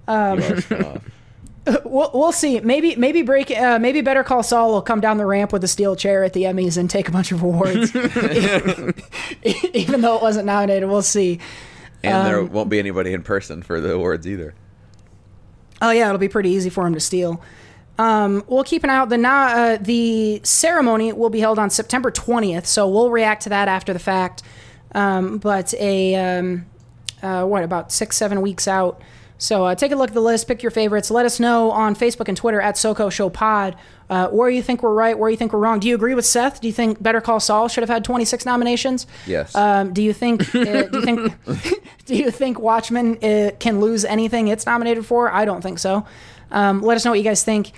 You 0.07 0.14
are 0.14 0.38
a 0.38 0.61
spin-off. 0.61 1.03
We'll, 1.86 2.11
we'll 2.14 2.32
see. 2.34 2.59
Maybe 2.59 2.95
maybe 2.97 3.22
break. 3.22 3.49
Uh, 3.51 3.80
maybe 3.80 4.01
Better 4.01 4.24
Call 4.24 4.43
Saul 4.43 4.72
will 4.74 4.82
come 4.82 4.99
down 4.99 5.18
the 5.18 5.26
ramp 5.26 5.53
with 5.53 5.64
a 5.64 5.68
steel 5.68 5.95
chair 5.95 6.24
at 6.24 6.34
the 6.34 6.43
Emmys 6.43 6.78
and 6.78 6.89
take 6.89 7.07
a 7.07 7.11
bunch 7.11 7.32
of 7.32 7.41
awards, 7.41 7.95
even 9.74 10.01
though 10.01 10.16
it 10.18 10.22
wasn't 10.22 10.45
nominated. 10.45 10.89
We'll 10.89 11.01
see. 11.01 11.39
and 12.03 12.28
there 12.28 12.39
Um, 12.39 12.51
won't 12.51 12.70
be 12.70 12.80
anybody 12.80 13.14
in 13.14 13.24
person 13.24 13.61
for 13.61 13.80
the 13.80 13.93
awards 13.93 14.28
either. 14.28 14.53
Oh 15.82 15.91
yeah, 15.91 16.07
it'll 16.07 16.18
be 16.18 16.28
pretty 16.30 16.49
easy 16.49 16.70
for 16.70 16.86
him 16.86 16.93
to 16.93 16.99
steal. 16.99 17.41
Um, 17.99 18.43
we'll 18.47 18.64
keep 18.64 18.84
an 18.84 18.89
eye 18.89 18.97
out. 18.97 19.09
The 19.09 19.18
na- 19.18 19.53
uh, 19.53 19.78
the 19.80 20.41
ceremony 20.43 21.14
will 21.14 21.30
be 21.30 21.39
held 21.39 21.59
on 21.59 21.70
September 21.70 22.09
20th, 22.11 22.66
so 22.66 22.88
we'll 22.89 23.11
react 23.11 23.43
to 23.43 23.49
that 23.49 23.68
after 23.68 23.93
the 23.93 23.99
fact. 23.99 24.41
Um, 24.95 25.38
but 25.38 25.74
a 25.76 26.16
um, 26.16 26.66
uh, 27.22 27.45
what 27.45 27.64
about 27.64 27.91
six 27.91 28.18
seven 28.18 28.41
weeks 28.41 28.68
out? 28.68 29.01
So 29.38 29.65
uh, 29.65 29.75
take 29.75 29.91
a 29.91 29.95
look 29.95 30.09
at 30.09 30.13
the 30.13 30.21
list, 30.21 30.47
pick 30.47 30.63
your 30.63 30.71
favorites. 30.71 31.11
Let 31.11 31.25
us 31.25 31.39
know 31.39 31.71
on 31.71 31.95
Facebook 31.95 32.27
and 32.27 32.38
Twitter 32.38 32.61
at 32.61 32.75
SoCo 32.75 33.11
Show 33.11 33.29
Pod 33.29 33.75
uh, 34.09 34.27
where 34.29 34.49
you 34.49 34.61
think 34.61 34.84
we're 34.84 34.93
right, 34.93 35.17
where 35.17 35.29
you 35.29 35.38
think 35.38 35.53
we're 35.53 35.59
wrong. 35.59 35.79
Do 35.79 35.88
you 35.88 35.95
agree 35.95 36.13
with 36.13 36.25
Seth? 36.25 36.61
Do 36.61 36.67
you 36.67 36.73
think 36.73 37.01
Better 37.01 37.19
Call 37.19 37.39
Saul 37.39 37.67
should 37.67 37.81
have 37.81 37.89
had 37.89 38.03
26 38.03 38.45
nominations? 38.45 39.07
Yes. 39.25 39.55
Um, 39.55 39.91
do 39.91 40.03
you 40.03 40.13
think? 40.13 40.53
Uh, 40.53 40.84
do 40.84 40.99
you 40.99 41.01
think? 41.01 41.34
do 42.05 42.15
you 42.15 42.29
think 42.29 42.59
Watchmen 42.59 43.17
uh, 43.23 43.51
can 43.59 43.79
lose 43.79 44.05
anything 44.05 44.49
it's 44.49 44.65
nominated 44.65 45.05
for? 45.05 45.31
I 45.31 45.45
don't 45.45 45.61
think 45.61 45.79
so. 45.79 46.05
Um, 46.51 46.81
let 46.81 46.95
us 46.95 47.05
know 47.05 47.11
what 47.11 47.19
you 47.19 47.23
guys 47.23 47.43
think 47.43 47.71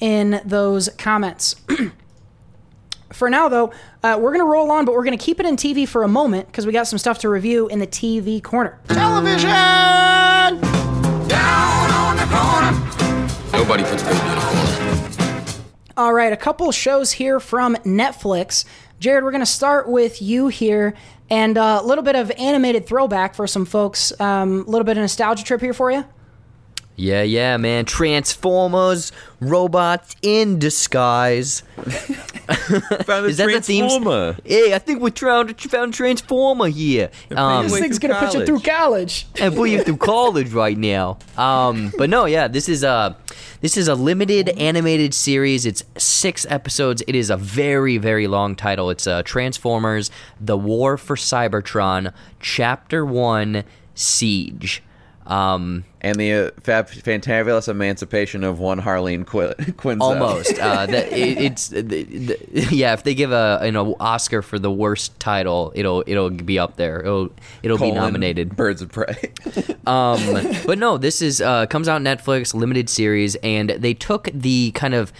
in 0.00 0.40
those 0.44 0.88
comments. 0.98 1.54
for 3.12 3.30
now, 3.30 3.48
though, 3.48 3.72
uh, 4.02 4.18
we're 4.20 4.32
gonna 4.32 4.44
roll 4.44 4.70
on, 4.72 4.84
but 4.84 4.94
we're 4.94 5.04
gonna 5.04 5.16
keep 5.16 5.38
it 5.38 5.46
in 5.46 5.56
TV 5.56 5.86
for 5.86 6.02
a 6.02 6.08
moment 6.08 6.48
because 6.48 6.66
we 6.66 6.72
got 6.72 6.88
some 6.88 6.98
stuff 6.98 7.20
to 7.20 7.28
review 7.28 7.68
in 7.68 7.78
the 7.78 7.86
TV 7.86 8.42
corner. 8.42 8.80
Nobody 13.56 13.84
puts 13.84 14.02
baby 14.02 14.18
in 14.18 14.36
a 14.36 14.40
corner. 14.42 15.52
All 15.96 16.12
right, 16.12 16.30
a 16.30 16.36
couple 16.36 16.70
shows 16.72 17.12
here 17.12 17.40
from 17.40 17.74
Netflix. 17.76 18.66
Jared, 19.00 19.24
we're 19.24 19.30
going 19.30 19.40
to 19.40 19.46
start 19.46 19.88
with 19.88 20.20
you 20.20 20.48
here, 20.48 20.94
and 21.30 21.56
uh, 21.56 21.80
a 21.82 21.86
little 21.86 22.04
bit 22.04 22.16
of 22.16 22.30
animated 22.32 22.86
throwback 22.86 23.34
for 23.34 23.46
some 23.46 23.64
folks. 23.64 24.12
A 24.20 24.24
um, 24.24 24.66
little 24.66 24.84
bit 24.84 24.98
of 24.98 25.00
nostalgia 25.00 25.42
trip 25.42 25.62
here 25.62 25.72
for 25.72 25.90
you. 25.90 26.04
Yeah, 26.96 27.22
yeah, 27.22 27.58
man. 27.58 27.84
Transformers, 27.84 29.12
robots 29.38 30.16
in 30.22 30.58
disguise. 30.58 31.62
Found 33.04 33.26
Is 33.26 33.36
that 33.36 33.48
the 33.48 33.60
theme? 33.60 34.34
Hey, 34.44 34.72
I 34.74 34.78
think 34.78 35.02
we 35.02 35.10
found 35.10 35.60
found 35.60 35.92
Transformer 35.92 36.68
here. 36.68 37.10
Um, 37.34 37.64
This 37.64 37.72
This 37.72 37.80
thing's 37.80 37.98
going 37.98 38.14
to 38.14 38.20
put 38.20 38.34
you 38.34 38.46
through 38.46 38.60
college. 38.60 39.26
and 39.40 39.54
put 39.54 39.68
you 39.68 39.82
through 39.82 39.98
college 39.98 40.52
right 40.52 40.76
now. 40.76 41.18
Um, 41.36 41.92
but 41.98 42.08
no, 42.08 42.24
yeah, 42.24 42.48
this 42.48 42.68
is 42.68 42.82
a 42.82 43.16
this 43.60 43.76
is 43.76 43.88
a 43.88 43.94
limited 43.94 44.48
animated 44.50 45.12
series. 45.12 45.66
It's 45.66 45.84
six 45.98 46.46
episodes. 46.48 47.02
It 47.06 47.14
is 47.14 47.28
a 47.28 47.36
very 47.36 47.98
very 47.98 48.26
long 48.26 48.56
title. 48.56 48.88
It's 48.88 49.06
uh, 49.06 49.22
Transformers: 49.22 50.10
The 50.40 50.56
War 50.56 50.96
for 50.96 51.16
Cybertron, 51.16 52.12
Chapter 52.40 53.04
One, 53.04 53.64
Siege. 53.94 54.82
Um, 55.26 55.84
And 56.02 56.16
the 56.20 56.32
uh, 56.32 56.50
fab- 56.62 56.88
fantabulous 56.88 57.68
emancipation 57.68 58.44
of 58.44 58.60
one 58.60 58.80
Harleen 58.80 59.26
Quin- 59.26 59.54
Quinzel. 59.76 60.00
almost. 60.00 60.56
uh, 60.60 60.86
that 60.92 61.12
it, 61.12 61.38
it's 61.38 61.68
the, 61.68 61.80
the, 61.82 62.38
yeah. 62.70 62.92
If 62.92 63.02
they 63.02 63.14
give 63.14 63.32
a 63.32 63.60
you 63.64 63.72
know 63.72 63.96
Oscar 63.98 64.40
for 64.42 64.58
the 64.58 64.70
worst 64.70 65.18
title, 65.18 65.72
it'll 65.74 66.04
it'll 66.06 66.30
be 66.30 66.58
up 66.60 66.76
there. 66.76 67.00
It'll 67.00 67.30
it'll 67.64 67.78
be 67.78 67.90
nominated. 67.90 68.54
Birds 68.56 68.82
of 68.82 68.90
Prey. 68.92 69.32
Um, 69.86 70.18
but 70.66 70.78
no, 70.78 70.98
this 70.98 71.22
is 71.22 71.40
uh, 71.40 71.66
comes 71.66 71.86
out 71.88 72.00
Netflix 72.02 72.52
limited 72.54 72.88
series, 72.90 73.36
and 73.36 73.70
they 73.70 73.94
took 73.94 74.28
the 74.34 74.72
kind 74.72 74.94
of 74.94 75.12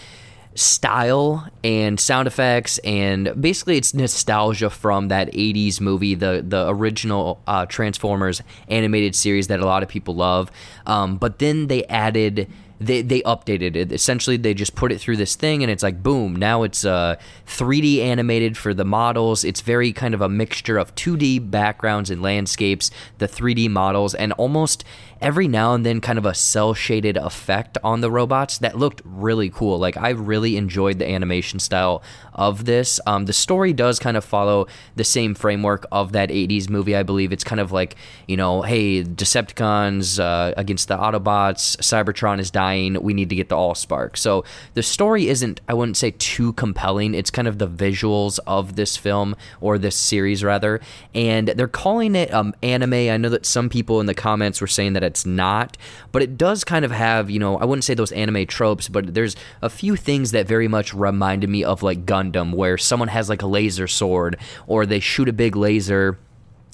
style 0.57 1.49
and 1.63 2.01
sound 2.01 2.27
effects 2.27 2.79
and 2.79 3.41
basically 3.41 3.77
it's 3.77 3.93
nostalgia 3.93 4.71
from 4.71 5.09
that 5.09 5.31
80s 5.33 5.81
movie 5.81 6.15
the 6.15 6.43
the 6.47 6.69
original 6.69 7.43
uh, 7.47 7.67
transformers 7.67 8.43
animated 8.69 9.15
series 9.15 9.49
that 9.49 9.61
a 9.61 9.67
lot 9.67 9.83
of 9.83 9.89
people 9.89 10.15
love. 10.15 10.51
Um, 10.87 11.19
but 11.19 11.39
then 11.39 11.67
they 11.67 11.85
added 11.85 12.51
they, 12.79 13.01
they 13.01 13.23
updated 13.23 13.75
it. 13.75 13.91
Essentially 13.91 14.37
they 14.37 14.53
just 14.53 14.75
put 14.75 14.93
it 14.93 15.01
through 15.01 15.17
this 15.17 15.35
thing 15.35 15.63
and 15.63 15.71
it's 15.71 15.83
like 15.83 16.03
boom 16.03 16.37
now 16.37 16.63
it's 16.63 16.85
uh, 16.85 17.17
3d 17.47 18.01
animated 18.01 18.57
for 18.57 18.75
the 18.75 18.85
models. 18.85 19.45
It's 19.45 19.61
very 19.61 19.93
kind 19.93 20.15
of 20.15 20.21
a 20.21 20.29
mixture 20.29 20.79
of 20.79 20.95
2d 20.95 21.51
backgrounds 21.51 22.11
and 22.11 22.23
landscapes 22.23 22.91
the 23.19 23.29
3d 23.29 23.71
models 23.71 24.15
and 24.15 24.33
almost 24.35 24.85
every 25.21 25.49
now 25.49 25.75
and 25.75 25.85
then 25.85 26.01
kind 26.01 26.19
of 26.19 26.27
a 26.27 26.35
cell 26.35 26.75
shaded 26.75 27.17
effect 27.17 27.79
on 27.83 28.01
the 28.01 28.11
robots 28.11 28.59
that 28.59 28.79
looked 28.79 29.03
really 29.05 29.51
cool. 29.51 29.79
Like 29.79 29.97
I 29.97 30.11
really 30.11 30.57
enjoyed 30.57 30.99
the 30.99 31.09
animation 31.09 31.59
style 31.59 32.03
of 32.37 32.67
this. 32.67 33.01
Um, 33.07 33.25
the 33.25 33.33
story 33.33 33.73
does 33.73 33.99
kind 33.99 34.17
of 34.17 34.25
follow 34.25 34.69
the 34.95 35.05
same 35.05 35.35
framework 35.35 35.87
of 35.91 36.13
that 36.13 36.29
80s 36.29 36.71
movie. 36.71 36.95
I 36.95 37.03
believe 37.03 37.33
it's 37.33 37.45
kind 37.45 37.61
of 37.61 37.73
like, 37.73 37.97
you 38.29 38.37
know, 38.37 38.63
hey, 38.63 39.03
Decepticons 39.03 40.21
uh, 40.21 40.55
against 40.57 40.89
the 40.89 40.97
Autobots, 40.97 41.77
Cybertron 41.79 42.39
is 42.39 42.51
dying, 42.51 43.03
we 43.03 43.15
need 43.15 43.31
to 43.31 43.37
get 43.37 43.49
the 43.49 43.57
Allspark. 43.57 44.17
So 44.17 44.45
the 44.75 44.83
story 44.83 45.29
isn't, 45.29 45.61
I 45.69 45.75
wouldn't 45.75 45.97
say 45.97 46.13
too 46.13 46.53
compelling. 46.53 47.15
It's 47.15 47.31
kind 47.31 47.49
of 47.49 47.59
the 47.59 47.69
visuals 47.69 48.39
of 48.47 48.77
this 48.77 48.97
film 48.97 49.35
or 49.61 49.79
this 49.79 49.97
series 49.97 50.45
rather. 50.45 50.81
And 51.15 51.49
they're 51.49 51.69
calling 51.69 52.15
it 52.15 52.33
um, 52.33 52.55
anime. 52.63 52.93
I 52.95 53.17
know 53.17 53.31
that 53.31 53.47
some 53.47 53.69
people 53.69 54.01
in 54.01 54.07
the 54.07 54.15
comments 54.15 54.61
were 54.61 54.67
saying 54.67 54.93
that 54.93 55.03
it's 55.03 55.25
not, 55.25 55.77
but 56.13 56.23
it 56.23 56.37
does 56.37 56.65
kind 56.65 56.85
of 56.85 56.91
have, 56.91 57.31
you 57.31 57.39
know, 57.39 57.57
I 57.57 57.65
wouldn't 57.65 57.85
say 57.85 57.95
those 57.95 58.13
anime 58.13 58.47
tropes, 58.47 58.89
but 58.89 59.15
there's 59.15 59.37
a 59.63 59.71
few 59.71 59.97
things 59.97 60.33
that 60.33 60.47
very 60.47 60.69
much 60.69 60.93
reminded 60.93 61.49
me 61.49 61.65
of 61.65 61.83
like 61.83 62.05
Gundam, 62.33 62.55
where 62.55 62.79
someone 62.79 63.09
has 63.09 63.29
like 63.29 63.43
a 63.43 63.47
laser 63.47 63.87
sword 63.87 64.39
or 64.67 64.87
they 64.87 65.01
shoot 65.01 65.29
a 65.29 65.33
big 65.33 65.57
laser 65.57 66.19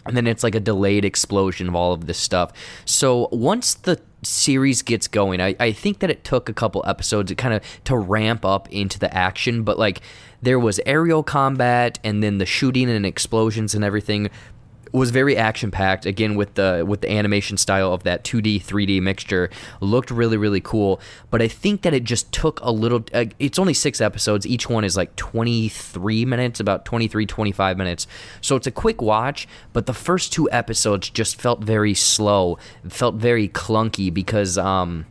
and 0.05 0.17
then 0.17 0.27
it's 0.27 0.43
like 0.43 0.55
a 0.55 0.61
delayed 0.61 1.05
explosion 1.05 1.69
of 1.69 1.75
all 1.75 1.93
of 1.93 2.07
this 2.07 2.19
stuff. 2.19 2.53
So 2.85 3.29
once 3.31 3.75
the 3.75 4.01
series 4.23 4.83
gets 4.83 5.07
going, 5.09 5.41
I, 5.41 5.55
I 5.61 5.73
think 5.73 6.01
that 6.01 6.11
it 6.11 6.25
took 6.25 6.49
a 6.49 6.53
couple 6.53 6.83
episodes 6.87 7.29
to 7.29 7.35
kind 7.35 7.55
of 7.55 7.63
to 7.85 7.97
ramp 7.97 8.45
up 8.45 8.69
into 8.73 8.99
the 8.99 9.15
action, 9.17 9.63
but 9.63 9.79
like 9.79 10.01
there 10.41 10.59
was 10.59 10.81
aerial 10.87 11.23
combat 11.23 11.99
and 12.03 12.23
then 12.23 12.39
the 12.39 12.47
shooting 12.47 12.91
and 12.91 13.07
explosions 13.07 13.75
and 13.75 13.85
everything 13.85 14.29
was 14.93 15.11
very 15.11 15.37
action 15.37 15.71
packed 15.71 16.07
again 16.07 16.35
with 16.35 16.55
the 16.55 16.85
with 16.87 17.01
the 17.01 17.11
animation 17.11 17.57
style 17.57 17.93
of 17.93 18.03
that 18.05 18.25
2D 18.25 18.63
3D 18.63 19.01
mixture 19.01 19.51
looked 19.81 20.11
really 20.11 20.37
really 20.37 20.61
cool. 20.61 21.01
But 21.31 21.43
I 21.43 21.49
think 21.49 21.83
that 21.83 21.95
it 21.95 22.05
just 22.05 22.31
took 22.33 22.61
a 22.61 22.71
little 22.71 23.05
uh, 23.13 23.27
it's 23.39 23.59
only 23.59 23.75
6 23.75 24.01
episodes. 24.01 24.47
Each 24.47 24.69
one 24.69 24.85
is 24.85 24.97
like 24.97 25.17
23 25.17 26.25
minutes 26.25 26.61
about 26.61 26.85
23 26.85 27.27
25 27.27 27.77
minutes. 27.77 28.07
So 28.41 28.57
it's 28.57 28.67
a 28.67 28.73
quick 28.73 29.01
watch 29.01 29.49
but 29.73 29.87
the 29.87 29.95
first 29.95 30.33
two 30.33 30.51
episodes 30.51 31.09
just 31.11 31.41
felt 31.41 31.65
very 31.65 31.95
slow 31.95 32.59
felt 32.89 33.15
very 33.15 33.49
clunky 33.49 34.13
because 34.13 34.59
um 34.59 35.07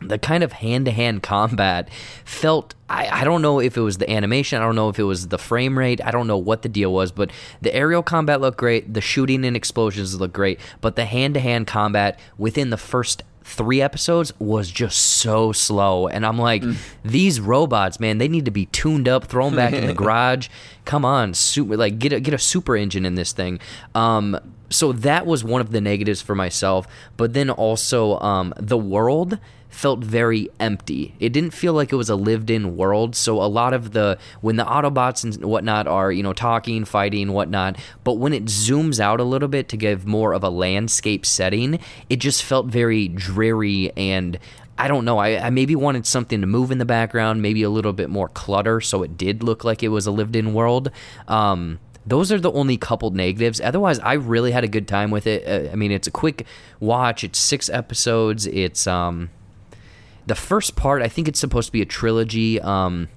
the 0.00 0.18
kind 0.18 0.42
of 0.42 0.52
hand-to-hand 0.52 1.22
combat 1.22 1.88
felt 2.24 2.74
I, 2.88 3.22
I 3.22 3.24
don't 3.24 3.42
know 3.42 3.60
if 3.60 3.76
it 3.76 3.80
was 3.80 3.98
the 3.98 4.10
animation 4.10 4.60
i 4.60 4.64
don't 4.64 4.76
know 4.76 4.88
if 4.88 4.98
it 4.98 5.04
was 5.04 5.28
the 5.28 5.38
frame 5.38 5.78
rate 5.78 6.00
i 6.04 6.10
don't 6.10 6.26
know 6.26 6.36
what 6.36 6.62
the 6.62 6.68
deal 6.68 6.92
was 6.92 7.12
but 7.12 7.30
the 7.62 7.74
aerial 7.74 8.02
combat 8.02 8.40
looked 8.40 8.58
great 8.58 8.92
the 8.92 9.00
shooting 9.00 9.44
and 9.44 9.56
explosions 9.56 10.18
looked 10.20 10.34
great 10.34 10.60
but 10.80 10.96
the 10.96 11.06
hand-to-hand 11.06 11.66
combat 11.66 12.18
within 12.36 12.70
the 12.70 12.76
first 12.76 13.22
three 13.42 13.80
episodes 13.80 14.32
was 14.40 14.70
just 14.70 14.98
so 14.98 15.52
slow 15.52 16.08
and 16.08 16.26
i'm 16.26 16.36
like 16.36 16.64
these 17.04 17.40
robots 17.40 18.00
man 18.00 18.18
they 18.18 18.26
need 18.26 18.44
to 18.44 18.50
be 18.50 18.66
tuned 18.66 19.08
up 19.08 19.24
thrown 19.24 19.54
back 19.54 19.72
in 19.72 19.86
the 19.86 19.94
garage. 20.02 20.48
Come 20.84 21.04
on 21.04 21.32
super 21.32 21.76
like 21.76 21.98
get 21.98 22.12
a 22.12 22.18
get 22.18 22.34
a 22.34 22.38
super 22.38 22.76
engine 22.76 23.06
in 23.06 23.14
this 23.14 23.32
thing. 23.32 23.60
Um 23.94 24.38
so 24.68 24.92
that 24.92 25.26
was 25.26 25.44
one 25.44 25.60
of 25.60 25.70
the 25.70 25.80
negatives 25.80 26.20
for 26.20 26.34
myself 26.34 26.88
but 27.16 27.34
then 27.34 27.50
also 27.50 28.18
um 28.18 28.52
the 28.56 28.76
world 28.76 29.38
felt 29.68 30.00
very 30.00 30.48
empty. 30.58 31.14
It 31.18 31.32
didn't 31.32 31.52
feel 31.52 31.72
like 31.72 31.92
it 31.92 31.96
was 31.96 32.08
a 32.08 32.16
lived 32.16 32.50
in 32.50 32.76
world. 32.76 33.14
So 33.14 33.42
a 33.42 33.44
lot 33.44 33.74
of 33.74 33.92
the 33.92 34.18
when 34.40 34.56
the 34.56 34.64
Autobots 34.64 35.24
and 35.24 35.44
whatnot 35.44 35.86
are, 35.86 36.10
you 36.10 36.22
know, 36.22 36.32
talking, 36.32 36.84
fighting, 36.84 37.32
whatnot, 37.32 37.78
but 38.04 38.14
when 38.14 38.32
it 38.32 38.46
zooms 38.46 39.00
out 39.00 39.20
a 39.20 39.24
little 39.24 39.48
bit 39.48 39.68
to 39.70 39.76
give 39.76 40.06
more 40.06 40.32
of 40.32 40.42
a 40.42 40.50
landscape 40.50 41.26
setting, 41.26 41.78
it 42.08 42.16
just 42.16 42.42
felt 42.42 42.66
very 42.66 43.08
dreary 43.08 43.92
and 43.96 44.38
I 44.78 44.88
don't 44.88 45.04
know. 45.04 45.18
I, 45.18 45.46
I 45.46 45.50
maybe 45.50 45.74
wanted 45.74 46.06
something 46.06 46.40
to 46.42 46.46
move 46.46 46.70
in 46.70 46.78
the 46.78 46.84
background, 46.84 47.40
maybe 47.40 47.62
a 47.62 47.70
little 47.70 47.94
bit 47.94 48.10
more 48.10 48.28
clutter, 48.28 48.80
so 48.80 49.02
it 49.02 49.16
did 49.16 49.42
look 49.42 49.64
like 49.64 49.82
it 49.82 49.88
was 49.88 50.06
a 50.06 50.10
lived-in 50.10 50.52
world. 50.52 50.90
Um, 51.28 51.78
those 52.04 52.30
are 52.30 52.38
the 52.38 52.52
only 52.52 52.76
couple 52.76 53.10
negatives. 53.10 53.60
Otherwise, 53.60 53.98
I 54.00 54.14
really 54.14 54.52
had 54.52 54.64
a 54.64 54.68
good 54.68 54.86
time 54.86 55.10
with 55.10 55.26
it. 55.26 55.46
Uh, 55.46 55.72
I 55.72 55.76
mean, 55.76 55.90
it's 55.90 56.06
a 56.06 56.10
quick 56.10 56.46
watch. 56.78 57.24
It's 57.24 57.38
six 57.38 57.68
episodes. 57.68 58.46
It's 58.46 58.86
um, 58.86 59.30
the 60.26 60.34
first 60.34 60.76
part 60.76 61.02
i 61.02 61.08
think 61.08 61.28
it's 61.28 61.40
supposed 61.40 61.68
to 61.68 61.72
be 61.72 61.82
a 61.82 61.86
trilogy 61.86 62.60
um 62.60 63.08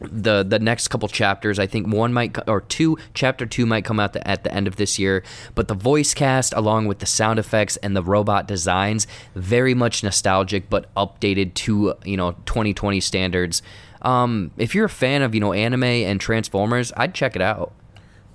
the 0.00 0.42
the 0.42 0.58
next 0.58 0.88
couple 0.88 1.08
chapters 1.08 1.58
i 1.58 1.66
think 1.66 1.92
one 1.92 2.12
might 2.12 2.36
or 2.48 2.62
two 2.62 2.96
chapter 3.12 3.44
two 3.44 3.66
might 3.66 3.84
come 3.84 4.00
out 4.00 4.12
the, 4.12 4.26
at 4.26 4.44
the 4.44 4.52
end 4.52 4.66
of 4.66 4.76
this 4.76 4.98
year 4.98 5.22
but 5.54 5.68
the 5.68 5.74
voice 5.74 6.14
cast 6.14 6.52
along 6.54 6.86
with 6.86 7.00
the 7.00 7.06
sound 7.06 7.38
effects 7.38 7.76
and 7.78 7.94
the 7.94 8.02
robot 8.02 8.46
designs 8.46 9.06
very 9.34 9.74
much 9.74 10.02
nostalgic 10.02 10.70
but 10.70 10.92
updated 10.94 11.52
to 11.54 11.94
you 12.04 12.16
know 12.16 12.32
2020 12.46 13.00
standards. 13.00 13.62
Um 14.00 14.52
if 14.56 14.74
you're 14.74 14.86
a 14.86 14.88
fan 14.88 15.20
of 15.20 15.34
you 15.34 15.40
know 15.40 15.52
anime 15.52 15.84
and 15.84 16.18
transformers 16.18 16.92
i'd 16.96 17.14
check 17.14 17.36
it 17.36 17.42
out 17.42 17.74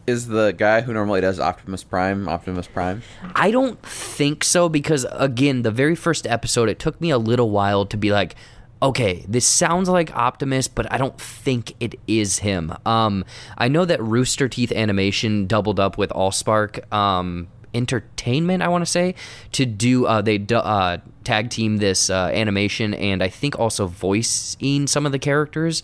Is 0.08 0.28
the 0.28 0.52
guy 0.52 0.82
who 0.82 0.94
normally 0.94 1.22
does 1.22 1.40
Optimus 1.40 1.84
Prime 1.84 2.30
Optimus 2.30 2.68
Prime? 2.68 3.02
I 3.36 3.50
don't 3.50 3.82
think 3.82 4.44
so 4.44 4.70
because 4.70 5.06
again, 5.12 5.64
the 5.64 5.72
very 5.72 5.96
first 5.96 6.28
episode, 6.28 6.70
it 6.70 6.78
took 6.78 7.02
me 7.02 7.10
a 7.10 7.18
little 7.18 7.50
while 7.50 7.86
to 7.88 7.98
be 7.98 8.12
like, 8.12 8.36
okay, 8.84 9.26
this 9.28 9.48
sounds 9.48 9.90
like 9.90 10.16
Optimus, 10.16 10.68
but 10.68 10.92
I 10.92 10.98
don't 10.98 11.20
think 11.20 11.74
it 11.80 11.96
is 12.08 12.40
him. 12.40 12.74
Um, 12.86 13.26
I 13.58 13.68
know 13.68 13.84
that 13.86 14.02
Rooster 14.02 14.48
Teeth 14.48 14.72
Animation 14.72 15.48
doubled 15.48 15.80
up 15.80 15.98
with 15.98 16.12
Allspark 16.12 16.92
um, 16.94 17.48
Entertainment, 17.74 18.62
I 18.62 18.68
want 18.68 18.84
to 18.84 18.92
say, 18.92 19.16
to 19.54 19.66
do 19.66 20.06
uh, 20.06 20.22
they 20.22 20.46
uh, 20.54 20.98
tag 21.24 21.50
team 21.50 21.78
this 21.78 22.10
uh, 22.10 22.30
animation 22.32 22.94
and 22.94 23.24
I 23.24 23.28
think 23.28 23.58
also 23.60 23.88
voicing 23.88 24.88
some 24.88 25.06
of 25.06 25.12
the 25.12 25.20
characters. 25.20 25.82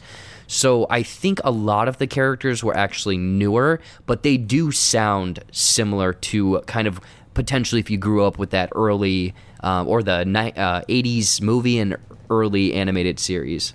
So 0.52 0.86
I 0.90 1.02
think 1.02 1.40
a 1.46 1.50
lot 1.50 1.88
of 1.88 1.98
the 1.98 2.08
characters 2.08 2.62
were 2.62 2.76
actually 2.76 3.18
newer, 3.18 3.80
but 4.06 4.24
they 4.24 4.36
do 4.36 4.74
sound 4.74 5.40
similar 5.54 6.12
to 6.12 6.60
kind 6.68 6.90
of 6.90 7.00
potentially 7.34 7.80
if 7.80 7.90
you 7.90 7.98
grew 7.98 8.26
up 8.26 8.38
with 8.38 8.50
that 8.50 8.68
early 8.76 9.34
um, 9.62 9.88
or 9.88 10.04
the 10.04 10.26
ni- 10.26 10.52
uh, 10.52 10.82
80s 10.90 11.42
movie 11.42 11.80
and 11.80 11.96
early 12.30 12.74
animated 12.74 13.18
series. 13.18 13.74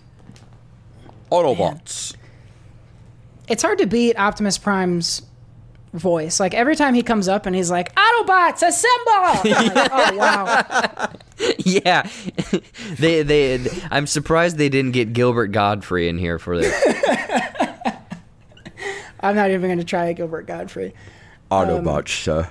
Autobots. 1.32 2.14
It's 3.48 3.62
hard 3.62 3.78
to 3.78 3.86
beat 3.86 4.18
Optimus 4.18 4.58
Prime's 4.58 5.22
voice. 5.96 6.38
Like 6.40 6.54
every 6.54 6.76
time 6.76 6.94
he 6.94 7.02
comes 7.02 7.28
up 7.28 7.46
and 7.46 7.56
he's 7.56 7.70
like, 7.70 7.94
Autobots, 7.94 8.66
assemble! 8.66 9.54
I'm 9.54 9.74
like, 9.74 9.90
oh, 9.92 10.16
wow. 10.16 11.08
yeah, 11.58 12.08
they, 12.98 13.22
they 13.22 13.66
I'm 13.90 14.06
surprised 14.06 14.58
they 14.58 14.68
didn't 14.68 14.92
get 14.92 15.12
Gilbert 15.12 15.48
Gottfried 15.48 16.08
in 16.08 16.18
here 16.18 16.38
for 16.38 16.56
this. 16.58 16.74
I'm 19.20 19.34
not 19.34 19.50
even 19.50 19.62
going 19.62 19.78
to 19.78 19.84
try 19.84 20.06
a 20.06 20.14
Gilbert 20.14 20.46
Gottfried. 20.46 20.92
Autobots, 21.50 21.98
um, 21.98 22.06
sir. 22.06 22.50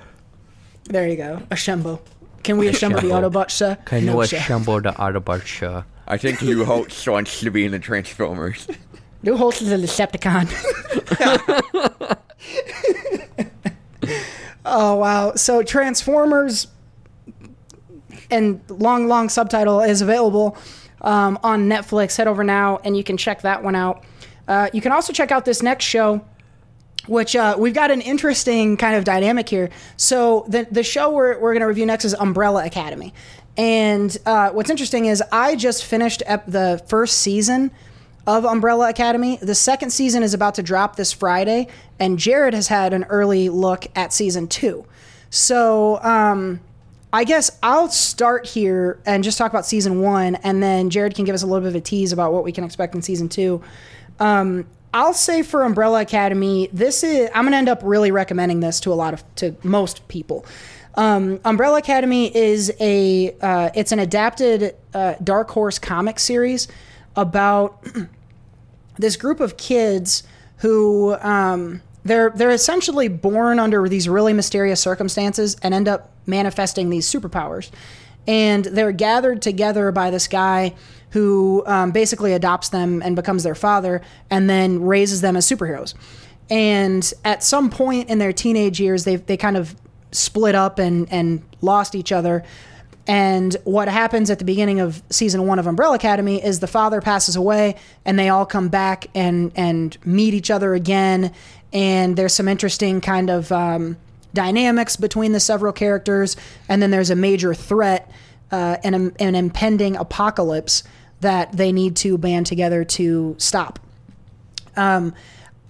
There 0.86 1.08
you 1.08 1.16
go. 1.16 1.42
Assemble. 1.52 2.02
Can 2.44 2.58
we 2.58 2.68
assemble 2.68 3.02
the 3.02 3.10
Autobots, 3.10 3.52
sir? 3.52 3.78
Can 3.86 4.06
no, 4.06 4.22
you 4.22 4.28
sir. 4.28 4.38
assemble 4.38 4.82
the 4.82 4.92
Autobots? 4.92 5.86
I 6.08 6.18
think 6.18 6.42
you 6.42 6.66
host 6.66 7.08
wants 7.08 7.40
to 7.40 7.50
be 7.50 7.66
in 7.66 7.72
the 7.72 7.80
Transformers. 7.80 8.68
New 9.26 9.36
host 9.36 9.64
is 9.64 9.72
a 9.72 9.78
Decepticon. 9.78 10.48
oh 14.66 14.96
wow! 14.96 15.34
So 15.34 15.64
Transformers 15.64 16.68
and 18.30 18.62
long, 18.70 19.08
long 19.08 19.30
subtitle 19.30 19.82
is 19.82 20.04
available 20.04 20.56
um, 21.02 21.40
on 21.44 21.68
Netflix. 21.68 22.16
Head 22.18 22.28
over 22.28 22.44
now 22.44 22.80
and 22.84 22.96
you 22.96 23.04
can 23.04 23.18
check 23.18 23.42
that 23.42 23.64
one 23.64 23.76
out. 23.76 24.04
Uh, 24.48 24.70
you 24.74 24.82
can 24.82 24.92
also 24.92 25.12
check 25.12 25.32
out 25.32 25.44
this 25.44 25.64
next 25.64 25.86
show 25.86 26.24
which 27.08 27.36
uh, 27.36 27.56
we've 27.58 27.74
got 27.74 27.92
an 27.92 28.02
interesting 28.02 28.78
kind 28.78 28.96
of 28.96 29.04
dynamic 29.04 29.50
here. 29.50 29.70
So 29.98 30.46
the 30.48 30.68
the 30.70 30.84
show 30.84 31.12
we're 31.12 31.40
we're 31.40 31.54
going 31.54 31.62
to 31.62 31.68
review 31.68 31.86
next 31.86 32.06
is 32.06 32.14
Umbrella 32.14 32.66
Academy, 32.66 33.14
and 33.58 34.16
uh, 34.26 34.52
what's 34.52 34.70
interesting 34.70 35.06
is 35.06 35.24
I 35.32 35.56
just 35.56 35.84
finished 35.86 36.22
ep- 36.26 36.46
the 36.46 36.84
first 36.88 37.20
season 37.20 37.72
of 38.28 38.46
Umbrella 38.46 38.90
Academy. 38.90 39.38
The 39.38 39.56
second 39.56 39.92
season 39.92 40.24
is 40.24 40.34
about 40.34 40.56
to 40.56 40.64
drop 40.64 40.96
this 40.96 41.12
Friday, 41.12 41.68
and 42.00 42.18
Jared 42.18 42.54
has 42.54 42.68
had 42.68 42.94
an 42.94 43.04
early 43.06 43.50
look 43.50 43.88
at 43.96 44.14
season 44.14 44.48
two. 44.48 44.86
So 45.30 46.02
um, 46.02 46.60
I 47.14 47.24
guess 47.24 47.58
I'll 47.62 47.90
start 47.90 48.46
here 48.48 49.00
and 49.06 49.24
just 49.24 49.38
talk 49.38 49.52
about 49.52 49.66
season 49.66 50.02
one, 50.02 50.36
and 50.36 50.62
then 50.62 50.90
Jared 50.90 51.16
can 51.16 51.26
give 51.26 51.36
us 51.36 51.44
a 51.44 51.48
little 51.48 51.62
bit 51.62 51.70
of 51.70 51.76
a 51.76 51.82
tease 51.82 52.12
about 52.12 52.34
what 52.34 52.44
we 52.44 52.52
can 52.52 52.64
expect 52.64 52.96
in 52.96 53.02
season 53.02 53.30
two. 53.30 53.62
Um, 54.20 54.66
I'll 54.94 55.14
say 55.14 55.42
for 55.44 55.64
Umbrella 55.64 56.02
Academy, 56.02 56.70
this 56.72 57.04
is 57.04 57.30
I'm 57.36 57.44
gonna 57.44 57.58
end 57.58 57.70
up 57.70 57.82
really 57.84 58.12
recommending 58.12 58.62
this 58.62 58.80
to 58.82 58.94
a 58.94 58.96
lot 58.96 59.14
of 59.14 59.36
to 59.36 59.56
most 59.62 60.08
people. 60.08 60.46
Um, 60.96 61.42
Umbrella 61.44 61.80
Academy 61.80 62.36
is 62.36 62.72
a 62.80 63.36
uh, 63.42 63.70
it's 63.76 63.92
an 63.92 64.00
adapted 64.00 64.76
uh, 64.94 65.16
Dark 65.22 65.52
Horse 65.52 65.78
comic 65.78 66.18
series 66.18 66.70
about 67.16 67.84
this 68.98 69.16
group 69.16 69.40
of 69.40 69.58
kids 69.58 70.24
who 70.58 71.16
um, 71.16 71.82
they're 72.04 72.30
they're 72.30 72.52
essentially 72.52 73.08
born 73.08 73.60
under 73.60 73.88
these 73.90 74.08
really 74.08 74.34
mysterious 74.34 74.80
circumstances 74.80 75.58
and 75.62 75.74
end 75.74 75.88
up 75.88 76.12
manifesting 76.26 76.90
these 76.90 77.12
superpowers, 77.12 77.72
and 78.28 78.66
they're 78.66 78.92
gathered 78.92 79.42
together 79.42 79.92
by 79.92 80.10
this 80.10 80.28
guy 80.28 80.74
who 81.12 81.64
um, 81.66 81.92
basically 81.92 82.34
adopts 82.34 82.70
them 82.70 83.02
and 83.02 83.16
becomes 83.16 83.44
their 83.44 83.56
father, 83.56 84.02
and 84.30 84.50
then 84.50 84.84
raises 84.84 85.22
them 85.22 85.36
as 85.36 85.50
superheroes. 85.50 85.94
And 86.50 87.12
at 87.24 87.44
some 87.44 87.70
point 87.70 88.10
in 88.10 88.20
their 88.20 88.34
teenage 88.34 88.80
years, 88.80 89.04
they 89.04 89.16
they 89.16 89.38
kind 89.38 89.58
of 89.58 89.76
split 90.12 90.56
up 90.56 90.80
and 90.80 91.12
and 91.12 91.44
lost 91.62 91.96
each 91.96 92.12
other. 92.12 92.44
And 93.08 93.56
what 93.66 93.88
happens 93.88 94.30
at 94.32 94.40
the 94.40 94.46
beginning 94.46 94.80
of 94.80 95.04
season 95.10 95.46
one 95.46 95.60
of 95.60 95.68
Umbrella 95.68 95.96
Academy 95.96 96.44
is 96.44 96.60
the 96.60 96.68
father 96.68 97.02
passes 97.02 97.36
away, 97.36 97.76
and 98.04 98.18
they 98.18 98.30
all 98.30 98.46
come 98.46 98.70
back 98.70 99.08
and 99.14 99.52
and 99.56 99.96
meet 100.06 100.34
each 100.34 100.50
other 100.50 100.74
again. 100.74 101.32
And 101.72 102.16
there's 102.16 102.34
some 102.34 102.48
interesting 102.48 103.02
kind 103.02 103.30
of 103.30 103.52
um, 103.52 103.98
dynamics 104.34 104.96
between 104.96 105.34
the 105.34 105.40
several 105.40 105.72
characters, 105.72 106.36
and 106.68 106.82
then 106.82 106.90
there's 106.90 107.12
a 107.12 107.16
major 107.16 107.54
threat, 107.54 108.10
uh, 108.52 108.78
an 108.84 109.14
an 109.20 109.36
impending 109.36 109.96
apocalypse 109.96 110.84
that 111.22 111.52
they 111.52 111.72
need 111.72 111.96
to 111.98 112.18
band 112.18 112.46
together 112.46 112.84
to 112.84 113.36
stop. 113.38 113.80
Um, 114.76 115.14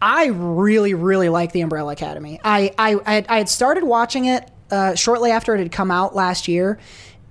I 0.01 0.27
really, 0.27 0.93
really 0.93 1.29
like 1.29 1.51
the 1.51 1.61
Umbrella 1.61 1.93
Academy. 1.93 2.39
I 2.43 2.73
I, 2.77 3.23
I, 3.27 3.35
had, 3.37 3.49
started 3.49 3.83
watching 3.83 4.25
it 4.25 4.49
uh, 4.71 4.95
shortly 4.95 5.31
after 5.31 5.55
it 5.55 5.59
had 5.59 5.71
come 5.71 5.91
out 5.91 6.15
last 6.15 6.47
year, 6.47 6.79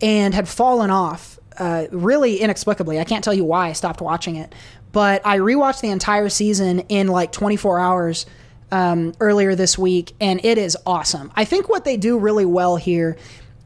and 0.00 0.34
had 0.34 0.48
fallen 0.48 0.90
off 0.90 1.38
uh, 1.58 1.86
really 1.90 2.40
inexplicably. 2.40 2.98
I 2.98 3.04
can't 3.04 3.22
tell 3.22 3.34
you 3.34 3.44
why 3.44 3.68
I 3.68 3.72
stopped 3.72 4.00
watching 4.00 4.36
it, 4.36 4.54
but 4.92 5.22
I 5.24 5.38
rewatched 5.38 5.80
the 5.80 5.90
entire 5.90 6.28
season 6.28 6.80
in 6.80 7.08
like 7.08 7.32
24 7.32 7.78
hours 7.78 8.26
um, 8.70 9.12
earlier 9.20 9.54
this 9.54 9.78
week, 9.78 10.14
and 10.20 10.44
it 10.44 10.58
is 10.58 10.76
awesome. 10.84 11.32
I 11.36 11.44
think 11.44 11.68
what 11.68 11.84
they 11.84 11.96
do 11.96 12.18
really 12.18 12.44
well 12.44 12.76
here 12.76 13.16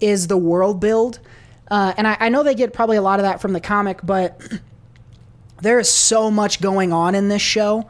is 0.01 0.27
the 0.27 0.37
world 0.37 0.81
build. 0.81 1.19
Uh, 1.71 1.95
and 1.97 2.07
I, 2.07 2.17
I 2.21 2.29
know 2.29 2.43
they 2.43 2.55
get 2.55 2.73
probably 2.73 2.97
a 2.97 3.03
lot 3.03 3.19
of 3.19 3.25
that 3.25 3.41
from 3.41 3.53
the 3.53 3.61
comic, 3.61 4.01
but 4.03 4.41
there 5.63 5.79
is 5.79 5.89
so 5.89 6.31
much 6.31 6.61
going 6.61 6.93
on 6.93 7.15
in 7.15 7.29
this 7.29 7.43
show. 7.43 7.89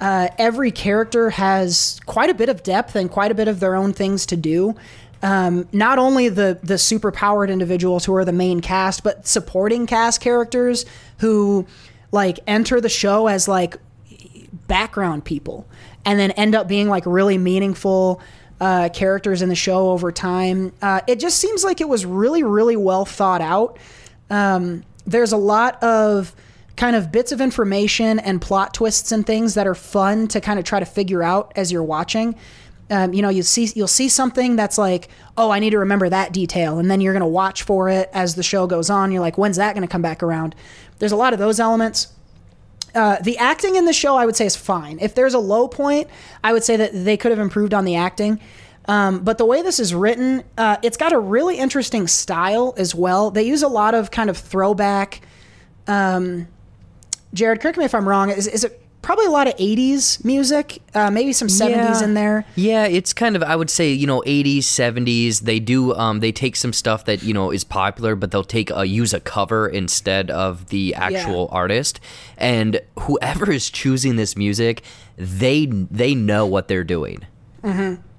Uh, 0.00 0.28
every 0.38 0.70
character 0.70 1.30
has 1.30 1.98
quite 2.06 2.30
a 2.30 2.34
bit 2.34 2.48
of 2.48 2.62
depth 2.62 2.94
and 2.94 3.10
quite 3.10 3.30
a 3.32 3.34
bit 3.34 3.48
of 3.48 3.60
their 3.60 3.74
own 3.74 3.92
things 3.92 4.26
to 4.26 4.36
do. 4.36 4.76
Um, 5.22 5.68
not 5.72 5.98
only 5.98 6.28
the 6.28 6.58
the 6.62 6.78
super 6.78 7.10
powered 7.10 7.50
individuals 7.50 8.04
who 8.04 8.14
are 8.14 8.24
the 8.24 8.32
main 8.32 8.60
cast, 8.60 9.02
but 9.02 9.26
supporting 9.26 9.86
cast 9.86 10.20
characters 10.20 10.86
who 11.18 11.66
like 12.12 12.38
enter 12.46 12.80
the 12.80 12.88
show 12.88 13.26
as 13.26 13.48
like 13.48 13.76
background 14.66 15.24
people 15.24 15.66
and 16.04 16.18
then 16.18 16.30
end 16.32 16.54
up 16.54 16.68
being 16.68 16.88
like 16.88 17.04
really 17.06 17.36
meaningful 17.36 18.20
uh, 18.60 18.88
characters 18.90 19.42
in 19.42 19.48
the 19.48 19.54
show 19.54 19.90
over 19.90 20.10
time. 20.10 20.72
Uh, 20.82 21.00
it 21.06 21.20
just 21.20 21.38
seems 21.38 21.64
like 21.64 21.80
it 21.80 21.88
was 21.88 22.06
really, 22.06 22.42
really 22.42 22.76
well 22.76 23.04
thought 23.04 23.40
out. 23.40 23.78
Um, 24.30 24.84
there's 25.06 25.32
a 25.32 25.36
lot 25.36 25.82
of 25.82 26.34
kind 26.76 26.94
of 26.94 27.10
bits 27.10 27.32
of 27.32 27.40
information 27.40 28.18
and 28.20 28.40
plot 28.40 28.72
twists 28.72 29.10
and 29.10 29.26
things 29.26 29.54
that 29.54 29.66
are 29.66 29.74
fun 29.74 30.28
to 30.28 30.40
kind 30.40 30.58
of 30.58 30.64
try 30.64 30.78
to 30.78 30.86
figure 30.86 31.22
out 31.22 31.52
as 31.56 31.72
you're 31.72 31.82
watching. 31.82 32.34
Um, 32.90 33.12
you 33.12 33.20
know, 33.20 33.28
you 33.28 33.42
see 33.42 33.70
you'll 33.74 33.86
see 33.86 34.08
something 34.08 34.56
that's 34.56 34.78
like, 34.78 35.08
oh, 35.36 35.50
I 35.50 35.58
need 35.58 35.70
to 35.70 35.78
remember 35.78 36.08
that 36.08 36.32
detail, 36.32 36.78
and 36.78 36.90
then 36.90 37.00
you're 37.00 37.12
gonna 37.12 37.28
watch 37.28 37.62
for 37.62 37.88
it 37.88 38.08
as 38.12 38.34
the 38.34 38.42
show 38.42 38.66
goes 38.66 38.88
on. 38.90 39.12
You're 39.12 39.20
like, 39.20 39.36
when's 39.36 39.56
that 39.56 39.74
gonna 39.74 39.88
come 39.88 40.02
back 40.02 40.22
around? 40.22 40.54
There's 40.98 41.12
a 41.12 41.16
lot 41.16 41.32
of 41.32 41.38
those 41.38 41.60
elements. 41.60 42.08
Uh, 42.94 43.16
the 43.22 43.36
acting 43.36 43.76
in 43.76 43.84
the 43.84 43.92
show, 43.92 44.16
I 44.16 44.24
would 44.24 44.36
say, 44.36 44.46
is 44.46 44.56
fine. 44.56 44.98
If 45.00 45.14
there's 45.14 45.34
a 45.34 45.38
low 45.38 45.68
point, 45.68 46.08
I 46.42 46.52
would 46.52 46.64
say 46.64 46.76
that 46.76 46.90
they 46.92 47.16
could 47.16 47.30
have 47.30 47.38
improved 47.38 47.74
on 47.74 47.84
the 47.84 47.96
acting. 47.96 48.40
Um, 48.86 49.20
but 49.20 49.36
the 49.36 49.44
way 49.44 49.60
this 49.60 49.78
is 49.78 49.94
written, 49.94 50.42
uh, 50.56 50.78
it's 50.82 50.96
got 50.96 51.12
a 51.12 51.18
really 51.18 51.58
interesting 51.58 52.06
style 52.06 52.72
as 52.78 52.94
well. 52.94 53.30
They 53.30 53.42
use 53.42 53.62
a 53.62 53.68
lot 53.68 53.94
of 53.94 54.10
kind 54.10 54.30
of 54.30 54.38
throwback. 54.38 55.20
Um, 55.86 56.48
Jared, 57.34 57.60
correct 57.60 57.76
me 57.76 57.84
if 57.84 57.94
I'm 57.94 58.08
wrong. 58.08 58.30
Is, 58.30 58.46
is 58.46 58.64
it 58.64 58.82
probably 59.02 59.26
a 59.26 59.30
lot 59.30 59.46
of 59.46 59.54
80s 59.56 60.24
music? 60.24 60.80
Uh, 60.94 61.10
maybe 61.10 61.32
some 61.32 61.48
70s 61.48 61.70
Yeah. 62.00 62.04
in 62.04 62.14
there. 62.14 62.44
Yeah, 62.56 62.84
it's 62.86 63.12
kind 63.12 63.36
of 63.36 63.42
I 63.42 63.56
would 63.56 63.70
say 63.70 63.92
you 63.92 64.06
know 64.06 64.22
80s, 64.26 64.58
70s. 64.64 65.40
They 65.40 65.60
do 65.60 65.94
um 65.94 66.20
they 66.20 66.32
take 66.32 66.56
some 66.56 66.72
stuff 66.72 67.04
that 67.06 67.22
you 67.22 67.32
know 67.32 67.50
is 67.50 67.64
popular, 67.64 68.14
but 68.14 68.30
they'll 68.30 68.44
take 68.44 68.70
a 68.70 68.84
use 68.86 69.14
a 69.14 69.20
cover 69.20 69.68
instead 69.68 70.30
of 70.30 70.68
the 70.68 70.94
actual 70.94 71.48
artist. 71.52 72.00
And 72.36 72.80
whoever 73.00 73.50
is 73.58 73.70
choosing 73.70 74.16
this 74.16 74.36
music, 74.36 74.82
they 75.16 75.66
they 75.66 76.14
know 76.14 76.44
what 76.46 76.68
they're 76.68 76.84
doing. 76.84 77.24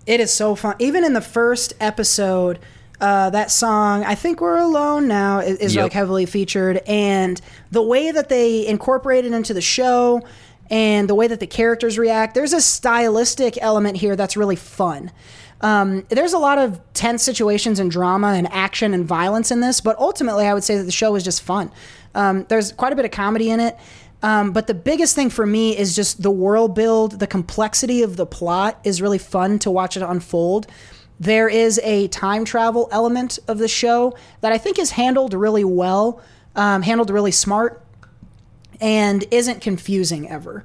It 0.05 0.19
is 0.19 0.31
so 0.31 0.55
fun. 0.55 0.75
Even 0.79 1.03
in 1.03 1.13
the 1.13 1.21
first 1.21 1.73
episode, 1.79 2.57
uh, 2.99 3.29
that 3.29 3.51
song, 3.51 4.03
I 4.03 4.15
think 4.15 4.41
we're 4.41 4.57
alone 4.57 5.07
now, 5.07 5.39
is, 5.39 5.57
is 5.59 5.75
Yep. 5.75 5.83
like 5.83 5.93
heavily 5.93 6.25
featured. 6.25 6.77
And 6.87 7.39
the 7.71 7.81
way 7.83 8.09
that 8.11 8.27
they 8.29 8.65
incorporate 8.67 9.25
it 9.25 9.33
into 9.33 9.53
the 9.53 9.61
show 9.61 10.21
and 10.69 11.09
the 11.09 11.15
way 11.15 11.27
that 11.27 11.39
the 11.39 11.47
characters 11.47 11.97
react, 11.97 12.35
there's 12.35 12.53
a 12.53 12.61
stylistic 12.61 13.57
element 13.61 13.97
here 13.97 14.15
that's 14.15 14.37
really 14.37 14.55
fun. 14.55 15.11
Um, 15.61 16.05
there's 16.09 16.33
a 16.33 16.37
lot 16.37 16.57
of 16.57 16.79
tense 16.93 17.23
situations 17.23 17.79
and 17.79 17.91
drama 17.91 18.27
and 18.29 18.47
action 18.51 18.93
and 18.93 19.05
violence 19.05 19.51
in 19.51 19.59
this, 19.59 19.81
but 19.81 19.97
ultimately, 19.97 20.45
I 20.45 20.53
would 20.53 20.63
say 20.63 20.77
that 20.77 20.83
the 20.83 20.91
show 20.91 21.15
is 21.15 21.23
just 21.23 21.41
fun. 21.41 21.71
Um, 22.15 22.45
there's 22.49 22.71
quite 22.71 22.93
a 22.93 22.95
bit 22.95 23.05
of 23.05 23.11
comedy 23.11 23.49
in 23.49 23.59
it. 23.59 23.77
Um, 24.21 24.51
but 24.51 24.67
the 24.67 24.73
biggest 24.73 25.15
thing 25.15 25.29
for 25.29 25.45
me 25.45 25.77
is 25.77 25.95
just 25.95 26.21
the 26.21 26.31
world 26.31 26.75
build, 26.75 27.19
the 27.19 27.27
complexity 27.27 28.01
of 28.03 28.17
the 28.17 28.25
plot 28.25 28.79
is 28.83 29.01
really 29.01 29.17
fun 29.17 29.59
to 29.59 29.71
watch 29.71 29.95
it 29.95 30.03
unfold. 30.03 30.67
There 31.19 31.47
is 31.49 31.79
a 31.83 32.07
time 32.09 32.45
travel 32.45 32.89
element 32.91 33.39
of 33.47 33.57
the 33.57 33.67
show 33.67 34.15
that 34.41 34.51
I 34.51 34.57
think 34.57 34.77
is 34.79 34.91
handled 34.91 35.33
really 35.33 35.63
well, 35.63 36.21
um, 36.55 36.81
handled 36.81 37.09
really 37.09 37.31
smart, 37.31 37.81
and 38.81 39.25
isn't 39.31 39.61
confusing 39.61 40.29
ever. 40.29 40.63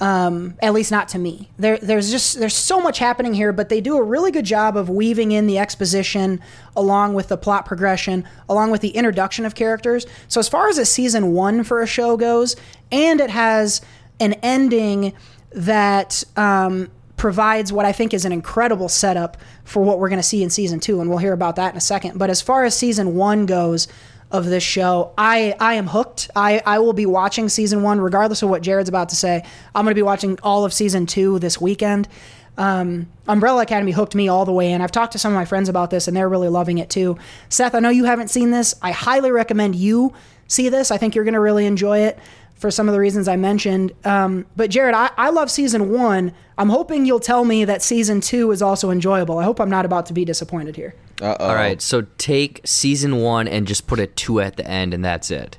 Um, 0.00 0.54
at 0.62 0.72
least 0.72 0.90
not 0.90 1.08
to 1.08 1.18
me. 1.18 1.50
There, 1.58 1.76
there's 1.76 2.10
just 2.10 2.40
there's 2.40 2.54
so 2.54 2.80
much 2.80 2.98
happening 2.98 3.34
here, 3.34 3.52
but 3.52 3.68
they 3.68 3.82
do 3.82 3.98
a 3.98 4.02
really 4.02 4.30
good 4.30 4.46
job 4.46 4.74
of 4.74 4.88
weaving 4.88 5.32
in 5.32 5.46
the 5.46 5.58
exposition 5.58 6.40
along 6.74 7.12
with 7.12 7.28
the 7.28 7.36
plot 7.36 7.66
progression, 7.66 8.24
along 8.48 8.70
with 8.70 8.80
the 8.80 8.88
introduction 8.88 9.44
of 9.44 9.54
characters. 9.54 10.06
So 10.26 10.40
as 10.40 10.48
far 10.48 10.70
as 10.70 10.78
a 10.78 10.86
season 10.86 11.34
one 11.34 11.64
for 11.64 11.82
a 11.82 11.86
show 11.86 12.16
goes, 12.16 12.56
and 12.90 13.20
it 13.20 13.28
has 13.28 13.82
an 14.20 14.34
ending 14.42 15.12
that 15.52 16.24
um, 16.34 16.90
provides 17.18 17.70
what 17.70 17.84
I 17.84 17.92
think 17.92 18.14
is 18.14 18.24
an 18.24 18.32
incredible 18.32 18.88
setup 18.88 19.36
for 19.64 19.82
what 19.82 19.98
we're 19.98 20.08
going 20.08 20.18
to 20.18 20.26
see 20.26 20.42
in 20.42 20.48
season 20.48 20.80
two, 20.80 21.02
and 21.02 21.10
we'll 21.10 21.18
hear 21.18 21.34
about 21.34 21.56
that 21.56 21.72
in 21.72 21.76
a 21.76 21.80
second. 21.80 22.18
But 22.18 22.30
as 22.30 22.40
far 22.40 22.64
as 22.64 22.74
season 22.74 23.16
one 23.16 23.44
goes 23.44 23.86
of 24.30 24.46
this 24.46 24.62
show, 24.62 25.12
I 25.18 25.54
I 25.58 25.74
am 25.74 25.88
hooked. 25.88 26.30
I 26.36 26.62
I 26.64 26.78
will 26.78 26.92
be 26.92 27.06
watching 27.06 27.48
season 27.48 27.82
one 27.82 28.00
regardless 28.00 28.42
of 28.42 28.48
what 28.48 28.62
Jared's 28.62 28.88
about 28.88 29.08
to 29.10 29.16
say. 29.16 29.44
I'm 29.74 29.84
going 29.84 29.92
to 29.92 29.98
be 29.98 30.02
watching 30.02 30.38
all 30.42 30.64
of 30.64 30.72
season 30.72 31.06
two 31.06 31.38
this 31.38 31.60
weekend. 31.60 32.08
Um, 32.58 33.08
Umbrella 33.26 33.62
Academy 33.62 33.92
hooked 33.92 34.14
me 34.14 34.28
all 34.28 34.44
the 34.44 34.52
way 34.52 34.72
in. 34.72 34.82
I've 34.82 34.92
talked 34.92 35.12
to 35.12 35.18
some 35.18 35.32
of 35.32 35.36
my 35.36 35.44
friends 35.46 35.68
about 35.68 35.90
this, 35.90 36.08
and 36.08 36.16
they're 36.16 36.28
really 36.28 36.48
loving 36.48 36.78
it 36.78 36.90
too. 36.90 37.16
Seth, 37.48 37.74
I 37.74 37.78
know 37.78 37.88
you 37.88 38.04
haven't 38.04 38.28
seen 38.28 38.50
this. 38.50 38.74
I 38.82 38.92
highly 38.92 39.30
recommend 39.30 39.76
you 39.76 40.12
see 40.46 40.68
this. 40.68 40.90
I 40.90 40.98
think 40.98 41.14
you're 41.14 41.24
going 41.24 41.34
to 41.34 41.40
really 41.40 41.64
enjoy 41.64 42.00
it 42.00 42.18
for 42.60 42.70
some 42.70 42.88
of 42.88 42.92
the 42.92 43.00
reasons 43.00 43.26
I 43.26 43.36
mentioned. 43.36 43.92
Um, 44.04 44.44
but 44.54 44.68
Jared, 44.68 44.94
I, 44.94 45.10
I 45.16 45.30
love 45.30 45.50
season 45.50 45.90
one. 45.90 46.32
I'm 46.58 46.68
hoping 46.68 47.06
you'll 47.06 47.18
tell 47.18 47.46
me 47.46 47.64
that 47.64 47.80
season 47.80 48.20
two 48.20 48.50
is 48.50 48.60
also 48.60 48.90
enjoyable. 48.90 49.38
I 49.38 49.44
hope 49.44 49.58
I'm 49.60 49.70
not 49.70 49.86
about 49.86 50.04
to 50.06 50.12
be 50.12 50.26
disappointed 50.26 50.76
here. 50.76 50.94
Uh-oh. 51.22 51.48
All 51.48 51.54
right, 51.54 51.80
so 51.80 52.02
take 52.18 52.60
season 52.64 53.16
one 53.16 53.48
and 53.48 53.66
just 53.66 53.86
put 53.86 53.98
a 53.98 54.06
two 54.06 54.40
at 54.40 54.56
the 54.56 54.66
end, 54.66 54.92
and 54.92 55.02
that's 55.02 55.30
it. 55.30 55.58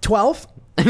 12? 0.00 0.46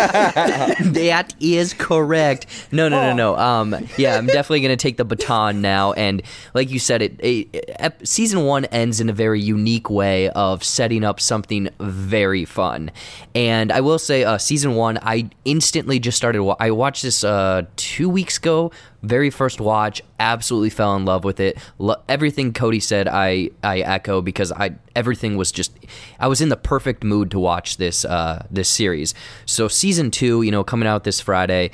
that 0.00 1.34
is 1.40 1.74
correct. 1.74 2.46
No, 2.70 2.88
no, 2.88 3.00
no, 3.02 3.14
no. 3.14 3.36
Um, 3.36 3.74
yeah, 3.98 4.16
I'm 4.16 4.26
definitely 4.26 4.60
gonna 4.60 4.76
take 4.76 4.96
the 4.96 5.04
baton 5.04 5.60
now. 5.60 5.92
And 5.94 6.22
like 6.54 6.70
you 6.70 6.78
said, 6.78 7.02
it, 7.02 7.18
it 7.18 7.64
ep- 7.80 8.06
season 8.06 8.44
one 8.44 8.66
ends 8.66 9.00
in 9.00 9.08
a 9.08 9.12
very 9.12 9.40
unique 9.40 9.90
way 9.90 10.28
of 10.30 10.62
setting 10.62 11.02
up 11.02 11.18
something 11.18 11.68
very 11.80 12.44
fun. 12.44 12.92
And 13.34 13.72
I 13.72 13.80
will 13.80 13.98
say, 13.98 14.22
uh, 14.22 14.38
season 14.38 14.74
one, 14.76 14.98
I 15.02 15.30
instantly 15.44 15.98
just 15.98 16.16
started. 16.16 16.42
Wa- 16.42 16.56
I 16.60 16.70
watched 16.70 17.02
this 17.02 17.24
uh, 17.24 17.62
two 17.76 18.08
weeks 18.08 18.38
ago. 18.38 18.70
Very 19.02 19.30
first 19.30 19.60
watch, 19.60 20.02
absolutely 20.18 20.68
fell 20.70 20.94
in 20.94 21.06
love 21.06 21.24
with 21.24 21.40
it. 21.40 21.58
Lo- 21.78 22.02
everything 22.08 22.52
Cody 22.52 22.80
said, 22.80 23.08
I 23.08 23.50
I 23.64 23.80
echo 23.80 24.20
because 24.20 24.52
I 24.52 24.76
everything 24.94 25.36
was 25.36 25.50
just. 25.50 25.72
I 26.18 26.28
was 26.28 26.40
in 26.40 26.50
the 26.50 26.56
perfect 26.56 27.02
mood 27.02 27.30
to 27.30 27.38
watch 27.38 27.78
this 27.78 28.04
uh, 28.04 28.44
this 28.50 28.68
series. 28.68 29.14
So 29.46 29.68
season 29.68 30.10
two, 30.10 30.42
you 30.42 30.50
know, 30.50 30.62
coming 30.62 30.86
out 30.86 31.04
this 31.04 31.20
Friday, 31.20 31.70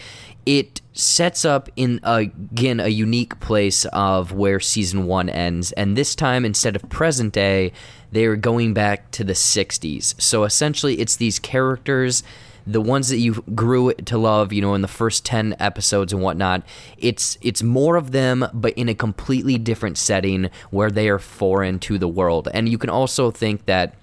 it 0.46 0.80
sets 0.92 1.44
up 1.44 1.68
in 1.74 1.98
again 2.04 2.78
a 2.78 2.88
unique 2.88 3.40
place 3.40 3.84
of 3.86 4.32
where 4.32 4.60
season 4.60 5.06
one 5.06 5.28
ends, 5.28 5.72
and 5.72 5.96
this 5.96 6.14
time 6.14 6.44
instead 6.44 6.76
of 6.76 6.88
present 6.88 7.32
day, 7.34 7.72
they're 8.12 8.36
going 8.36 8.72
back 8.72 9.10
to 9.10 9.24
the 9.24 9.32
'60s. 9.32 10.14
So 10.20 10.44
essentially, 10.44 11.00
it's 11.00 11.16
these 11.16 11.40
characters 11.40 12.22
the 12.66 12.80
ones 12.80 13.08
that 13.08 13.18
you 13.18 13.34
grew 13.54 13.92
to 13.92 14.18
love, 14.18 14.52
you 14.52 14.60
know, 14.60 14.74
in 14.74 14.82
the 14.82 14.88
first 14.88 15.24
10 15.24 15.54
episodes 15.60 16.12
and 16.12 16.20
whatnot, 16.20 16.62
it's 16.98 17.38
it's 17.40 17.62
more 17.62 17.96
of 17.96 18.10
them 18.10 18.46
but 18.52 18.72
in 18.74 18.88
a 18.88 18.94
completely 18.94 19.56
different 19.56 19.96
setting 19.96 20.50
where 20.70 20.90
they 20.90 21.08
are 21.08 21.18
foreign 21.18 21.78
to 21.80 21.98
the 21.98 22.08
world. 22.08 22.48
And 22.52 22.68
you 22.68 22.78
can 22.78 22.90
also 22.90 23.30
think 23.30 23.66
that 23.66 23.94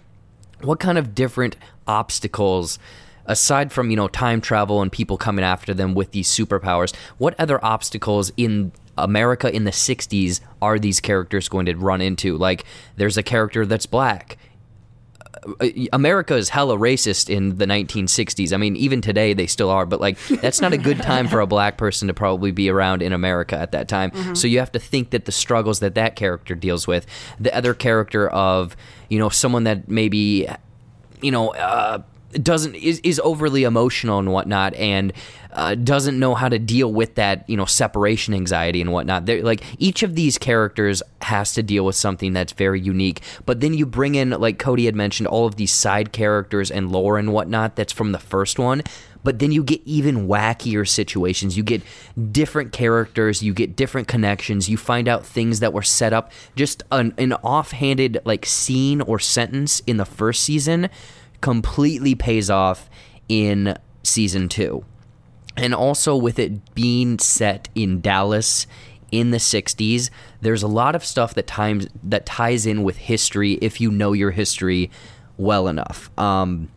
what 0.62 0.80
kind 0.80 0.98
of 0.98 1.14
different 1.14 1.58
obstacles 1.88 2.80
aside 3.26 3.72
from, 3.72 3.90
you 3.90 3.96
know, 3.96 4.08
time 4.08 4.42
travel 4.42 4.82
and 4.82 4.92
people 4.92 5.18
coming 5.18 5.44
after 5.44 5.74
them 5.74 5.94
with 5.94 6.12
these 6.12 6.30
superpowers, 6.30 6.96
what 7.18 7.36
other 7.40 7.64
obstacles 7.64 8.32
in 8.38 8.72
America 8.98 9.54
in 9.54 9.64
the 9.64 9.72
60s 9.72 10.40
are 10.62 10.78
these 10.78 11.00
characters 11.00 11.50
going 11.50 11.66
to 11.66 11.74
run 11.74 12.02
into? 12.02 12.38
Like 12.38 12.66
there's 12.96 13.18
a 13.18 13.24
character 13.24 13.66
that's 13.66 13.86
black 13.86 14.38
America 15.92 16.36
is 16.36 16.50
hella 16.50 16.78
racist 16.78 17.30
in 17.30 17.58
the 17.58 17.66
1960s. 17.66 18.54
I 18.54 18.58
mean, 18.58 18.76
even 18.76 19.02
today 19.02 19.34
they 19.34 19.48
still 19.48 19.70
are, 19.70 19.86
but 19.86 20.00
like 20.00 20.18
that's 20.42 20.62
not 20.62 20.74
a 20.74 20.78
good 20.78 21.02
time 21.02 21.28
for 21.28 21.40
a 21.40 21.48
black 21.48 21.78
person 21.78 22.08
to 22.08 22.14
probably 22.14 22.52
be 22.52 22.70
around 22.70 23.02
in 23.02 23.14
America 23.14 23.58
at 23.58 23.72
that 23.72 23.88
time. 23.88 24.36
So 24.36 24.48
you 24.48 24.60
have 24.60 24.72
to 24.74 24.80
think 24.80 25.12
that 25.12 25.26
the 25.26 25.32
struggles 25.32 25.80
that 25.80 25.96
that 25.96 26.16
character 26.16 26.56
deals 26.56 26.88
with, 26.88 27.06
the 27.40 27.56
other 27.56 27.74
character 27.74 28.30
of, 28.30 28.76
you 29.10 29.20
know, 29.20 29.30
someone 29.30 29.64
that 29.66 29.90
maybe, 29.90 30.48
you 31.22 31.32
know, 31.32 31.54
uh, 31.54 32.02
doesn't 32.42 32.76
is, 32.76 33.00
is 33.04 33.20
overly 33.24 33.64
emotional 33.64 34.20
and 34.20 34.32
whatnot 34.32 34.74
and 34.76 35.14
uh, 35.52 35.76
doesn't 35.76 36.18
know 36.18 36.34
how 36.34 36.50
to 36.50 36.58
deal 36.58 36.92
with 36.92 37.16
that 37.16 37.48
you 37.50 37.56
know 37.56 37.66
separation 37.66 38.34
anxiety 38.34 38.82
and 38.82 38.92
whatnot 38.92 39.26
They're, 39.26 39.44
like 39.44 39.64
each 39.78 40.04
of 40.04 40.16
these 40.16 40.38
characters 40.38 41.04
has 41.22 41.54
to 41.54 41.64
deal 41.64 41.86
with 41.86 41.96
something 41.96 42.34
that's 42.34 42.54
very 42.54 42.82
unique 42.82 43.22
but 43.46 43.62
then 43.62 43.74
you 43.74 43.86
bring 43.86 44.16
in 44.16 44.32
like 44.32 44.58
cody 44.60 44.86
had 44.86 44.96
mentioned 44.96 45.28
all 45.28 45.46
of 45.46 45.56
these 45.56 45.72
side 45.72 46.12
characters 46.12 46.72
and 46.72 46.92
lore 46.92 47.18
and 47.18 47.34
whatnot 47.34 47.76
that's 47.76 47.94
from 47.94 48.12
the 48.12 48.20
first 48.20 48.58
one 48.58 48.82
but 49.24 49.40
then 49.40 49.52
you 49.52 49.64
get 49.64 49.82
even 49.86 50.28
wackier 50.28 50.88
situations. 50.88 51.58
You 51.58 51.64
get 51.64 51.82
different 52.32 52.72
characters, 52.72 53.42
you 53.42 53.54
get 53.54 53.76
different 53.76 54.08
connections, 54.08 54.70
you 54.70 54.78
find 54.78 55.08
out 55.08 55.26
things 55.26 55.62
that 55.62 55.74
were 55.74 55.82
set 55.82 56.14
up. 56.14 56.32
Just 56.56 56.84
an, 56.92 57.14
an 57.18 57.34
offhanded 57.34 58.20
like 58.26 58.46
scene 58.46 59.02
or 59.02 59.20
sentence 59.20 59.82
in 59.88 59.98
the 59.98 60.06
first 60.06 60.44
season 60.44 60.90
completely 61.44 62.16
pays 62.16 62.50
off 62.50 62.90
in 63.28 63.78
season 64.02 64.48
two. 64.48 64.86
And 65.58 65.76
also 65.76 66.16
with 66.16 66.40
it 66.40 66.74
being 66.74 67.20
set 67.20 67.68
in 67.76 68.00
Dallas 68.00 68.66
in 69.12 69.32
the 69.32 69.38
60s, 69.38 70.10
there's 70.40 70.64
a 70.64 70.68
lot 70.68 70.96
of 70.96 71.04
stuff 71.04 71.34
that 71.34 71.46
times 71.46 71.88
that 72.02 72.26
ties 72.26 72.66
in 72.66 72.82
with 72.82 72.96
history 72.96 73.54
if 73.62 73.82
you 73.82 73.92
know 73.92 74.14
your 74.14 74.32
history 74.32 74.90
well 75.38 75.68
enough. 75.68 76.10
Um, 76.18 76.70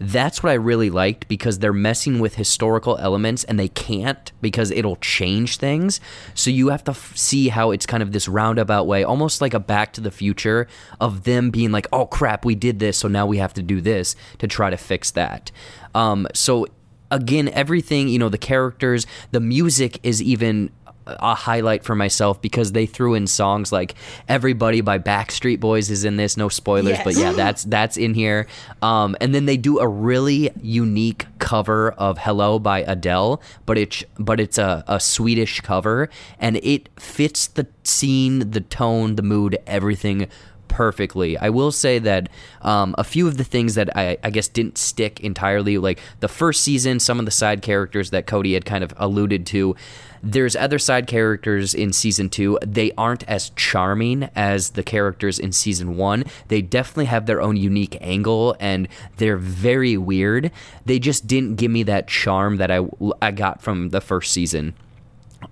that's 0.00 0.42
what 0.42 0.48
I 0.48 0.54
really 0.54 0.88
liked 0.88 1.28
because 1.28 1.58
they're 1.58 1.74
messing 1.74 2.20
with 2.20 2.36
historical 2.36 2.96
elements 2.96 3.44
and 3.44 3.58
they 3.58 3.68
can't 3.68 4.32
because 4.40 4.70
it'll 4.70 4.96
change 4.96 5.58
things. 5.58 6.00
So 6.34 6.48
you 6.48 6.68
have 6.68 6.82
to 6.84 6.92
f- 6.92 7.14
see 7.16 7.48
how 7.48 7.70
it's 7.70 7.84
kind 7.84 8.02
of 8.02 8.12
this 8.12 8.26
roundabout 8.26 8.86
way, 8.86 9.04
almost 9.04 9.42
like 9.42 9.52
a 9.52 9.60
back 9.60 9.92
to 9.92 10.00
the 10.00 10.10
future 10.10 10.66
of 11.00 11.24
them 11.24 11.50
being 11.50 11.70
like, 11.70 11.86
oh 11.92 12.06
crap, 12.06 12.46
we 12.46 12.54
did 12.54 12.78
this, 12.78 12.96
so 12.96 13.08
now 13.08 13.26
we 13.26 13.36
have 13.36 13.52
to 13.54 13.62
do 13.62 13.82
this 13.82 14.16
to 14.38 14.48
try 14.48 14.70
to 14.70 14.78
fix 14.78 15.10
that. 15.10 15.50
Um, 15.94 16.26
so 16.32 16.66
again, 17.10 17.48
everything, 17.48 18.08
you 18.08 18.18
know, 18.18 18.30
the 18.30 18.38
characters, 18.38 19.06
the 19.32 19.40
music 19.40 20.00
is 20.02 20.22
even 20.22 20.70
a 21.06 21.34
highlight 21.34 21.82
for 21.84 21.94
myself 21.94 22.40
because 22.40 22.72
they 22.72 22.86
threw 22.86 23.14
in 23.14 23.26
songs 23.26 23.72
like 23.72 23.94
"Everybody" 24.28 24.80
by 24.80 24.98
Backstreet 24.98 25.58
Boys 25.60 25.90
is 25.90 26.04
in 26.04 26.16
this. 26.16 26.36
No 26.36 26.48
spoilers, 26.48 26.98
Yes. 26.98 27.04
but 27.04 27.16
yeah, 27.16 27.32
that's 27.36 27.64
that's 27.64 27.96
in 27.96 28.14
here. 28.14 28.46
Um, 28.82 29.16
and 29.20 29.34
then 29.34 29.46
they 29.46 29.56
do 29.56 29.78
a 29.78 29.88
really 29.88 30.50
unique 30.62 31.26
cover 31.38 31.90
of 31.92 32.18
"Hello" 32.18 32.58
by 32.58 32.80
Adele, 32.80 33.42
but 33.66 33.78
it's 33.78 34.04
but 34.18 34.38
it's 34.40 34.58
a, 34.58 34.84
a 34.86 35.00
Swedish 35.00 35.60
cover, 35.62 36.08
and 36.38 36.56
it 36.58 36.88
fits 36.98 37.46
the 37.46 37.66
scene, 37.82 38.50
the 38.50 38.60
tone, 38.60 39.16
the 39.16 39.22
mood, 39.22 39.58
everything 39.66 40.28
perfectly. 40.70 41.36
I 41.36 41.50
will 41.50 41.72
say 41.72 41.98
that 41.98 42.30
um, 42.62 42.94
a 42.96 43.04
few 43.04 43.26
of 43.26 43.36
the 43.36 43.44
things 43.44 43.74
that 43.74 43.94
I, 43.96 44.16
I 44.24 44.30
guess 44.30 44.48
didn't 44.48 44.78
stick 44.78 45.20
entirely, 45.20 45.76
like 45.76 45.98
the 46.20 46.28
first 46.28 46.62
season, 46.62 47.00
some 47.00 47.18
of 47.18 47.26
the 47.26 47.30
side 47.30 47.60
characters 47.60 48.10
that 48.10 48.26
Cody 48.26 48.54
had 48.54 48.64
kind 48.64 48.82
of 48.82 48.94
alluded 48.96 49.44
to. 49.46 49.76
There's 50.22 50.54
other 50.54 50.78
side 50.78 51.06
characters 51.06 51.74
in 51.74 51.92
season 51.92 52.28
two. 52.28 52.58
They 52.64 52.92
aren't 52.96 53.28
as 53.28 53.50
charming 53.50 54.28
as 54.36 54.70
the 54.70 54.82
characters 54.82 55.38
in 55.38 55.52
season 55.52 55.96
one. 55.96 56.24
They 56.48 56.62
definitely 56.62 57.06
have 57.06 57.26
their 57.26 57.40
own 57.40 57.56
unique 57.56 57.96
angle 58.00 58.54
and 58.60 58.86
they're 59.16 59.38
very 59.38 59.96
weird. 59.96 60.50
They 60.84 60.98
just 60.98 61.26
didn't 61.26 61.56
give 61.56 61.70
me 61.70 61.82
that 61.84 62.06
charm 62.06 62.58
that 62.58 62.70
I, 62.70 62.86
I 63.20 63.30
got 63.32 63.62
from 63.62 63.90
the 63.90 64.00
first 64.00 64.32
season. 64.32 64.74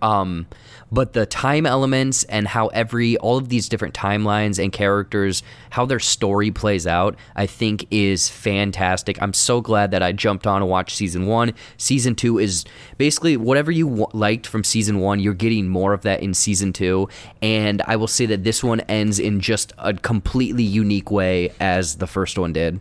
Um, 0.02 0.46
but 0.90 1.12
the 1.12 1.26
time 1.26 1.66
elements 1.66 2.24
and 2.24 2.48
how 2.48 2.68
every 2.68 3.16
all 3.18 3.36
of 3.36 3.48
these 3.48 3.68
different 3.68 3.94
timelines 3.94 4.62
and 4.62 4.72
characters, 4.72 5.42
how 5.70 5.86
their 5.86 5.98
story 5.98 6.50
plays 6.50 6.86
out, 6.86 7.16
I 7.36 7.46
think 7.46 7.86
is 7.90 8.28
fantastic. 8.28 9.20
I'm 9.20 9.32
so 9.32 9.60
glad 9.60 9.90
that 9.90 10.02
I 10.02 10.12
jumped 10.12 10.46
on 10.46 10.62
and 10.62 10.70
watched 10.70 10.96
season 10.96 11.26
one. 11.26 11.52
Season 11.76 12.14
two 12.14 12.38
is 12.38 12.64
basically 12.96 13.36
whatever 13.36 13.70
you 13.70 13.88
w- 13.88 14.06
liked 14.12 14.46
from 14.46 14.64
season 14.64 15.00
one, 15.00 15.20
you're 15.20 15.34
getting 15.34 15.68
more 15.68 15.92
of 15.92 16.02
that 16.02 16.22
in 16.22 16.34
season 16.34 16.72
two. 16.72 17.08
And 17.42 17.82
I 17.86 17.96
will 17.96 18.06
say 18.06 18.26
that 18.26 18.44
this 18.44 18.64
one 18.64 18.80
ends 18.82 19.18
in 19.18 19.40
just 19.40 19.72
a 19.78 19.94
completely 19.94 20.64
unique 20.64 21.10
way 21.10 21.52
as 21.60 21.96
the 21.96 22.06
first 22.06 22.38
one 22.38 22.52
did. 22.52 22.80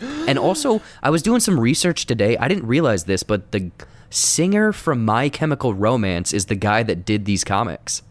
And 0.00 0.38
also, 0.38 0.82
I 1.02 1.10
was 1.10 1.22
doing 1.22 1.40
some 1.40 1.58
research 1.58 2.04
today. 2.04 2.36
I 2.36 2.48
didn't 2.48 2.66
realize 2.66 3.04
this, 3.04 3.22
but 3.22 3.52
the 3.52 3.70
singer 4.16 4.72
from 4.72 5.04
My 5.04 5.28
Chemical 5.28 5.74
Romance 5.74 6.32
is 6.32 6.46
the 6.46 6.54
guy 6.54 6.82
that 6.82 7.04
did 7.04 7.24
these 7.24 7.44
comics. 7.44 8.02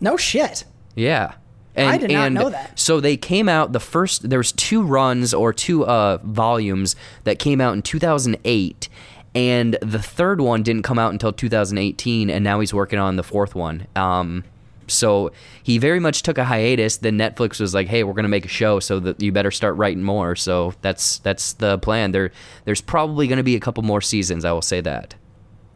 No 0.00 0.16
shit. 0.16 0.64
Yeah. 0.94 1.34
And, 1.74 1.88
I 1.88 1.98
did 1.98 2.10
not 2.10 2.32
know 2.32 2.50
that. 2.50 2.78
So 2.78 3.00
they 3.00 3.16
came 3.16 3.48
out 3.48 3.72
the 3.72 3.80
first. 3.80 4.28
There 4.28 4.40
was 4.40 4.50
two 4.52 4.82
runs 4.82 5.32
or 5.32 5.52
two 5.52 5.86
uh, 5.86 6.18
volumes 6.24 6.96
that 7.22 7.38
came 7.38 7.60
out 7.60 7.74
in 7.74 7.82
2008, 7.82 8.88
and 9.34 9.78
the 9.80 10.02
third 10.02 10.40
one 10.40 10.64
didn't 10.64 10.82
come 10.82 10.98
out 10.98 11.12
until 11.12 11.32
2018, 11.32 12.30
and 12.30 12.42
now 12.42 12.58
he's 12.58 12.74
working 12.74 12.98
on 12.98 13.14
the 13.14 13.22
fourth 13.22 13.54
one. 13.54 13.86
Um, 13.94 14.42
so 14.88 15.32
he 15.62 15.78
very 15.78 16.00
much 16.00 16.22
took 16.22 16.38
a 16.38 16.44
hiatus. 16.44 16.98
Then 16.98 17.18
Netflix 17.18 17.60
was 17.60 17.74
like, 17.74 17.88
"Hey, 17.88 18.04
we're 18.04 18.14
gonna 18.14 18.28
make 18.28 18.44
a 18.44 18.48
show, 18.48 18.80
so 18.80 19.00
that 19.00 19.22
you 19.22 19.32
better 19.32 19.50
start 19.50 19.76
writing 19.76 20.02
more." 20.02 20.36
So 20.36 20.74
that's 20.82 21.18
that's 21.18 21.52
the 21.54 21.78
plan. 21.78 22.12
There, 22.12 22.30
there's 22.64 22.80
probably 22.80 23.26
gonna 23.26 23.42
be 23.42 23.56
a 23.56 23.60
couple 23.60 23.82
more 23.82 24.00
seasons. 24.00 24.44
I 24.44 24.52
will 24.52 24.62
say 24.62 24.80
that. 24.80 25.14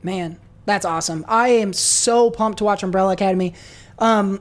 Man, 0.02 0.38
that's 0.64 0.84
awesome. 0.84 1.24
I 1.28 1.48
am 1.48 1.72
so 1.72 2.30
pumped 2.30 2.58
to 2.58 2.64
watch 2.64 2.82
Umbrella 2.82 3.12
Academy. 3.12 3.54
Um, 3.98 4.40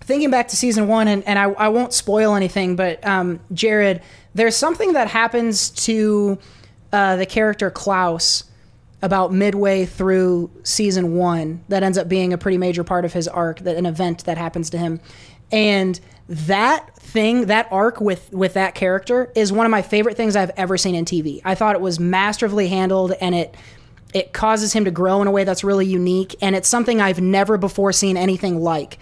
thinking 0.00 0.30
back 0.30 0.48
to 0.48 0.56
season 0.56 0.88
one, 0.88 1.08
and, 1.08 1.24
and 1.24 1.38
I, 1.38 1.44
I 1.52 1.68
won't 1.68 1.92
spoil 1.92 2.34
anything, 2.34 2.76
but 2.76 3.04
um, 3.06 3.40
Jared, 3.52 4.02
there's 4.34 4.56
something 4.56 4.92
that 4.92 5.08
happens 5.08 5.70
to 5.70 6.38
uh, 6.92 7.16
the 7.16 7.26
character 7.26 7.70
Klaus 7.70 8.44
about 9.02 9.32
midway 9.32 9.84
through 9.84 10.50
season 10.62 11.14
one 11.14 11.62
that 11.68 11.82
ends 11.82 11.98
up 11.98 12.08
being 12.08 12.32
a 12.32 12.38
pretty 12.38 12.58
major 12.58 12.82
part 12.82 13.04
of 13.04 13.12
his 13.12 13.28
arc, 13.28 13.60
that 13.60 13.76
an 13.76 13.86
event 13.86 14.24
that 14.24 14.38
happens 14.38 14.70
to 14.70 14.78
him. 14.78 15.00
And 15.52 16.00
that 16.28 16.96
thing, 16.96 17.46
that 17.46 17.68
arc 17.70 18.00
with 18.00 18.32
with 18.32 18.54
that 18.54 18.74
character 18.74 19.30
is 19.36 19.52
one 19.52 19.64
of 19.64 19.70
my 19.70 19.82
favorite 19.82 20.16
things 20.16 20.34
I've 20.34 20.50
ever 20.56 20.76
seen 20.76 20.94
in 20.94 21.04
TV. 21.04 21.40
I 21.44 21.54
thought 21.54 21.76
it 21.76 21.80
was 21.80 22.00
masterfully 22.00 22.68
handled 22.68 23.12
and 23.20 23.34
it 23.34 23.54
it 24.14 24.32
causes 24.32 24.72
him 24.72 24.84
to 24.86 24.90
grow 24.90 25.20
in 25.20 25.28
a 25.28 25.30
way 25.30 25.44
that's 25.44 25.62
really 25.62 25.86
unique 25.86 26.34
and 26.40 26.56
it's 26.56 26.68
something 26.68 27.00
I've 27.00 27.20
never 27.20 27.58
before 27.58 27.92
seen 27.92 28.16
anything 28.16 28.60
like 28.60 28.98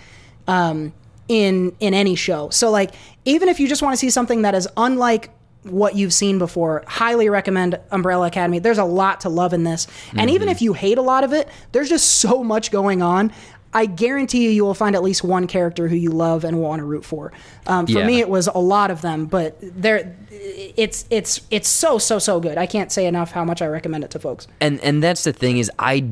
um, 0.46 0.92
in 1.28 1.74
in 1.80 1.94
any 1.94 2.14
show. 2.14 2.50
So 2.50 2.70
like 2.70 2.94
even 3.24 3.48
if 3.48 3.58
you 3.58 3.68
just 3.68 3.80
want 3.80 3.94
to 3.94 3.98
see 3.98 4.10
something 4.10 4.42
that 4.42 4.54
is 4.54 4.68
unlike 4.76 5.30
what 5.64 5.96
you've 5.96 6.12
seen 6.12 6.38
before, 6.38 6.84
highly 6.86 7.28
recommend 7.28 7.78
Umbrella 7.90 8.26
Academy. 8.28 8.58
There's 8.58 8.78
a 8.78 8.84
lot 8.84 9.20
to 9.22 9.28
love 9.28 9.52
in 9.52 9.64
this. 9.64 9.86
And 10.16 10.30
even 10.30 10.48
if 10.48 10.62
you 10.62 10.72
hate 10.74 10.98
a 10.98 11.02
lot 11.02 11.24
of 11.24 11.32
it, 11.32 11.48
there's 11.72 11.88
just 11.88 12.08
so 12.20 12.44
much 12.44 12.70
going 12.70 13.02
on. 13.02 13.32
I 13.76 13.86
guarantee 13.86 14.44
you, 14.44 14.50
you 14.50 14.64
will 14.64 14.74
find 14.74 14.94
at 14.94 15.02
least 15.02 15.24
one 15.24 15.48
character 15.48 15.88
who 15.88 15.96
you 15.96 16.10
love 16.10 16.44
and 16.44 16.60
want 16.60 16.78
to 16.78 16.84
root 16.84 17.04
for. 17.04 17.32
Um, 17.66 17.86
for 17.86 17.92
Yeah. 18.00 18.06
me, 18.06 18.20
it 18.20 18.28
was 18.28 18.46
a 18.46 18.58
lot 18.58 18.92
of 18.92 19.00
them, 19.00 19.26
but 19.26 19.56
there, 19.60 20.14
it's 20.30 21.06
it's 21.10 21.40
it's 21.50 21.68
so 21.68 21.98
so 21.98 22.20
so 22.20 22.38
good. 22.38 22.56
I 22.56 22.66
can't 22.66 22.92
say 22.92 23.06
enough 23.06 23.32
how 23.32 23.44
much 23.44 23.60
I 23.62 23.66
recommend 23.66 24.04
it 24.04 24.10
to 24.12 24.20
folks. 24.20 24.46
and 24.60 24.78
and 24.80 25.02
that's 25.02 25.24
the 25.24 25.32
thing 25.32 25.58
is 25.58 25.72
I 25.76 26.04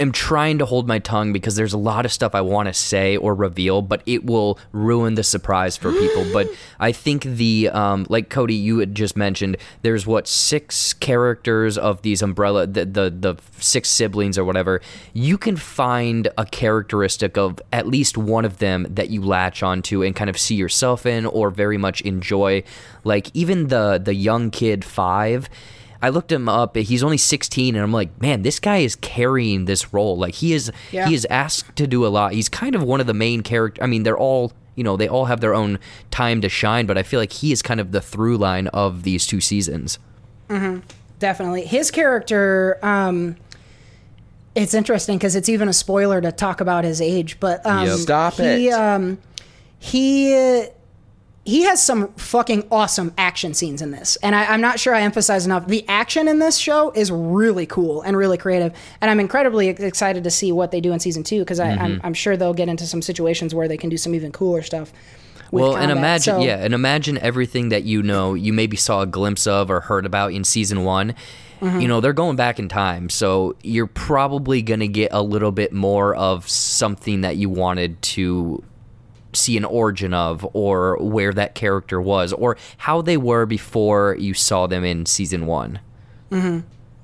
am 0.00 0.12
trying 0.12 0.58
to 0.58 0.66
hold 0.66 0.86
my 0.86 0.98
tongue 0.98 1.32
because 1.32 1.56
there's 1.56 1.72
a 1.72 1.78
lot 1.78 2.04
of 2.04 2.12
stuff 2.12 2.34
I 2.34 2.40
want 2.40 2.68
to 2.68 2.74
say 2.74 3.16
or 3.16 3.34
reveal, 3.34 3.82
but 3.82 4.02
it 4.06 4.24
will 4.24 4.58
ruin 4.72 5.14
the 5.14 5.22
surprise 5.22 5.76
for 5.76 5.92
people. 5.92 6.26
but 6.32 6.48
I 6.78 6.92
think 6.92 7.22
the 7.22 7.70
um, 7.70 8.06
like 8.08 8.30
Cody, 8.30 8.54
you 8.54 8.78
had 8.78 8.94
just 8.94 9.16
mentioned, 9.16 9.56
there's 9.82 10.06
what 10.06 10.28
six 10.28 10.92
characters 10.92 11.78
of 11.78 12.02
these 12.02 12.22
umbrella 12.22 12.66
the, 12.66 12.84
the 12.84 13.10
the 13.10 13.36
six 13.58 13.88
siblings 13.88 14.38
or 14.38 14.44
whatever. 14.44 14.80
You 15.12 15.38
can 15.38 15.56
find 15.56 16.28
a 16.38 16.46
characteristic 16.46 17.36
of 17.36 17.60
at 17.72 17.86
least 17.86 18.16
one 18.18 18.44
of 18.44 18.58
them 18.58 18.86
that 18.90 19.10
you 19.10 19.22
latch 19.22 19.62
onto 19.62 20.02
and 20.02 20.14
kind 20.14 20.30
of 20.30 20.38
see 20.38 20.54
yourself 20.54 21.06
in 21.06 21.26
or 21.26 21.50
very 21.50 21.78
much 21.78 22.00
enjoy. 22.02 22.62
Like 23.04 23.30
even 23.34 23.68
the 23.68 24.00
the 24.02 24.14
young 24.14 24.50
kid 24.50 24.84
five. 24.84 25.48
I 26.02 26.08
looked 26.10 26.30
him 26.30 26.48
up. 26.48 26.76
He's 26.76 27.02
only 27.02 27.16
16, 27.18 27.74
and 27.74 27.82
I'm 27.82 27.92
like, 27.92 28.20
man, 28.20 28.42
this 28.42 28.58
guy 28.60 28.78
is 28.78 28.96
carrying 28.96 29.64
this 29.64 29.92
role. 29.92 30.16
Like 30.16 30.34
he 30.34 30.52
is, 30.52 30.70
Yeah. 30.92 31.08
he 31.08 31.14
is 31.14 31.26
asked 31.30 31.76
to 31.76 31.86
do 31.86 32.06
a 32.06 32.08
lot. 32.08 32.32
He's 32.32 32.48
kind 32.48 32.74
of 32.74 32.82
one 32.82 33.00
of 33.00 33.06
the 33.06 33.14
main 33.14 33.42
character. 33.42 33.82
I 33.82 33.86
mean, 33.86 34.02
they're 34.02 34.18
all, 34.18 34.52
you 34.74 34.84
know, 34.84 34.96
they 34.96 35.08
all 35.08 35.24
have 35.26 35.40
their 35.40 35.54
own 35.54 35.78
time 36.10 36.40
to 36.42 36.48
shine, 36.48 36.86
but 36.86 36.98
I 36.98 37.02
feel 37.02 37.18
like 37.20 37.32
he 37.32 37.50
is 37.52 37.62
kind 37.62 37.80
of 37.80 37.92
the 37.92 38.00
through 38.00 38.36
line 38.36 38.66
of 38.68 39.02
these 39.04 39.26
two 39.26 39.40
seasons. 39.40 39.98
Definitely. 41.18 41.64
His 41.64 41.90
character, 41.90 42.78
um, 42.82 43.36
it's 44.54 44.74
interesting 44.74 45.16
because 45.18 45.34
it's 45.34 45.48
even 45.48 45.68
a 45.68 45.72
spoiler 45.72 46.20
to 46.20 46.30
talk 46.32 46.60
about 46.60 46.84
his 46.84 47.00
age, 47.00 47.40
but 47.40 47.64
um, 47.66 47.86
Yep. 47.86 47.98
Stop 47.98 48.34
he, 48.34 48.68
it. 48.68 48.72
Um, 48.74 49.18
he 49.78 50.66
he 51.46 51.62
has 51.62 51.82
some 51.82 52.12
fucking 52.14 52.66
awesome 52.70 53.14
action 53.16 53.54
scenes 53.54 53.80
in 53.80 53.92
this, 53.92 54.16
and 54.16 54.34
I, 54.34 54.46
I'm 54.46 54.60
not 54.60 54.78
sure 54.80 54.94
I 54.94 55.02
emphasize 55.02 55.46
enough. 55.46 55.66
The 55.68 55.84
action 55.88 56.28
in 56.28 56.40
this 56.40 56.58
show 56.58 56.90
is 56.90 57.10
really 57.10 57.64
cool 57.66 58.02
and 58.02 58.16
really 58.16 58.36
creative, 58.36 58.74
and 59.00 59.10
I'm 59.10 59.20
incredibly 59.20 59.68
excited 59.68 60.24
to 60.24 60.30
see 60.30 60.52
what 60.52 60.72
they 60.72 60.80
do 60.80 60.92
in 60.92 61.00
season 61.00 61.22
two 61.22 61.38
because 61.40 61.60
Mm-hmm. 61.60 61.82
I'm, 61.82 62.00
I'm 62.04 62.14
sure 62.14 62.36
they'll 62.36 62.52
get 62.52 62.68
into 62.68 62.86
some 62.86 63.00
situations 63.00 63.54
where 63.54 63.66
they 63.68 63.76
can 63.78 63.88
do 63.88 63.96
some 63.96 64.14
even 64.14 64.30
cooler 64.32 64.60
stuff. 64.62 64.92
With 65.52 65.62
well, 65.62 65.76
and 65.76 65.90
imagine, 65.92 66.34
So- 66.34 66.40
yeah, 66.40 66.56
and 66.58 66.74
imagine 66.74 67.16
everything 67.18 67.68
that 67.70 67.84
you 67.84 68.02
know, 68.02 68.34
you 68.34 68.52
maybe 68.52 68.76
saw 68.76 69.02
a 69.02 69.06
glimpse 69.06 69.46
of 69.46 69.70
or 69.70 69.80
heard 69.80 70.04
about 70.04 70.32
in 70.32 70.42
season 70.44 70.82
one. 70.84 71.14
Mm-hmm. 71.60 71.80
You 71.80 71.88
know, 71.88 72.00
they're 72.00 72.12
going 72.12 72.36
back 72.36 72.58
in 72.58 72.68
time, 72.68 73.08
so 73.08 73.54
you're 73.62 73.86
probably 73.86 74.60
going 74.60 74.80
to 74.80 74.88
get 74.88 75.10
a 75.12 75.22
little 75.22 75.52
bit 75.52 75.72
more 75.72 76.14
of 76.14 76.48
something 76.48 77.22
that 77.22 77.36
you 77.36 77.48
wanted 77.48 78.02
to 78.02 78.62
see 79.36 79.56
an 79.56 79.64
origin 79.64 80.12
of, 80.14 80.46
or 80.52 80.96
where 80.98 81.32
that 81.32 81.54
character 81.54 82.00
was, 82.00 82.32
or 82.32 82.56
how 82.78 83.02
they 83.02 83.16
were 83.16 83.46
before 83.46 84.16
you 84.18 84.34
saw 84.34 84.66
them 84.66 84.84
in 84.84 85.06
season 85.06 85.46
one. 85.46 85.80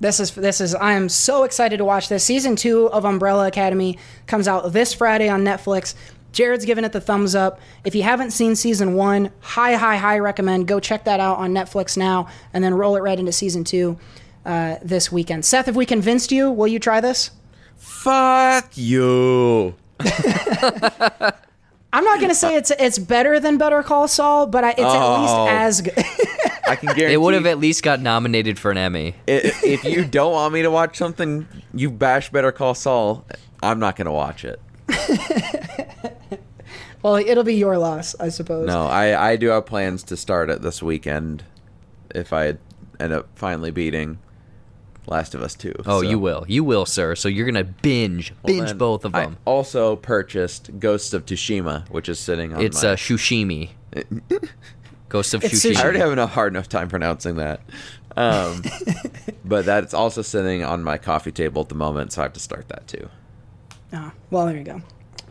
This 0.01 0.19
is 0.19 0.33
this 0.33 0.61
is 0.61 0.75
I 0.75 0.95
am 0.95 1.09
so 1.09 1.45
excited 1.45 1.77
to 1.77 1.85
watch 1.85 2.09
this. 2.09 2.25
Season 2.25 2.57
two 2.57 2.91
of 2.91 3.05
Umbrella 3.05 3.47
Academy 3.47 3.99
comes 4.27 4.49
out 4.49 4.73
this 4.73 4.93
Friday 4.93 5.29
on 5.29 5.45
Netflix. 5.45 5.95
Jared's 6.33 6.65
giving 6.65 6.85
it 6.85 6.93
the 6.93 7.01
thumbs 7.01 7.37
up. 7.37 7.61
If 7.85 7.95
you 7.95 8.03
haven't 8.03 8.33
seen 8.33 8.57
season 8.57 8.95
one, 8.95 9.31
high, 9.41 9.75
high, 9.75 9.97
high 9.97 10.19
recommend. 10.19 10.67
Go 10.67 10.81
check 10.81 11.05
that 11.05 11.21
out 11.21 11.39
on 11.39 11.53
Netflix 11.53 11.97
now 11.97 12.29
and 12.53 12.65
then 12.65 12.75
roll 12.75 12.97
it 12.97 13.01
right 13.01 13.19
into 13.19 13.33
season 13.33 13.63
two 13.65 13.99
uh, 14.45 14.77
this 14.83 15.13
weekend. 15.13 15.45
Seth, 15.45 15.69
if 15.69 15.77
we 15.77 15.87
convinced 15.87 16.33
you, 16.33 16.51
will 16.51 16.69
you 16.69 16.81
try 16.81 17.01
this? 17.01 17.31
Fuck 17.77 18.77
you. 18.77 19.75
I'm 21.93 22.05
not 22.05 22.21
gonna 22.21 22.35
say 22.35 22.57
it's 22.57 22.71
it's 22.71 22.99
better 22.99 23.39
than 23.39 23.59
Better 23.59 23.83
Call 23.83 24.09
Saul, 24.09 24.47
but 24.47 24.65
I, 24.65 24.71
it's 24.71 24.81
at 24.81 25.21
least 25.21 25.35
Oh. 25.35 25.47
as 25.49 25.81
good. 25.83 25.95
I 26.67 26.77
can 26.77 26.87
guarantee. 26.95 27.13
It 27.15 27.21
would 27.21 27.35
have 27.35 27.45
at 27.47 27.59
least 27.59 27.83
got 27.83 28.01
nominated 28.01 28.59
for 28.59 28.71
an 28.71 28.79
Emmy. 28.79 29.15
i- 29.29 29.53
if 29.65 29.85
you 29.85 30.05
don't 30.05 30.33
want 30.33 30.55
me 30.55 30.63
to 30.63 30.71
watch 30.71 30.97
something, 30.97 31.47
you 31.75 31.91
bash 31.91 32.31
Better 32.31 32.51
Call 32.53 32.75
Saul. 32.75 33.25
I'm 33.63 33.79
not 33.79 33.97
gonna 33.97 34.13
watch 34.13 34.45
it. 34.45 34.61
well, 37.03 37.17
it'll 37.17 37.45
be 37.45 37.55
your 37.55 37.79
loss, 37.79 38.15
I 38.21 38.29
suppose. 38.29 38.67
No, 38.67 38.87
I 38.87 39.33
I 39.33 39.37
do 39.37 39.49
have 39.49 39.67
plans 39.67 40.03
to 40.05 40.17
start 40.17 40.51
it 40.51 40.63
this 40.63 40.83
weekend. 40.83 41.45
If 42.15 42.33
I 42.33 42.55
end 43.01 43.13
up 43.13 43.29
finally 43.35 43.71
beating 43.71 44.19
Last 45.07 45.35
of 45.35 45.43
Us 45.43 45.55
Two. 45.55 45.75
Oh, 45.87 46.03
so- 46.03 46.09
you 46.09 46.19
will, 46.19 46.45
you 46.49 46.63
will, 46.65 46.87
sir. 46.87 47.15
So 47.15 47.29
you're 47.29 47.47
gonna 47.47 47.65
binge, 47.65 48.33
Well, 48.43 48.55
binge 48.57 48.79
both 48.79 49.05
of 49.05 49.15
I 49.15 49.23
them. 49.23 49.37
also 49.45 49.97
purchased 49.97 50.71
Ghosts 50.79 51.13
of 51.13 51.27
Tsushima, 51.27 51.89
which 51.91 52.09
is 52.09 52.19
sitting 52.19 52.53
on. 52.55 52.63
It's 52.63 52.83
my, 52.83 52.91
uh, 52.91 52.97
Shushimi. 52.97 53.71
Ghost 55.09 55.35
of 55.35 55.45
It's 55.45 55.55
Tsushima. 55.65 55.77
I 55.77 55.83
already 55.83 55.99
have 55.99 56.17
a 56.17 56.27
hard 56.27 56.53
enough 56.53 56.69
time 56.69 56.89
pronouncing 56.89 57.37
that. 57.37 57.61
Um, 58.17 58.63
but 59.45 59.65
that's 59.65 59.93
also 59.95 60.23
sitting 60.23 60.63
on 60.65 60.83
my 60.83 60.99
coffee 60.99 61.33
table 61.33 61.63
at 61.63 61.69
the 61.69 61.75
moment, 61.75 62.13
so 62.13 62.23
I 62.23 62.25
have 62.25 62.33
to 62.35 62.41
start 62.41 62.69
that 62.69 62.87
too. 62.87 63.09
Oh, 63.93 64.13
well, 64.31 64.47
there 64.47 64.57
you 64.57 64.65
go. 64.65 64.83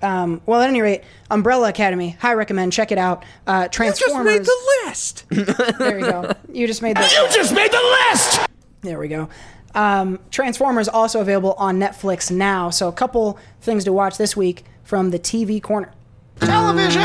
Um, 0.03 0.41
well, 0.47 0.61
at 0.61 0.69
any 0.69 0.81
rate, 0.81 1.03
Umbrella 1.29 1.69
Academy, 1.69 2.11
high 2.19 2.33
recommend. 2.33 2.73
Check 2.73 2.91
it 2.91 2.97
out. 2.97 3.23
Uh, 3.47 3.67
Transformers. 3.67 4.49
list. 4.85 5.25
there 5.29 5.99
you 5.99 6.05
go. 6.05 6.31
You 6.51 6.65
just 6.67 6.81
made 6.81 6.97
the. 6.97 7.01
You 7.03 7.27
just 7.33 7.53
made 7.53 7.71
the 7.71 7.97
list! 8.09 8.39
There 8.81 8.97
we 8.97 9.07
go. 9.07 9.29
Um, 9.73 10.19
Transformers 10.29 10.87
also 10.87 11.21
available 11.21 11.53
on 11.57 11.79
Netflix 11.79 12.31
now. 12.31 12.69
So 12.69 12.87
a 12.87 12.91
couple 12.91 13.39
things 13.61 13.83
to 13.85 13.93
watch 13.93 14.17
this 14.17 14.35
week 14.35 14.65
from 14.83 15.11
the 15.11 15.19
TV 15.19 15.61
corner. 15.61 15.91
Television! 16.39 17.01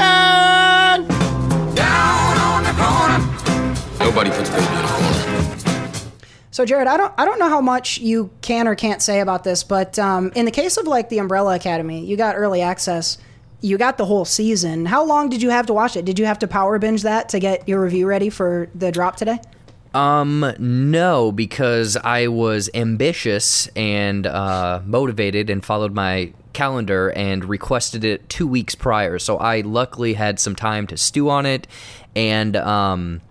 Down 1.75 2.39
on 2.39 2.65
the 2.65 2.73
corner. 2.73 3.19
Nobody 3.99 4.31
puts 4.31 4.51
baby 4.51 4.65
in 4.65 4.85
a 4.85 4.89
corner. 4.89 5.27
So 6.51 6.65
Jared, 6.65 6.89
I 6.89 6.97
don't 6.97 7.13
I 7.19 7.27
don't 7.27 7.39
know 7.39 7.51
how 7.51 7.61
much 7.61 7.99
you 7.99 8.31
can 8.41 8.67
or 8.67 8.75
can't 8.75 9.03
say 9.03 9.21
about 9.21 9.45
this, 9.45 9.63
but 9.63 9.99
um, 9.99 10.33
in 10.35 10.47
the 10.47 10.51
case 10.51 10.79
of 10.79 10.87
like 10.87 11.11
the 11.11 11.19
Umbrella 11.19 11.55
Academy, 11.55 12.03
you 12.05 12.17
got 12.17 12.35
early 12.35 12.63
access. 12.63 13.19
You 13.61 13.77
got 13.77 13.99
the 13.99 14.07
whole 14.07 14.25
season. 14.25 14.87
How 14.87 15.05
long 15.05 15.29
did 15.29 15.43
you 15.43 15.51
have 15.51 15.67
to 15.67 15.75
watch 15.75 15.97
it? 15.97 16.07
Did 16.07 16.19
you 16.19 16.25
have 16.25 16.39
to 16.39 16.49
power 16.49 16.79
binge 16.79 17.03
that 17.03 17.29
to 17.31 17.41
get 17.41 17.69
your 17.69 17.83
review 17.83 18.07
ready 18.07 18.31
for 18.31 18.71
the 18.75 18.91
drop 18.91 19.17
today? 19.17 19.39
Um, 19.97 20.53
no, 20.59 21.33
because 21.33 21.97
I 21.97 22.27
was 22.27 22.69
ambitious 22.75 23.67
and 23.69 24.27
uh, 24.27 24.83
motivated 24.85 25.49
and 25.49 25.65
followed 25.65 25.95
my 25.95 26.35
calendar 26.53 27.15
and 27.17 27.43
requested 27.47 28.05
it 28.05 28.29
two 28.29 28.47
weeks 28.47 28.75
prior. 28.75 29.19
So 29.19 29.39
I 29.39 29.63
luckily 29.63 30.13
had 30.13 30.39
some 30.39 30.55
time 30.55 30.87
to 30.89 30.99
stew 30.99 31.31
on 31.31 31.47
it. 31.47 31.67
And 32.15 32.57
um, 32.57 33.23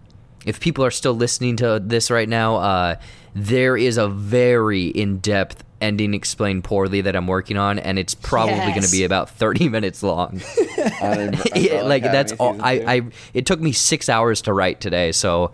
if 0.43 0.59
people 0.59 0.83
are 0.83 0.89
still 0.89 1.13
listening 1.13 1.55
to 1.57 1.79
this 1.79 2.09
right 2.09 2.27
now, 2.27 2.55
uh, 2.55 2.95
there 3.35 3.77
is 3.77 3.97
a 3.97 4.07
very 4.07 4.85
in 4.85 5.19
depth 5.19 5.63
ending 5.81 6.15
explained 6.15 6.63
poorly 6.63 7.01
that 7.01 7.15
I'm 7.15 7.27
working 7.27 7.57
on, 7.57 7.77
and 7.77 7.99
it's 7.99 8.15
probably 8.15 8.55
going 8.55 8.81
to 8.81 8.91
be 8.91 9.03
about 9.03 9.29
30 9.29 9.69
minutes 9.77 10.01
long. 10.01 10.41
Yeah, 11.55 11.83
like 11.83 12.03
that's 12.03 12.31
all 12.33 12.59
I, 12.61 12.73
I 12.73 13.01
it 13.33 13.45
took 13.45 13.59
me 13.59 13.71
six 13.71 14.09
hours 14.09 14.41
to 14.43 14.53
write 14.53 14.81
today 14.81 15.11
so 15.11 15.51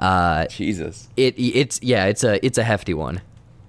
uh 0.00 0.46
Jesus. 0.46 1.08
it 1.16 1.34
it's 1.38 1.78
yeah 1.82 2.06
it's 2.06 2.24
a 2.24 2.44
it's 2.44 2.58
a 2.58 2.64
hefty 2.64 2.94
one 2.94 3.20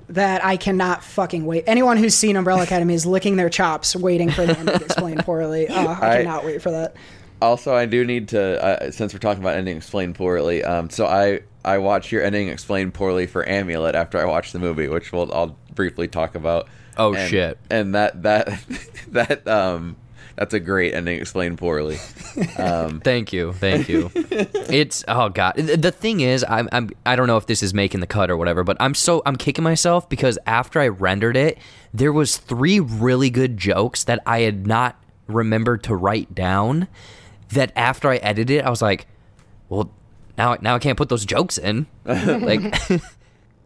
That 0.10 0.44
I 0.44 0.58
cannot 0.58 1.04
fucking 1.04 1.46
wait. 1.46 1.64
Anyone 1.68 1.98
who's 1.98 2.16
seen 2.16 2.36
Umbrella 2.36 2.64
Academy 2.64 2.94
is 2.94 3.06
licking 3.06 3.36
their 3.38 3.50
chops, 3.50 3.96
waiting 3.96 4.30
for 4.32 4.46
the 4.46 4.58
ending 4.58 4.76
explained 4.76 5.24
poorly. 5.26 5.68
Oh, 5.70 5.88
I, 5.88 6.14
I- 6.14 6.18
cannot 6.18 6.44
wait 6.46 6.62
for 6.62 6.72
that. 6.72 6.96
Also, 7.42 7.74
I 7.74 7.86
do 7.88 8.06
need 8.06 8.28
to, 8.30 8.64
uh, 8.64 8.92
since 8.92 9.14
we're 9.14 9.20
talking 9.20 9.42
about 9.42 9.56
ending 9.58 9.76
explained 9.78 10.14
poorly. 10.16 10.64
Um, 10.64 10.90
so 10.92 11.06
I 11.08 11.40
I 11.66 11.78
watched 11.80 12.12
your 12.12 12.24
ending 12.24 12.50
explained 12.50 12.94
poorly 12.94 13.26
for 13.26 13.48
Amulet 13.50 13.96
after 13.96 14.20
I 14.20 14.26
watched 14.26 14.54
the 14.54 14.60
movie, 14.60 14.88
which 14.88 15.12
we'll 15.12 15.34
I'll 15.34 15.58
briefly 15.74 16.08
talk 16.08 16.36
about. 16.36 16.68
Oh, 16.98 17.14
And- 17.16 17.30
shit. 17.30 17.58
And 17.70 17.96
that 17.96 18.22
that 18.24 18.60
that 19.12 19.48
um 19.48 19.96
that's 20.36 20.54
a 20.54 20.60
great 20.60 20.94
ending 20.94 21.20
explained 21.20 21.58
poorly. 21.58 21.98
Um, 22.58 23.00
thank 23.04 23.34
you 23.34 23.54
thank 23.54 23.90
you 23.90 24.12
it's 24.16 25.04
oh 25.08 25.30
god 25.30 25.56
the 25.56 25.78
the 25.78 25.92
thing 25.92 26.22
is 26.22 26.46
I'm, 26.48 26.70
I'm 26.72 26.90
i 27.06 27.16
don't 27.16 27.28
know 27.28 27.38
if 27.38 27.46
this 27.46 27.62
is 27.64 27.74
making 27.74 28.00
the 28.00 28.08
cut 28.08 28.30
or 28.32 28.38
whatever 28.38 28.64
but 28.64 28.78
i'm 28.80 28.94
so 28.94 29.22
i'm 29.26 29.36
kicking 29.36 29.64
myself 29.64 30.08
because 30.10 30.38
after 30.46 30.80
i 30.80 30.88
rendered 30.88 31.38
it 31.38 31.58
there 31.94 32.14
was 32.14 32.38
three 32.38 32.80
really 32.80 33.30
good 33.30 33.58
jokes 33.58 34.04
that 34.06 34.20
i 34.26 34.42
had 34.42 34.66
not 34.66 35.02
remembered 35.28 35.84
to 35.84 35.96
write 35.96 36.34
down 36.34 36.88
that 37.50 37.72
after 37.76 38.10
i 38.10 38.18
edited 38.18 38.60
it 38.60 38.66
i 38.66 38.70
was 38.70 38.82
like 38.82 39.08
well 39.70 39.92
now 40.38 40.58
now 40.62 40.76
i 40.76 40.80
can't 40.80 40.98
put 40.98 41.10
those 41.10 41.26
jokes 41.26 41.58
in 41.58 41.86
like 42.06 42.62
but 42.88 43.02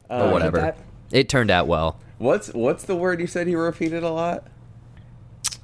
uh, 0.10 0.30
whatever 0.30 0.58
that. 0.60 0.78
it 1.12 1.30
turned 1.30 1.52
out 1.52 1.68
well 1.68 2.00
What's 2.18 2.54
what's 2.54 2.84
the 2.84 2.96
word 2.96 3.20
you 3.20 3.28
said 3.28 3.50
you 3.50 3.60
repeated 3.60 4.04
a 4.04 4.10
lot? 4.10 4.48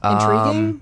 Intriguing. 0.04 0.58
Um, 0.60 0.82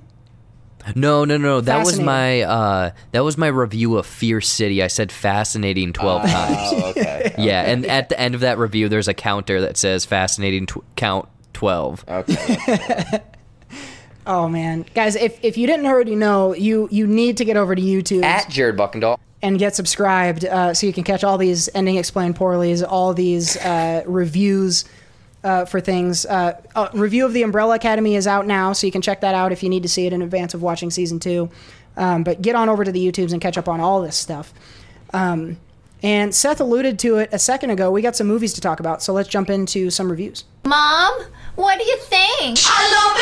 No, 0.95 1.25
no, 1.25 1.37
no. 1.37 1.61
That 1.61 1.85
was 1.85 1.99
my 1.99 2.41
uh, 2.41 2.91
that 3.11 3.23
was 3.23 3.37
my 3.37 3.47
review 3.47 3.97
of 3.97 4.05
Fear 4.05 4.41
City. 4.41 4.81
I 4.81 4.87
said 4.87 5.11
fascinating 5.11 5.93
twelve 5.93 6.23
times. 6.23 6.57
Oh, 6.73 6.89
okay. 6.91 7.35
Yeah, 7.37 7.61
and 7.63 7.85
at 7.85 8.09
the 8.09 8.19
end 8.19 8.33
of 8.35 8.41
that 8.41 8.57
review, 8.57 8.89
there's 8.89 9.07
a 9.07 9.13
counter 9.13 9.61
that 9.61 9.77
says 9.77 10.05
fascinating 10.05 10.65
tw- 10.65 10.83
count 10.95 11.27
twelve. 11.53 12.03
Okay. 12.07 13.19
Oh 14.27 14.47
man, 14.47 14.85
guys! 14.93 15.15
If, 15.15 15.39
if 15.43 15.57
you 15.57 15.65
didn't 15.65 15.87
already 15.87 16.15
know, 16.15 16.53
you 16.53 16.87
you 16.91 17.07
need 17.07 17.37
to 17.37 17.45
get 17.45 17.57
over 17.57 17.73
to 17.73 17.81
YouTube 17.81 18.23
At 18.23 18.47
Jared 18.49 18.77
Buckendahl. 18.77 19.17
and 19.41 19.57
get 19.57 19.75
subscribed 19.75 20.45
uh, 20.45 20.73
so 20.75 20.85
you 20.85 20.93
can 20.93 21.03
catch 21.03 21.23
all 21.23 21.39
these 21.39 21.67
ending 21.73 21.95
explained 21.95 22.35
poorlys, 22.35 22.85
all 22.87 23.15
these 23.15 23.57
uh, 23.57 24.03
reviews 24.05 24.85
uh, 25.43 25.65
for 25.65 25.79
things. 25.79 26.25
Uh, 26.25 26.59
uh, 26.75 26.89
review 26.93 27.25
of 27.25 27.33
the 27.33 27.43
Umbrella 27.43 27.75
Academy 27.75 28.15
is 28.15 28.27
out 28.27 28.45
now, 28.47 28.73
so 28.73 28.85
you 28.87 28.91
can 28.91 29.01
check 29.01 29.21
that 29.21 29.35
out 29.35 29.51
if 29.51 29.63
you 29.63 29.69
need 29.69 29.83
to 29.83 29.89
see 29.89 30.05
it 30.05 30.13
in 30.13 30.21
advance 30.21 30.53
of 30.53 30.61
watching 30.61 30.89
season 30.91 31.19
two. 31.19 31.49
Um, 31.97 32.23
but 32.23 32.41
get 32.41 32.55
on 32.55 32.69
over 32.69 32.83
to 32.83 32.91
the 32.91 32.99
YouTubes 33.11 33.33
and 33.33 33.41
catch 33.41 33.57
up 33.57 33.67
on 33.67 33.79
all 33.79 34.01
this 34.01 34.15
stuff. 34.15 34.53
Um, 35.13 35.57
and 36.01 36.33
Seth 36.33 36.61
alluded 36.61 36.97
to 36.99 37.17
it 37.17 37.29
a 37.33 37.39
second 37.39 37.71
ago. 37.71 37.91
We 37.91 38.01
got 38.01 38.15
some 38.15 38.27
movies 38.27 38.53
to 38.53 38.61
talk 38.61 38.79
about, 38.79 39.03
so 39.03 39.11
let's 39.11 39.27
jump 39.27 39.49
into 39.49 39.89
some 39.89 40.09
reviews. 40.09 40.45
Mom, 40.65 41.13
what 41.55 41.77
do 41.77 41.85
you 41.85 41.97
think? 41.97 42.57
I 42.63 42.83
love 42.95 43.17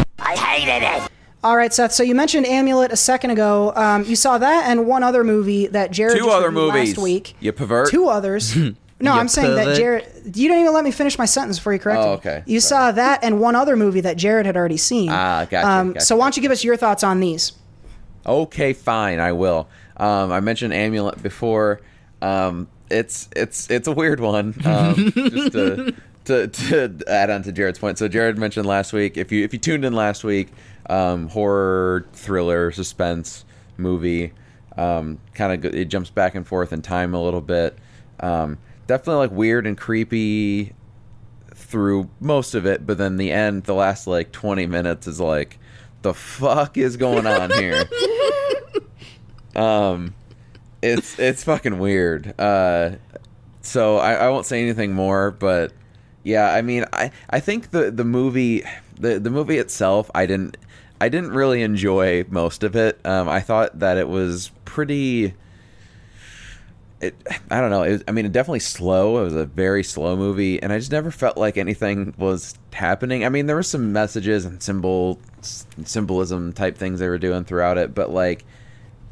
it! 0.00 0.06
I 0.18 0.36
hated 0.36 0.82
it! 0.86 1.10
All 1.44 1.56
right, 1.56 1.72
Seth. 1.74 1.92
So 1.92 2.02
you 2.04 2.14
mentioned 2.14 2.46
Amulet 2.46 2.92
a 2.92 2.96
second 2.96 3.30
ago. 3.32 3.72
Um, 3.74 4.04
you 4.04 4.14
saw 4.14 4.38
that 4.38 4.66
and 4.70 4.86
one 4.86 5.02
other 5.02 5.24
movie 5.24 5.66
that 5.66 5.90
Jared 5.90 6.16
Two 6.16 6.24
just 6.24 6.36
other 6.36 6.50
reviewed 6.50 6.72
movies. 6.74 6.96
last 6.96 7.02
week. 7.02 7.34
You 7.40 7.52
pervert. 7.52 7.90
Two 7.90 8.08
others. 8.08 8.56
No, 9.02 9.12
I'm 9.12 9.28
saying 9.28 9.54
that. 9.56 9.76
Jared. 9.76 10.36
You 10.36 10.48
don't 10.48 10.60
even 10.60 10.72
let 10.72 10.84
me 10.84 10.90
finish 10.92 11.18
my 11.18 11.24
sentence 11.24 11.58
before 11.58 11.72
you 11.72 11.78
correct 11.78 12.00
Oh, 12.00 12.06
me. 12.06 12.12
okay. 12.14 12.42
You 12.46 12.60
Sorry. 12.60 12.80
saw 12.80 12.92
that 12.92 13.24
and 13.24 13.40
one 13.40 13.56
other 13.56 13.76
movie 13.76 14.00
that 14.02 14.16
Jared 14.16 14.46
had 14.46 14.56
already 14.56 14.76
seen. 14.76 15.08
Ah, 15.10 15.44
gotcha, 15.50 15.66
Um, 15.68 15.92
gotcha, 15.94 16.06
so 16.06 16.16
why 16.16 16.24
don't 16.26 16.36
you 16.36 16.42
give 16.42 16.52
us 16.52 16.62
your 16.62 16.76
thoughts 16.76 17.02
on 17.02 17.18
these? 17.20 17.52
Okay, 18.24 18.72
fine, 18.72 19.18
I 19.18 19.32
will. 19.32 19.68
Um, 19.96 20.30
I 20.32 20.40
mentioned 20.40 20.72
Amulet 20.72 21.22
before. 21.22 21.80
Um, 22.20 22.68
it's 22.90 23.28
it's 23.34 23.68
it's 23.70 23.88
a 23.88 23.92
weird 23.92 24.20
one. 24.20 24.54
Um, 24.64 24.94
just 25.14 25.52
to, 25.52 25.94
to 26.26 26.46
to 26.48 27.00
add 27.08 27.30
on 27.30 27.42
to 27.42 27.50
Jared's 27.52 27.78
point. 27.80 27.98
So 27.98 28.06
Jared 28.06 28.38
mentioned 28.38 28.66
last 28.66 28.92
week. 28.92 29.16
If 29.16 29.32
you 29.32 29.42
if 29.44 29.52
you 29.52 29.58
tuned 29.58 29.84
in 29.84 29.92
last 29.94 30.22
week, 30.22 30.48
um, 30.88 31.28
horror 31.28 32.06
thriller 32.12 32.70
suspense 32.70 33.44
movie. 33.76 34.32
Um, 34.76 35.18
kind 35.34 35.64
of 35.66 35.74
it 35.74 35.86
jumps 35.86 36.10
back 36.10 36.34
and 36.36 36.46
forth 36.46 36.72
in 36.72 36.80
time 36.82 37.14
a 37.14 37.20
little 37.22 37.40
bit. 37.40 37.76
Um, 38.20 38.58
definitely 38.86 39.26
like 39.26 39.30
weird 39.30 39.66
and 39.66 39.76
creepy 39.76 40.74
through 41.54 42.10
most 42.20 42.54
of 42.54 42.66
it, 42.66 42.86
but 42.86 42.98
then 42.98 43.16
the 43.16 43.30
end, 43.30 43.64
the 43.64 43.74
last 43.74 44.06
like 44.06 44.32
20 44.32 44.66
minutes 44.66 45.06
is 45.06 45.20
like, 45.20 45.58
the 46.02 46.14
fuck 46.14 46.76
is 46.76 46.96
going 46.96 47.26
on 47.26 47.50
here? 47.50 47.84
um, 49.56 50.14
it's 50.82 51.18
it's 51.18 51.44
fucking 51.44 51.78
weird. 51.78 52.38
Uh, 52.38 52.96
so 53.62 53.98
I, 53.98 54.14
I 54.14 54.28
won't 54.28 54.46
say 54.46 54.60
anything 54.60 54.92
more, 54.92 55.30
but 55.30 55.72
yeah, 56.24 56.52
I 56.52 56.62
mean, 56.62 56.84
I 56.92 57.10
I 57.30 57.40
think 57.40 57.70
the 57.70 57.90
the 57.90 58.04
movie 58.04 58.64
the 58.98 59.18
the 59.18 59.30
movie 59.30 59.58
itself, 59.58 60.10
I 60.14 60.26
didn't 60.26 60.56
I 61.00 61.08
didn't 61.08 61.32
really 61.32 61.62
enjoy 61.62 62.24
most 62.28 62.62
of 62.62 62.76
it. 62.76 63.00
Um, 63.04 63.28
I 63.28 63.40
thought 63.40 63.78
that 63.78 63.96
it 63.96 64.08
was 64.08 64.50
pretty 64.64 65.34
it 67.02 67.14
I 67.50 67.60
don't 67.60 67.70
know. 67.70 67.82
It 67.82 67.92
was, 67.92 68.04
I 68.08 68.12
mean, 68.12 68.24
it 68.24 68.32
definitely 68.32 68.60
slow. 68.60 69.20
It 69.20 69.24
was 69.24 69.34
a 69.34 69.44
very 69.44 69.82
slow 69.82 70.16
movie, 70.16 70.62
and 70.62 70.72
I 70.72 70.78
just 70.78 70.92
never 70.92 71.10
felt 71.10 71.36
like 71.36 71.58
anything 71.58 72.14
was 72.16 72.54
happening. 72.72 73.24
I 73.24 73.28
mean, 73.28 73.46
there 73.46 73.56
were 73.56 73.62
some 73.62 73.92
messages 73.92 74.44
and 74.44 74.62
symbol 74.62 75.18
symbolism 75.42 76.52
type 76.52 76.78
things 76.78 77.00
they 77.00 77.08
were 77.08 77.18
doing 77.18 77.44
throughout 77.44 77.76
it, 77.76 77.94
but 77.94 78.10
like, 78.10 78.44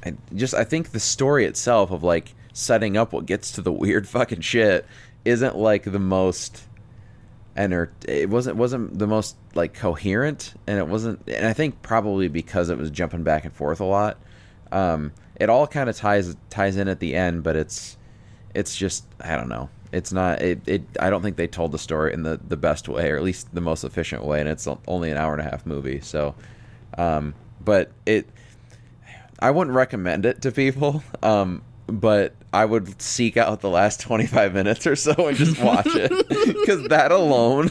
I 0.05 0.15
just 0.35 0.55
I 0.55 0.65
think 0.65 0.91
the 0.91 1.01
story 1.01 1.45
itself 1.45 1.91
of 1.91 2.03
like 2.03 2.35
setting 2.53 2.97
up 2.97 3.13
what 3.13 3.27
gets 3.27 3.53
to 3.53 3.63
the 3.63 3.73
weird 3.73 4.09
fucking 4.09 4.41
shit 4.41 4.87
isn't 5.25 5.57
like 5.57 5.85
the 5.85 5.99
most 5.99 6.65
enter 7.57 7.93
it 8.07 8.31
wasn't 8.31 8.57
wasn't 8.57 8.97
the 8.99 9.07
most 9.07 9.37
like 9.55 9.75
coherent 9.75 10.55
and 10.69 10.79
it 10.79 10.87
wasn't 10.87 11.21
and 11.29 11.45
i 11.45 11.53
think 11.53 11.83
probably 11.83 12.29
because 12.29 12.71
it 12.71 12.79
was 12.79 12.91
jumping 12.91 13.25
back 13.25 13.45
and 13.45 13.53
forth 13.53 13.81
a 13.81 13.85
lot 13.85 14.17
um 14.71 15.13
it 15.41 15.51
all 15.51 15.67
kind 15.67 15.89
of 15.91 15.97
ties 15.97 16.37
ties 16.49 16.77
in 16.77 16.87
at 16.87 17.01
the 17.01 17.15
end 17.15 17.43
but 17.43 17.57
it's 17.57 17.97
it's 18.55 18.77
just 18.77 19.05
i 19.23 19.35
don't 19.37 19.49
know 19.49 19.69
it's 19.93 20.13
not 20.13 20.41
it, 20.41 20.61
it 20.67 20.83
i 21.01 21.11
don't 21.11 21.23
think 21.23 21.37
they 21.37 21.49
told 21.49 21.73
the 21.73 21.79
story 21.79 22.13
in 22.13 22.23
the 22.23 22.39
the 22.47 22.57
best 22.57 22.89
way 22.89 23.11
or 23.11 23.17
at 23.17 23.23
least 23.23 23.53
the 23.55 23.61
most 23.61 23.83
efficient 23.83 24.25
way 24.25 24.39
and 24.39 24.49
it's 24.49 24.69
only 24.87 25.11
an 25.11 25.17
hour 25.17 25.33
and 25.33 25.41
a 25.41 25.51
half 25.51 25.67
movie 25.67 26.01
so 26.01 26.35
um 26.97 27.35
but 27.63 27.91
it 28.07 28.27
I 29.41 29.51
wouldn't 29.51 29.75
recommend 29.75 30.27
it 30.27 30.43
to 30.43 30.53
people, 30.53 31.03
um, 31.23 31.63
but 31.87 32.35
I 32.53 32.65
would 32.65 33.01
seek 33.01 33.37
out 33.37 33.61
the 33.61 33.71
last 33.71 34.01
25 34.01 34.55
minutes 34.55 34.87
or 34.87 34.97
so 34.97 35.13
and 35.29 35.37
just 35.37 35.61
watch 35.61 35.87
it 35.87 36.11
because 36.29 36.89
that 36.89 37.11
alone, 37.11 37.71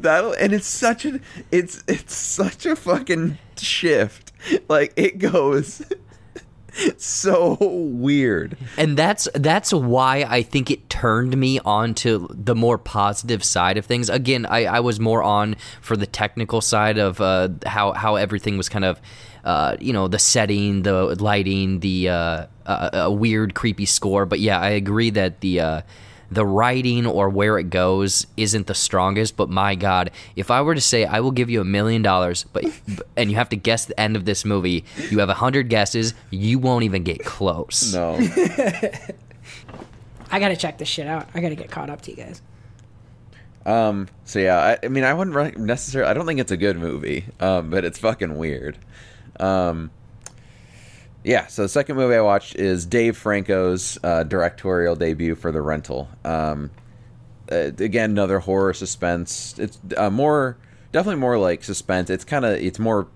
that 0.00 0.36
and 0.38 0.52
it's 0.52 0.66
such 0.66 1.04
a 1.04 1.20
it's 1.50 1.82
it's 1.88 2.14
such 2.14 2.66
a 2.66 2.76
fucking 2.76 3.38
shift. 3.56 4.32
Like 4.68 4.92
it 4.96 5.18
goes 5.18 5.82
so 6.96 7.56
weird. 7.60 8.56
and 8.76 8.96
that's 8.96 9.28
that's 9.34 9.72
why 9.72 10.24
I 10.28 10.42
think 10.42 10.70
it 10.70 10.88
turned 10.88 11.36
me 11.36 11.58
on 11.64 11.94
to 11.94 12.28
the 12.30 12.54
more 12.54 12.78
positive 12.78 13.44
side 13.44 13.76
of 13.76 13.86
things. 13.86 14.08
Again, 14.08 14.46
I, 14.46 14.64
I 14.64 14.80
was 14.80 14.98
more 15.00 15.22
on 15.22 15.56
for 15.80 15.96
the 15.96 16.06
technical 16.06 16.60
side 16.60 16.98
of 16.98 17.20
uh, 17.20 17.50
how 17.66 17.92
how 17.92 18.16
everything 18.16 18.56
was 18.56 18.68
kind 18.68 18.84
of, 18.84 19.00
uh, 19.44 19.76
you 19.80 19.92
know, 19.92 20.08
the 20.08 20.18
setting, 20.18 20.82
the 20.82 21.14
lighting, 21.20 21.80
the 21.80 22.08
uh, 22.08 22.46
a 22.66 23.10
weird, 23.10 23.54
creepy 23.54 23.86
score. 23.86 24.26
But 24.26 24.40
yeah, 24.40 24.58
I 24.58 24.70
agree 24.70 25.10
that 25.10 25.40
the 25.40 25.60
uh, 25.60 25.82
the 26.32 26.46
writing 26.46 27.06
or 27.06 27.28
where 27.28 27.58
it 27.58 27.70
goes 27.70 28.26
isn't 28.36 28.66
the 28.66 28.74
strongest. 28.74 29.36
But 29.36 29.50
my 29.50 29.74
God, 29.74 30.10
if 30.36 30.50
I 30.50 30.62
were 30.62 30.74
to 30.74 30.80
say 30.80 31.04
I 31.04 31.20
will 31.20 31.30
give 31.30 31.50
you 31.50 31.60
a 31.60 31.64
million 31.64 32.02
dollars, 32.02 32.44
but 32.52 32.64
and 33.16 33.30
you 33.30 33.36
have 33.36 33.48
to 33.50 33.56
guess 33.56 33.84
the 33.84 33.98
end 34.00 34.16
of 34.16 34.24
this 34.24 34.44
movie, 34.44 34.84
you 35.10 35.18
have 35.18 35.28
a 35.28 35.34
hundred 35.34 35.68
guesses, 35.68 36.14
you 36.30 36.58
won't 36.58 36.84
even 36.84 37.02
get 37.02 37.24
close. 37.24 37.92
No. 37.92 38.14
I 40.30 40.38
gotta 40.40 40.56
check 40.56 40.78
this 40.78 40.88
shit 40.88 41.06
out. 41.06 41.28
I 41.34 41.40
gotta 41.40 41.54
get 41.54 41.70
caught 41.70 41.90
up 41.90 42.00
to 42.02 42.10
you 42.10 42.16
guys. 42.16 42.40
Um. 43.66 44.08
So 44.24 44.38
yeah, 44.38 44.58
I, 44.58 44.78
I 44.86 44.88
mean, 44.88 45.04
I 45.04 45.14
wouldn't 45.14 45.58
necessarily. 45.58 46.10
I 46.10 46.14
don't 46.14 46.26
think 46.26 46.40
it's 46.40 46.50
a 46.50 46.56
good 46.56 46.78
movie. 46.78 47.26
Um. 47.38 47.70
But 47.70 47.84
it's 47.84 47.98
fucking 47.98 48.36
weird. 48.36 48.78
Um. 49.38 49.90
Yeah. 51.24 51.46
So 51.46 51.62
the 51.62 51.68
second 51.68 51.96
movie 51.96 52.14
I 52.14 52.20
watched 52.20 52.56
is 52.56 52.86
Dave 52.86 53.16
Franco's 53.16 53.98
uh, 54.02 54.24
directorial 54.24 54.96
debut 54.96 55.34
for 55.34 55.52
The 55.52 55.62
Rental. 55.62 56.08
Um. 56.24 56.70
Uh, 57.50 57.70
again, 57.78 58.10
another 58.10 58.38
horror 58.38 58.72
suspense. 58.72 59.58
It's 59.58 59.78
uh, 59.98 60.08
more, 60.08 60.56
definitely 60.90 61.20
more 61.20 61.36
like 61.38 61.64
suspense. 61.64 62.08
It's 62.08 62.24
kind 62.24 62.44
of. 62.44 62.52
It's 62.52 62.78
more 62.78 63.08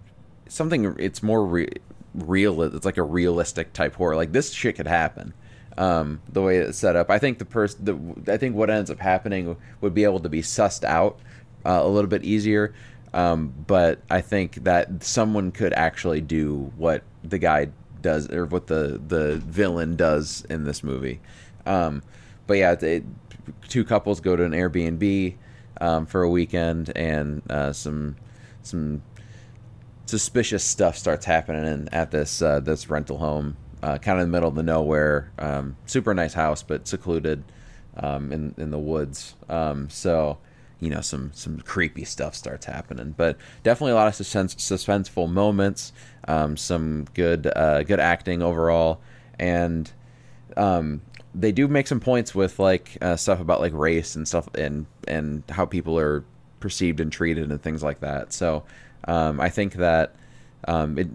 something. 0.49 0.95
It's 0.99 1.23
more 1.23 1.47
re- 1.47 1.69
real. 2.15 2.61
It's 2.63 2.85
like 2.85 2.99
a 2.99 3.03
realistic 3.03 3.73
type 3.73 3.95
horror. 3.95 4.17
Like 4.17 4.33
this 4.33 4.53
shit 4.53 4.77
could 4.77 4.89
happen 4.89 5.33
um, 5.79 6.21
the 6.29 6.43
way 6.43 6.59
it's 6.59 6.79
set 6.79 6.97
up. 6.97 7.11
I 7.11 7.19
think 7.19 7.39
the 7.39 7.45
person, 7.45 8.25
I 8.29 8.37
think 8.37 8.57
what 8.57 8.71
ends 8.71 8.91
up 8.91 8.99
happening 8.99 9.57
would 9.81 9.95
be 9.95 10.05
able 10.05 10.21
to 10.21 10.29
be 10.29 10.43
sussed 10.43 10.85
out 10.85 11.19
uh, 11.65 11.81
a 11.83 11.89
little 11.89 12.11
bit 12.11 12.25
easier. 12.25 12.75
Um, 13.13 13.55
but 13.67 14.01
I 14.11 14.21
think 14.21 14.65
that 14.65 15.03
someone 15.03 15.53
could 15.53 15.73
actually 15.73 16.21
do 16.21 16.73
what 16.77 17.03
the 17.25 17.39
guy 17.39 17.69
does 18.07 18.31
or 18.31 18.47
what 18.47 18.69
the 18.69 19.01
the 19.09 19.37
villain 19.39 19.97
does 19.97 20.47
in 20.49 20.63
this 20.65 20.85
movie. 20.85 21.21
Um, 21.67 22.03
but 22.47 22.55
yeah, 22.55 23.01
two 23.69 23.85
couples 23.85 24.21
go 24.21 24.37
to 24.37 24.45
an 24.45 24.53
Airbnb 24.53 25.35
um, 25.81 26.07
for 26.07 26.23
a 26.23 26.31
weekend, 26.31 26.93
and 26.97 27.43
uh, 27.51 27.73
some 27.73 28.17
some 28.63 29.03
suspicious 30.07 30.63
stuff 30.63 30.97
starts 30.97 31.27
happening 31.27 31.89
at 31.91 32.13
this 32.13 32.41
uh, 32.41 32.61
this 32.61 32.89
rental 32.89 33.19
home, 33.19 33.57
uh, 33.83 33.99
kind 33.99 34.19
of 34.19 34.25
in 34.25 34.31
the 34.31 34.37
middle 34.37 34.49
of 34.49 34.55
the 34.55 34.63
nowhere. 34.63 35.33
Um, 35.39 35.77
super 35.87 36.15
nice 36.15 36.35
house, 36.35 36.63
but 36.63 36.87
secluded 36.87 37.43
um, 37.97 38.33
in 38.33 38.55
in 38.57 38.71
the 38.71 38.79
woods. 38.79 39.35
Um, 39.49 39.91
so 39.91 40.39
you 40.79 40.91
know 40.91 41.01
some 41.01 41.33
some 41.35 41.59
creepy 41.59 42.05
stuff 42.05 42.35
starts 42.35 42.67
happening, 42.67 43.15
but 43.17 43.37
definitely 43.65 43.93
a 43.93 43.97
lot 43.97 44.09
of 44.09 44.15
suspense, 44.15 44.55
suspenseful 44.55 45.29
moments. 45.29 45.93
Um, 46.29 46.57
some 46.57 47.07
good 47.15 47.47
uh, 47.55 47.83
good 47.85 48.01
acting 48.01 48.43
overall, 48.43 49.01
and 49.39 49.91
um, 50.57 51.03
they 51.35 51.53
do 51.53 51.69
make 51.69 51.87
some 51.87 52.01
points 52.01 52.35
with 52.35 52.59
like 52.59 52.99
uh, 53.01 53.17
stuff 53.17 53.41
about 53.41 53.61
like 53.61 53.73
race 53.73 54.17
and 54.17 54.27
stuff 54.27 54.49
and 54.55 54.87
and 55.07 55.43
how 55.51 55.67
people 55.67 55.99
are 55.99 56.25
perceived 56.61 57.01
and 57.01 57.13
treated 57.13 57.51
and 57.51 57.63
things 57.63 57.83
like 57.83 58.01
that. 58.01 58.33
So 58.33 58.65
um, 59.07 59.41
I 59.41 59.51
think 59.51 59.75
that 59.75 60.17
um, 60.67 60.99
it 60.99 61.09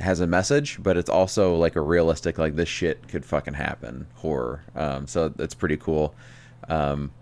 has 0.00 0.20
a 0.20 0.26
message, 0.26 0.78
but 0.82 0.96
it's 0.96 1.10
also 1.10 1.56
like 1.56 1.76
a 1.76 1.80
realistic 1.80 2.38
like 2.38 2.56
this 2.56 2.68
shit 2.68 3.06
could 3.08 3.24
fucking 3.24 3.54
happen 3.54 4.06
horror. 4.14 4.64
Um, 4.74 5.06
so 5.06 5.32
it's 5.38 5.54
pretty 5.54 5.76
cool. 5.76 6.14
Um, 6.68 7.12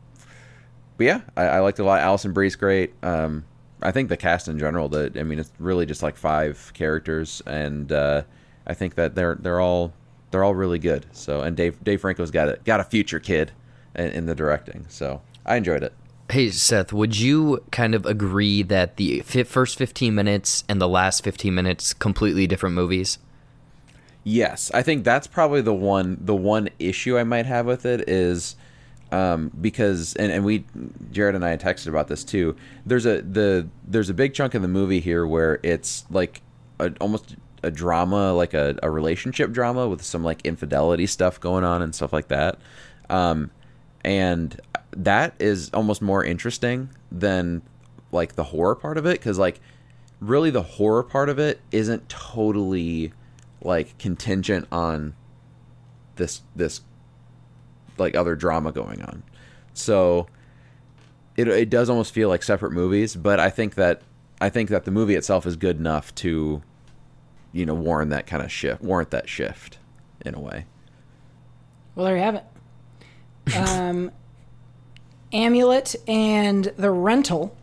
but 0.96 1.06
yeah, 1.06 1.20
I, 1.36 1.44
I 1.44 1.60
liked 1.60 1.78
a 1.78 1.84
lot. 1.84 2.00
Alison 2.00 2.32
Brie's 2.32 2.56
great. 2.56 2.92
Um, 3.02 3.44
I 3.82 3.92
think 3.92 4.08
the 4.08 4.16
cast 4.16 4.48
in 4.48 4.58
general. 4.58 4.88
That 4.88 5.16
I 5.16 5.22
mean, 5.22 5.38
it's 5.38 5.52
really 5.58 5.86
just 5.86 6.02
like 6.02 6.16
five 6.16 6.72
characters, 6.74 7.42
and 7.46 7.90
uh, 7.92 8.22
I 8.66 8.74
think 8.74 8.94
that 8.94 9.14
they're 9.14 9.36
they're 9.36 9.60
all 9.60 9.92
they're 10.30 10.44
all 10.44 10.54
really 10.54 10.78
good. 10.78 11.06
So 11.12 11.42
and 11.42 11.56
Dave 11.56 11.82
Dave 11.82 12.00
Franco's 12.00 12.30
got 12.30 12.48
a 12.48 12.58
got 12.64 12.80
a 12.80 12.84
future 12.84 13.20
kid 13.20 13.52
in, 13.94 14.06
in 14.08 14.26
the 14.26 14.34
directing. 14.34 14.86
So 14.88 15.22
I 15.46 15.56
enjoyed 15.56 15.82
it. 15.82 15.92
Hey 16.30 16.50
Seth, 16.50 16.92
would 16.92 17.18
you 17.18 17.62
kind 17.70 17.94
of 17.94 18.06
agree 18.06 18.62
that 18.62 18.96
the 18.96 19.20
fi- 19.20 19.42
first 19.42 19.76
15 19.76 20.14
minutes 20.14 20.64
and 20.68 20.80
the 20.80 20.88
last 20.88 21.22
15 21.22 21.54
minutes 21.54 21.92
completely 21.92 22.46
different 22.46 22.74
movies? 22.74 23.18
Yes, 24.24 24.70
I 24.72 24.82
think 24.82 25.04
that's 25.04 25.26
probably 25.26 25.60
the 25.60 25.74
one 25.74 26.16
the 26.20 26.34
one 26.34 26.70
issue 26.78 27.18
I 27.18 27.24
might 27.24 27.46
have 27.46 27.66
with 27.66 27.84
it 27.84 28.08
is 28.08 28.56
um, 29.12 29.52
because 29.60 30.16
and, 30.16 30.32
and 30.32 30.44
we 30.44 30.64
Jared 31.12 31.34
and 31.34 31.44
I 31.44 31.56
texted 31.56 31.88
about 31.88 32.08
this 32.08 32.24
too. 32.24 32.56
There's 32.86 33.06
a 33.06 33.20
the 33.20 33.68
there's 33.86 34.08
a 34.08 34.14
big 34.14 34.34
chunk 34.34 34.54
of 34.54 34.62
the 34.62 34.68
movie 34.68 35.00
here 35.00 35.26
where 35.26 35.60
it's 35.62 36.04
like 36.10 36.40
a, 36.80 36.92
almost 37.00 37.36
a 37.62 37.70
drama, 37.70 38.32
like 38.32 38.54
a, 38.54 38.76
a 38.82 38.90
relationship 38.90 39.52
drama 39.52 39.86
with 39.86 40.02
some 40.02 40.24
like 40.24 40.40
infidelity 40.44 41.06
stuff 41.06 41.38
going 41.38 41.62
on 41.62 41.82
and 41.82 41.94
stuff 41.94 42.12
like 42.12 42.28
that. 42.28 42.58
Um, 43.08 43.50
and 44.04 44.58
that 44.96 45.34
is 45.38 45.70
almost 45.72 46.02
more 46.02 46.24
interesting 46.24 46.88
than 47.12 47.62
like 48.10 48.34
the 48.34 48.44
horror 48.44 48.74
part 48.74 48.98
of 48.98 49.06
it 49.06 49.18
because 49.18 49.38
like 49.38 49.60
really 50.20 50.50
the 50.50 50.62
horror 50.62 51.02
part 51.02 51.28
of 51.28 51.38
it 51.38 51.60
isn't 51.70 52.08
totally 52.08 53.12
like 53.60 53.96
contingent 53.98 54.66
on 54.72 55.14
this 56.16 56.42
this 56.56 56.80
like 57.98 58.14
other 58.14 58.34
drama 58.34 58.72
going 58.72 59.02
on 59.02 59.22
so 59.74 60.26
it, 61.36 61.48
it 61.48 61.70
does 61.70 61.88
almost 61.88 62.12
feel 62.12 62.28
like 62.28 62.42
separate 62.42 62.72
movies 62.72 63.14
but 63.16 63.38
i 63.40 63.48
think 63.50 63.74
that 63.74 64.02
i 64.40 64.48
think 64.48 64.68
that 64.68 64.84
the 64.84 64.90
movie 64.90 65.14
itself 65.14 65.46
is 65.46 65.56
good 65.56 65.78
enough 65.78 66.14
to 66.14 66.62
you 67.52 67.64
know 67.66 67.74
warrant 67.74 68.10
that 68.10 68.26
kind 68.26 68.42
of 68.42 68.50
shift 68.50 68.82
warrant 68.82 69.10
that 69.10 69.28
shift 69.28 69.78
in 70.24 70.34
a 70.34 70.40
way 70.40 70.64
Well, 71.94 72.06
there 72.06 72.16
you 72.16 72.22
have 72.22 72.34
it. 72.36 72.44
Um, 73.56 74.12
Amulet 75.32 75.96
and 76.06 76.72
the 76.76 76.90
rental. 76.90 77.56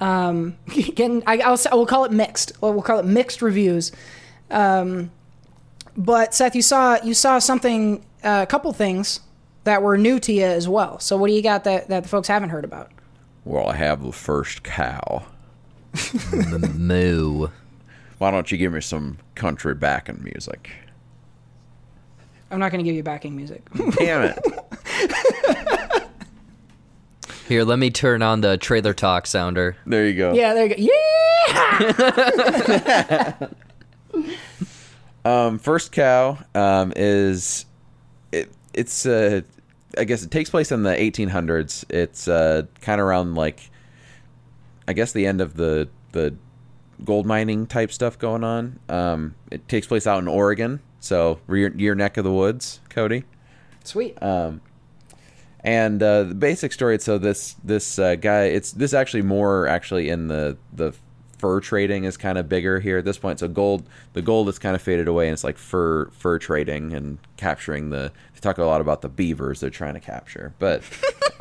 Um, 0.00 0.56
again, 0.66 1.22
I, 1.26 1.38
I'll, 1.38 1.58
I 1.70 1.74
will 1.74 1.86
call 1.86 2.04
it 2.04 2.12
mixed. 2.12 2.52
Well, 2.60 2.72
we'll 2.72 2.82
call 2.82 2.98
it 2.98 3.04
mixed 3.04 3.42
reviews. 3.42 3.92
Um, 4.50 5.10
but 5.96 6.34
Seth, 6.34 6.54
you 6.56 6.62
saw 6.62 6.96
you 7.04 7.14
saw 7.14 7.38
something, 7.38 8.04
uh, 8.24 8.40
a 8.42 8.46
couple 8.46 8.72
things 8.72 9.20
that 9.64 9.82
were 9.82 9.96
new 9.96 10.18
to 10.20 10.32
you 10.32 10.44
as 10.44 10.68
well. 10.68 10.98
So 10.98 11.16
what 11.16 11.28
do 11.28 11.34
you 11.34 11.42
got 11.42 11.64
that 11.64 11.88
that 11.88 12.02
the 12.04 12.08
folks 12.08 12.28
haven't 12.28 12.50
heard 12.50 12.64
about? 12.64 12.90
well 13.44 13.66
i 13.68 13.74
have 13.74 14.04
the 14.04 14.12
first 14.12 14.62
cow 14.62 15.24
Moo. 16.76 17.48
why 18.18 18.30
don't 18.30 18.52
you 18.52 18.56
give 18.58 18.72
me 18.72 18.80
some 18.80 19.18
country 19.34 19.74
backing 19.74 20.22
music 20.22 20.70
I'm 22.52 22.60
not 22.60 22.70
going 22.70 22.84
to 22.84 22.88
give 22.88 22.94
you 22.94 23.02
backing 23.02 23.34
music. 23.34 23.66
damn 23.98 24.22
it 24.22 24.38
Here, 27.48 27.64
let 27.64 27.78
me 27.80 27.90
turn 27.90 28.22
on 28.22 28.42
the 28.42 28.56
trailer 28.58 28.94
talk 28.94 29.26
sounder. 29.26 29.76
there 29.86 30.06
you 30.06 30.14
go 30.16 30.34
yeah, 30.34 30.54
there 30.54 30.66
you 30.66 30.76
go. 30.76 30.92
Yeah. 32.68 33.48
Um, 35.24 35.58
first 35.60 35.92
cow 35.92 36.36
um, 36.54 36.92
is 36.96 37.60
it, 37.60 37.66
it's 38.74 39.06
uh, 39.06 39.42
I 39.96 40.04
guess 40.04 40.22
it 40.22 40.30
takes 40.30 40.50
place 40.50 40.72
in 40.72 40.82
the 40.82 40.92
1800s. 40.92 41.84
It's 41.90 42.28
uh, 42.28 42.62
kind 42.80 43.00
of 43.00 43.06
around 43.06 43.34
like 43.34 43.70
I 44.88 44.92
guess 44.92 45.12
the 45.12 45.26
end 45.26 45.40
of 45.40 45.54
the 45.54 45.88
the 46.12 46.34
gold 47.04 47.26
mining 47.26 47.66
type 47.66 47.92
stuff 47.92 48.18
going 48.18 48.44
on. 48.44 48.78
Um, 48.88 49.34
it 49.50 49.68
takes 49.68 49.86
place 49.86 50.06
out 50.06 50.18
in 50.20 50.28
Oregon, 50.28 50.80
so 51.00 51.40
your 51.48 51.74
your 51.76 51.94
neck 51.94 52.16
of 52.16 52.24
the 52.24 52.32
woods, 52.32 52.80
Cody. 52.88 53.24
Sweet. 53.84 54.20
Um, 54.22 54.60
and 55.64 56.02
uh, 56.02 56.24
the 56.24 56.34
basic 56.34 56.72
story. 56.72 56.98
So 56.98 57.18
this 57.18 57.56
this 57.64 57.98
uh, 57.98 58.16
guy, 58.16 58.44
it's 58.44 58.72
this 58.72 58.94
actually 58.94 59.22
more 59.22 59.66
actually 59.66 60.08
in 60.08 60.28
the 60.28 60.56
the 60.72 60.92
fur 61.42 61.58
trading 61.60 62.04
is 62.04 62.16
kind 62.16 62.38
of 62.38 62.48
bigger 62.48 62.78
here 62.78 62.98
at 62.98 63.04
this 63.04 63.18
point. 63.18 63.40
So 63.40 63.48
gold, 63.48 63.82
the 64.12 64.22
gold 64.22 64.46
has 64.46 64.60
kind 64.60 64.76
of 64.76 64.80
faded 64.80 65.08
away, 65.08 65.26
and 65.26 65.32
it's 65.32 65.42
like 65.42 65.58
fur 65.58 66.06
fur 66.10 66.38
trading 66.38 66.92
and 66.94 67.18
capturing 67.36 67.90
the. 67.90 68.12
They 68.32 68.40
talk 68.40 68.58
a 68.58 68.64
lot 68.64 68.80
about 68.80 69.02
the 69.02 69.08
beavers 69.08 69.58
they're 69.60 69.68
trying 69.68 69.94
to 69.94 70.00
capture, 70.00 70.54
but 70.60 70.82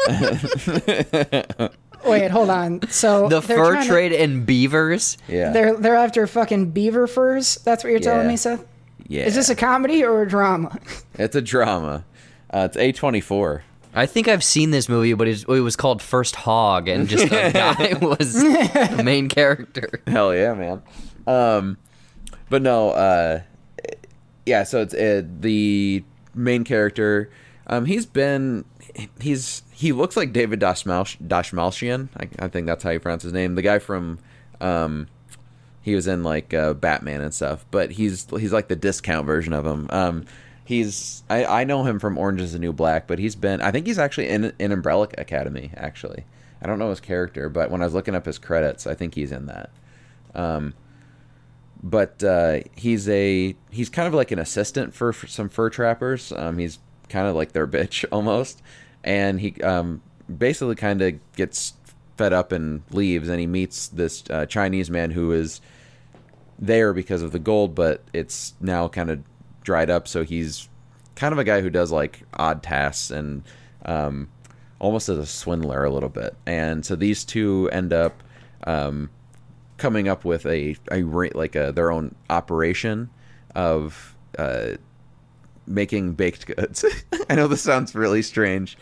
Wait, 2.05 2.31
hold 2.31 2.49
on. 2.49 2.81
So 2.89 3.29
The 3.29 3.41
fur 3.43 3.79
to- 3.79 3.87
trade 3.87 4.11
and 4.11 4.43
beavers. 4.45 5.17
yeah, 5.27 5.51
They're 5.51 5.75
they're 5.75 5.95
after 5.95 6.25
fucking 6.25 6.71
beaver 6.71 7.05
furs. 7.07 7.55
That's 7.63 7.83
what 7.83 7.91
you're 7.91 7.99
telling 7.99 8.23
Yeah. 8.23 8.27
me, 8.31 8.37
Seth. 8.37 8.65
yeah. 9.07 9.23
Is 9.25 9.35
this 9.35 9.49
a 9.49 9.55
comedy 9.55 10.03
or 10.03 10.23
a 10.23 10.27
drama? 10.27 10.79
It's 11.13 11.35
a 11.35 11.41
drama. 11.41 12.05
Uh, 12.51 12.67
it's 12.69 12.77
A 12.77 12.91
twenty 12.91 13.21
four. 13.21 13.63
I 13.93 14.05
think 14.05 14.27
I've 14.27 14.43
seen 14.43 14.71
this 14.71 14.87
movie, 14.87 15.13
but 15.13 15.27
it 15.27 15.45
was 15.47 15.75
called 15.75 16.01
First 16.01 16.35
Hog, 16.37 16.87
and 16.87 17.07
just 17.07 17.25
a 17.25 17.51
guy 17.53 17.97
was 18.01 18.33
the 18.33 19.01
main 19.03 19.27
character. 19.27 20.01
Hell 20.07 20.33
yeah, 20.33 20.53
man. 20.53 20.81
Um, 21.27 21.77
but 22.49 22.61
no, 22.61 22.91
uh, 22.91 23.41
yeah. 24.45 24.63
So 24.63 24.81
it's 24.81 24.93
uh, 24.93 25.23
the 25.39 26.03
main 26.33 26.63
character. 26.63 27.29
Um, 27.67 27.85
he's 27.85 28.05
been 28.05 28.65
he's 29.19 29.63
he 29.71 29.91
looks 29.91 30.15
like 30.15 30.33
David 30.33 30.59
Dashmal- 30.59 31.17
Dashmalchian. 31.27 32.09
I, 32.17 32.45
I 32.45 32.47
think 32.47 32.67
that's 32.67 32.83
how 32.83 32.91
you 32.91 32.99
pronounce 32.99 33.23
his 33.23 33.33
name. 33.33 33.55
The 33.55 33.61
guy 33.61 33.79
from 33.79 34.19
um, 34.59 35.07
he 35.81 35.95
was 35.95 36.07
in 36.07 36.23
like 36.23 36.53
uh, 36.53 36.73
Batman 36.73 37.21
and 37.21 37.33
stuff. 37.33 37.65
But 37.71 37.91
he's 37.91 38.27
he's 38.29 38.53
like 38.53 38.67
the 38.67 38.75
discount 38.75 39.25
version 39.25 39.53
of 39.53 39.65
him. 39.65 39.87
Um, 39.89 40.25
he's 40.71 41.23
I, 41.29 41.43
I 41.45 41.63
know 41.65 41.83
him 41.83 41.99
from 41.99 42.17
Orange 42.17 42.39
Is 42.39 42.53
the 42.53 42.59
New 42.59 42.71
Black, 42.71 43.05
but 43.05 43.19
he's 43.19 43.35
been 43.35 43.61
I 43.61 43.71
think 43.71 43.85
he's 43.85 43.99
actually 43.99 44.29
in 44.29 44.53
in 44.57 44.71
Umbrella 44.71 45.09
Academy. 45.17 45.71
Actually, 45.75 46.25
I 46.61 46.67
don't 46.67 46.79
know 46.79 46.89
his 46.89 47.01
character, 47.01 47.49
but 47.49 47.69
when 47.69 47.81
I 47.81 47.85
was 47.85 47.93
looking 47.93 48.15
up 48.15 48.25
his 48.25 48.37
credits, 48.37 48.87
I 48.87 48.95
think 48.95 49.15
he's 49.15 49.31
in 49.31 49.47
that. 49.47 49.69
Um, 50.33 50.73
but 51.83 52.23
uh, 52.23 52.61
he's 52.75 53.09
a 53.09 53.55
he's 53.69 53.89
kind 53.89 54.07
of 54.07 54.13
like 54.13 54.31
an 54.31 54.39
assistant 54.39 54.93
for, 54.93 55.11
for 55.11 55.27
some 55.27 55.49
fur 55.49 55.69
trappers. 55.69 56.31
Um, 56.31 56.57
he's 56.57 56.79
kind 57.09 57.27
of 57.27 57.35
like 57.35 57.51
their 57.51 57.67
bitch 57.75 58.05
almost, 58.11 58.61
and 59.03 59.41
he 59.41 59.61
um, 59.61 60.01
basically 60.35 60.75
kind 60.75 61.01
of 61.01 61.19
gets 61.35 61.73
fed 62.17 62.31
up 62.31 62.53
and 62.53 62.83
leaves, 62.91 63.27
and 63.27 63.41
he 63.41 63.47
meets 63.47 63.89
this 63.89 64.23
uh, 64.29 64.45
Chinese 64.45 64.89
man 64.89 65.11
who 65.11 65.33
is 65.33 65.59
there 66.57 66.93
because 66.93 67.23
of 67.23 67.33
the 67.33 67.39
gold, 67.39 67.75
but 67.75 68.03
it's 68.13 68.53
now 68.61 68.87
kind 68.87 69.09
of 69.09 69.19
dried 69.63 69.89
up. 69.89 70.07
So 70.07 70.23
he's 70.23 70.69
kind 71.15 71.33
of 71.33 71.39
a 71.39 71.43
guy 71.43 71.61
who 71.61 71.69
does 71.69 71.91
like 71.91 72.23
odd 72.33 72.63
tasks 72.63 73.11
and 73.11 73.43
um, 73.85 74.29
almost 74.79 75.09
as 75.09 75.17
a 75.17 75.25
swindler 75.25 75.83
a 75.83 75.91
little 75.91 76.09
bit. 76.09 76.35
And 76.45 76.85
so 76.85 76.95
these 76.95 77.23
two 77.23 77.69
end 77.71 77.93
up 77.93 78.23
um, 78.65 79.09
coming 79.77 80.07
up 80.07 80.25
with 80.25 80.45
a, 80.45 80.75
a 80.91 81.03
like 81.03 81.55
a 81.55 81.71
their 81.71 81.91
own 81.91 82.15
operation 82.29 83.09
of 83.55 84.15
uh, 84.37 84.71
making 85.67 86.13
baked 86.13 86.45
goods. 86.45 86.85
I 87.29 87.35
know 87.35 87.47
this 87.47 87.61
sounds 87.61 87.95
really 87.95 88.21
strange, 88.21 88.77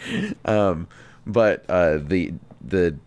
um, 0.46 0.88
but 1.26 1.66
uh, 1.70 1.98
the 1.98 2.34
the 2.62 2.98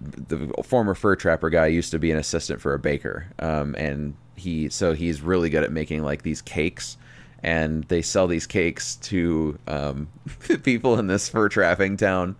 the 0.00 0.52
former 0.64 0.94
fur 0.94 1.16
trapper 1.16 1.50
guy 1.50 1.66
used 1.66 1.90
to 1.90 1.98
be 1.98 2.10
an 2.10 2.18
assistant 2.18 2.60
for 2.60 2.74
a 2.74 2.78
baker, 2.78 3.26
um, 3.38 3.74
and 3.76 4.14
he 4.36 4.68
so 4.68 4.92
he's 4.92 5.20
really 5.20 5.50
good 5.50 5.64
at 5.64 5.72
making 5.72 6.02
like 6.02 6.22
these 6.22 6.42
cakes, 6.42 6.96
and 7.42 7.84
they 7.84 8.02
sell 8.02 8.26
these 8.26 8.46
cakes 8.46 8.96
to 8.96 9.58
um, 9.66 10.08
people 10.62 10.98
in 10.98 11.06
this 11.06 11.28
fur 11.28 11.48
trapping 11.48 11.96
town, 11.96 12.36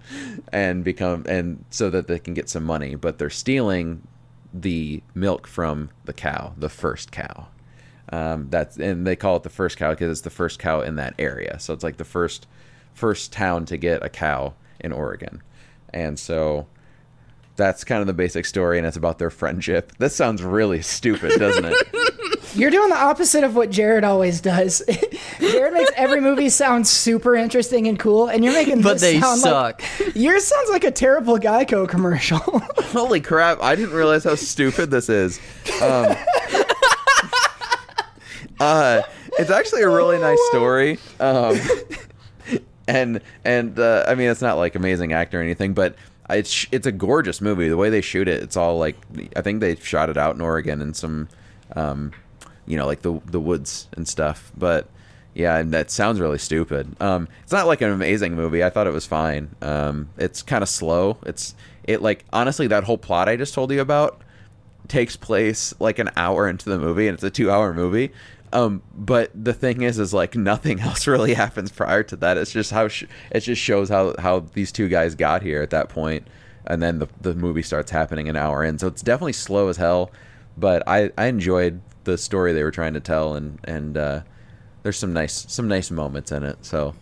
and 0.53 0.85
become 0.85 1.25
and 1.29 1.65
so 1.71 1.91
that 1.91 2.07
they 2.07 2.19
can 2.19 2.35
get 2.35 2.49
some 2.49 2.65
money, 2.65 2.95
but 2.95 3.19
they're 3.19 3.31
stealing 3.31 4.07
the 4.53 5.03
milk 5.15 5.47
from 5.47 5.91
the 6.05 6.13
cow, 6.13 6.53
the 6.57 6.69
first 6.69 7.13
cow. 7.13 7.47
Um, 8.13 8.49
that's 8.51 8.77
and 8.77 9.07
they 9.07 9.17
call 9.17 9.37
it 9.37 9.45
the 9.45 9.51
first 9.51 9.77
cow 9.77 9.91
because 9.91 10.11
it's 10.11 10.23
the 10.23 10.31
first 10.31 10.59
cow 10.59 10.81
in 10.81 10.97
that 10.97 11.15
area. 11.19 11.59
So 11.61 11.73
it's 11.73 11.85
like 11.85 11.97
the 11.97 12.05
first 12.05 12.47
first 12.93 13.33
town 13.33 13.65
to 13.67 13.77
get 13.77 14.05
a 14.05 14.09
cow 14.09 14.55
in 14.81 14.93
Oregon, 14.93 15.43
and 15.95 16.19
so 16.19 16.67
that's 17.57 17.85
kind 17.85 18.01
of 18.01 18.07
the 18.07 18.15
basic 18.15 18.47
story, 18.47 18.79
and 18.79 18.87
it's 18.87 18.97
about 18.97 19.19
their 19.19 19.31
friendship. 19.31 19.93
This 19.99 20.17
sounds 20.17 20.43
really 20.43 20.83
stupid, 20.83 21.39
doesn't 21.39 21.65
it? 21.67 21.77
You're 22.55 22.71
doing 22.71 22.89
the 22.89 22.97
opposite 22.97 23.45
of 23.45 23.55
what 23.55 23.71
Jared 23.71 24.05
always 24.05 24.41
does. 24.41 24.83
Jared 25.41 25.73
makes 25.73 25.91
every 25.97 26.21
movie 26.21 26.49
sound 26.49 26.87
super 26.87 27.35
interesting 27.35 27.87
and 27.87 27.99
cool, 27.99 28.29
and 28.29 28.45
you're 28.45 28.53
making 28.53 28.83
But 28.83 28.95
this 28.95 29.03
they 29.03 29.21
sound 29.21 29.41
suck. 29.41 29.83
Like, 30.01 30.15
yours 30.17 30.45
sounds 30.45 30.71
like 30.71 30.85
a 30.85 30.91
terrible 30.91 31.39
Geico 31.39 31.89
commercial. 31.89 32.39
Holy 32.93 33.21
crap! 33.21 33.63
I 33.63 33.75
didn't 33.77 33.95
realize 33.95 34.25
how 34.25 34.35
stupid 34.35 34.91
this 34.91 35.09
is. 35.09 35.39
Um, 35.81 36.17
uh, 38.59 39.03
it's 39.39 39.51
actually 39.51 39.83
a 39.83 39.89
really 39.89 40.19
nice 40.19 40.41
story. 40.51 40.99
Um, 41.21 41.59
and 42.89 43.21
and 43.45 43.79
uh, 43.79 44.05
I 44.09 44.15
mean, 44.15 44.29
it's 44.29 44.43
not 44.43 44.57
like 44.57 44.75
amazing 44.75 45.13
actor 45.13 45.39
or 45.39 45.43
anything, 45.43 45.73
but 45.73 45.95
it's 46.29 46.67
it's 46.73 46.87
a 46.87 46.93
gorgeous 46.93 47.41
movie. 47.41 47.69
The 47.69 47.77
way 47.77 47.91
they 47.91 48.01
shoot 48.01 48.29
it, 48.29 48.43
it's 48.43 48.57
all 48.57 48.79
like 48.79 48.97
I 49.37 49.41
think 49.41 49.61
they 49.61 49.77
shot 49.77 50.11
it 50.11 50.17
out 50.17 50.35
in 50.35 50.41
Oregon 50.41 50.83
and 50.83 50.97
some, 50.97 51.29
um, 51.77 52.13
you 52.71 52.77
know, 52.77 52.87
like 52.87 53.03
the 53.03 53.21
the 53.27 53.41
woods 53.41 53.89
and 53.93 54.07
stuff. 54.07 54.53
But 54.57 54.89
yeah, 55.35 55.57
and 55.59 55.73
that 55.73 55.91
sounds 55.91 56.21
really 56.21 56.39
stupid. 56.39 57.01
Um, 57.01 57.29
it's 57.43 57.53
not 57.53 57.67
like 57.67 57.81
an 57.81 57.91
amazing 57.91 58.35
movie. 58.35 58.65
I 58.65 58.71
thought 58.71 58.87
it 58.87 58.93
was 58.93 59.07
fine. 59.07 59.55
Um, 59.63 60.11
it's 60.19 60.43
kind 60.43 60.63
of 60.63 60.69
slow. 60.69 61.19
It's 61.27 61.55
it 61.85 62.03
like 62.03 62.25
honestly 62.33 62.67
that 62.69 62.85
whole 62.85 62.99
plot 62.99 63.29
I 63.29 63.37
just 63.37 63.55
told 63.55 63.71
you 63.73 63.81
about 63.81 64.23
takes 64.89 65.17
place 65.17 65.73
like 65.79 65.99
an 65.99 66.11
hour 66.17 66.49
into 66.49 66.69
the 66.69 66.79
movie 66.79 67.07
and 67.07 67.15
it's 67.15 67.23
a 67.23 67.31
two 67.31 67.49
hour 67.49 67.73
movie 67.73 68.11
um 68.53 68.83
but 68.93 69.31
the 69.35 69.53
thing 69.53 69.83
is 69.83 70.01
is 70.01 70.13
like 70.13 70.35
nothing 70.51 70.81
else 70.81 71.07
really 71.07 71.35
happens 71.35 71.71
prior 71.71 72.03
to 72.03 72.17
that 72.17 72.37
it's 72.37 72.51
just 72.51 72.73
how 72.73 72.89
sh- 72.89 73.05
it 73.31 73.41
just 73.41 73.63
shows 73.63 73.89
how 73.89 74.15
how 74.19 74.41
these 74.55 74.73
two 74.73 74.89
guys 74.89 75.15
got 75.15 75.43
here 75.43 75.63
at 75.63 75.71
that 75.71 75.89
point 75.89 76.27
and 76.67 76.83
then 76.83 76.99
the, 76.99 77.07
the 77.21 77.35
movie 77.35 77.63
starts 77.63 77.93
happening 77.93 78.29
an 78.29 78.35
hour 78.35 78.65
in 78.65 78.79
so 78.79 78.89
it's 78.89 79.03
definitely 79.03 79.33
slow 79.33 79.69
as 79.69 79.77
hell 79.77 80.11
but 80.57 80.83
i 80.89 81.11
i 81.17 81.27
enjoyed 81.27 81.81
the 82.05 82.17
story 82.19 82.53
they 82.53 82.63
were 82.63 82.71
trying 82.71 82.95
to 82.95 83.01
tell 83.01 83.35
and 83.35 83.59
and 83.65 83.97
uh 83.97 84.21
there's 84.83 84.99
some 84.99 85.13
nice 85.13 85.45
some 85.49 85.69
nice 85.69 85.91
moments 85.91 86.33
in 86.33 86.43
it 86.43 86.57
so 86.65 86.95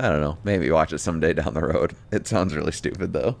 i 0.00 0.08
don't 0.08 0.20
know 0.20 0.36
maybe 0.44 0.70
watch 0.70 0.92
it 0.92 0.98
someday 0.98 1.32
down 1.32 1.54
the 1.54 1.60
road 1.60 1.94
it 2.12 2.26
sounds 2.26 2.54
really 2.54 2.72
stupid 2.72 3.12
though 3.12 3.36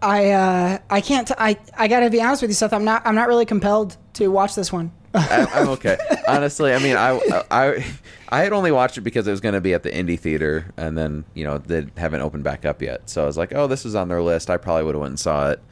I 0.00 0.30
uh, 0.30 0.78
I 0.90 1.00
can't. 1.00 1.26
T- 1.26 1.34
I 1.36 1.58
I 1.76 1.88
gotta 1.88 2.08
be 2.08 2.22
honest 2.22 2.42
with 2.42 2.50
you, 2.50 2.54
Seth. 2.54 2.72
I'm 2.72 2.84
not. 2.84 3.02
I'm 3.04 3.16
not 3.16 3.26
really 3.28 3.44
compelled 3.44 3.96
to 4.14 4.28
watch 4.28 4.54
this 4.54 4.72
one. 4.72 4.92
I, 5.14 5.46
I'm 5.54 5.68
okay. 5.70 5.96
Honestly, 6.28 6.72
I 6.72 6.78
mean, 6.78 6.94
I, 6.96 7.18
I, 7.50 7.84
I 8.28 8.40
had 8.42 8.52
only 8.52 8.70
watched 8.70 8.98
it 8.98 9.00
because 9.00 9.26
it 9.26 9.30
was 9.30 9.40
going 9.40 9.54
to 9.54 9.60
be 9.60 9.72
at 9.72 9.82
the 9.82 9.90
indie 9.90 10.18
theater, 10.18 10.72
and 10.76 10.96
then 10.96 11.24
you 11.34 11.44
know 11.44 11.58
they 11.58 11.86
haven't 11.96 12.20
opened 12.20 12.44
back 12.44 12.64
up 12.64 12.82
yet. 12.82 13.08
So 13.08 13.22
I 13.22 13.26
was 13.26 13.36
like, 13.36 13.54
oh, 13.54 13.66
this 13.66 13.84
is 13.84 13.94
on 13.94 14.08
their 14.08 14.22
list. 14.22 14.50
I 14.50 14.56
probably 14.56 14.84
would 14.84 14.94
have 14.94 15.00
went 15.00 15.12
and 15.12 15.20
saw 15.20 15.50
it, 15.50 15.62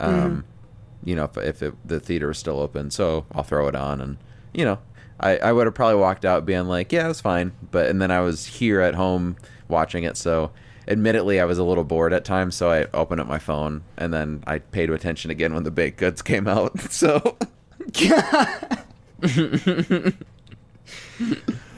um, 0.00 0.44
you 1.06 1.14
know, 1.14 1.24
if, 1.24 1.38
if 1.38 1.62
it, 1.62 1.74
the 1.86 2.00
theater 2.00 2.26
was 2.26 2.36
still 2.36 2.58
open. 2.58 2.90
So 2.90 3.24
I'll 3.32 3.44
throw 3.44 3.68
it 3.68 3.76
on, 3.76 4.00
and 4.00 4.18
you 4.52 4.64
know, 4.64 4.78
I, 5.20 5.38
I 5.38 5.52
would 5.52 5.66
have 5.66 5.74
probably 5.74 6.00
walked 6.00 6.24
out 6.24 6.44
being 6.44 6.66
like, 6.66 6.92
yeah, 6.92 7.08
it's 7.08 7.20
fine. 7.20 7.52
But 7.70 7.88
and 7.88 8.02
then 8.02 8.10
I 8.10 8.20
was 8.20 8.44
here 8.44 8.80
at 8.80 8.94
home 8.96 9.36
watching 9.68 10.04
it, 10.04 10.16
so 10.16 10.50
admittedly 10.88 11.40
I 11.40 11.44
was 11.44 11.58
a 11.58 11.64
little 11.64 11.84
bored 11.84 12.12
at 12.12 12.24
times. 12.24 12.56
So 12.56 12.70
I 12.70 12.86
opened 12.92 13.20
up 13.20 13.28
my 13.28 13.38
phone, 13.38 13.84
and 13.96 14.12
then 14.12 14.42
I 14.46 14.58
paid 14.58 14.90
attention 14.90 15.30
again 15.30 15.54
when 15.54 15.62
the 15.62 15.70
baked 15.70 15.98
goods 15.98 16.20
came 16.22 16.46
out. 16.48 16.78
So. 16.90 17.36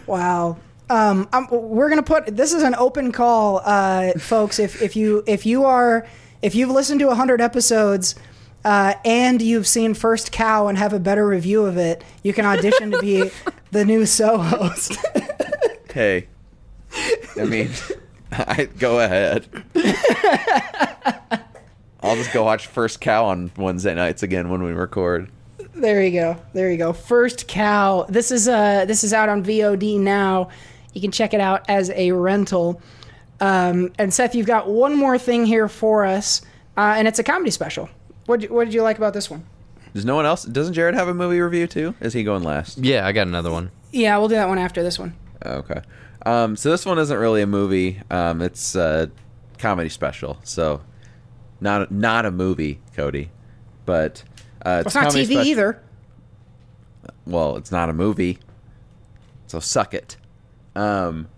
Wow. 0.07 0.57
Um, 0.91 1.29
I'm, 1.35 1.47
we're 1.51 1.91
gonna 1.91 2.03
put 2.03 2.35
this 2.35 2.55
is 2.55 2.63
an 2.63 2.75
open 2.77 3.13
call, 3.13 3.61
uh, 3.63 4.13
folks. 4.19 4.59
If 4.59 4.81
if 4.81 4.97
you 4.97 5.23
if 5.27 5.45
you 5.45 5.67
are 5.67 6.07
if 6.41 6.55
you've 6.55 6.71
listened 6.71 7.01
to 7.01 7.15
hundred 7.15 7.43
episodes. 7.43 8.15
Uh, 8.69 8.93
and 9.03 9.41
you've 9.41 9.67
seen 9.67 9.95
First 9.95 10.31
Cow 10.31 10.67
and 10.67 10.77
have 10.77 10.93
a 10.93 11.01
better 11.01 11.27
review 11.27 11.65
of 11.65 11.79
it, 11.79 12.05
you 12.23 12.35
can 12.35 12.45
audition 12.45 12.91
to 12.91 12.99
be 13.01 13.31
the 13.71 13.83
new 13.83 14.05
So 14.05 14.37
host. 14.37 14.95
hey, 15.91 16.29
I 17.41 17.45
mean, 17.45 17.71
I 18.33 18.69
go 18.79 19.01
ahead. 19.01 19.47
I'll 22.03 22.17
just 22.17 22.31
go 22.35 22.45
watch 22.45 22.67
First 22.67 23.01
Cow 23.01 23.25
on 23.25 23.51
Wednesday 23.57 23.95
nights 23.95 24.23
again 24.23 24.51
when 24.51 24.63
we 24.63 24.73
record. 24.73 25.31
There 25.75 26.05
you 26.05 26.11
go. 26.11 26.37
There 26.53 26.71
you 26.71 26.77
go. 26.77 26.93
First 26.93 27.49
cow. 27.49 28.05
This 28.11 28.31
is 28.31 28.49
uh 28.49 28.85
this 28.85 29.03
is 29.03 29.15
out 29.15 29.31
on 29.31 29.43
VOD 29.43 29.99
now. 29.99 30.51
You 30.93 31.01
can 31.01 31.11
check 31.11 31.33
it 31.33 31.41
out 31.41 31.65
as 31.71 31.89
a 31.95 32.13
rental. 32.13 32.83
Um, 33.41 33.93
and 33.99 34.13
Seth, 34.13 34.35
you've 34.35 34.47
got 34.47 34.69
one 34.69 34.95
more 34.95 35.17
thing 35.17 35.47
here 35.47 35.69
for 35.69 36.05
us, 36.05 36.43
uh, 36.77 36.97
and 36.99 37.09
it's 37.09 37.19
a 37.19 37.25
comedy 37.25 37.51
special. 37.51 37.89
What 38.29 38.45
what 38.51 38.67
did 38.67 38.75
you 38.75 38.83
like 38.83 38.99
about 38.99 39.15
this 39.15 39.31
one? 39.31 39.47
Does 39.95 40.05
no 40.05 40.15
one 40.15 40.27
else? 40.27 40.45
Doesn't 40.45 40.75
Jared 40.75 40.95
have 40.95 41.09
a 41.09 41.15
movie 41.15 41.41
review 41.41 41.67
too? 41.67 41.95
Is 41.99 42.13
he 42.13 42.23
going 42.25 42.43
last? 42.43 42.77
Yeah, 42.77 43.07
I 43.07 43.13
got 43.13 43.27
another 43.27 43.51
one. 43.51 43.71
Yeah, 43.91 44.19
we'll 44.19 44.29
do 44.29 44.35
that 44.35 44.49
one 44.49 44.59
after 44.59 44.83
this 44.83 44.99
one. 44.99 45.15
Okay. 45.47 45.81
Um, 46.27 46.55
so 46.55 46.71
this 46.71 46.85
one 46.85 46.99
isn't 46.99 47.17
really 47.17 47.41
a 47.41 47.47
movie. 47.47 48.03
Um, 48.11 48.43
it's 48.43 48.75
a 48.75 49.11
comedy 49.57 49.89
special. 49.89 50.39
So 50.45 50.83
not 51.59 51.91
not 51.91 52.27
a 52.27 52.31
movie, 52.31 52.81
Cody, 52.95 53.31
but 53.87 54.23
uh, 54.61 54.63
Well, 54.65 54.81
it's 54.83 54.95
not 54.95 55.07
TV 55.13 55.25
spec- 55.33 55.47
either. 55.47 55.83
well, 57.27 57.57
it's 57.57 57.73
not 57.73 57.89
a 57.89 57.95
movie, 57.95 58.39
so 59.47 59.59
suck 59.59 59.95
it. 59.95 60.19
Um, 60.77 61.29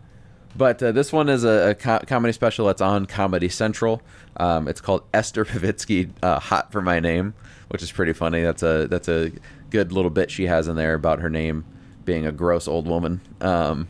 but 0.57 0.83
uh, 0.83 0.93
this 0.93 1.13
one 1.13 1.29
is 1.29 1.45
a, 1.45 1.71
a 1.71 1.75
co- 1.75 2.01
comedy 2.07 2.33
special 2.33 2.67
that's 2.67 2.83
on 2.83 3.07
Comedy 3.07 3.49
Central. 3.49 4.03
Um, 4.37 4.69
it's 4.69 4.81
called 4.81 5.03
Esther 5.15 5.45
Povitsky, 5.45 6.11
uh, 6.23 6.41
"Hot 6.41 6.73
for 6.73 6.83
My 6.83 7.01
Name," 7.01 7.35
which 7.69 7.83
is 7.83 7.93
pretty 7.93 8.13
funny. 8.13 8.43
That's 8.43 8.63
a 8.63 8.87
that's 8.89 9.09
a 9.09 9.33
good 9.71 9.93
little 9.93 10.11
bit 10.11 10.31
she 10.31 10.47
has 10.47 10.69
in 10.69 10.77
there 10.77 10.95
about 10.95 11.21
her 11.21 11.31
name 11.31 11.65
being 12.05 12.27
a 12.27 12.33
gross 12.33 12.67
old 12.67 12.87
woman. 12.89 13.21
Um, 13.41 13.89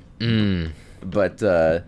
but 1.02 1.42
uh, 1.42 1.80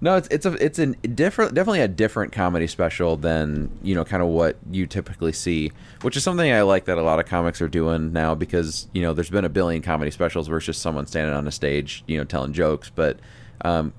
no, 0.00 0.16
it's 0.16 0.28
it's 0.28 0.46
a 0.46 0.52
it's 0.64 0.78
a 0.78 0.86
different, 0.86 1.54
definitely 1.54 1.80
a 1.80 1.88
different 1.88 2.32
comedy 2.32 2.66
special 2.66 3.16
than 3.16 3.70
you 3.82 3.94
know, 3.94 4.04
kind 4.04 4.22
of 4.22 4.28
what 4.28 4.56
you 4.70 4.86
typically 4.86 5.32
see, 5.32 5.72
which 6.02 6.16
is 6.16 6.22
something 6.22 6.52
I 6.52 6.62
like 6.62 6.84
that 6.84 6.98
a 6.98 7.02
lot 7.02 7.18
of 7.18 7.26
comics 7.26 7.60
are 7.60 7.68
doing 7.68 8.12
now 8.12 8.34
because 8.34 8.86
you 8.92 9.02
know, 9.02 9.12
there's 9.12 9.30
been 9.30 9.44
a 9.44 9.48
billion 9.48 9.82
comedy 9.82 10.10
specials 10.10 10.48
where 10.48 10.58
it's 10.58 10.66
just 10.66 10.82
someone 10.82 11.06
standing 11.06 11.34
on 11.34 11.48
a 11.48 11.52
stage, 11.52 12.04
you 12.06 12.16
know, 12.18 12.24
telling 12.24 12.52
jokes, 12.52 12.90
but 12.94 13.18
um, 13.62 13.92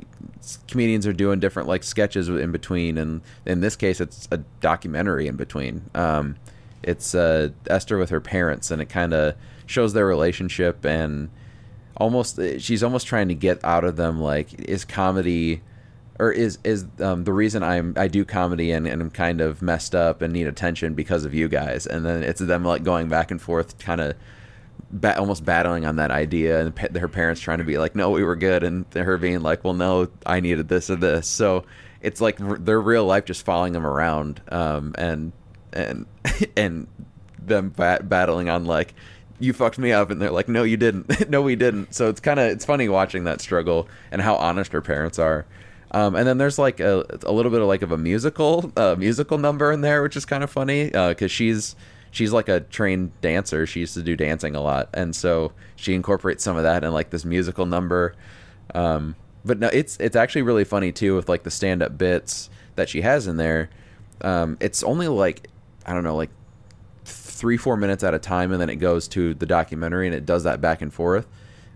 comedians 0.68 1.06
are 1.06 1.14
doing 1.14 1.40
different 1.40 1.68
like 1.68 1.84
sketches 1.84 2.30
in 2.30 2.52
between, 2.52 2.98
and 2.98 3.22
in 3.46 3.62
this 3.62 3.76
case, 3.76 4.00
it's 4.02 4.28
a 4.32 4.38
documentary 4.62 5.28
in 5.28 5.36
between. 5.36 5.90
Um, 5.96 6.38
it's 6.82 7.14
uh, 7.14 7.50
Esther 7.68 7.98
with 7.98 8.10
her 8.10 8.22
parents, 8.22 8.72
and 8.72 8.82
it 8.82 8.90
kind 8.90 9.14
of 9.14 9.36
shows 9.70 9.94
their 9.94 10.08
relationship 10.08 10.84
and 10.84 11.30
almost 11.98 12.40
she's 12.58 12.82
almost 12.82 13.06
trying 13.06 13.28
to 13.28 13.36
get 13.36 13.64
out 13.64 13.84
of 13.84 13.98
them 13.98 14.20
like 14.20 14.54
is 14.62 14.84
comedy 14.84 15.62
or 16.18 16.32
is 16.32 16.58
is 16.64 16.86
um, 17.02 17.24
the 17.24 17.34
reason 17.34 17.62
I'm 17.62 17.94
I 17.96 18.08
do 18.08 18.26
comedy 18.26 18.72
and, 18.72 18.88
and 18.88 19.02
I'm 19.02 19.12
kind 19.12 19.42
of 19.42 19.62
messed 19.62 19.94
up 19.94 20.24
and 20.24 20.34
need 20.34 20.48
attention 20.48 20.96
because 20.96 21.24
of 21.24 21.36
you 21.36 21.48
guys 21.48 21.86
and 21.86 22.04
then 22.04 22.24
it's 22.24 22.40
them 22.40 22.64
like 22.64 22.84
going 22.84 23.10
back 23.10 23.30
and 23.30 23.40
forth 23.40 23.78
kind 23.78 24.02
of 24.02 24.16
ba- 24.92 25.18
almost 25.18 25.46
battling 25.46 25.86
on 25.86 25.98
that 25.98 26.12
idea 26.12 26.62
and 26.62 26.76
pa- 26.76 26.88
her 27.00 27.08
parents 27.08 27.42
trying 27.42 27.60
to 27.60 27.64
be 27.64 27.78
like 27.78 27.96
no 27.96 28.10
we 28.10 28.24
were 28.24 28.36
good 28.36 28.64
and 28.64 28.86
her 28.94 29.18
being 29.18 29.42
like 29.42 29.64
well 29.64 29.74
no 29.74 30.08
I 30.26 30.40
needed 30.40 30.68
this 30.68 30.90
or 30.90 30.96
this. 30.96 31.28
So 31.28 31.66
it's 32.02 32.22
like 32.22 32.40
r- 32.42 32.58
their 32.58 32.80
real 32.82 33.06
life 33.06 33.26
just 33.26 33.46
following 33.46 33.74
them 33.74 33.86
around 33.86 34.42
um, 34.50 34.96
and 34.98 35.32
and 35.74 36.06
and 36.58 36.88
them 37.46 37.70
bat- 37.70 38.08
battling 38.10 38.50
on 38.50 38.66
like 38.66 38.94
you 39.40 39.54
fucked 39.54 39.78
me 39.80 39.92
up 39.94 40.10
and 40.10 40.22
they're 40.22 40.32
like 40.32 40.50
no 40.50 40.64
you 40.64 40.78
didn't. 40.78 41.30
No 41.30 41.42
we 41.42 41.56
didn't. 41.56 41.94
So 41.94 42.10
it's 42.10 42.20
kind 42.20 42.40
of 42.40 42.48
it's 42.48 42.66
funny 42.66 42.90
watching 42.90 43.24
that 43.26 43.42
struggle 43.42 43.88
and 44.12 44.22
how 44.22 44.36
honest 44.36 44.72
her 44.74 44.82
parents 44.82 45.20
are. 45.20 45.46
Um, 45.92 46.16
and 46.16 46.28
then 46.28 46.38
there's 46.38 46.60
like 46.60 46.80
a, 46.80 47.04
a 47.24 47.32
little 47.32 47.52
bit 47.52 47.62
of 47.62 47.68
like 47.68 47.82
of 47.82 47.92
a 47.92 47.98
musical 47.98 48.72
uh, 48.78 48.96
musical 48.98 49.38
number 49.38 49.72
in 49.72 49.82
there 49.82 50.04
which 50.04 50.16
is 50.16 50.26
kind 50.26 50.44
of 50.44 50.52
funny 50.52 50.86
because 50.90 51.32
she's 51.32 51.76
she's 52.12 52.32
like 52.32 52.50
a 52.50 52.62
trained 52.62 53.12
dancer. 53.22 53.66
She 53.66 53.82
used 53.82 53.94
to 53.94 54.04
do 54.04 54.16
dancing 54.16 54.56
a 54.56 54.62
lot. 54.62 54.90
And 54.94 55.16
so 55.16 55.52
she 55.76 55.94
incorporates 55.94 56.44
some 56.44 56.58
of 56.58 56.64
that 56.64 56.84
in 56.84 56.92
like 56.94 57.10
this 57.10 57.26
musical 57.26 57.66
number. 57.66 58.16
Um, 58.74 59.16
but 59.46 59.58
no 59.58 59.68
it's 59.68 59.98
it's 59.98 60.16
actually 60.16 60.42
really 60.42 60.66
funny 60.66 60.92
too 60.92 61.16
with 61.16 61.30
like 61.30 61.44
the 61.44 61.52
stand-up 61.52 61.98
bits 61.98 62.50
that 62.76 62.90
she 62.90 63.02
has 63.02 63.28
in 63.28 63.38
there. 63.38 63.70
Um, 64.22 64.58
it's 64.60 64.84
only 64.84 65.08
like 65.08 65.48
i 65.86 65.94
don't 65.94 66.04
know 66.04 66.16
like 66.16 66.30
three 67.06 67.58
four 67.58 67.78
minutes 67.78 68.04
at 68.04 68.14
a 68.14 68.20
time 68.20 68.52
and 68.52 68.62
then 68.62 68.70
it 68.70 68.76
goes 68.76 69.08
to 69.08 69.34
the 69.34 69.46
documentary 69.46 70.06
and 70.08 70.16
it 70.16 70.26
does 70.26 70.44
that 70.44 70.62
back 70.62 70.82
and 70.82 70.94
forth. 70.94 71.28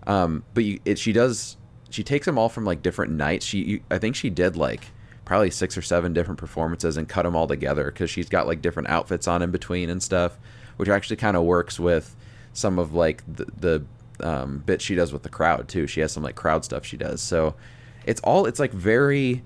Um, 0.06 0.44
but 0.52 0.64
you, 0.64 0.80
it, 0.84 0.98
she 0.98 1.12
does 1.12 1.56
she 1.88 2.04
takes 2.04 2.26
them 2.26 2.38
all 2.38 2.48
from 2.48 2.64
like 2.64 2.82
different 2.82 3.12
nights. 3.12 3.46
She 3.46 3.58
you, 3.58 3.80
i 3.90 3.98
think 3.98 4.14
she 4.14 4.30
did 4.30 4.56
like 4.56 4.84
probably 5.24 5.50
six 5.50 5.76
or 5.76 5.82
seven 5.82 6.12
different 6.12 6.38
performances 6.38 6.96
and 6.96 7.08
cut 7.08 7.22
them 7.22 7.34
all 7.34 7.46
together 7.46 7.84
because 7.86 8.10
she's 8.10 8.28
got 8.28 8.46
like 8.46 8.60
different 8.60 8.88
outfits 8.88 9.26
on 9.26 9.42
in 9.42 9.50
between 9.50 9.88
and 9.88 10.02
stuff 10.02 10.36
which 10.76 10.88
actually 10.88 11.16
kind 11.16 11.36
of 11.36 11.44
works 11.44 11.78
with 11.78 12.16
some 12.52 12.78
of 12.78 12.94
like 12.94 13.22
the, 13.32 13.46
the 13.58 13.84
um, 14.26 14.58
bits 14.66 14.84
she 14.84 14.94
does 14.94 15.12
with 15.12 15.22
the 15.22 15.28
crowd 15.28 15.68
too 15.68 15.86
she 15.86 16.00
has 16.00 16.12
some 16.12 16.22
like 16.22 16.34
crowd 16.36 16.64
stuff 16.64 16.84
she 16.84 16.96
does 16.96 17.20
so 17.20 17.54
it's 18.06 18.20
all 18.20 18.46
it's 18.46 18.58
like 18.58 18.72
very 18.72 19.42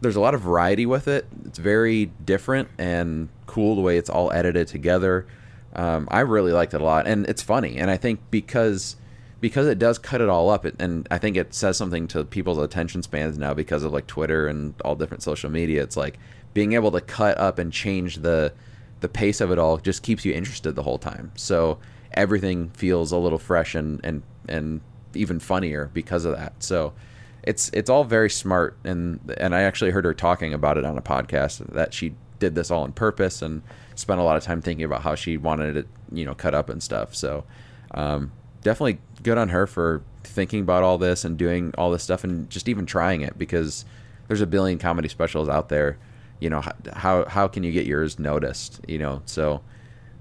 there's 0.00 0.16
a 0.16 0.20
lot 0.20 0.34
of 0.34 0.40
variety 0.40 0.86
with 0.86 1.08
it. 1.08 1.26
It's 1.44 1.58
very 1.58 2.06
different 2.24 2.68
and 2.78 3.28
cool 3.46 3.74
the 3.74 3.80
way 3.80 3.96
it's 3.96 4.10
all 4.10 4.30
edited 4.32 4.68
together. 4.68 5.26
Um, 5.74 6.08
I 6.10 6.20
really 6.20 6.52
liked 6.52 6.74
it 6.74 6.80
a 6.80 6.84
lot, 6.84 7.06
and 7.06 7.26
it's 7.26 7.42
funny. 7.42 7.76
And 7.78 7.90
I 7.90 7.96
think 7.96 8.20
because 8.30 8.96
because 9.40 9.66
it 9.66 9.78
does 9.78 9.98
cut 9.98 10.20
it 10.20 10.28
all 10.28 10.50
up, 10.50 10.64
it, 10.64 10.76
and 10.78 11.06
I 11.10 11.18
think 11.18 11.36
it 11.36 11.52
says 11.54 11.76
something 11.76 12.08
to 12.08 12.24
people's 12.24 12.58
attention 12.58 13.02
spans 13.02 13.38
now 13.38 13.54
because 13.54 13.82
of 13.82 13.92
like 13.92 14.06
Twitter 14.06 14.46
and 14.46 14.74
all 14.82 14.94
different 14.94 15.22
social 15.22 15.50
media. 15.50 15.82
It's 15.82 15.96
like 15.96 16.18
being 16.54 16.72
able 16.72 16.90
to 16.92 17.00
cut 17.00 17.38
up 17.38 17.58
and 17.58 17.72
change 17.72 18.16
the 18.16 18.52
the 19.00 19.08
pace 19.08 19.42
of 19.42 19.50
it 19.50 19.58
all 19.58 19.76
just 19.76 20.02
keeps 20.02 20.24
you 20.24 20.32
interested 20.32 20.72
the 20.72 20.82
whole 20.82 20.98
time. 20.98 21.30
So 21.36 21.78
everything 22.12 22.70
feels 22.70 23.12
a 23.12 23.18
little 23.18 23.38
fresh 23.38 23.74
and 23.74 24.00
and 24.04 24.22
and 24.48 24.80
even 25.14 25.38
funnier 25.38 25.90
because 25.92 26.24
of 26.24 26.36
that. 26.36 26.62
So 26.62 26.94
it's 27.42 27.70
it's 27.72 27.90
all 27.90 28.04
very 28.04 28.30
smart 28.30 28.76
and 28.84 29.20
and 29.38 29.54
I 29.54 29.62
actually 29.62 29.92
heard 29.92 30.04
her 30.04 30.14
talking 30.14 30.54
about 30.54 30.78
it 30.78 30.84
on 30.84 30.98
a 30.98 31.02
podcast 31.02 31.58
that 31.72 31.94
she 31.94 32.14
did 32.38 32.54
this 32.54 32.70
all 32.70 32.82
on 32.82 32.92
purpose 32.92 33.40
and 33.40 33.62
spent 33.94 34.20
a 34.20 34.22
lot 34.22 34.36
of 34.36 34.42
time 34.42 34.60
thinking 34.60 34.84
about 34.84 35.02
how 35.02 35.14
she 35.14 35.36
wanted 35.36 35.76
it 35.76 35.86
you 36.12 36.24
know 36.24 36.34
cut 36.34 36.54
up 36.54 36.68
and 36.68 36.82
stuff 36.82 37.14
so 37.14 37.44
um, 37.92 38.32
definitely 38.66 38.98
good 39.22 39.38
on 39.38 39.50
her 39.50 39.64
for 39.64 40.02
thinking 40.24 40.60
about 40.60 40.82
all 40.82 40.98
this 40.98 41.24
and 41.24 41.38
doing 41.38 41.72
all 41.78 41.92
this 41.92 42.02
stuff 42.02 42.24
and 42.24 42.50
just 42.50 42.68
even 42.68 42.84
trying 42.84 43.20
it 43.20 43.38
because 43.38 43.84
there's 44.26 44.40
a 44.40 44.46
billion 44.46 44.76
comedy 44.76 45.08
specials 45.08 45.48
out 45.48 45.68
there 45.68 45.96
you 46.40 46.50
know 46.50 46.60
how 46.92 47.24
how 47.26 47.46
can 47.46 47.62
you 47.62 47.70
get 47.70 47.86
yours 47.86 48.18
noticed 48.18 48.80
you 48.88 48.98
know 48.98 49.22
so 49.24 49.62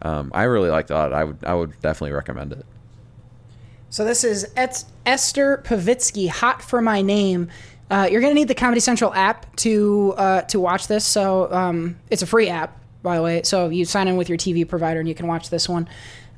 um, 0.04 0.32
I 0.36 0.44
really 0.44 0.70
liked 0.70 0.92
it 0.92 0.94
I 0.94 1.24
would 1.24 1.44
I 1.44 1.56
would 1.56 1.72
definitely 1.82 2.12
recommend 2.12 2.52
it 2.52 2.64
So 3.90 4.06
this 4.06 4.24
is 4.24 4.48
Esther 4.56 5.64
Povitsky, 5.66 6.30
"Hot 6.30 6.62
for 6.62 6.82
My 6.82 7.02
Name." 7.02 7.50
Uh, 7.90 8.08
you're 8.12 8.22
gonna 8.22 8.36
need 8.36 8.48
the 8.48 8.56
Comedy 8.56 8.80
Central 8.80 9.12
app 9.14 9.56
to 9.58 10.14
uh, 10.18 10.42
to 10.44 10.60
watch 10.60 10.88
this. 10.88 11.04
So 11.04 11.52
um, 11.52 11.98
it's 12.12 12.22
a 12.22 12.28
free 12.28 12.50
app, 12.50 12.78
by 13.02 13.16
the 13.16 13.24
way. 13.24 13.42
So 13.44 13.70
you 13.70 13.86
sign 13.86 14.08
in 14.08 14.18
with 14.18 14.30
your 14.30 14.38
TV 14.38 14.68
provider 14.68 15.00
and 15.00 15.10
you 15.10 15.16
can 15.16 15.28
watch 15.28 15.50
this 15.50 15.68
one. 15.68 15.88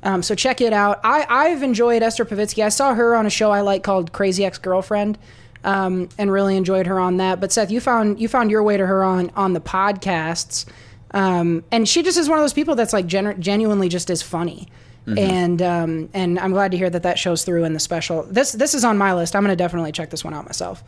Um, 0.02 0.22
so 0.22 0.34
check 0.34 0.60
it 0.60 0.72
out. 0.72 1.00
I, 1.04 1.26
I've 1.28 1.62
enjoyed 1.62 2.02
Esther 2.02 2.24
Povitsky. 2.24 2.64
I 2.64 2.68
saw 2.68 2.94
her 2.94 3.14
on 3.14 3.26
a 3.26 3.30
show 3.30 3.50
I 3.50 3.62
like 3.62 3.82
called 3.82 4.12
Crazy 4.12 4.44
Ex 4.44 4.58
Girlfriend, 4.58 5.18
um, 5.64 6.08
and 6.18 6.30
really 6.30 6.56
enjoyed 6.56 6.86
her 6.86 7.00
on 7.00 7.16
that. 7.16 7.40
But 7.40 7.52
Seth, 7.52 7.70
you 7.70 7.80
found 7.80 8.20
you 8.20 8.28
found 8.28 8.50
your 8.50 8.62
way 8.62 8.76
to 8.76 8.86
her 8.86 9.02
on 9.02 9.30
on 9.36 9.54
the 9.54 9.60
podcasts, 9.60 10.66
um, 11.12 11.64
and 11.72 11.88
she 11.88 12.02
just 12.02 12.16
is 12.18 12.28
one 12.28 12.38
of 12.38 12.44
those 12.44 12.52
people 12.52 12.74
that's 12.74 12.92
like 12.92 13.06
genu- 13.06 13.34
genuinely 13.34 13.88
just 13.88 14.10
as 14.10 14.22
funny 14.22 14.68
and 15.16 15.62
um, 15.62 16.08
and 16.12 16.38
I'm 16.38 16.52
glad 16.52 16.70
to 16.72 16.76
hear 16.76 16.90
that 16.90 17.02
that 17.04 17.18
shows 17.18 17.44
through 17.44 17.64
in 17.64 17.72
the 17.72 17.80
special. 17.80 18.24
This 18.24 18.52
this 18.52 18.74
is 18.74 18.84
on 18.84 18.98
my 18.98 19.14
list. 19.14 19.34
I'm 19.34 19.42
going 19.42 19.52
to 19.52 19.56
definitely 19.56 19.92
check 19.92 20.10
this 20.10 20.24
one 20.24 20.34
out 20.34 20.44
myself. 20.44 20.84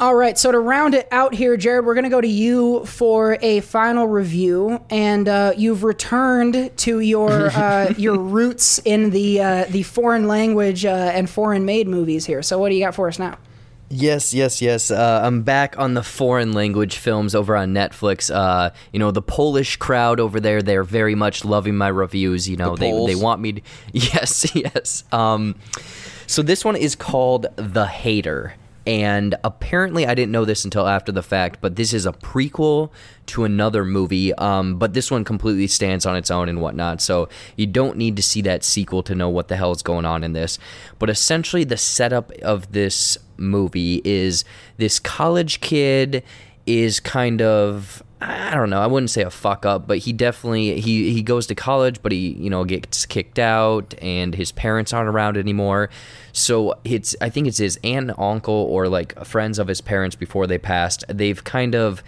All 0.00 0.14
right, 0.14 0.38
so 0.38 0.52
to 0.52 0.60
round 0.60 0.94
it 0.94 1.08
out 1.10 1.34
here, 1.34 1.56
Jared, 1.56 1.84
we're 1.84 1.94
going 1.94 2.04
to 2.04 2.10
go 2.10 2.20
to 2.20 2.28
you 2.28 2.84
for 2.84 3.36
a 3.42 3.58
final 3.58 4.06
review, 4.06 4.80
and 4.90 5.28
uh, 5.28 5.54
you've 5.56 5.82
returned 5.82 6.70
to 6.76 7.00
your 7.00 7.48
uh, 7.52 7.92
your 7.96 8.16
roots 8.16 8.78
in 8.84 9.10
the 9.10 9.40
uh, 9.40 9.64
the 9.68 9.82
foreign 9.82 10.28
language 10.28 10.84
uh, 10.84 11.10
and 11.12 11.28
foreign 11.28 11.64
made 11.64 11.88
movies 11.88 12.26
here. 12.26 12.42
So, 12.44 12.60
what 12.60 12.68
do 12.68 12.76
you 12.76 12.84
got 12.84 12.94
for 12.94 13.08
us 13.08 13.18
now? 13.18 13.38
Yes, 13.90 14.32
yes, 14.32 14.62
yes. 14.62 14.92
Uh, 14.92 15.20
I'm 15.24 15.42
back 15.42 15.76
on 15.80 15.94
the 15.94 16.02
foreign 16.04 16.52
language 16.52 16.96
films 16.96 17.34
over 17.34 17.56
on 17.56 17.74
Netflix. 17.74 18.32
Uh, 18.32 18.70
you 18.92 19.00
know, 19.00 19.10
the 19.10 19.22
Polish 19.22 19.78
crowd 19.78 20.20
over 20.20 20.38
there, 20.38 20.62
they're 20.62 20.84
very 20.84 21.16
much 21.16 21.44
loving 21.44 21.76
my 21.76 21.88
reviews. 21.88 22.48
You 22.48 22.56
know, 22.56 22.76
The 22.76 22.80
they, 22.82 23.14
they 23.14 23.14
want 23.16 23.40
me 23.40 23.52
to. 23.54 23.62
Yes, 23.92 24.54
yes. 24.54 25.02
Um, 25.10 25.56
so 26.28 26.42
this 26.42 26.64
one 26.64 26.76
is 26.76 26.94
called 26.94 27.46
The 27.56 27.86
Hater. 27.86 28.54
And 28.88 29.34
apparently, 29.44 30.06
I 30.06 30.14
didn't 30.14 30.32
know 30.32 30.46
this 30.46 30.64
until 30.64 30.88
after 30.88 31.12
the 31.12 31.22
fact, 31.22 31.60
but 31.60 31.76
this 31.76 31.92
is 31.92 32.06
a 32.06 32.12
prequel 32.12 32.90
to 33.26 33.44
another 33.44 33.84
movie. 33.84 34.32
Um, 34.32 34.78
but 34.78 34.94
this 34.94 35.10
one 35.10 35.24
completely 35.24 35.66
stands 35.66 36.06
on 36.06 36.16
its 36.16 36.30
own 36.30 36.48
and 36.48 36.62
whatnot. 36.62 37.02
So 37.02 37.28
you 37.54 37.66
don't 37.66 37.98
need 37.98 38.16
to 38.16 38.22
see 38.22 38.40
that 38.42 38.64
sequel 38.64 39.02
to 39.02 39.14
know 39.14 39.28
what 39.28 39.48
the 39.48 39.56
hell 39.56 39.72
is 39.72 39.82
going 39.82 40.06
on 40.06 40.24
in 40.24 40.32
this. 40.32 40.58
But 40.98 41.10
essentially, 41.10 41.64
the 41.64 41.76
setup 41.76 42.32
of 42.40 42.72
this 42.72 43.18
movie 43.36 44.00
is 44.06 44.46
this 44.78 44.98
college 44.98 45.60
kid 45.60 46.22
is 46.64 46.98
kind 46.98 47.42
of 47.42 48.02
I 48.20 48.54
don't 48.54 48.70
know. 48.70 48.80
I 48.80 48.86
wouldn't 48.86 49.10
say 49.10 49.22
a 49.22 49.30
fuck 49.30 49.64
up, 49.64 49.86
but 49.86 49.98
he 49.98 50.12
definitely 50.12 50.80
he 50.80 51.12
he 51.12 51.22
goes 51.22 51.46
to 51.48 51.54
college, 51.54 52.02
but 52.02 52.10
he 52.10 52.32
you 52.32 52.50
know 52.50 52.64
gets 52.64 53.06
kicked 53.06 53.38
out, 53.38 53.94
and 54.02 54.34
his 54.34 54.50
parents 54.50 54.92
aren't 54.92 55.08
around 55.08 55.36
anymore. 55.36 55.88
So 56.32 56.74
it's 56.84 57.14
I 57.20 57.30
think 57.30 57.46
it's 57.46 57.58
his 57.58 57.78
aunt 57.84 58.10
and 58.10 58.18
uncle 58.18 58.54
or 58.54 58.88
like 58.88 59.24
friends 59.24 59.58
of 59.58 59.68
his 59.68 59.80
parents 59.80 60.16
before 60.16 60.46
they 60.48 60.58
passed. 60.58 61.04
They've 61.08 61.42
kind 61.42 61.76
of 61.76 62.02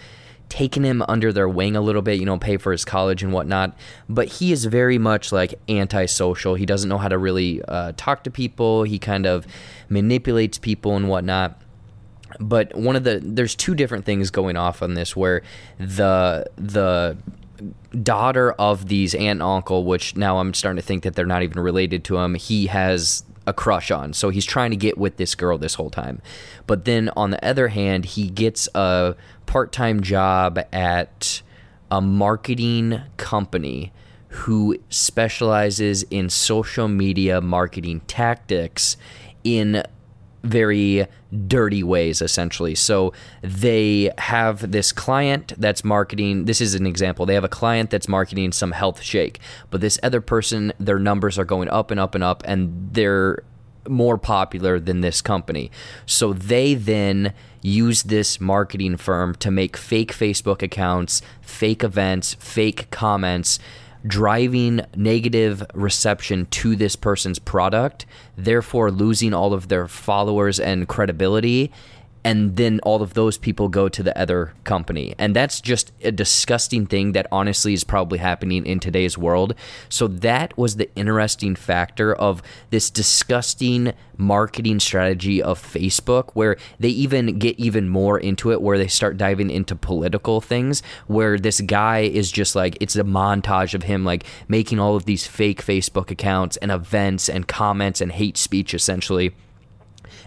taken 0.49 0.83
him 0.83 1.01
under 1.07 1.31
their 1.31 1.47
wing 1.47 1.77
a 1.77 1.81
little 1.81 2.01
bit, 2.01 2.19
you 2.19 2.25
know, 2.25 2.37
pay 2.37 2.57
for 2.57 2.73
his 2.73 2.83
college 2.83 3.23
and 3.23 3.31
whatnot. 3.31 3.73
But 4.09 4.27
he 4.27 4.51
is 4.51 4.65
very 4.65 4.97
much 4.97 5.31
like 5.31 5.53
antisocial. 5.69 6.55
He 6.55 6.65
doesn't 6.65 6.89
know 6.89 6.97
how 6.97 7.07
to 7.07 7.17
really 7.17 7.61
uh, 7.69 7.93
talk 7.95 8.25
to 8.25 8.31
people. 8.31 8.83
He 8.83 8.99
kind 8.99 9.25
of 9.25 9.47
manipulates 9.87 10.57
people 10.57 10.97
and 10.97 11.07
whatnot 11.07 11.60
but 12.41 12.75
one 12.75 12.95
of 12.95 13.03
the 13.03 13.21
there's 13.23 13.55
two 13.55 13.75
different 13.75 14.03
things 14.03 14.29
going 14.31 14.57
off 14.57 14.81
on 14.81 14.95
this 14.95 15.15
where 15.15 15.41
the 15.77 16.45
the 16.57 17.17
daughter 18.01 18.53
of 18.53 18.87
these 18.87 19.13
aunt 19.13 19.23
and 19.23 19.41
uncle 19.43 19.85
which 19.85 20.15
now 20.15 20.39
i'm 20.39 20.53
starting 20.53 20.81
to 20.81 20.85
think 20.85 21.03
that 21.03 21.13
they're 21.13 21.25
not 21.25 21.43
even 21.43 21.59
related 21.59 22.03
to 22.03 22.17
him 22.17 22.33
he 22.33 22.67
has 22.67 23.23
a 23.47 23.53
crush 23.53 23.91
on. 23.91 24.13
So 24.13 24.29
he's 24.29 24.45
trying 24.45 24.71
to 24.71 24.77
get 24.77 24.97
with 24.97 25.17
this 25.17 25.35
girl 25.35 25.57
this 25.57 25.75
whole 25.75 25.89
time. 25.89 26.21
But 26.67 26.85
then 26.85 27.09
on 27.15 27.31
the 27.31 27.45
other 27.45 27.69
hand 27.69 28.05
he 28.05 28.29
gets 28.29 28.67
a 28.75 29.15
part-time 29.45 30.01
job 30.01 30.59
at 30.71 31.41
a 31.89 32.01
marketing 32.01 33.01
company 33.17 33.91
who 34.29 34.77
specializes 34.89 36.03
in 36.03 36.29
social 36.29 36.87
media 36.87 37.41
marketing 37.41 38.01
tactics 38.07 38.95
in 39.43 39.83
very 40.43 41.07
dirty 41.47 41.83
ways 41.83 42.21
essentially. 42.21 42.75
So 42.75 43.13
they 43.41 44.11
have 44.17 44.71
this 44.71 44.91
client 44.91 45.53
that's 45.57 45.83
marketing 45.83 46.45
this 46.45 46.61
is 46.61 46.75
an 46.75 46.87
example 46.87 47.25
they 47.25 47.35
have 47.35 47.43
a 47.43 47.49
client 47.49 47.89
that's 47.89 48.07
marketing 48.07 48.51
some 48.51 48.71
health 48.71 49.01
shake 49.01 49.39
but 49.69 49.81
this 49.81 49.99
other 50.03 50.21
person 50.21 50.73
their 50.79 50.99
numbers 50.99 51.37
are 51.37 51.45
going 51.45 51.69
up 51.69 51.91
and 51.91 51.99
up 51.99 52.15
and 52.15 52.23
up 52.23 52.43
and 52.45 52.89
they're 52.93 53.43
more 53.87 54.17
popular 54.17 54.79
than 54.79 55.01
this 55.01 55.21
company. 55.21 55.71
So 56.05 56.33
they 56.33 56.73
then 56.75 57.33
use 57.61 58.03
this 58.03 58.39
marketing 58.39 58.97
firm 58.97 59.35
to 59.35 59.51
make 59.51 59.77
fake 59.77 60.11
facebook 60.11 60.63
accounts 60.63 61.21
fake 61.41 61.83
events 61.83 62.33
fake 62.39 62.89
comments 62.89 63.59
driving 64.05 64.81
negative 64.95 65.63
reception 65.73 66.45
to 66.47 66.75
this 66.75 66.95
person's 66.95 67.39
product, 67.39 68.05
therefore 68.37 68.91
losing 68.91 69.33
all 69.33 69.53
of 69.53 69.67
their 69.67 69.87
followers 69.87 70.59
and 70.59 70.87
credibility. 70.87 71.71
And 72.23 72.55
then 72.55 72.79
all 72.83 73.01
of 73.01 73.13
those 73.13 73.37
people 73.37 73.67
go 73.67 73.89
to 73.89 74.03
the 74.03 74.17
other 74.17 74.53
company. 74.63 75.15
And 75.17 75.35
that's 75.35 75.59
just 75.59 75.91
a 76.03 76.11
disgusting 76.11 76.85
thing 76.85 77.13
that 77.13 77.27
honestly 77.31 77.73
is 77.73 77.83
probably 77.83 78.19
happening 78.19 78.65
in 78.65 78.79
today's 78.79 79.17
world. 79.17 79.55
So, 79.89 80.07
that 80.07 80.57
was 80.57 80.75
the 80.75 80.93
interesting 80.95 81.55
factor 81.55 82.13
of 82.13 82.41
this 82.69 82.89
disgusting 82.89 83.93
marketing 84.17 84.79
strategy 84.79 85.41
of 85.41 85.61
Facebook, 85.61 86.29
where 86.33 86.57
they 86.79 86.89
even 86.89 87.39
get 87.39 87.59
even 87.59 87.89
more 87.89 88.19
into 88.19 88.51
it, 88.51 88.61
where 88.61 88.77
they 88.77 88.87
start 88.87 89.17
diving 89.17 89.49
into 89.49 89.75
political 89.75 90.39
things, 90.41 90.83
where 91.07 91.39
this 91.39 91.59
guy 91.61 91.99
is 92.01 92.31
just 92.31 92.55
like, 92.55 92.77
it's 92.79 92.95
a 92.95 93.03
montage 93.03 93.73
of 93.73 93.83
him 93.83 94.05
like 94.05 94.23
making 94.47 94.79
all 94.79 94.95
of 94.95 95.05
these 95.05 95.25
fake 95.25 95.63
Facebook 95.63 96.11
accounts 96.11 96.57
and 96.57 96.71
events 96.71 97.27
and 97.27 97.47
comments 97.47 97.99
and 97.99 98.11
hate 98.11 98.37
speech 98.37 98.73
essentially 98.73 99.33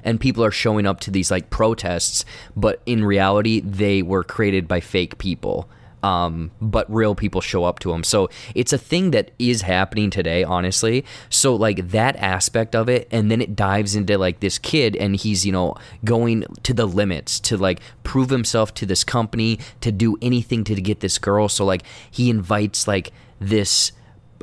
and 0.05 0.21
people 0.21 0.45
are 0.45 0.51
showing 0.51 0.87
up 0.87 1.01
to 1.01 1.11
these 1.11 1.31
like 1.31 1.51
protests, 1.51 2.25
but 2.55 2.81
in 2.87 3.05
reality, 3.05 3.61
they 3.61 4.03
were 4.03 4.23
created 4.23 4.69
by 4.69 4.81
fake 4.81 5.19
people. 5.19 5.69
Um, 6.03 6.51
but 6.61 6.85
real 6.93 7.15
people 7.15 7.41
show 7.41 7.65
up 7.65 7.79
to 7.79 7.91
them. 7.91 8.05
So 8.05 8.29
it's 8.55 8.75
a 8.75 8.79
thing 8.79 9.13
that 9.13 9.31
is 9.39 9.63
happening 9.63 10.11
today, 10.11 10.45
honestly. 10.45 11.03
So, 11.31 11.57
like, 11.57 11.93
that 11.93 12.15
aspect 12.17 12.77
of 12.77 12.91
it, 12.91 13.09
and 13.11 13.31
then 13.31 13.41
it 13.41 13.57
dives 13.57 13.97
into 13.97 14.19
like 14.19 14.41
this 14.41 14.59
kid, 14.59 14.97
and 14.97 15.17
he's, 15.17 15.47
you 15.47 15.53
know, 15.53 15.77
going 16.05 16.45
to 16.63 16.75
the 16.75 16.85
limits 16.85 17.41
to 17.41 17.57
like 17.57 17.81
prove 18.03 18.29
himself 18.29 18.75
to 18.75 18.85
this 18.85 19.03
company, 19.03 19.59
to 19.81 19.91
do 19.91 20.19
anything 20.21 20.63
to 20.65 20.75
get 20.75 21.01
this 21.01 21.17
girl. 21.17 21.49
So, 21.49 21.65
like, 21.65 21.85
he 22.11 22.29
invites 22.29 22.87
like 22.87 23.11
this 23.41 23.93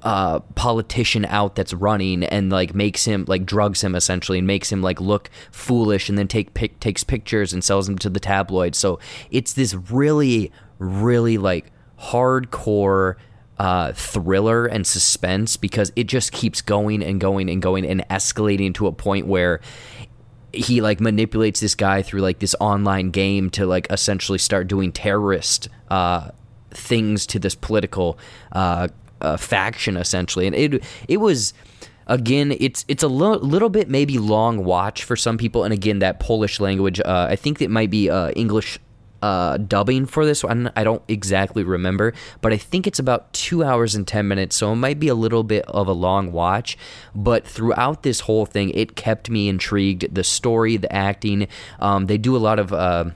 uh, 0.04 0.40
politician 0.56 1.26
out 1.26 1.56
that's 1.56 1.74
running 1.74 2.24
and 2.24 2.52
like 2.52 2.74
makes 2.74 3.06
him 3.06 3.26
like 3.28 3.46
drugs 3.46 3.84
him 3.84 3.96
essentially 3.96 4.38
and 4.40 4.48
makes 4.48 4.72
him 4.72 4.82
like 4.82 5.00
look 5.00 5.30
foolish 5.52 6.10
and 6.10 6.18
then 6.18 6.28
take 6.28 6.54
pic- 6.54 6.80
takes 6.80 7.04
pictures 7.04 7.54
and 7.54 7.64
sells 7.64 7.88
them 7.88 7.98
to 8.00 8.10
the 8.10 8.20
tabloids. 8.20 8.78
So 8.78 9.00
it's 9.30 9.54
this 9.54 9.74
really 9.74 10.52
really 10.80 11.38
like 11.38 11.72
hardcore 12.00 13.16
uh, 13.60 13.92
thriller 13.94 14.66
and 14.66 14.88
suspense 14.88 15.56
because 15.56 15.92
it 15.96 16.06
just 16.06 16.32
keeps 16.32 16.62
going 16.62 17.04
and 17.04 17.22
going 17.22 17.48
and 17.48 17.62
going 17.62 17.86
and 17.86 18.04
escalating 18.10 18.74
to 18.74 18.88
a 18.88 18.92
point 18.92 19.28
where 19.28 19.62
he 20.52 20.82
like 20.82 21.00
manipulates 21.00 21.60
this 21.60 21.76
guy 21.76 22.02
through 22.02 22.22
like 22.22 22.40
this 22.40 22.56
online 22.60 23.12
game 23.12 23.52
to 23.52 23.68
like 23.68 23.86
essentially 23.92 24.40
start 24.40 24.68
doing 24.68 24.92
terrorist 24.92 25.70
uh, 25.90 26.32
things 26.72 27.28
to 27.28 27.38
this 27.38 27.54
political 27.54 28.18
uh, 28.52 28.88
uh, 29.22 29.38
faction 29.38 29.98
essentially, 29.98 30.48
and 30.48 30.56
it 30.56 30.84
it 31.08 31.18
was 31.18 31.54
again 32.08 32.56
it's 32.60 32.86
it's 32.88 33.04
a 33.04 33.08
lo- 33.08 33.38
little 33.38 33.70
bit 33.70 33.90
maybe 33.90 34.18
long 34.18 34.64
watch 34.64 35.04
for 35.04 35.16
some 35.16 35.38
people, 35.38 35.64
and 35.64 35.74
again 35.74 36.00
that 36.00 36.20
Polish 36.20 36.60
language 36.60 37.00
uh, 37.00 37.28
I 37.30 37.36
think 37.36 37.62
it 37.62 37.70
might 37.70 37.90
be 37.90 38.10
uh, 38.10 38.32
English 38.32 38.80
uh, 39.22 39.58
dubbing 39.58 40.06
for 40.06 40.26
this 40.26 40.44
one. 40.44 40.72
I 40.76 40.84
don't 40.84 41.04
exactly 41.08 41.64
remember, 41.64 42.14
but 42.42 42.54
I 42.54 42.58
think 42.58 42.88
it's 42.88 43.00
about 43.00 43.32
two 43.34 43.64
hours 43.64 43.96
and 43.96 44.08
10 44.08 44.28
minutes, 44.28 44.56
so 44.56 44.72
it 44.74 44.78
might 44.78 45.00
be 45.00 45.08
a 45.08 45.16
little 45.16 45.44
bit 45.44 45.64
of 45.68 45.88
a 45.88 45.94
long 45.94 46.32
watch. 46.32 46.78
But 47.14 47.46
throughout 47.46 48.04
this 48.04 48.22
whole 48.22 48.46
thing, 48.46 48.72
it 48.72 48.96
kept 48.96 49.30
me 49.30 49.48
intrigued. 49.48 50.14
The 50.14 50.24
story, 50.24 50.78
the 50.78 50.92
acting, 50.92 51.48
um, 51.80 52.08
they 52.08 52.18
do 52.18 52.36
a 52.36 52.40
lot 52.40 52.60
of. 52.60 53.14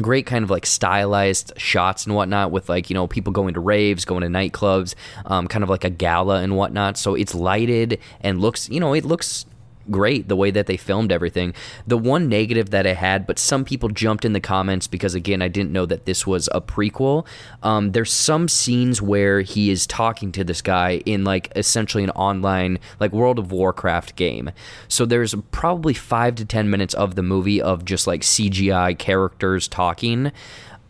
Great 0.00 0.26
kind 0.26 0.44
of 0.44 0.50
like 0.50 0.64
stylized 0.64 1.52
shots 1.56 2.06
and 2.06 2.14
whatnot 2.14 2.50
with 2.50 2.68
like 2.68 2.88
you 2.88 2.94
know 2.94 3.06
people 3.06 3.32
going 3.32 3.54
to 3.54 3.60
raves 3.60 4.04
going 4.04 4.22
to 4.22 4.28
nightclubs 4.28 4.94
um, 5.26 5.48
kind 5.48 5.62
of 5.64 5.70
like 5.70 5.84
a 5.84 5.90
gala 5.90 6.40
and 6.42 6.56
whatnot. 6.56 6.96
So 6.96 7.14
it's 7.14 7.34
lighted 7.34 7.98
and 8.20 8.40
looks 8.40 8.68
you 8.68 8.80
know 8.80 8.94
it 8.94 9.04
looks 9.04 9.44
great 9.90 10.28
the 10.28 10.36
way 10.36 10.50
that 10.50 10.66
they 10.66 10.76
filmed 10.76 11.12
everything. 11.12 11.54
The 11.86 11.98
one 11.98 12.28
negative 12.28 12.70
that 12.70 12.86
I 12.86 12.94
had, 12.94 13.26
but 13.26 13.38
some 13.38 13.64
people 13.64 13.88
jumped 13.88 14.24
in 14.24 14.32
the 14.32 14.40
comments 14.40 14.86
because 14.86 15.14
again 15.14 15.42
I 15.42 15.48
didn't 15.48 15.72
know 15.72 15.86
that 15.86 16.06
this 16.06 16.26
was 16.26 16.48
a 16.52 16.60
prequel. 16.60 17.26
Um, 17.62 17.92
there's 17.92 18.12
some 18.12 18.48
scenes 18.48 19.02
where 19.02 19.40
he 19.40 19.70
is 19.70 19.86
talking 19.86 20.32
to 20.32 20.44
this 20.44 20.62
guy 20.62 21.02
in 21.04 21.24
like 21.24 21.52
essentially 21.56 22.04
an 22.04 22.10
online 22.10 22.78
like 23.00 23.12
World 23.12 23.38
of 23.38 23.52
Warcraft 23.52 24.16
game. 24.16 24.50
So 24.88 25.04
there's 25.04 25.34
probably 25.50 25.94
five 25.94 26.34
to 26.36 26.44
ten 26.44 26.70
minutes 26.70 26.94
of 26.94 27.14
the 27.14 27.22
movie 27.22 27.60
of 27.60 27.84
just 27.84 28.06
like 28.06 28.22
CGI 28.22 28.98
characters 28.98 29.68
talking. 29.68 30.32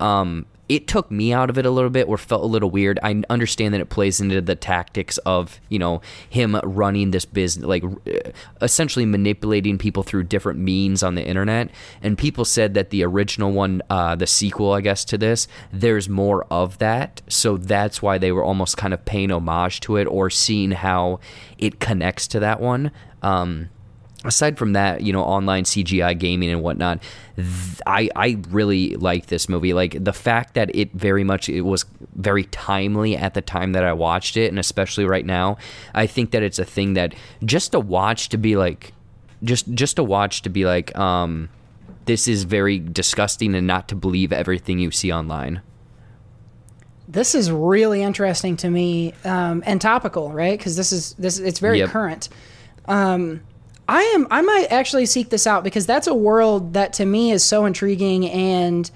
Um, 0.01 0.47
it 0.69 0.87
took 0.87 1.11
me 1.11 1.33
out 1.33 1.49
of 1.49 1.59
it 1.59 1.65
a 1.65 1.71
little 1.71 1.91
bit 1.91 2.07
or 2.09 2.19
felt 2.19 2.43
a 2.43 2.47
little 2.47 2.71
weird. 2.71 2.99
I 3.03 3.23
understand 3.31 3.73
that 3.75 3.81
it 3.81 3.89
plays 3.89 4.21
into 4.21 4.41
the 4.41 4.55
tactics 4.55 5.17
of, 5.19 5.61
you 5.69 5.79
know, 5.79 6.03
him 6.29 6.61
running 6.63 7.11
this 7.11 7.25
business, 7.25 7.65
like 7.67 7.85
uh, 7.85 8.31
essentially 8.61 9.07
manipulating 9.07 9.79
people 9.79 10.03
through 10.03 10.25
different 10.25 10.59
means 10.59 11.03
on 11.03 11.15
the 11.15 11.25
internet. 11.25 11.71
And 12.03 12.19
people 12.19 12.45
said 12.45 12.75
that 12.75 12.91
the 12.91 13.03
original 13.05 13.53
one, 13.53 13.83
uh, 13.89 14.15
the 14.15 14.27
sequel, 14.27 14.73
I 14.73 14.83
guess, 14.83 15.05
to 15.07 15.19
this, 15.19 15.49
there's 15.73 16.09
more 16.09 16.45
of 16.51 16.79
that. 16.79 17.23
So 17.29 17.57
that's 17.57 18.03
why 18.03 18.19
they 18.19 18.33
were 18.33 18.45
almost 18.45 18.77
kind 18.77 18.93
of 18.93 19.05
paying 19.05 19.31
homage 19.31 19.81
to 19.81 19.97
it 19.97 20.05
or 20.05 20.29
seeing 20.29 20.73
how 20.73 21.21
it 21.57 21.81
connects 21.81 22.29
to 22.29 22.41
that 22.41 22.61
one. 22.61 22.91
Um, 23.23 23.71
aside 24.29 24.57
from 24.59 24.75
that, 24.75 25.01
you 25.03 25.13
know, 25.13 25.23
online 25.25 25.65
CGI 25.65 26.17
gaming 26.17 26.51
and 26.51 26.63
whatnot, 26.63 27.03
th- 27.35 27.81
I 27.87 28.09
I 28.15 28.39
really 28.51 28.95
like 28.95 29.27
this 29.27 29.49
movie. 29.49 29.73
Like 29.75 30.03
the 30.05 30.13
fact 30.13 30.55
that 30.55 30.71
it 30.77 30.93
very 30.93 31.25
much 31.25 31.49
it 31.49 31.63
was 31.63 31.85
very 32.15 32.45
timely 32.45 33.17
at 33.17 33.35
the 33.35 33.41
time 33.43 33.73
that 33.73 33.83
I 33.83 33.93
watched 33.93 34.37
it, 34.37 34.49
and 34.51 34.59
especially 34.59 35.05
right 35.07 35.27
now, 35.27 35.57
I 35.95 36.07
think 36.07 36.31
that 36.31 36.43
it's 36.45 36.61
a 36.61 36.65
thing 36.65 36.95
that 36.95 37.15
just 37.45 37.73
to 37.73 37.81
watch 37.81 38.29
to 38.29 38.39
be 38.39 38.57
like, 38.57 38.93
just 39.43 39.73
just 39.75 39.97
to 39.97 40.05
watch 40.05 40.43
to 40.43 40.49
be 40.51 40.65
like, 40.65 40.97
um, 40.97 41.49
this 42.05 42.29
is 42.29 42.45
very 42.45 42.79
disgusting, 42.79 43.55
and 43.55 43.67
not 43.67 43.89
to 43.89 43.97
believe 43.97 44.33
everything 44.33 44.79
you 44.79 44.91
see 44.91 45.13
online. 45.13 45.63
This 47.11 47.35
is 47.35 47.51
really 47.51 48.03
interesting 48.03 48.59
to 48.59 48.69
me 48.69 49.15
um, 49.25 49.63
and 49.65 49.81
topical, 49.81 50.31
right? 50.31 50.59
Because 50.59 50.77
this 50.77 50.93
is 50.93 51.15
this 51.15 51.39
it's 51.39 51.59
very 51.59 51.79
Yep. 51.79 51.89
current. 51.91 52.29
Um, 52.87 53.41
I 53.89 54.03
am 54.15 54.27
I 54.31 54.43
might 54.43 54.67
actually 54.71 55.07
seek 55.07 55.31
this 55.31 55.47
out 55.47 55.65
because 55.65 55.87
that's 55.87 56.07
a 56.07 56.15
world 56.15 56.75
that 56.75 56.93
to 56.95 57.07
me 57.07 57.31
is 57.33 57.43
so 57.43 57.65
intriguing 57.65 58.29
and 58.29 58.91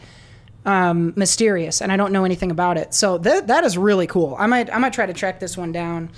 um, 0.65 1.13
mysterious, 1.17 1.81
and 1.81 1.91
I 1.91 1.97
don't 1.97 2.13
know 2.13 2.25
anything 2.25 2.51
about 2.51 2.77
it. 2.77 2.95
So 2.95 3.19
that 3.19 3.47
that 3.49 3.65
is 3.65 3.77
really 3.79 4.07
cool. 4.07 4.37
I 4.39 4.47
might 4.47 4.73
I 4.73 4.79
might 4.79 4.93
try 4.93 5.07
to 5.07 5.13
track 5.15 5.41
this 5.41 5.57
one 5.57 5.73
down. 5.73 6.11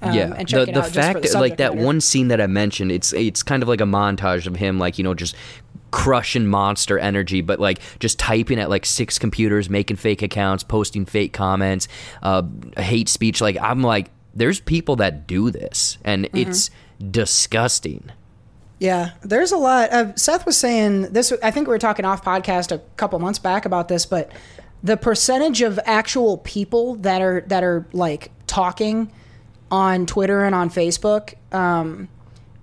Um, 0.00 0.12
yeah, 0.12 0.32
and 0.36 0.46
check 0.46 0.66
the 0.66 0.72
the 0.72 0.78
out 0.78 0.84
just 0.84 0.94
for 0.94 1.00
fact 1.00 1.32
the 1.32 1.40
like 1.40 1.56
that 1.56 1.74
matter. 1.74 1.84
one 1.86 2.00
scene 2.00 2.28
that 2.28 2.40
I 2.40 2.46
mentioned, 2.46 2.92
it's 2.92 3.12
it's 3.12 3.42
kind 3.42 3.62
of 3.62 3.68
like 3.68 3.80
a 3.80 3.84
montage 3.84 4.46
of 4.46 4.54
him 4.56 4.78
like 4.78 4.98
you 4.98 5.04
know 5.04 5.14
just 5.14 5.34
crushing 5.90 6.46
monster 6.46 6.98
energy, 6.98 7.40
but 7.40 7.58
like 7.58 7.80
just 7.98 8.18
typing 8.18 8.60
at 8.60 8.68
like 8.68 8.84
six 8.86 9.18
computers, 9.18 9.68
making 9.70 9.96
fake 9.96 10.20
accounts, 10.22 10.62
posting 10.62 11.04
fake 11.06 11.32
comments, 11.32 11.88
uh, 12.22 12.42
hate 12.76 13.08
speech. 13.08 13.40
Like 13.40 13.56
I'm 13.60 13.82
like, 13.82 14.10
there's 14.34 14.60
people 14.60 14.96
that 14.96 15.26
do 15.26 15.50
this, 15.50 15.96
and 16.04 16.26
Mm-hmm. 16.26 16.36
it's 16.50 16.70
disgusting. 17.10 18.10
Yeah, 18.78 19.10
there's 19.22 19.50
a 19.50 19.56
lot. 19.56 19.90
Uh, 19.90 20.14
Seth 20.14 20.46
was 20.46 20.56
saying 20.56 21.12
this. 21.12 21.32
I 21.42 21.50
think 21.50 21.66
we 21.66 21.72
were 21.72 21.78
talking 21.78 22.04
off 22.04 22.24
podcast 22.24 22.70
a 22.70 22.78
couple 22.96 23.18
months 23.18 23.38
back 23.38 23.64
about 23.64 23.88
this, 23.88 24.06
but 24.06 24.30
the 24.82 24.96
percentage 24.96 25.62
of 25.62 25.80
actual 25.84 26.38
people 26.38 26.94
that 26.96 27.20
are 27.20 27.40
that 27.48 27.64
are 27.64 27.86
like 27.92 28.30
talking 28.46 29.10
on 29.70 30.06
Twitter 30.06 30.44
and 30.44 30.54
on 30.54 30.70
Facebook, 30.70 31.34
um, 31.52 32.08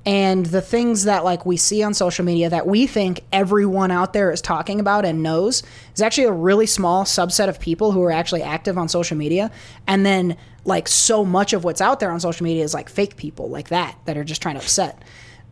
and 0.06 0.46
the 0.46 0.62
things 0.62 1.04
that 1.04 1.26
like 1.26 1.46
we 1.46 1.58
see 1.58 1.84
on 1.84 1.94
social 1.94 2.24
media 2.24 2.50
that 2.50 2.66
we 2.66 2.88
think 2.88 3.22
everyone 3.34 3.92
out 3.92 4.14
there 4.14 4.32
is 4.32 4.40
talking 4.40 4.80
about 4.80 5.04
and 5.04 5.22
knows 5.22 5.64
is 5.94 6.02
actually 6.02 6.28
a 6.28 6.32
really 6.32 6.66
small 6.66 7.04
subset 7.04 7.50
of 7.50 7.60
people 7.60 7.92
who 7.92 8.02
are 8.04 8.12
actually 8.12 8.42
active 8.42 8.78
on 8.78 8.88
social 8.88 9.18
media, 9.18 9.52
and 9.86 10.06
then 10.06 10.38
like 10.64 10.88
so 10.88 11.26
much 11.26 11.52
of 11.52 11.66
what's 11.66 11.82
out 11.82 12.00
there 12.00 12.10
on 12.10 12.22
social 12.22 12.46
media 12.46 12.64
is 12.64 12.74
like 12.74 12.88
fake 12.88 13.18
people 13.18 13.50
like 13.50 13.68
that 13.68 13.98
that 14.06 14.18
are 14.18 14.24
just 14.24 14.42
trying 14.42 14.56
to 14.56 14.62
upset. 14.62 15.04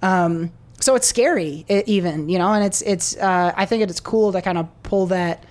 Um, 0.04 0.52
so 0.80 0.96
it's 0.96 1.08
scary, 1.08 1.66
e- 1.70 1.84
even 1.88 2.30
you 2.30 2.38
know, 2.38 2.52
and 2.54 2.64
it's 2.64 2.82
it's. 2.82 3.16
Uh, 3.18 3.54
I 3.56 3.66
think 3.66 3.84
it's 3.84 4.00
cool 4.00 4.34
to 4.34 4.42
kind 4.42 4.58
of 4.58 4.68
pull 4.84 5.08
that 5.08 5.44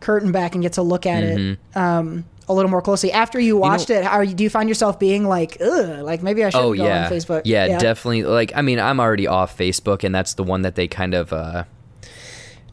curtain 0.00 0.30
back 0.30 0.54
and 0.54 0.62
get 0.62 0.74
to 0.74 0.82
look 0.82 1.06
at 1.06 1.24
it 1.24 1.58
um, 1.74 2.26
a 2.46 2.52
little 2.54 2.70
more 2.70 2.82
closely. 2.82 3.10
After 3.10 3.40
you 3.40 3.56
watched 3.56 3.88
it, 3.88 4.04
how 4.04 4.18
are 4.18 4.24
you, 4.24 4.34
do 4.34 4.44
you 4.44 4.50
find 4.50 4.68
yourself 4.68 4.98
being 4.98 5.24
like, 5.24 5.56
ugh, 5.60 6.00
like 6.00 6.22
maybe 6.22 6.44
I 6.44 6.50
should 6.50 6.60
Oh 6.60 6.74
go 6.74 6.84
yeah, 6.84 7.06
on 7.06 7.10
Facebook? 7.10 7.42
Yeah, 7.46 7.78
definitely. 7.78 8.24
Like 8.24 8.52
I 8.54 8.60
mean, 8.60 8.78
I'm 8.78 9.00
already 9.00 9.26
off 9.26 9.56
Facebook, 9.56 10.04
and 10.04 10.14
that's 10.14 10.34
the 10.34 10.44
one 10.44 10.62
that 10.62 10.76
they 10.76 10.86
kind 10.86 11.14
of. 11.14 11.32
Uh, 11.32 11.64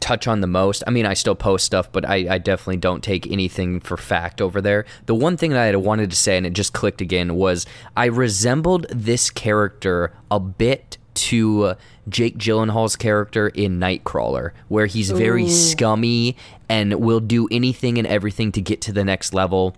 touch 0.00 0.26
on 0.26 0.40
the 0.40 0.48
most. 0.48 0.82
I 0.84 0.90
mean, 0.90 1.06
I 1.06 1.14
still 1.14 1.36
post 1.36 1.64
stuff, 1.64 1.92
but 1.92 2.04
I, 2.04 2.26
I 2.34 2.38
definitely 2.38 2.78
don't 2.78 3.04
take 3.04 3.30
anything 3.30 3.78
for 3.78 3.96
fact 3.96 4.42
over 4.42 4.60
there. 4.60 4.84
The 5.06 5.14
one 5.14 5.36
thing 5.36 5.52
that 5.52 5.72
I 5.72 5.76
wanted 5.76 6.10
to 6.10 6.16
say, 6.16 6.36
and 6.36 6.44
it 6.44 6.54
just 6.54 6.72
clicked 6.72 7.00
again, 7.00 7.36
was 7.36 7.66
I 7.96 8.06
resembled 8.06 8.86
this 8.90 9.30
character 9.30 10.12
a 10.28 10.40
bit 10.40 10.98
to 11.14 11.62
uh, 11.64 11.74
Jake 12.08 12.36
Gyllenhaal's 12.38 12.96
character 12.96 13.48
in 13.48 13.78
Nightcrawler, 13.78 14.52
where 14.68 14.86
he's 14.86 15.10
very 15.10 15.48
scummy 15.48 16.36
and 16.68 16.94
will 16.94 17.20
do 17.20 17.48
anything 17.50 17.98
and 17.98 18.06
everything 18.06 18.52
to 18.52 18.60
get 18.60 18.80
to 18.82 18.92
the 18.92 19.04
next 19.04 19.34
level 19.34 19.76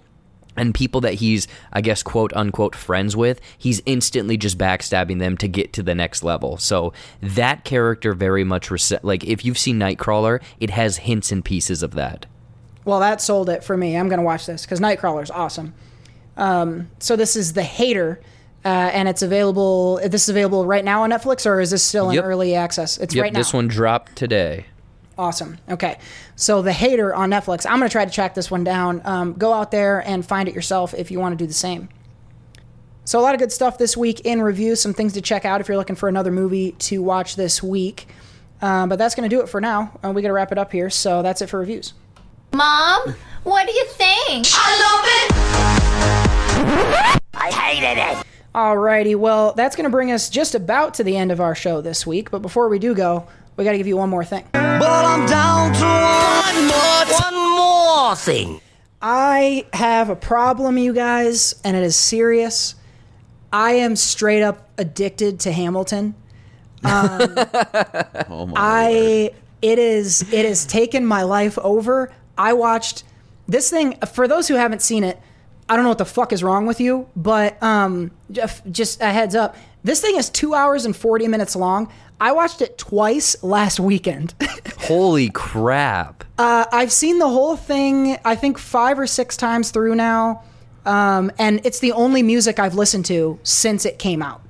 and 0.56 0.72
people 0.72 1.00
that 1.00 1.14
he's 1.14 1.48
i 1.72 1.80
guess 1.80 2.00
quote 2.00 2.32
unquote 2.36 2.76
friends 2.76 3.16
with 3.16 3.40
he's 3.58 3.82
instantly 3.86 4.36
just 4.36 4.56
backstabbing 4.56 5.18
them 5.18 5.36
to 5.36 5.48
get 5.48 5.72
to 5.72 5.82
the 5.82 5.96
next 5.96 6.22
level 6.22 6.56
so 6.56 6.92
that 7.20 7.64
character 7.64 8.14
very 8.14 8.44
much 8.44 8.70
rese- 8.70 9.02
like 9.02 9.24
if 9.24 9.44
you've 9.44 9.58
seen 9.58 9.80
nightcrawler 9.80 10.40
it 10.60 10.70
has 10.70 10.98
hints 10.98 11.32
and 11.32 11.44
pieces 11.44 11.82
of 11.82 11.94
that 11.94 12.26
Well, 12.84 13.00
that 13.00 13.20
sold 13.20 13.48
it 13.48 13.64
for 13.64 13.76
me. 13.76 13.96
I'm 13.96 14.08
gonna 14.08 14.22
watch 14.22 14.46
this 14.46 14.64
because 14.64 14.78
Nightcrawler's 14.78 15.30
awesome. 15.30 15.72
Um, 16.36 16.90
so 16.98 17.16
this 17.16 17.34
is 17.34 17.54
the 17.54 17.62
Hater, 17.62 18.20
uh, 18.64 18.68
and 18.68 19.08
it's 19.08 19.22
available. 19.22 20.00
This 20.06 20.24
is 20.24 20.28
available 20.28 20.66
right 20.66 20.84
now 20.84 21.02
on 21.02 21.10
Netflix, 21.10 21.46
or 21.46 21.60
is 21.60 21.70
this 21.70 21.82
still 21.82 22.08
in 22.10 22.16
Yep. 22.16 22.24
early 22.24 22.54
access? 22.54 22.98
It's 22.98 23.14
yep 23.14 23.22
right 23.24 23.32
now. 23.32 23.40
this 23.40 23.52
one 23.52 23.68
dropped 23.68 24.16
today 24.16 24.66
Awesome. 25.16 25.58
Okay. 25.68 25.98
So 26.36 26.62
The 26.62 26.72
Hater 26.72 27.14
on 27.14 27.30
Netflix. 27.30 27.66
I'm 27.66 27.78
going 27.78 27.88
to 27.88 27.92
try 27.92 28.04
to 28.04 28.10
track 28.10 28.34
this 28.34 28.50
one 28.50 28.64
down. 28.64 29.00
Um, 29.04 29.34
go 29.34 29.52
out 29.52 29.70
there 29.70 30.00
and 30.00 30.26
find 30.26 30.48
it 30.48 30.54
yourself 30.54 30.94
if 30.94 31.10
you 31.10 31.20
want 31.20 31.38
to 31.38 31.42
do 31.42 31.46
the 31.46 31.54
same. 31.54 31.88
So, 33.06 33.20
a 33.20 33.22
lot 33.22 33.34
of 33.34 33.40
good 33.40 33.52
stuff 33.52 33.76
this 33.76 33.98
week 33.98 34.20
in 34.20 34.40
review. 34.40 34.76
Some 34.76 34.94
things 34.94 35.12
to 35.12 35.20
check 35.20 35.44
out 35.44 35.60
if 35.60 35.68
you're 35.68 35.76
looking 35.76 35.94
for 35.94 36.08
another 36.08 36.32
movie 36.32 36.72
to 36.72 37.02
watch 37.02 37.36
this 37.36 37.62
week. 37.62 38.08
Um, 38.62 38.88
but 38.88 38.98
that's 38.98 39.14
going 39.14 39.28
to 39.28 39.36
do 39.36 39.42
it 39.42 39.48
for 39.48 39.60
now. 39.60 39.98
Uh, 40.02 40.10
we 40.10 40.22
got 40.22 40.28
to 40.28 40.32
wrap 40.32 40.52
it 40.52 40.58
up 40.58 40.72
here. 40.72 40.88
So, 40.88 41.22
that's 41.22 41.42
it 41.42 41.48
for 41.50 41.60
reviews. 41.60 41.92
Mom, 42.54 43.14
what 43.42 43.66
do 43.66 43.74
you 43.74 43.84
think? 43.88 44.46
Alrighty. 48.54 49.16
Well, 49.16 49.52
that's 49.52 49.74
going 49.74 49.84
to 49.84 49.90
bring 49.90 50.12
us 50.12 50.28
just 50.28 50.54
about 50.54 50.94
to 50.94 51.04
the 51.04 51.16
end 51.16 51.32
of 51.32 51.40
our 51.40 51.54
show 51.54 51.80
this 51.80 52.06
week. 52.06 52.30
But 52.30 52.40
before 52.40 52.68
we 52.68 52.78
do 52.78 52.94
go, 52.94 53.26
we 53.56 53.64
got 53.64 53.72
to 53.72 53.78
give 53.78 53.88
you 53.88 53.96
one 53.96 54.10
more 54.10 54.24
thing. 54.24 54.44
But 54.52 54.82
I'm 54.82 55.26
down 55.26 55.72
to 55.72 55.84
one 55.84 56.68
more, 56.68 57.20
one 57.20 57.56
more 57.56 58.16
thing. 58.16 58.60
I 59.02 59.66
have 59.72 60.08
a 60.08 60.16
problem, 60.16 60.78
you 60.78 60.92
guys, 60.92 61.54
and 61.64 61.76
it 61.76 61.82
is 61.82 61.96
serious. 61.96 62.76
I 63.52 63.72
am 63.72 63.96
straight 63.96 64.42
up 64.42 64.68
addicted 64.78 65.40
to 65.40 65.52
Hamilton. 65.52 66.14
Oh 66.86 68.46
my 68.46 68.52
lord. 68.52 68.52
I 68.56 69.30
it 69.62 69.78
is 69.78 70.30
it 70.32 70.44
has 70.44 70.66
taken 70.66 71.06
my 71.06 71.22
life 71.22 71.58
over. 71.58 72.12
I 72.36 72.52
watched 72.52 73.04
this 73.48 73.70
thing 73.70 73.98
for 74.12 74.28
those 74.28 74.48
who 74.48 74.54
haven't 74.54 74.82
seen 74.82 75.02
it. 75.04 75.18
I 75.68 75.76
don't 75.76 75.84
know 75.84 75.90
what 75.90 75.98
the 75.98 76.04
fuck 76.04 76.32
is 76.32 76.42
wrong 76.42 76.66
with 76.66 76.80
you, 76.80 77.08
but 77.16 77.60
um, 77.62 78.10
just- 78.70 79.00
a 79.00 79.10
heads 79.10 79.34
up. 79.34 79.56
This 79.82 80.00
thing 80.00 80.16
is 80.16 80.30
two 80.30 80.54
hours 80.54 80.84
and 80.84 80.94
forty 80.96 81.28
minutes 81.28 81.54
long. 81.56 81.90
I 82.20 82.32
watched 82.32 82.62
it 82.62 82.78
twice 82.78 83.42
last 83.42 83.80
weekend. 83.80 84.34
holy 84.78 85.30
crap 85.30 86.24
Uh, 86.38 86.64
I've 86.72 86.92
seen 86.92 87.18
the 87.18 87.28
whole 87.28 87.56
thing, 87.56 88.16
I 88.24 88.34
think 88.36 88.58
five 88.58 88.98
or 88.98 89.06
six 89.06 89.36
times 89.36 89.70
through 89.70 89.94
now. 89.94 90.42
Um, 90.86 91.30
and 91.38 91.60
it's 91.64 91.78
the 91.80 91.92
only 91.92 92.22
music 92.22 92.58
I've 92.58 92.74
listened 92.74 93.06
to 93.06 93.38
since 93.42 93.84
it 93.86 93.98
came 93.98 94.22
out. 94.22 94.42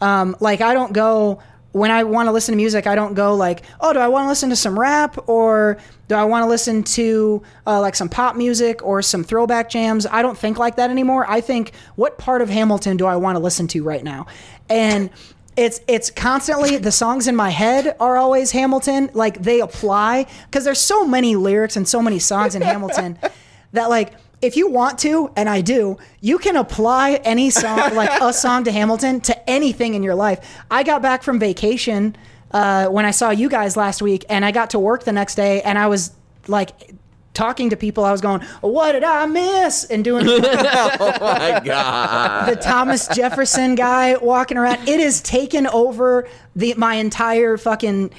Um, 0.00 0.36
like, 0.40 0.60
I 0.60 0.74
don't 0.74 0.92
go 0.92 1.40
when 1.76 1.90
I 1.90 2.04
want 2.04 2.26
to 2.26 2.32
listen 2.32 2.52
to 2.52 2.56
music, 2.56 2.86
I 2.86 2.94
don't 2.94 3.12
go 3.12 3.34
like, 3.34 3.62
oh, 3.82 3.92
do 3.92 3.98
I 3.98 4.08
want 4.08 4.24
to 4.24 4.28
listen 4.30 4.48
to 4.48 4.56
some 4.56 4.80
rap 4.80 5.28
or 5.28 5.76
do 6.08 6.14
I 6.14 6.24
want 6.24 6.42
to 6.42 6.48
listen 6.48 6.82
to 6.84 7.42
uh, 7.66 7.82
like 7.82 7.94
some 7.94 8.08
pop 8.08 8.34
music 8.34 8.82
or 8.82 9.02
some 9.02 9.22
throwback 9.22 9.68
jams? 9.68 10.06
I 10.06 10.22
don't 10.22 10.38
think 10.38 10.58
like 10.58 10.76
that 10.76 10.88
anymore. 10.88 11.26
I 11.28 11.42
think, 11.42 11.72
what 11.96 12.16
part 12.16 12.40
of 12.40 12.48
Hamilton 12.48 12.96
do 12.96 13.04
I 13.04 13.16
want 13.16 13.36
to 13.36 13.40
listen 13.40 13.68
to 13.68 13.82
right 13.82 14.02
now? 14.02 14.26
And 14.70 15.10
it's 15.58 15.82
it's 15.86 16.08
constantly 16.08 16.78
the 16.78 16.92
songs 16.92 17.28
in 17.28 17.36
my 17.36 17.50
head 17.50 17.94
are 18.00 18.16
always 18.16 18.52
Hamilton. 18.52 19.10
Like 19.12 19.42
they 19.42 19.60
apply 19.60 20.28
because 20.46 20.64
there's 20.64 20.80
so 20.80 21.06
many 21.06 21.36
lyrics 21.36 21.76
and 21.76 21.86
so 21.86 22.00
many 22.00 22.18
songs 22.18 22.54
in 22.54 22.62
Hamilton 22.62 23.18
that 23.72 23.90
like 23.90 24.14
if 24.42 24.56
you 24.56 24.68
want 24.70 24.98
to, 25.00 25.30
and 25.36 25.48
I 25.48 25.60
do, 25.60 25.96
you 26.20 26.38
can 26.38 26.56
apply 26.56 27.14
any 27.24 27.50
song, 27.50 27.76
like 27.94 28.10
a 28.20 28.32
song 28.32 28.64
to 28.64 28.72
Hamilton, 28.72 29.20
to 29.22 29.50
anything 29.50 29.94
in 29.94 30.02
your 30.02 30.14
life. 30.14 30.40
I 30.70 30.82
got 30.82 31.02
back 31.02 31.22
from 31.22 31.38
vacation 31.38 32.16
uh, 32.50 32.88
when 32.88 33.04
I 33.04 33.10
saw 33.10 33.30
you 33.30 33.48
guys 33.48 33.76
last 33.76 34.02
week, 34.02 34.24
and 34.28 34.44
I 34.44 34.50
got 34.52 34.70
to 34.70 34.78
work 34.78 35.04
the 35.04 35.12
next 35.12 35.34
day, 35.34 35.62
and 35.62 35.78
I 35.78 35.86
was 35.88 36.12
like 36.48 36.92
talking 37.34 37.70
to 37.70 37.76
people. 37.76 38.04
I 38.04 38.12
was 38.12 38.20
going, 38.20 38.40
"What 38.60 38.92
did 38.92 39.04
I 39.04 39.26
miss?" 39.26 39.84
and 39.84 40.04
doing 40.04 40.26
My 40.26 41.60
God. 41.64 42.48
the 42.48 42.56
Thomas 42.56 43.08
Jefferson 43.08 43.74
guy 43.74 44.16
walking 44.16 44.56
around. 44.56 44.88
It 44.88 45.00
has 45.00 45.20
taken 45.20 45.66
over 45.66 46.28
the 46.54 46.74
my 46.76 46.94
entire 46.94 47.56
fucking 47.56 48.10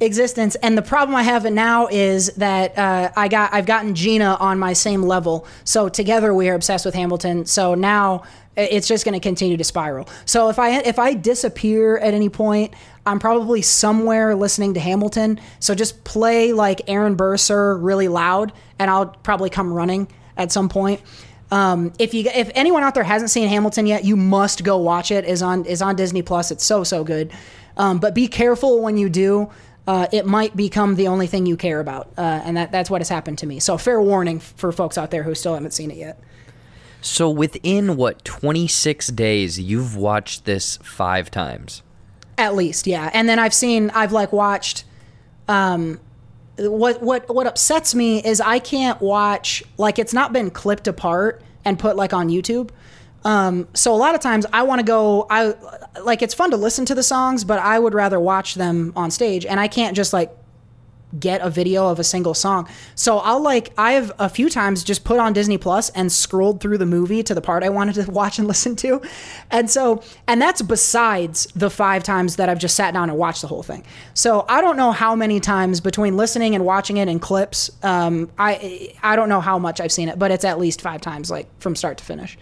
existence. 0.00 0.54
And 0.56 0.76
the 0.76 0.82
problem 0.82 1.14
I 1.14 1.22
have 1.22 1.44
now 1.50 1.86
is 1.88 2.28
that 2.34 2.76
uh, 2.76 3.10
I 3.16 3.28
got 3.28 3.52
I've 3.52 3.66
gotten 3.66 3.94
Gina 3.94 4.36
on 4.40 4.58
my 4.58 4.72
same 4.72 5.02
level. 5.02 5.46
So 5.64 5.88
together 5.88 6.34
we 6.34 6.48
are 6.48 6.54
obsessed 6.54 6.84
with 6.84 6.94
Hamilton. 6.94 7.46
So 7.46 7.74
now 7.74 8.24
it's 8.56 8.86
just 8.86 9.04
going 9.04 9.14
to 9.14 9.20
continue 9.20 9.56
to 9.56 9.64
spiral. 9.64 10.08
So 10.26 10.48
if 10.48 10.58
I 10.58 10.78
if 10.80 10.98
I 10.98 11.14
disappear 11.14 11.98
at 11.98 12.14
any 12.14 12.28
point, 12.28 12.74
I'm 13.06 13.18
probably 13.18 13.62
somewhere 13.62 14.34
listening 14.34 14.74
to 14.74 14.80
Hamilton. 14.80 15.40
So 15.60 15.74
just 15.74 16.04
play 16.04 16.52
like 16.52 16.82
Aaron 16.88 17.16
Burr 17.16 17.36
really 17.76 18.08
loud, 18.08 18.52
and 18.78 18.90
I'll 18.90 19.06
probably 19.06 19.50
come 19.50 19.72
running 19.72 20.08
at 20.36 20.52
some 20.52 20.68
point. 20.68 21.00
Um, 21.50 21.92
if 21.98 22.14
you 22.14 22.28
if 22.34 22.50
anyone 22.54 22.82
out 22.82 22.94
there 22.94 23.04
hasn't 23.04 23.30
seen 23.30 23.48
Hamilton 23.48 23.86
yet, 23.86 24.04
you 24.04 24.16
must 24.16 24.64
go 24.64 24.78
watch 24.78 25.10
it. 25.10 25.24
is 25.24 25.42
on 25.42 25.64
is 25.66 25.82
on 25.82 25.96
Disney 25.96 26.22
Plus. 26.22 26.50
It's 26.50 26.64
so 26.64 26.84
so 26.84 27.04
good. 27.04 27.32
Um, 27.76 27.98
but 27.98 28.14
be 28.14 28.28
careful 28.28 28.80
when 28.82 28.96
you 28.96 29.08
do. 29.08 29.50
Uh, 29.86 30.06
it 30.12 30.24
might 30.24 30.56
become 30.56 30.94
the 30.94 31.08
only 31.08 31.26
thing 31.26 31.44
you 31.44 31.56
care 31.56 31.78
about, 31.78 32.08
uh, 32.16 32.20
and 32.44 32.56
that 32.56 32.72
that's 32.72 32.88
what 32.88 33.00
has 33.00 33.08
happened 33.10 33.38
to 33.38 33.46
me. 33.46 33.60
So 33.60 33.76
fair 33.76 34.00
warning 34.00 34.40
for 34.40 34.72
folks 34.72 34.96
out 34.96 35.10
there 35.10 35.22
who 35.22 35.34
still 35.34 35.54
haven't 35.54 35.72
seen 35.72 35.90
it 35.90 35.98
yet. 35.98 36.18
So 37.02 37.28
within 37.28 37.96
what 37.96 38.24
26 38.24 39.08
days, 39.08 39.60
you've 39.60 39.94
watched 39.94 40.46
this 40.46 40.78
five 40.78 41.30
times. 41.30 41.82
At 42.38 42.54
least, 42.54 42.86
yeah. 42.86 43.10
And 43.12 43.28
then 43.28 43.38
I've 43.38 43.52
seen, 43.52 43.90
I've 43.90 44.12
like 44.12 44.32
watched. 44.32 44.84
Um, 45.48 46.00
what 46.56 47.02
what 47.02 47.28
what 47.34 47.46
upsets 47.46 47.94
me 47.94 48.22
is 48.22 48.40
I 48.40 48.58
can't 48.58 49.00
watch 49.00 49.62
like 49.76 49.98
it's 49.98 50.14
not 50.14 50.32
been 50.32 50.50
clipped 50.50 50.86
apart 50.86 51.42
and 51.64 51.78
put 51.78 51.96
like 51.96 52.12
on 52.12 52.28
YouTube. 52.28 52.70
Um, 53.24 53.68
so 53.74 53.94
a 53.94 53.96
lot 53.96 54.14
of 54.14 54.20
times 54.20 54.46
I 54.52 54.62
want 54.62 54.80
to 54.80 54.84
go. 54.84 55.26
I 55.30 55.54
like 56.02 56.22
it's 56.22 56.34
fun 56.34 56.50
to 56.50 56.56
listen 56.56 56.84
to 56.86 56.94
the 56.94 57.02
songs, 57.02 57.44
but 57.44 57.58
I 57.58 57.78
would 57.78 57.94
rather 57.94 58.20
watch 58.20 58.54
them 58.54 58.92
on 58.96 59.10
stage, 59.10 59.46
and 59.46 59.58
I 59.58 59.68
can't 59.68 59.96
just 59.96 60.12
like 60.12 60.36
get 61.18 61.40
a 61.40 61.50
video 61.50 61.88
of 61.88 61.98
a 61.98 62.04
single 62.04 62.34
song. 62.34 62.68
So 62.94 63.18
I'll 63.18 63.40
like 63.40 63.72
I 63.78 63.92
have 63.92 64.12
a 64.18 64.28
few 64.28 64.48
times 64.48 64.82
just 64.82 65.04
put 65.04 65.18
on 65.18 65.32
Disney 65.32 65.58
Plus 65.58 65.90
and 65.90 66.10
scrolled 66.10 66.60
through 66.60 66.78
the 66.78 66.86
movie 66.86 67.22
to 67.22 67.34
the 67.34 67.40
part 67.40 67.62
I 67.62 67.68
wanted 67.68 67.94
to 68.04 68.10
watch 68.10 68.38
and 68.38 68.48
listen 68.48 68.76
to. 68.76 69.00
And 69.50 69.70
so 69.70 70.02
and 70.26 70.40
that's 70.40 70.62
besides 70.62 71.46
the 71.54 71.70
5 71.70 72.02
times 72.02 72.36
that 72.36 72.48
I've 72.48 72.58
just 72.58 72.74
sat 72.74 72.94
down 72.94 73.10
and 73.10 73.18
watched 73.18 73.42
the 73.42 73.48
whole 73.48 73.62
thing. 73.62 73.84
So 74.14 74.44
I 74.48 74.60
don't 74.60 74.76
know 74.76 74.92
how 74.92 75.14
many 75.14 75.40
times 75.40 75.80
between 75.80 76.16
listening 76.16 76.54
and 76.54 76.64
watching 76.64 76.96
it 76.96 77.08
in 77.08 77.18
clips 77.20 77.70
um 77.82 78.30
I 78.38 78.94
I 79.02 79.16
don't 79.16 79.28
know 79.28 79.40
how 79.40 79.58
much 79.58 79.80
I've 79.80 79.92
seen 79.92 80.08
it, 80.08 80.18
but 80.18 80.30
it's 80.30 80.44
at 80.44 80.58
least 80.58 80.80
5 80.80 81.00
times 81.00 81.30
like 81.30 81.48
from 81.60 81.76
start 81.76 81.98
to 81.98 82.04
finish. 82.04 82.36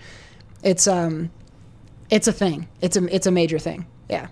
It's 0.62 0.86
um 0.86 1.30
it's 2.10 2.28
a 2.28 2.32
thing. 2.32 2.68
It's 2.80 2.96
a 2.96 3.14
it's 3.14 3.26
a 3.26 3.30
major 3.30 3.58
thing. 3.58 3.86
Yeah. 4.08 4.28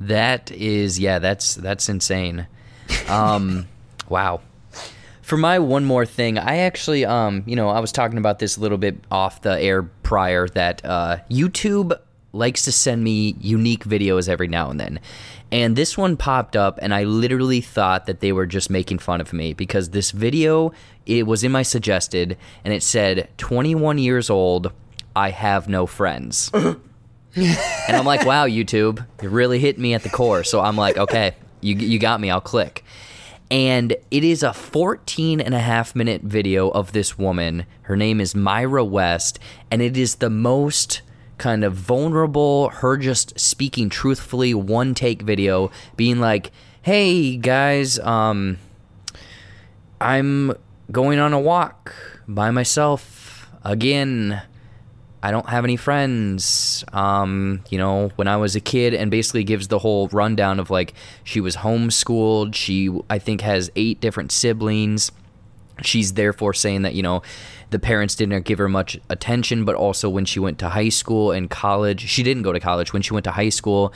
That 0.00 0.50
is, 0.50 0.98
yeah, 0.98 1.18
that's 1.18 1.54
that's 1.54 1.88
insane. 1.88 2.46
Um, 3.08 3.68
wow. 4.08 4.40
For 5.20 5.36
my 5.36 5.58
one 5.58 5.84
more 5.84 6.06
thing, 6.06 6.38
I 6.38 6.58
actually, 6.58 7.04
um, 7.04 7.44
you 7.46 7.54
know, 7.54 7.68
I 7.68 7.80
was 7.80 7.92
talking 7.92 8.18
about 8.18 8.38
this 8.38 8.56
a 8.56 8.60
little 8.60 8.78
bit 8.78 8.98
off 9.10 9.42
the 9.42 9.60
air 9.60 9.82
prior 9.82 10.48
that 10.48 10.84
uh, 10.84 11.18
YouTube 11.30 11.96
likes 12.32 12.64
to 12.64 12.72
send 12.72 13.04
me 13.04 13.36
unique 13.40 13.84
videos 13.84 14.28
every 14.28 14.48
now 14.48 14.70
and 14.70 14.80
then. 14.80 15.00
And 15.52 15.76
this 15.76 15.98
one 15.98 16.16
popped 16.16 16.56
up, 16.56 16.78
and 16.80 16.94
I 16.94 17.04
literally 17.04 17.60
thought 17.60 18.06
that 18.06 18.20
they 18.20 18.32
were 18.32 18.46
just 18.46 18.70
making 18.70 19.00
fun 19.00 19.20
of 19.20 19.32
me 19.32 19.52
because 19.52 19.90
this 19.90 20.12
video 20.12 20.72
it 21.06 21.26
was 21.26 21.44
in 21.44 21.52
my 21.52 21.62
suggested, 21.62 22.36
and 22.64 22.72
it 22.72 22.82
said 22.82 23.28
21 23.38 23.98
years 23.98 24.30
old. 24.30 24.72
I 25.14 25.30
have 25.30 25.68
no 25.68 25.86
friends. 25.86 26.50
and 26.54 26.76
I'm 27.88 28.04
like, 28.04 28.24
wow, 28.24 28.46
YouTube, 28.46 29.04
you 29.22 29.28
really 29.28 29.58
hit 29.58 29.78
me 29.78 29.94
at 29.94 30.02
the 30.02 30.08
core. 30.10 30.44
So 30.44 30.60
I'm 30.60 30.76
like, 30.76 30.96
okay, 30.96 31.34
you, 31.60 31.74
you 31.76 31.98
got 31.98 32.20
me, 32.20 32.30
I'll 32.30 32.40
click. 32.40 32.84
And 33.50 33.96
it 34.10 34.22
is 34.22 34.42
a 34.42 34.52
14 34.52 35.40
and 35.40 35.54
a 35.54 35.58
half 35.58 35.96
minute 35.96 36.22
video 36.22 36.68
of 36.70 36.92
this 36.92 37.18
woman. 37.18 37.66
Her 37.82 37.96
name 37.96 38.20
is 38.20 38.34
Myra 38.34 38.84
West, 38.84 39.40
and 39.70 39.82
it 39.82 39.96
is 39.96 40.16
the 40.16 40.30
most 40.30 41.02
kind 41.38 41.64
of 41.64 41.74
vulnerable, 41.74 42.68
her 42.68 42.96
just 42.96 43.38
speaking 43.40 43.88
truthfully, 43.88 44.54
one 44.54 44.94
take 44.94 45.22
video, 45.22 45.72
being 45.96 46.20
like, 46.20 46.52
hey 46.82 47.36
guys, 47.36 47.98
um, 48.00 48.58
I'm 50.00 50.52
going 50.92 51.18
on 51.18 51.32
a 51.32 51.40
walk 51.40 51.94
by 52.28 52.50
myself 52.50 53.50
again. 53.64 54.42
I 55.22 55.30
don't 55.30 55.48
have 55.48 55.64
any 55.64 55.76
friends. 55.76 56.84
Um, 56.92 57.62
you 57.68 57.78
know, 57.78 58.10
when 58.16 58.28
I 58.28 58.36
was 58.36 58.56
a 58.56 58.60
kid, 58.60 58.94
and 58.94 59.10
basically 59.10 59.44
gives 59.44 59.68
the 59.68 59.78
whole 59.78 60.08
rundown 60.08 60.58
of 60.58 60.70
like 60.70 60.94
she 61.24 61.40
was 61.40 61.56
homeschooled. 61.56 62.54
She, 62.54 62.90
I 63.08 63.18
think, 63.18 63.42
has 63.42 63.70
eight 63.76 64.00
different 64.00 64.32
siblings. 64.32 65.12
She's 65.82 66.12
therefore 66.12 66.52
saying 66.52 66.82
that, 66.82 66.94
you 66.94 67.02
know, 67.02 67.22
the 67.70 67.78
parents 67.78 68.14
didn't 68.14 68.44
give 68.44 68.58
her 68.58 68.68
much 68.68 68.98
attention, 69.08 69.64
but 69.64 69.74
also 69.74 70.08
when 70.10 70.24
she 70.24 70.38
went 70.38 70.58
to 70.58 70.70
high 70.70 70.88
school 70.88 71.32
and 71.32 71.48
college, 71.48 72.06
she 72.08 72.22
didn't 72.22 72.42
go 72.42 72.52
to 72.52 72.60
college. 72.60 72.92
When 72.92 73.02
she 73.02 73.14
went 73.14 73.24
to 73.24 73.30
high 73.30 73.48
school, 73.48 73.92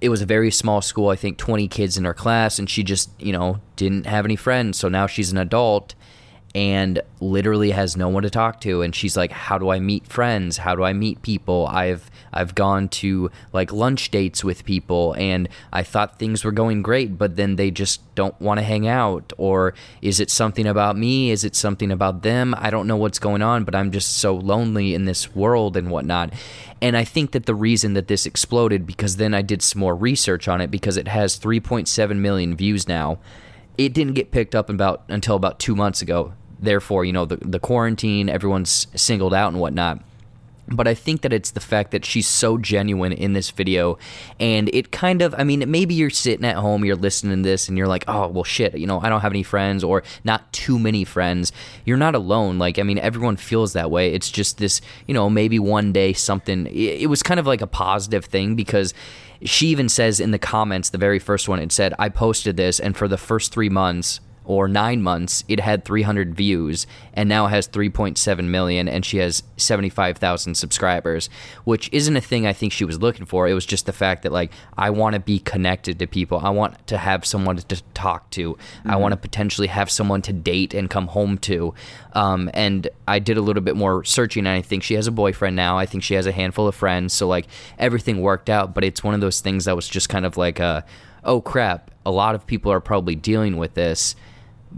it 0.00 0.08
was 0.08 0.20
a 0.20 0.26
very 0.26 0.50
small 0.50 0.80
school, 0.80 1.08
I 1.08 1.16
think 1.16 1.38
20 1.38 1.68
kids 1.68 1.96
in 1.96 2.04
her 2.04 2.14
class, 2.14 2.58
and 2.58 2.68
she 2.68 2.82
just, 2.82 3.10
you 3.20 3.32
know, 3.32 3.60
didn't 3.76 4.06
have 4.06 4.24
any 4.24 4.36
friends. 4.36 4.78
So 4.78 4.88
now 4.88 5.06
she's 5.06 5.32
an 5.32 5.38
adult 5.38 5.94
and 6.56 7.02
literally 7.20 7.72
has 7.72 7.98
no 7.98 8.08
one 8.08 8.22
to 8.22 8.30
talk 8.30 8.62
to. 8.62 8.80
And 8.80 8.94
she's 8.94 9.14
like 9.14 9.30
how 9.30 9.58
do 9.58 9.68
i 9.68 9.78
meet 9.78 10.06
friends? 10.06 10.56
How 10.56 10.74
do 10.74 10.84
i 10.84 10.94
meet 10.94 11.20
people? 11.20 11.66
I've 11.66 12.10
i've 12.32 12.54
gone 12.54 12.88
to 12.88 13.30
like 13.52 13.70
lunch 13.72 14.10
dates 14.10 14.42
with 14.42 14.64
people 14.64 15.14
and 15.18 15.48
i 15.72 15.82
thought 15.82 16.18
things 16.18 16.44
were 16.44 16.52
going 16.52 16.82
great 16.82 17.18
but 17.18 17.36
then 17.36 17.56
they 17.56 17.70
just 17.70 18.00
don't 18.14 18.40
want 18.40 18.58
to 18.58 18.64
hang 18.64 18.88
out. 18.88 19.34
Or 19.36 19.74
is 20.00 20.18
it 20.18 20.30
something 20.30 20.66
about 20.66 20.96
me? 20.96 21.30
Is 21.30 21.44
it 21.44 21.54
something 21.54 21.90
about 21.90 22.22
them? 22.22 22.54
I 22.56 22.70
don't 22.70 22.86
know 22.86 22.96
what's 22.96 23.18
going 23.18 23.42
on 23.42 23.64
but 23.64 23.74
i'm 23.74 23.92
just 23.92 24.16
so 24.16 24.34
lonely 24.34 24.94
in 24.94 25.04
this 25.04 25.34
world 25.34 25.76
and 25.76 25.90
whatnot. 25.90 26.32
And 26.80 26.96
i 26.96 27.04
think 27.04 27.32
that 27.32 27.44
the 27.44 27.54
reason 27.54 27.92
that 27.92 28.08
this 28.08 28.24
exploded 28.24 28.86
because 28.86 29.16
then 29.16 29.34
i 29.34 29.42
did 29.42 29.60
some 29.60 29.80
more 29.80 29.94
research 29.94 30.48
on 30.48 30.62
it 30.62 30.70
because 30.70 30.96
it 30.96 31.08
has 31.08 31.38
3.7 31.38 32.16
million 32.16 32.56
views 32.56 32.88
now 32.88 33.18
it 33.76 33.92
didn't 33.92 34.14
get 34.14 34.30
picked 34.30 34.54
up 34.54 34.70
about 34.70 35.02
until 35.08 35.36
about 35.36 35.58
two 35.58 35.76
months 35.76 36.00
ago 36.00 36.32
therefore, 36.60 37.04
you 37.04 37.12
know, 37.12 37.24
the, 37.24 37.36
the 37.36 37.60
quarantine, 37.60 38.28
everyone's 38.28 38.86
singled 38.94 39.34
out 39.34 39.52
and 39.52 39.60
whatnot. 39.60 40.02
But 40.68 40.88
I 40.88 40.94
think 40.94 41.20
that 41.20 41.32
it's 41.32 41.52
the 41.52 41.60
fact 41.60 41.92
that 41.92 42.04
she's 42.04 42.26
so 42.26 42.58
genuine 42.58 43.12
in 43.12 43.34
this 43.34 43.52
video. 43.52 43.98
And 44.40 44.68
it 44.72 44.90
kind 44.90 45.22
of, 45.22 45.32
I 45.38 45.44
mean, 45.44 45.70
maybe 45.70 45.94
you're 45.94 46.10
sitting 46.10 46.44
at 46.44 46.56
home, 46.56 46.84
you're 46.84 46.96
listening 46.96 47.36
to 47.44 47.48
this, 47.48 47.68
and 47.68 47.78
you're 47.78 47.86
like, 47.86 48.04
oh, 48.08 48.26
well, 48.26 48.42
shit, 48.42 48.76
you 48.76 48.86
know, 48.86 49.00
I 49.00 49.08
don't 49.08 49.20
have 49.20 49.30
any 49.30 49.44
friends 49.44 49.84
or 49.84 50.02
not 50.24 50.52
too 50.52 50.76
many 50.76 51.04
friends. 51.04 51.52
You're 51.84 51.96
not 51.96 52.16
alone. 52.16 52.58
Like, 52.58 52.80
I 52.80 52.82
mean, 52.82 52.98
everyone 52.98 53.36
feels 53.36 53.74
that 53.74 53.92
way. 53.92 54.12
It's 54.12 54.28
just 54.28 54.58
this, 54.58 54.80
you 55.06 55.14
know, 55.14 55.30
maybe 55.30 55.60
one 55.60 55.92
day 55.92 56.12
something, 56.12 56.66
it, 56.66 57.02
it 57.02 57.06
was 57.06 57.22
kind 57.22 57.38
of 57.38 57.46
like 57.46 57.60
a 57.60 57.68
positive 57.68 58.24
thing 58.24 58.56
because 58.56 58.92
she 59.42 59.68
even 59.68 59.88
says 59.88 60.18
in 60.18 60.32
the 60.32 60.38
comments, 60.38 60.90
the 60.90 60.98
very 60.98 61.20
first 61.20 61.48
one, 61.48 61.60
it 61.60 61.70
said, 61.70 61.94
I 61.96 62.08
posted 62.08 62.56
this, 62.56 62.80
and 62.80 62.96
for 62.96 63.06
the 63.06 63.18
first 63.18 63.52
three 63.52 63.68
months, 63.68 64.18
or 64.46 64.68
nine 64.68 65.02
months, 65.02 65.44
it 65.48 65.60
had 65.60 65.84
300 65.84 66.34
views 66.34 66.86
and 67.12 67.28
now 67.28 67.48
has 67.48 67.68
3.7 67.68 68.44
million, 68.44 68.88
and 68.88 69.04
she 69.04 69.18
has 69.18 69.42
75,000 69.56 70.54
subscribers, 70.54 71.28
which 71.64 71.90
isn't 71.92 72.16
a 72.16 72.20
thing 72.20 72.46
I 72.46 72.52
think 72.52 72.72
she 72.72 72.84
was 72.84 73.00
looking 73.00 73.26
for. 73.26 73.48
It 73.48 73.54
was 73.54 73.66
just 73.66 73.86
the 73.86 73.92
fact 73.92 74.22
that, 74.22 74.32
like, 74.32 74.52
I 74.76 74.90
want 74.90 75.14
to 75.14 75.20
be 75.20 75.40
connected 75.40 75.98
to 75.98 76.06
people. 76.06 76.38
I 76.38 76.50
want 76.50 76.86
to 76.86 76.98
have 76.98 77.24
someone 77.26 77.56
to 77.56 77.82
talk 77.94 78.30
to. 78.30 78.56
I 78.84 78.96
want 78.96 79.12
to 79.12 79.16
potentially 79.16 79.68
have 79.68 79.90
someone 79.90 80.22
to 80.22 80.32
date 80.32 80.74
and 80.74 80.88
come 80.88 81.08
home 81.08 81.38
to. 81.38 81.74
Um, 82.12 82.50
and 82.54 82.88
I 83.08 83.18
did 83.18 83.36
a 83.36 83.42
little 83.42 83.62
bit 83.62 83.76
more 83.76 84.04
searching, 84.04 84.46
and 84.46 84.56
I 84.56 84.62
think 84.62 84.82
she 84.82 84.94
has 84.94 85.06
a 85.06 85.12
boyfriend 85.12 85.56
now. 85.56 85.76
I 85.76 85.86
think 85.86 86.04
she 86.04 86.14
has 86.14 86.26
a 86.26 86.32
handful 86.32 86.68
of 86.68 86.74
friends. 86.74 87.12
So, 87.12 87.26
like, 87.26 87.46
everything 87.78 88.20
worked 88.20 88.48
out, 88.48 88.74
but 88.74 88.84
it's 88.84 89.02
one 89.02 89.14
of 89.14 89.20
those 89.20 89.40
things 89.40 89.64
that 89.64 89.74
was 89.74 89.88
just 89.88 90.08
kind 90.08 90.24
of 90.24 90.36
like 90.36 90.60
a, 90.60 90.84
oh 91.24 91.40
crap, 91.40 91.90
a 92.06 92.10
lot 92.10 92.34
of 92.34 92.46
people 92.46 92.72
are 92.72 92.80
probably 92.80 93.16
dealing 93.16 93.56
with 93.56 93.74
this 93.74 94.14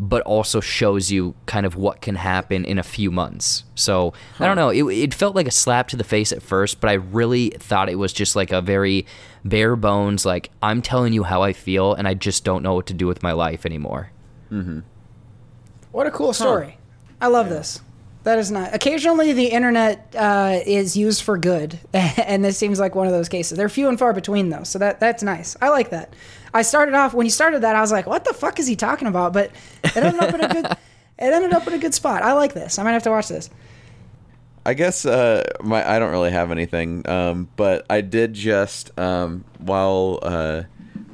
but 0.01 0.23
also 0.23 0.61
shows 0.61 1.11
you 1.11 1.35
kind 1.47 1.67
of 1.67 1.75
what 1.75 2.01
can 2.01 2.15
happen 2.15 2.65
in 2.65 2.79
a 2.79 2.85
few 2.85 3.11
months. 3.11 3.65
So 3.75 4.15
I 4.39 4.47
don't 4.47 4.55
know. 4.57 4.71
It, 4.71 4.85
it 4.85 5.13
felt 5.13 5.35
like 5.35 5.49
a 5.49 5.51
slap 5.51 5.89
to 5.89 5.97
the 5.97 6.05
face 6.05 6.31
at 6.31 6.41
first, 6.41 6.81
but 6.81 6.89
I 6.89 6.95
really 6.95 7.51
thought 7.51 7.89
it 7.89 7.97
was 7.97 8.13
just 8.13 8.37
like 8.37 8.53
a 8.53 8.63
very 8.63 9.07
bare 9.45 9.75
bones, 9.75 10.25
like, 10.25 10.51
I'm 10.63 10.83
telling 10.83 11.13
you 11.13 11.25
how 11.25 11.43
I 11.43 11.53
feel, 11.53 11.95
and 11.95 12.07
I 12.07 12.15
just 12.15 12.45
don't 12.45 12.63
know 12.63 12.75
what 12.75 12.87
to 12.87 12.95
do 12.95 13.09
with 13.09 13.25
my 13.25 13.33
life 13.33 13.67
anymore. 13.67 14.13
Mm-hmm. 14.53 14.81
What 15.91 16.07
a 16.07 16.11
cool 16.13 16.33
story. 16.33 16.79
I 17.21 17.27
love 17.27 17.49
this. 17.49 17.81
That 18.29 18.39
is 18.39 18.51
not. 18.51 18.75
Occasionally, 18.75 19.33
the 19.33 19.47
internet 19.47 20.15
uh, 20.15 20.61
is 20.67 20.99
used 20.99 21.23
for 21.23 21.39
good, 21.39 21.79
and 21.95 22.45
this 22.45 22.59
seems 22.59 22.79
like 22.79 22.95
one 22.95 23.07
of 23.07 23.13
those 23.15 23.27
cases. 23.27 23.57
They're 23.57 23.71
few 23.71 23.89
and 23.89 23.99
far 23.99 24.13
between, 24.13 24.51
though, 24.51 24.65
so 24.65 24.79
that 24.81 25.01
that's 25.01 25.23
nice. 25.23 25.57
I 25.63 25.71
like 25.71 25.89
that. 25.93 26.13
I 26.53 26.61
started 26.61 26.93
off 26.95 27.15
when 27.15 27.25
you 27.25 27.31
started 27.31 27.63
that, 27.63 27.75
I 27.75 27.81
was 27.81 27.91
like, 27.91 28.07
"What 28.07 28.27
the 28.27 28.35
fuck 28.35 28.59
is 28.59 28.67
he 28.67 28.77
talking 28.77 29.09
about?" 29.09 29.33
But 29.33 29.51
it 29.83 29.97
ended 29.97 30.21
up 30.21 30.35
in 30.35 30.41
a 30.43 30.49
good. 30.49 30.67
It 31.19 31.33
ended 31.33 31.53
up 31.53 31.67
in 31.67 31.73
a 31.73 31.79
good 31.79 31.95
spot. 31.95 32.23
I 32.23 32.35
like 32.35 32.53
this. 32.53 32.79
I 32.79 32.85
might 32.85 32.93
have 32.93 33.03
to 33.05 33.11
watch 33.11 33.27
this. 33.27 33.51
I 34.65 34.75
guess 34.75 35.05
uh, 35.07 35.43
my 35.63 35.91
I 35.91 35.99
don't 35.99 36.13
really 36.13 36.31
have 36.31 36.53
anything, 36.53 37.09
um, 37.09 37.49
but 37.57 37.87
I 37.89 38.03
did 38.03 38.35
just 38.35 38.97
um, 39.01 39.45
while 39.59 40.19
uh, 40.23 40.65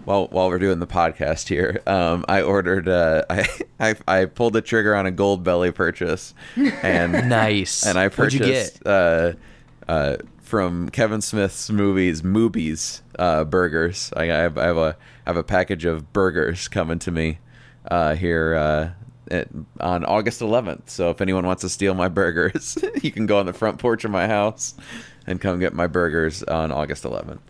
while 0.05 0.26
while 0.28 0.48
we're 0.48 0.59
doing 0.59 0.78
the 0.78 0.86
podcast 0.86 1.48
here, 1.48 1.82
um, 1.86 2.24
I 2.28 2.43
ordered 2.43 2.89
uh, 2.89 3.22
I, 3.31 3.47
I 3.81 3.94
I 4.06 4.24
pulled 4.26 4.52
the 4.52 4.62
trigger 4.62 4.94
on 4.94 5.06
a 5.06 5.12
Goldbelly 5.12 5.74
purchase, 5.74 6.35
and 6.56 7.12
Nice. 7.28 7.86
and 7.86 7.98
I 7.98 8.09
purchased 8.09 8.86
uh, 8.86 9.32
uh, 9.89 10.16
from 10.43 10.89
Kevin 10.90 11.20
Smith's 11.20 11.70
movies, 11.70 12.22
Moobies 12.22 13.01
uh, 13.18 13.44
burgers. 13.44 14.12
I, 14.16 14.24
I, 14.24 14.26
have, 14.26 14.59
I 14.59 14.64
have 14.64 14.76
a 14.76 14.97
I 15.26 15.31
have 15.31 15.36
a 15.36 15.43
package 15.43 15.85
of 15.85 16.12
burgers 16.12 16.68
coming 16.68 16.98
to 17.01 17.10
me 17.10 17.39
uh, 17.90 18.14
here 18.14 18.55
uh, 18.55 18.90
at, 19.31 19.48
on 19.81 20.05
August 20.05 20.40
11th. 20.40 20.90
So 20.90 21.10
if 21.10 21.20
anyone 21.20 21.47
wants 21.47 21.62
to 21.62 21.68
steal 21.68 21.94
my 21.94 22.09
burgers, 22.09 22.78
you 23.02 23.10
can 23.10 23.26
go 23.26 23.39
on 23.39 23.47
the 23.47 23.52
front 23.52 23.78
porch 23.78 24.05
of 24.05 24.10
my 24.10 24.26
house 24.26 24.74
and 25.26 25.40
come 25.40 25.59
get 25.59 25.72
my 25.72 25.86
burgers 25.86 26.43
on 26.43 26.70
August 26.72 27.05
11th. 27.05 27.40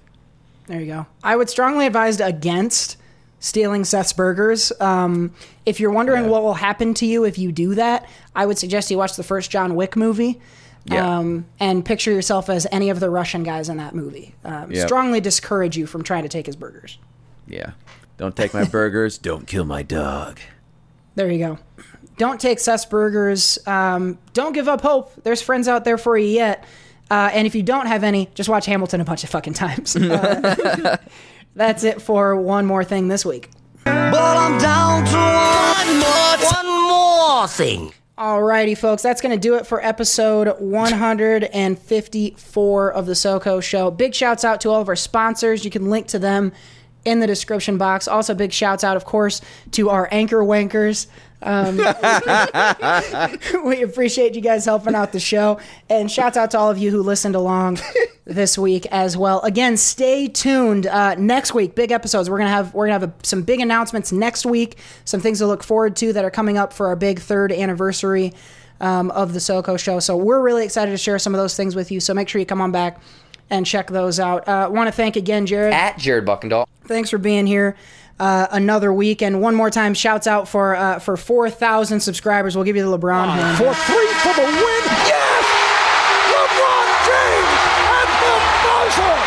There 0.66 0.80
you 0.80 0.86
go. 0.86 1.06
I 1.22 1.36
would 1.36 1.50
strongly 1.50 1.86
advise 1.86 2.20
against 2.20 2.96
stealing 3.40 3.84
Seth's 3.84 4.12
burgers. 4.14 4.72
Um, 4.80 5.32
if 5.66 5.78
you're 5.80 5.90
wondering 5.90 6.24
Yeah. 6.24 6.30
what 6.30 6.42
will 6.42 6.54
happen 6.54 6.94
to 6.94 7.06
you 7.06 7.24
if 7.24 7.36
you 7.38 7.52
do 7.52 7.74
that, 7.74 8.08
I 8.34 8.46
would 8.46 8.56
suggest 8.58 8.90
you 8.90 8.96
watch 8.98 9.16
the 9.16 9.22
first 9.22 9.50
John 9.50 9.74
Wick 9.74 9.96
movie. 9.96 10.40
Yeah. 10.86 11.18
Um, 11.18 11.46
and 11.60 11.84
picture 11.84 12.10
yourself 12.12 12.48
as 12.50 12.66
any 12.72 12.90
of 12.90 13.00
the 13.00 13.08
Russian 13.10 13.42
guys 13.42 13.68
in 13.68 13.76
that 13.78 13.94
movie. 13.94 14.34
Um, 14.44 14.70
Yep. 14.70 14.86
Strongly 14.86 15.20
discourage 15.20 15.76
you 15.76 15.86
from 15.86 16.02
trying 16.02 16.22
to 16.24 16.28
take 16.28 16.46
his 16.46 16.56
burgers. 16.56 16.98
Yeah. 17.46 17.70
Don't 18.16 18.36
take 18.36 18.52
my 18.54 18.64
burgers. 18.64 19.16
Don't 19.30 19.46
kill 19.46 19.64
my 19.64 19.82
dog. 19.82 20.40
There 21.14 21.30
you 21.30 21.38
go. 21.38 21.58
Don't 22.16 22.40
take 22.40 22.60
Seth's 22.60 22.84
burgers. 22.86 23.58
Um, 23.66 24.18
don't 24.34 24.52
give 24.52 24.68
up 24.68 24.80
hope. 24.82 25.12
There's 25.24 25.42
friends 25.42 25.66
out 25.66 25.84
there 25.84 25.98
for 25.98 26.16
you 26.16 26.28
yet. 26.28 26.64
Uh, 27.10 27.30
and 27.32 27.46
if 27.46 27.54
you 27.54 27.62
don't 27.62 27.86
have 27.86 28.02
any, 28.02 28.28
just 28.34 28.48
watch 28.48 28.66
Hamilton 28.66 29.00
a 29.00 29.04
bunch 29.04 29.22
of 29.24 29.30
fucking 29.30 29.54
times. 29.54 29.96
Uh, 30.14 30.96
that's 31.56 31.84
it 31.84 32.02
for 32.02 32.34
one 32.34 32.66
more 32.66 32.82
thing 32.82 33.06
this 33.06 33.24
week. 33.24 33.48
But 33.84 34.14
I'm 34.14 34.58
down 34.58 35.04
to 35.04 35.14
one 35.14 36.00
more, 36.00 36.36
one 36.52 36.66
more 36.88 37.46
thing. 37.46 37.92
Alrighty, 38.18 38.76
folks, 38.78 39.02
that's 39.02 39.20
going 39.20 39.34
to 39.34 39.40
do 39.40 39.56
it 39.56 39.66
for 39.66 39.84
episode 39.84 40.58
154 40.60 42.92
of 42.92 43.06
the 43.06 43.12
SoCo 43.12 43.62
Show. 43.62 43.90
Big 43.90 44.14
shouts 44.14 44.44
out 44.44 44.60
to 44.62 44.70
all 44.70 44.80
of 44.80 44.88
our 44.88 44.96
sponsors. 44.96 45.64
You 45.64 45.70
can 45.70 45.90
link 45.90 46.06
to 46.08 46.18
them 46.18 46.52
in 47.04 47.20
the 47.20 47.26
description 47.26 47.76
box. 47.76 48.08
Also, 48.08 48.34
big 48.34 48.52
shouts 48.52 48.82
out, 48.84 48.96
of 48.96 49.04
course, 49.04 49.40
to 49.72 49.90
our 49.90 50.08
anchor 50.10 50.38
wankers. 50.38 51.08
Um, 51.44 51.76
we 53.64 53.82
appreciate 53.82 54.34
you 54.34 54.40
guys 54.40 54.64
helping 54.64 54.94
out 54.94 55.12
the 55.12 55.20
show, 55.20 55.60
and 55.88 56.10
shouts 56.10 56.36
out 56.36 56.50
to 56.52 56.58
all 56.58 56.70
of 56.70 56.78
you 56.78 56.90
who 56.90 57.02
listened 57.02 57.36
along 57.36 57.78
this 58.24 58.56
week 58.58 58.86
as 58.86 59.16
well. 59.16 59.40
Again, 59.42 59.76
stay 59.76 60.26
tuned. 60.26 60.86
Uh, 60.86 61.14
next 61.16 61.54
week, 61.54 61.74
big 61.74 61.92
episodes. 61.92 62.28
We're 62.30 62.38
gonna 62.38 62.50
have 62.50 62.72
we're 62.74 62.86
gonna 62.86 63.00
have 63.00 63.10
a, 63.10 63.14
some 63.22 63.42
big 63.42 63.60
announcements 63.60 64.10
next 64.10 64.46
week. 64.46 64.78
Some 65.04 65.20
things 65.20 65.38
to 65.38 65.46
look 65.46 65.62
forward 65.62 65.96
to 65.96 66.12
that 66.14 66.24
are 66.24 66.30
coming 66.30 66.56
up 66.56 66.72
for 66.72 66.86
our 66.88 66.96
big 66.96 67.20
third 67.20 67.52
anniversary 67.52 68.32
um, 68.80 69.10
of 69.10 69.32
the 69.32 69.38
SoCo 69.38 69.78
show. 69.78 70.00
So 70.00 70.16
we're 70.16 70.40
really 70.40 70.64
excited 70.64 70.90
to 70.90 70.98
share 70.98 71.18
some 71.18 71.34
of 71.34 71.38
those 71.38 71.56
things 71.56 71.76
with 71.76 71.90
you. 71.92 72.00
So 72.00 72.14
make 72.14 72.28
sure 72.28 72.38
you 72.38 72.46
come 72.46 72.60
on 72.60 72.72
back 72.72 73.00
and 73.50 73.66
check 73.66 73.88
those 73.88 74.18
out. 74.18 74.48
Uh, 74.48 74.68
Want 74.70 74.88
to 74.88 74.92
thank 74.92 75.16
again, 75.16 75.46
Jared. 75.46 75.74
At 75.74 75.98
Jared 75.98 76.24
Buckendahl. 76.24 76.66
Thanks 76.86 77.10
for 77.10 77.18
being 77.18 77.46
here. 77.46 77.76
Uh, 78.20 78.46
another 78.52 78.92
week, 78.92 79.22
and 79.22 79.40
one 79.40 79.56
more 79.56 79.70
time, 79.70 79.92
shouts 79.92 80.26
out 80.28 80.46
for 80.48 80.76
uh, 80.76 81.00
for 81.00 81.16
four 81.16 81.50
thousand 81.50 81.98
subscribers. 81.98 82.54
We'll 82.54 82.64
give 82.64 82.76
you 82.76 82.88
the 82.88 82.96
LeBron 82.96 83.26
hand. 83.26 83.58
For 83.58 83.74
three 83.74 84.06
for 84.22 84.32
the 84.38 84.46
win. 84.46 84.82
Yes! 85.10 85.44
LeBron 86.30 86.86
James 87.10 87.52
at 87.90 88.08
the 88.22 88.34
buzzer. 88.62 89.18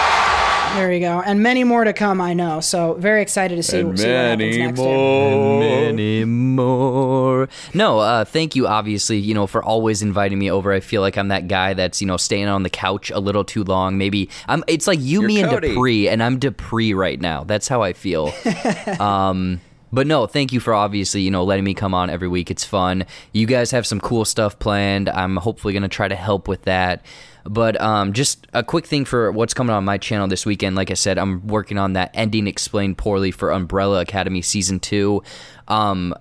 There 0.87 0.93
you 0.93 1.01
go, 1.01 1.19
and 1.19 1.43
many 1.43 1.65
more 1.65 1.83
to 1.83 1.91
come. 1.91 2.21
I 2.21 2.33
know, 2.33 2.61
so 2.61 2.93
very 2.93 3.21
excited 3.21 3.57
to 3.57 3.63
see, 3.63 3.79
see 3.79 3.83
what 3.83 3.99
happens 3.99 4.57
next. 4.57 4.79
year. 4.79 5.59
Many 5.59 6.23
more. 6.23 7.49
No, 7.73 7.99
uh, 7.99 8.23
thank 8.23 8.55
you, 8.55 8.67
obviously, 8.67 9.17
you 9.17 9.33
know, 9.33 9.47
for 9.47 9.61
always 9.61 10.01
inviting 10.01 10.39
me 10.39 10.49
over. 10.49 10.71
I 10.71 10.79
feel 10.79 11.01
like 11.01 11.17
I'm 11.17 11.27
that 11.27 11.49
guy 11.49 11.73
that's, 11.73 11.99
you 11.99 12.07
know, 12.07 12.15
staying 12.15 12.47
on 12.47 12.63
the 12.63 12.69
couch 12.69 13.11
a 13.11 13.19
little 13.19 13.43
too 13.43 13.65
long. 13.65 13.97
Maybe 13.97 14.29
I'm. 14.47 14.63
It's 14.65 14.87
like 14.87 15.01
you, 15.01 15.19
You're 15.19 15.27
me, 15.27 15.41
and 15.41 15.49
Cody. 15.49 15.67
Dupree, 15.67 16.07
and 16.07 16.23
I'm 16.23 16.39
Dupree 16.39 16.93
right 16.93 17.19
now. 17.19 17.43
That's 17.43 17.67
how 17.67 17.81
I 17.81 17.91
feel. 17.91 18.31
um, 19.01 19.59
but 19.91 20.07
no, 20.07 20.25
thank 20.25 20.53
you 20.53 20.61
for 20.61 20.73
obviously, 20.73 21.19
you 21.19 21.31
know, 21.31 21.43
letting 21.43 21.65
me 21.65 21.73
come 21.73 21.93
on 21.93 22.09
every 22.09 22.29
week. 22.29 22.49
It's 22.49 22.63
fun. 22.63 23.05
You 23.33 23.45
guys 23.45 23.71
have 23.71 23.85
some 23.85 23.99
cool 23.99 24.23
stuff 24.23 24.57
planned. 24.57 25.09
I'm 25.09 25.35
hopefully 25.35 25.73
gonna 25.73 25.89
try 25.89 26.07
to 26.07 26.15
help 26.15 26.47
with 26.47 26.63
that. 26.63 27.03
But 27.49 27.79
um, 27.81 28.13
just 28.13 28.45
a 28.53 28.63
quick 28.63 28.85
thing 28.85 29.05
for 29.05 29.31
what's 29.31 29.53
coming 29.53 29.73
on 29.73 29.85
my 29.85 29.97
channel 29.97 30.27
this 30.27 30.45
weekend. 30.45 30.75
Like 30.75 30.91
I 30.91 30.95
said, 30.95 31.17
I'm 31.17 31.47
working 31.47 31.77
on 31.77 31.93
that 31.93 32.11
ending 32.13 32.47
explained 32.47 32.97
poorly 32.97 33.31
for 33.31 33.51
Umbrella 33.51 34.01
Academy 34.01 34.41
season 34.41 34.79
two. 34.79 35.23
Um, 35.67 36.13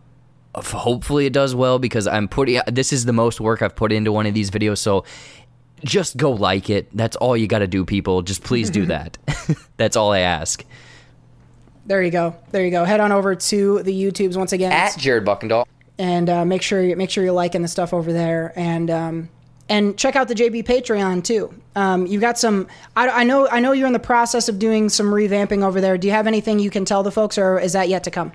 hopefully 0.55 1.27
it 1.27 1.33
does 1.33 1.55
well 1.55 1.79
because 1.79 2.07
I'm 2.07 2.29
putting 2.29 2.61
this 2.67 2.93
is 2.93 3.05
the 3.05 3.13
most 3.13 3.41
work 3.41 3.61
I've 3.63 3.77
put 3.77 3.93
into 3.93 4.13
one 4.13 4.27
of 4.27 4.35
these 4.35 4.51
videos. 4.51 4.79
So 4.79 5.05
just 5.85 6.17
go 6.17 6.31
like 6.33 6.71
it. 6.71 6.89
That's 6.97 7.17
all 7.17 7.37
you 7.37 7.47
got 7.47 7.59
to 7.59 7.67
do, 7.67 7.85
people. 7.85 8.23
Just 8.23 8.43
please 8.43 8.71
do 8.71 8.87
that. 8.95 9.19
That's 9.77 9.97
all 9.97 10.13
I 10.13 10.21
ask. 10.21 10.65
There 11.87 12.03
you 12.03 12.11
go. 12.11 12.35
There 12.51 12.65
you 12.65 12.71
go. 12.71 12.85
Head 12.85 13.01
on 13.01 13.13
over 13.13 13.35
to 13.35 13.83
the 13.83 13.93
YouTubes 13.93 14.37
once 14.37 14.53
again. 14.53 14.73
At 14.73 14.97
Jared 14.97 15.25
Buckendahl. 15.25 15.67
and 15.99 16.29
uh, 16.29 16.45
make 16.45 16.63
sure 16.63 16.83
you 16.83 16.97
make 16.97 17.11
sure 17.11 17.23
you're 17.23 17.33
liking 17.33 17.63
the 17.63 17.69
stuff 17.69 17.93
over 17.95 18.13
there 18.13 18.53
and 18.57 18.91
um, 18.91 19.29
and 19.69 19.97
check 19.99 20.17
out 20.17 20.29
the 20.29 20.35
JB 20.35 20.65
Patreon 20.65 21.25
too. 21.25 21.53
Um, 21.75 22.07
you've 22.07 22.21
got 22.21 22.39
some. 22.39 22.69
I, 22.97 23.09
I 23.09 23.25
know 23.25 23.49
I 23.49 23.61
know 23.61 23.73
you're 23.73 23.87
in 23.87 23.93
the 23.93 23.99
process 23.99 24.49
of 24.49 24.59
doing 24.59 24.89
some 24.89 25.07
revamping 25.07 25.63
over 25.65 25.81
there. 25.81 25.99
Do 25.99 26.07
you 26.07 26.13
have 26.13 26.27
anything 26.27 26.59
you 26.59 26.71
can 26.71 26.85
tell 26.85 27.03
the 27.03 27.13
folks, 27.13 27.39
or 27.39 27.59
is 27.59 27.73
that 27.73 27.89
yet 27.89 28.05
to 28.05 28.11
come? 28.11 28.33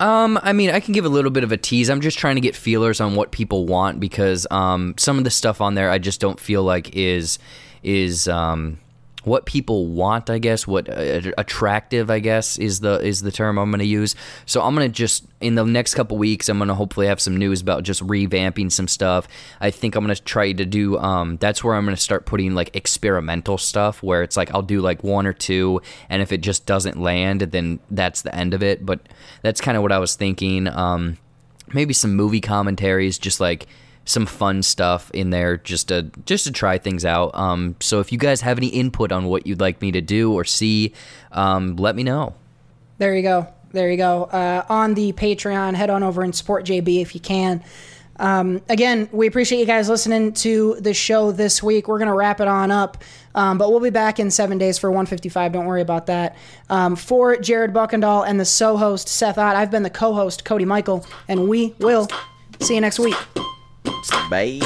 Um, 0.00 0.38
I 0.42 0.54
mean, 0.54 0.70
I 0.70 0.80
can 0.80 0.94
give 0.94 1.04
a 1.04 1.10
little 1.10 1.30
bit 1.30 1.44
of 1.44 1.52
a 1.52 1.58
tease. 1.58 1.90
I'm 1.90 2.00
just 2.00 2.18
trying 2.18 2.36
to 2.36 2.40
get 2.40 2.56
feelers 2.56 3.02
on 3.02 3.16
what 3.16 3.32
people 3.32 3.66
want 3.66 4.00
because 4.00 4.46
um, 4.50 4.94
some 4.96 5.18
of 5.18 5.24
the 5.24 5.30
stuff 5.30 5.60
on 5.60 5.74
there 5.74 5.90
I 5.90 5.98
just 5.98 6.20
don't 6.20 6.40
feel 6.40 6.62
like 6.62 6.96
is 6.96 7.38
is 7.82 8.28
um, 8.28 8.78
what 9.24 9.46
people 9.46 9.86
want. 9.86 10.30
I 10.30 10.38
guess 10.38 10.66
what 10.66 10.88
uh, 10.88 11.32
attractive. 11.36 12.10
I 12.10 12.18
guess 12.20 12.58
is 12.58 12.80
the 12.80 13.00
is 13.00 13.22
the 13.22 13.30
term 13.30 13.58
I'm 13.58 13.70
going 13.70 13.80
to 13.80 13.84
use. 13.84 14.14
So 14.46 14.62
I'm 14.62 14.74
going 14.74 14.88
to 14.88 14.92
just 14.94 15.24
in 15.40 15.54
the 15.54 15.64
next 15.64 15.94
couple 15.94 16.16
weeks 16.18 16.48
I'm 16.48 16.58
going 16.58 16.68
to 16.68 16.74
hopefully 16.74 17.06
have 17.06 17.20
some 17.20 17.36
news 17.36 17.60
about 17.60 17.82
just 17.82 18.04
revamping 18.06 18.70
some 18.72 18.88
stuff. 18.88 19.28
I 19.60 19.70
think 19.70 19.94
I'm 19.94 20.04
going 20.04 20.14
to 20.14 20.22
try 20.22 20.52
to 20.52 20.64
do. 20.64 20.98
Um, 20.98 21.36
that's 21.38 21.62
where 21.62 21.74
I'm 21.74 21.84
going 21.84 21.96
to 21.96 22.02
start 22.02 22.26
putting 22.26 22.54
like 22.54 22.74
experimental 22.74 23.58
stuff 23.58 24.02
where 24.02 24.22
it's 24.22 24.36
like 24.36 24.52
I'll 24.54 24.62
do 24.62 24.80
like 24.80 25.04
one 25.04 25.26
or 25.26 25.32
two, 25.32 25.80
and 26.08 26.22
if 26.22 26.32
it 26.32 26.40
just 26.40 26.66
doesn't 26.66 27.00
land, 27.00 27.40
then 27.42 27.80
that's 27.90 28.22
the 28.22 28.34
end 28.34 28.54
of 28.54 28.62
it. 28.62 28.84
But 28.84 29.00
that's 29.42 29.60
kind 29.60 29.76
of 29.76 29.82
what 29.82 29.92
I 29.92 29.98
was 29.98 30.14
thinking. 30.14 30.68
Um, 30.68 31.18
maybe 31.72 31.92
some 31.92 32.14
movie 32.14 32.40
commentaries, 32.40 33.18
just 33.18 33.40
like 33.40 33.66
some 34.10 34.26
fun 34.26 34.62
stuff 34.62 35.10
in 35.12 35.30
there, 35.30 35.56
just 35.56 35.88
to 35.88 36.10
just 36.26 36.44
to 36.44 36.52
try 36.52 36.78
things 36.78 37.04
out. 37.04 37.30
Um, 37.34 37.76
so 37.80 38.00
if 38.00 38.12
you 38.12 38.18
guys 38.18 38.40
have 38.40 38.58
any 38.58 38.68
input 38.68 39.12
on 39.12 39.26
what 39.26 39.46
you'd 39.46 39.60
like 39.60 39.80
me 39.80 39.92
to 39.92 40.00
do 40.00 40.32
or 40.32 40.44
see, 40.44 40.92
um, 41.32 41.76
let 41.76 41.96
me 41.96 42.02
know. 42.02 42.34
There 42.98 43.14
you 43.14 43.22
go. 43.22 43.46
There 43.72 43.90
you 43.90 43.96
go. 43.96 44.24
Uh, 44.24 44.64
on 44.68 44.94
the 44.94 45.12
Patreon, 45.12 45.74
head 45.74 45.90
on 45.90 46.02
over 46.02 46.22
and 46.22 46.34
support 46.34 46.66
JB 46.66 47.00
if 47.00 47.14
you 47.14 47.20
can. 47.20 47.62
Um, 48.16 48.60
again, 48.68 49.08
we 49.12 49.26
appreciate 49.26 49.60
you 49.60 49.66
guys 49.66 49.88
listening 49.88 50.34
to 50.34 50.76
the 50.78 50.92
show 50.92 51.32
this 51.32 51.62
week. 51.62 51.88
We're 51.88 51.98
going 51.98 52.08
to 52.10 52.14
wrap 52.14 52.40
it 52.40 52.48
on 52.48 52.70
up, 52.70 53.02
um, 53.34 53.56
but 53.56 53.70
we'll 53.70 53.80
be 53.80 53.88
back 53.88 54.18
in 54.18 54.30
seven 54.30 54.58
days 54.58 54.76
for 54.76 54.90
155. 54.90 55.52
Don't 55.52 55.64
worry 55.64 55.80
about 55.80 56.06
that. 56.06 56.36
Um, 56.68 56.96
for 56.96 57.36
Jared 57.36 57.72
Buckendahl 57.72 58.26
and 58.26 58.38
the 58.38 58.44
so 58.44 58.76
host, 58.76 59.08
Seth 59.08 59.38
Ott, 59.38 59.56
I've 59.56 59.70
been 59.70 59.84
the 59.84 59.90
co 59.90 60.12
host, 60.12 60.44
Cody 60.44 60.66
Michael, 60.66 61.06
and 61.28 61.48
we 61.48 61.74
will 61.78 62.08
see 62.60 62.74
you 62.74 62.82
next 62.82 62.98
week. 62.98 63.16
Bye. 64.30 64.60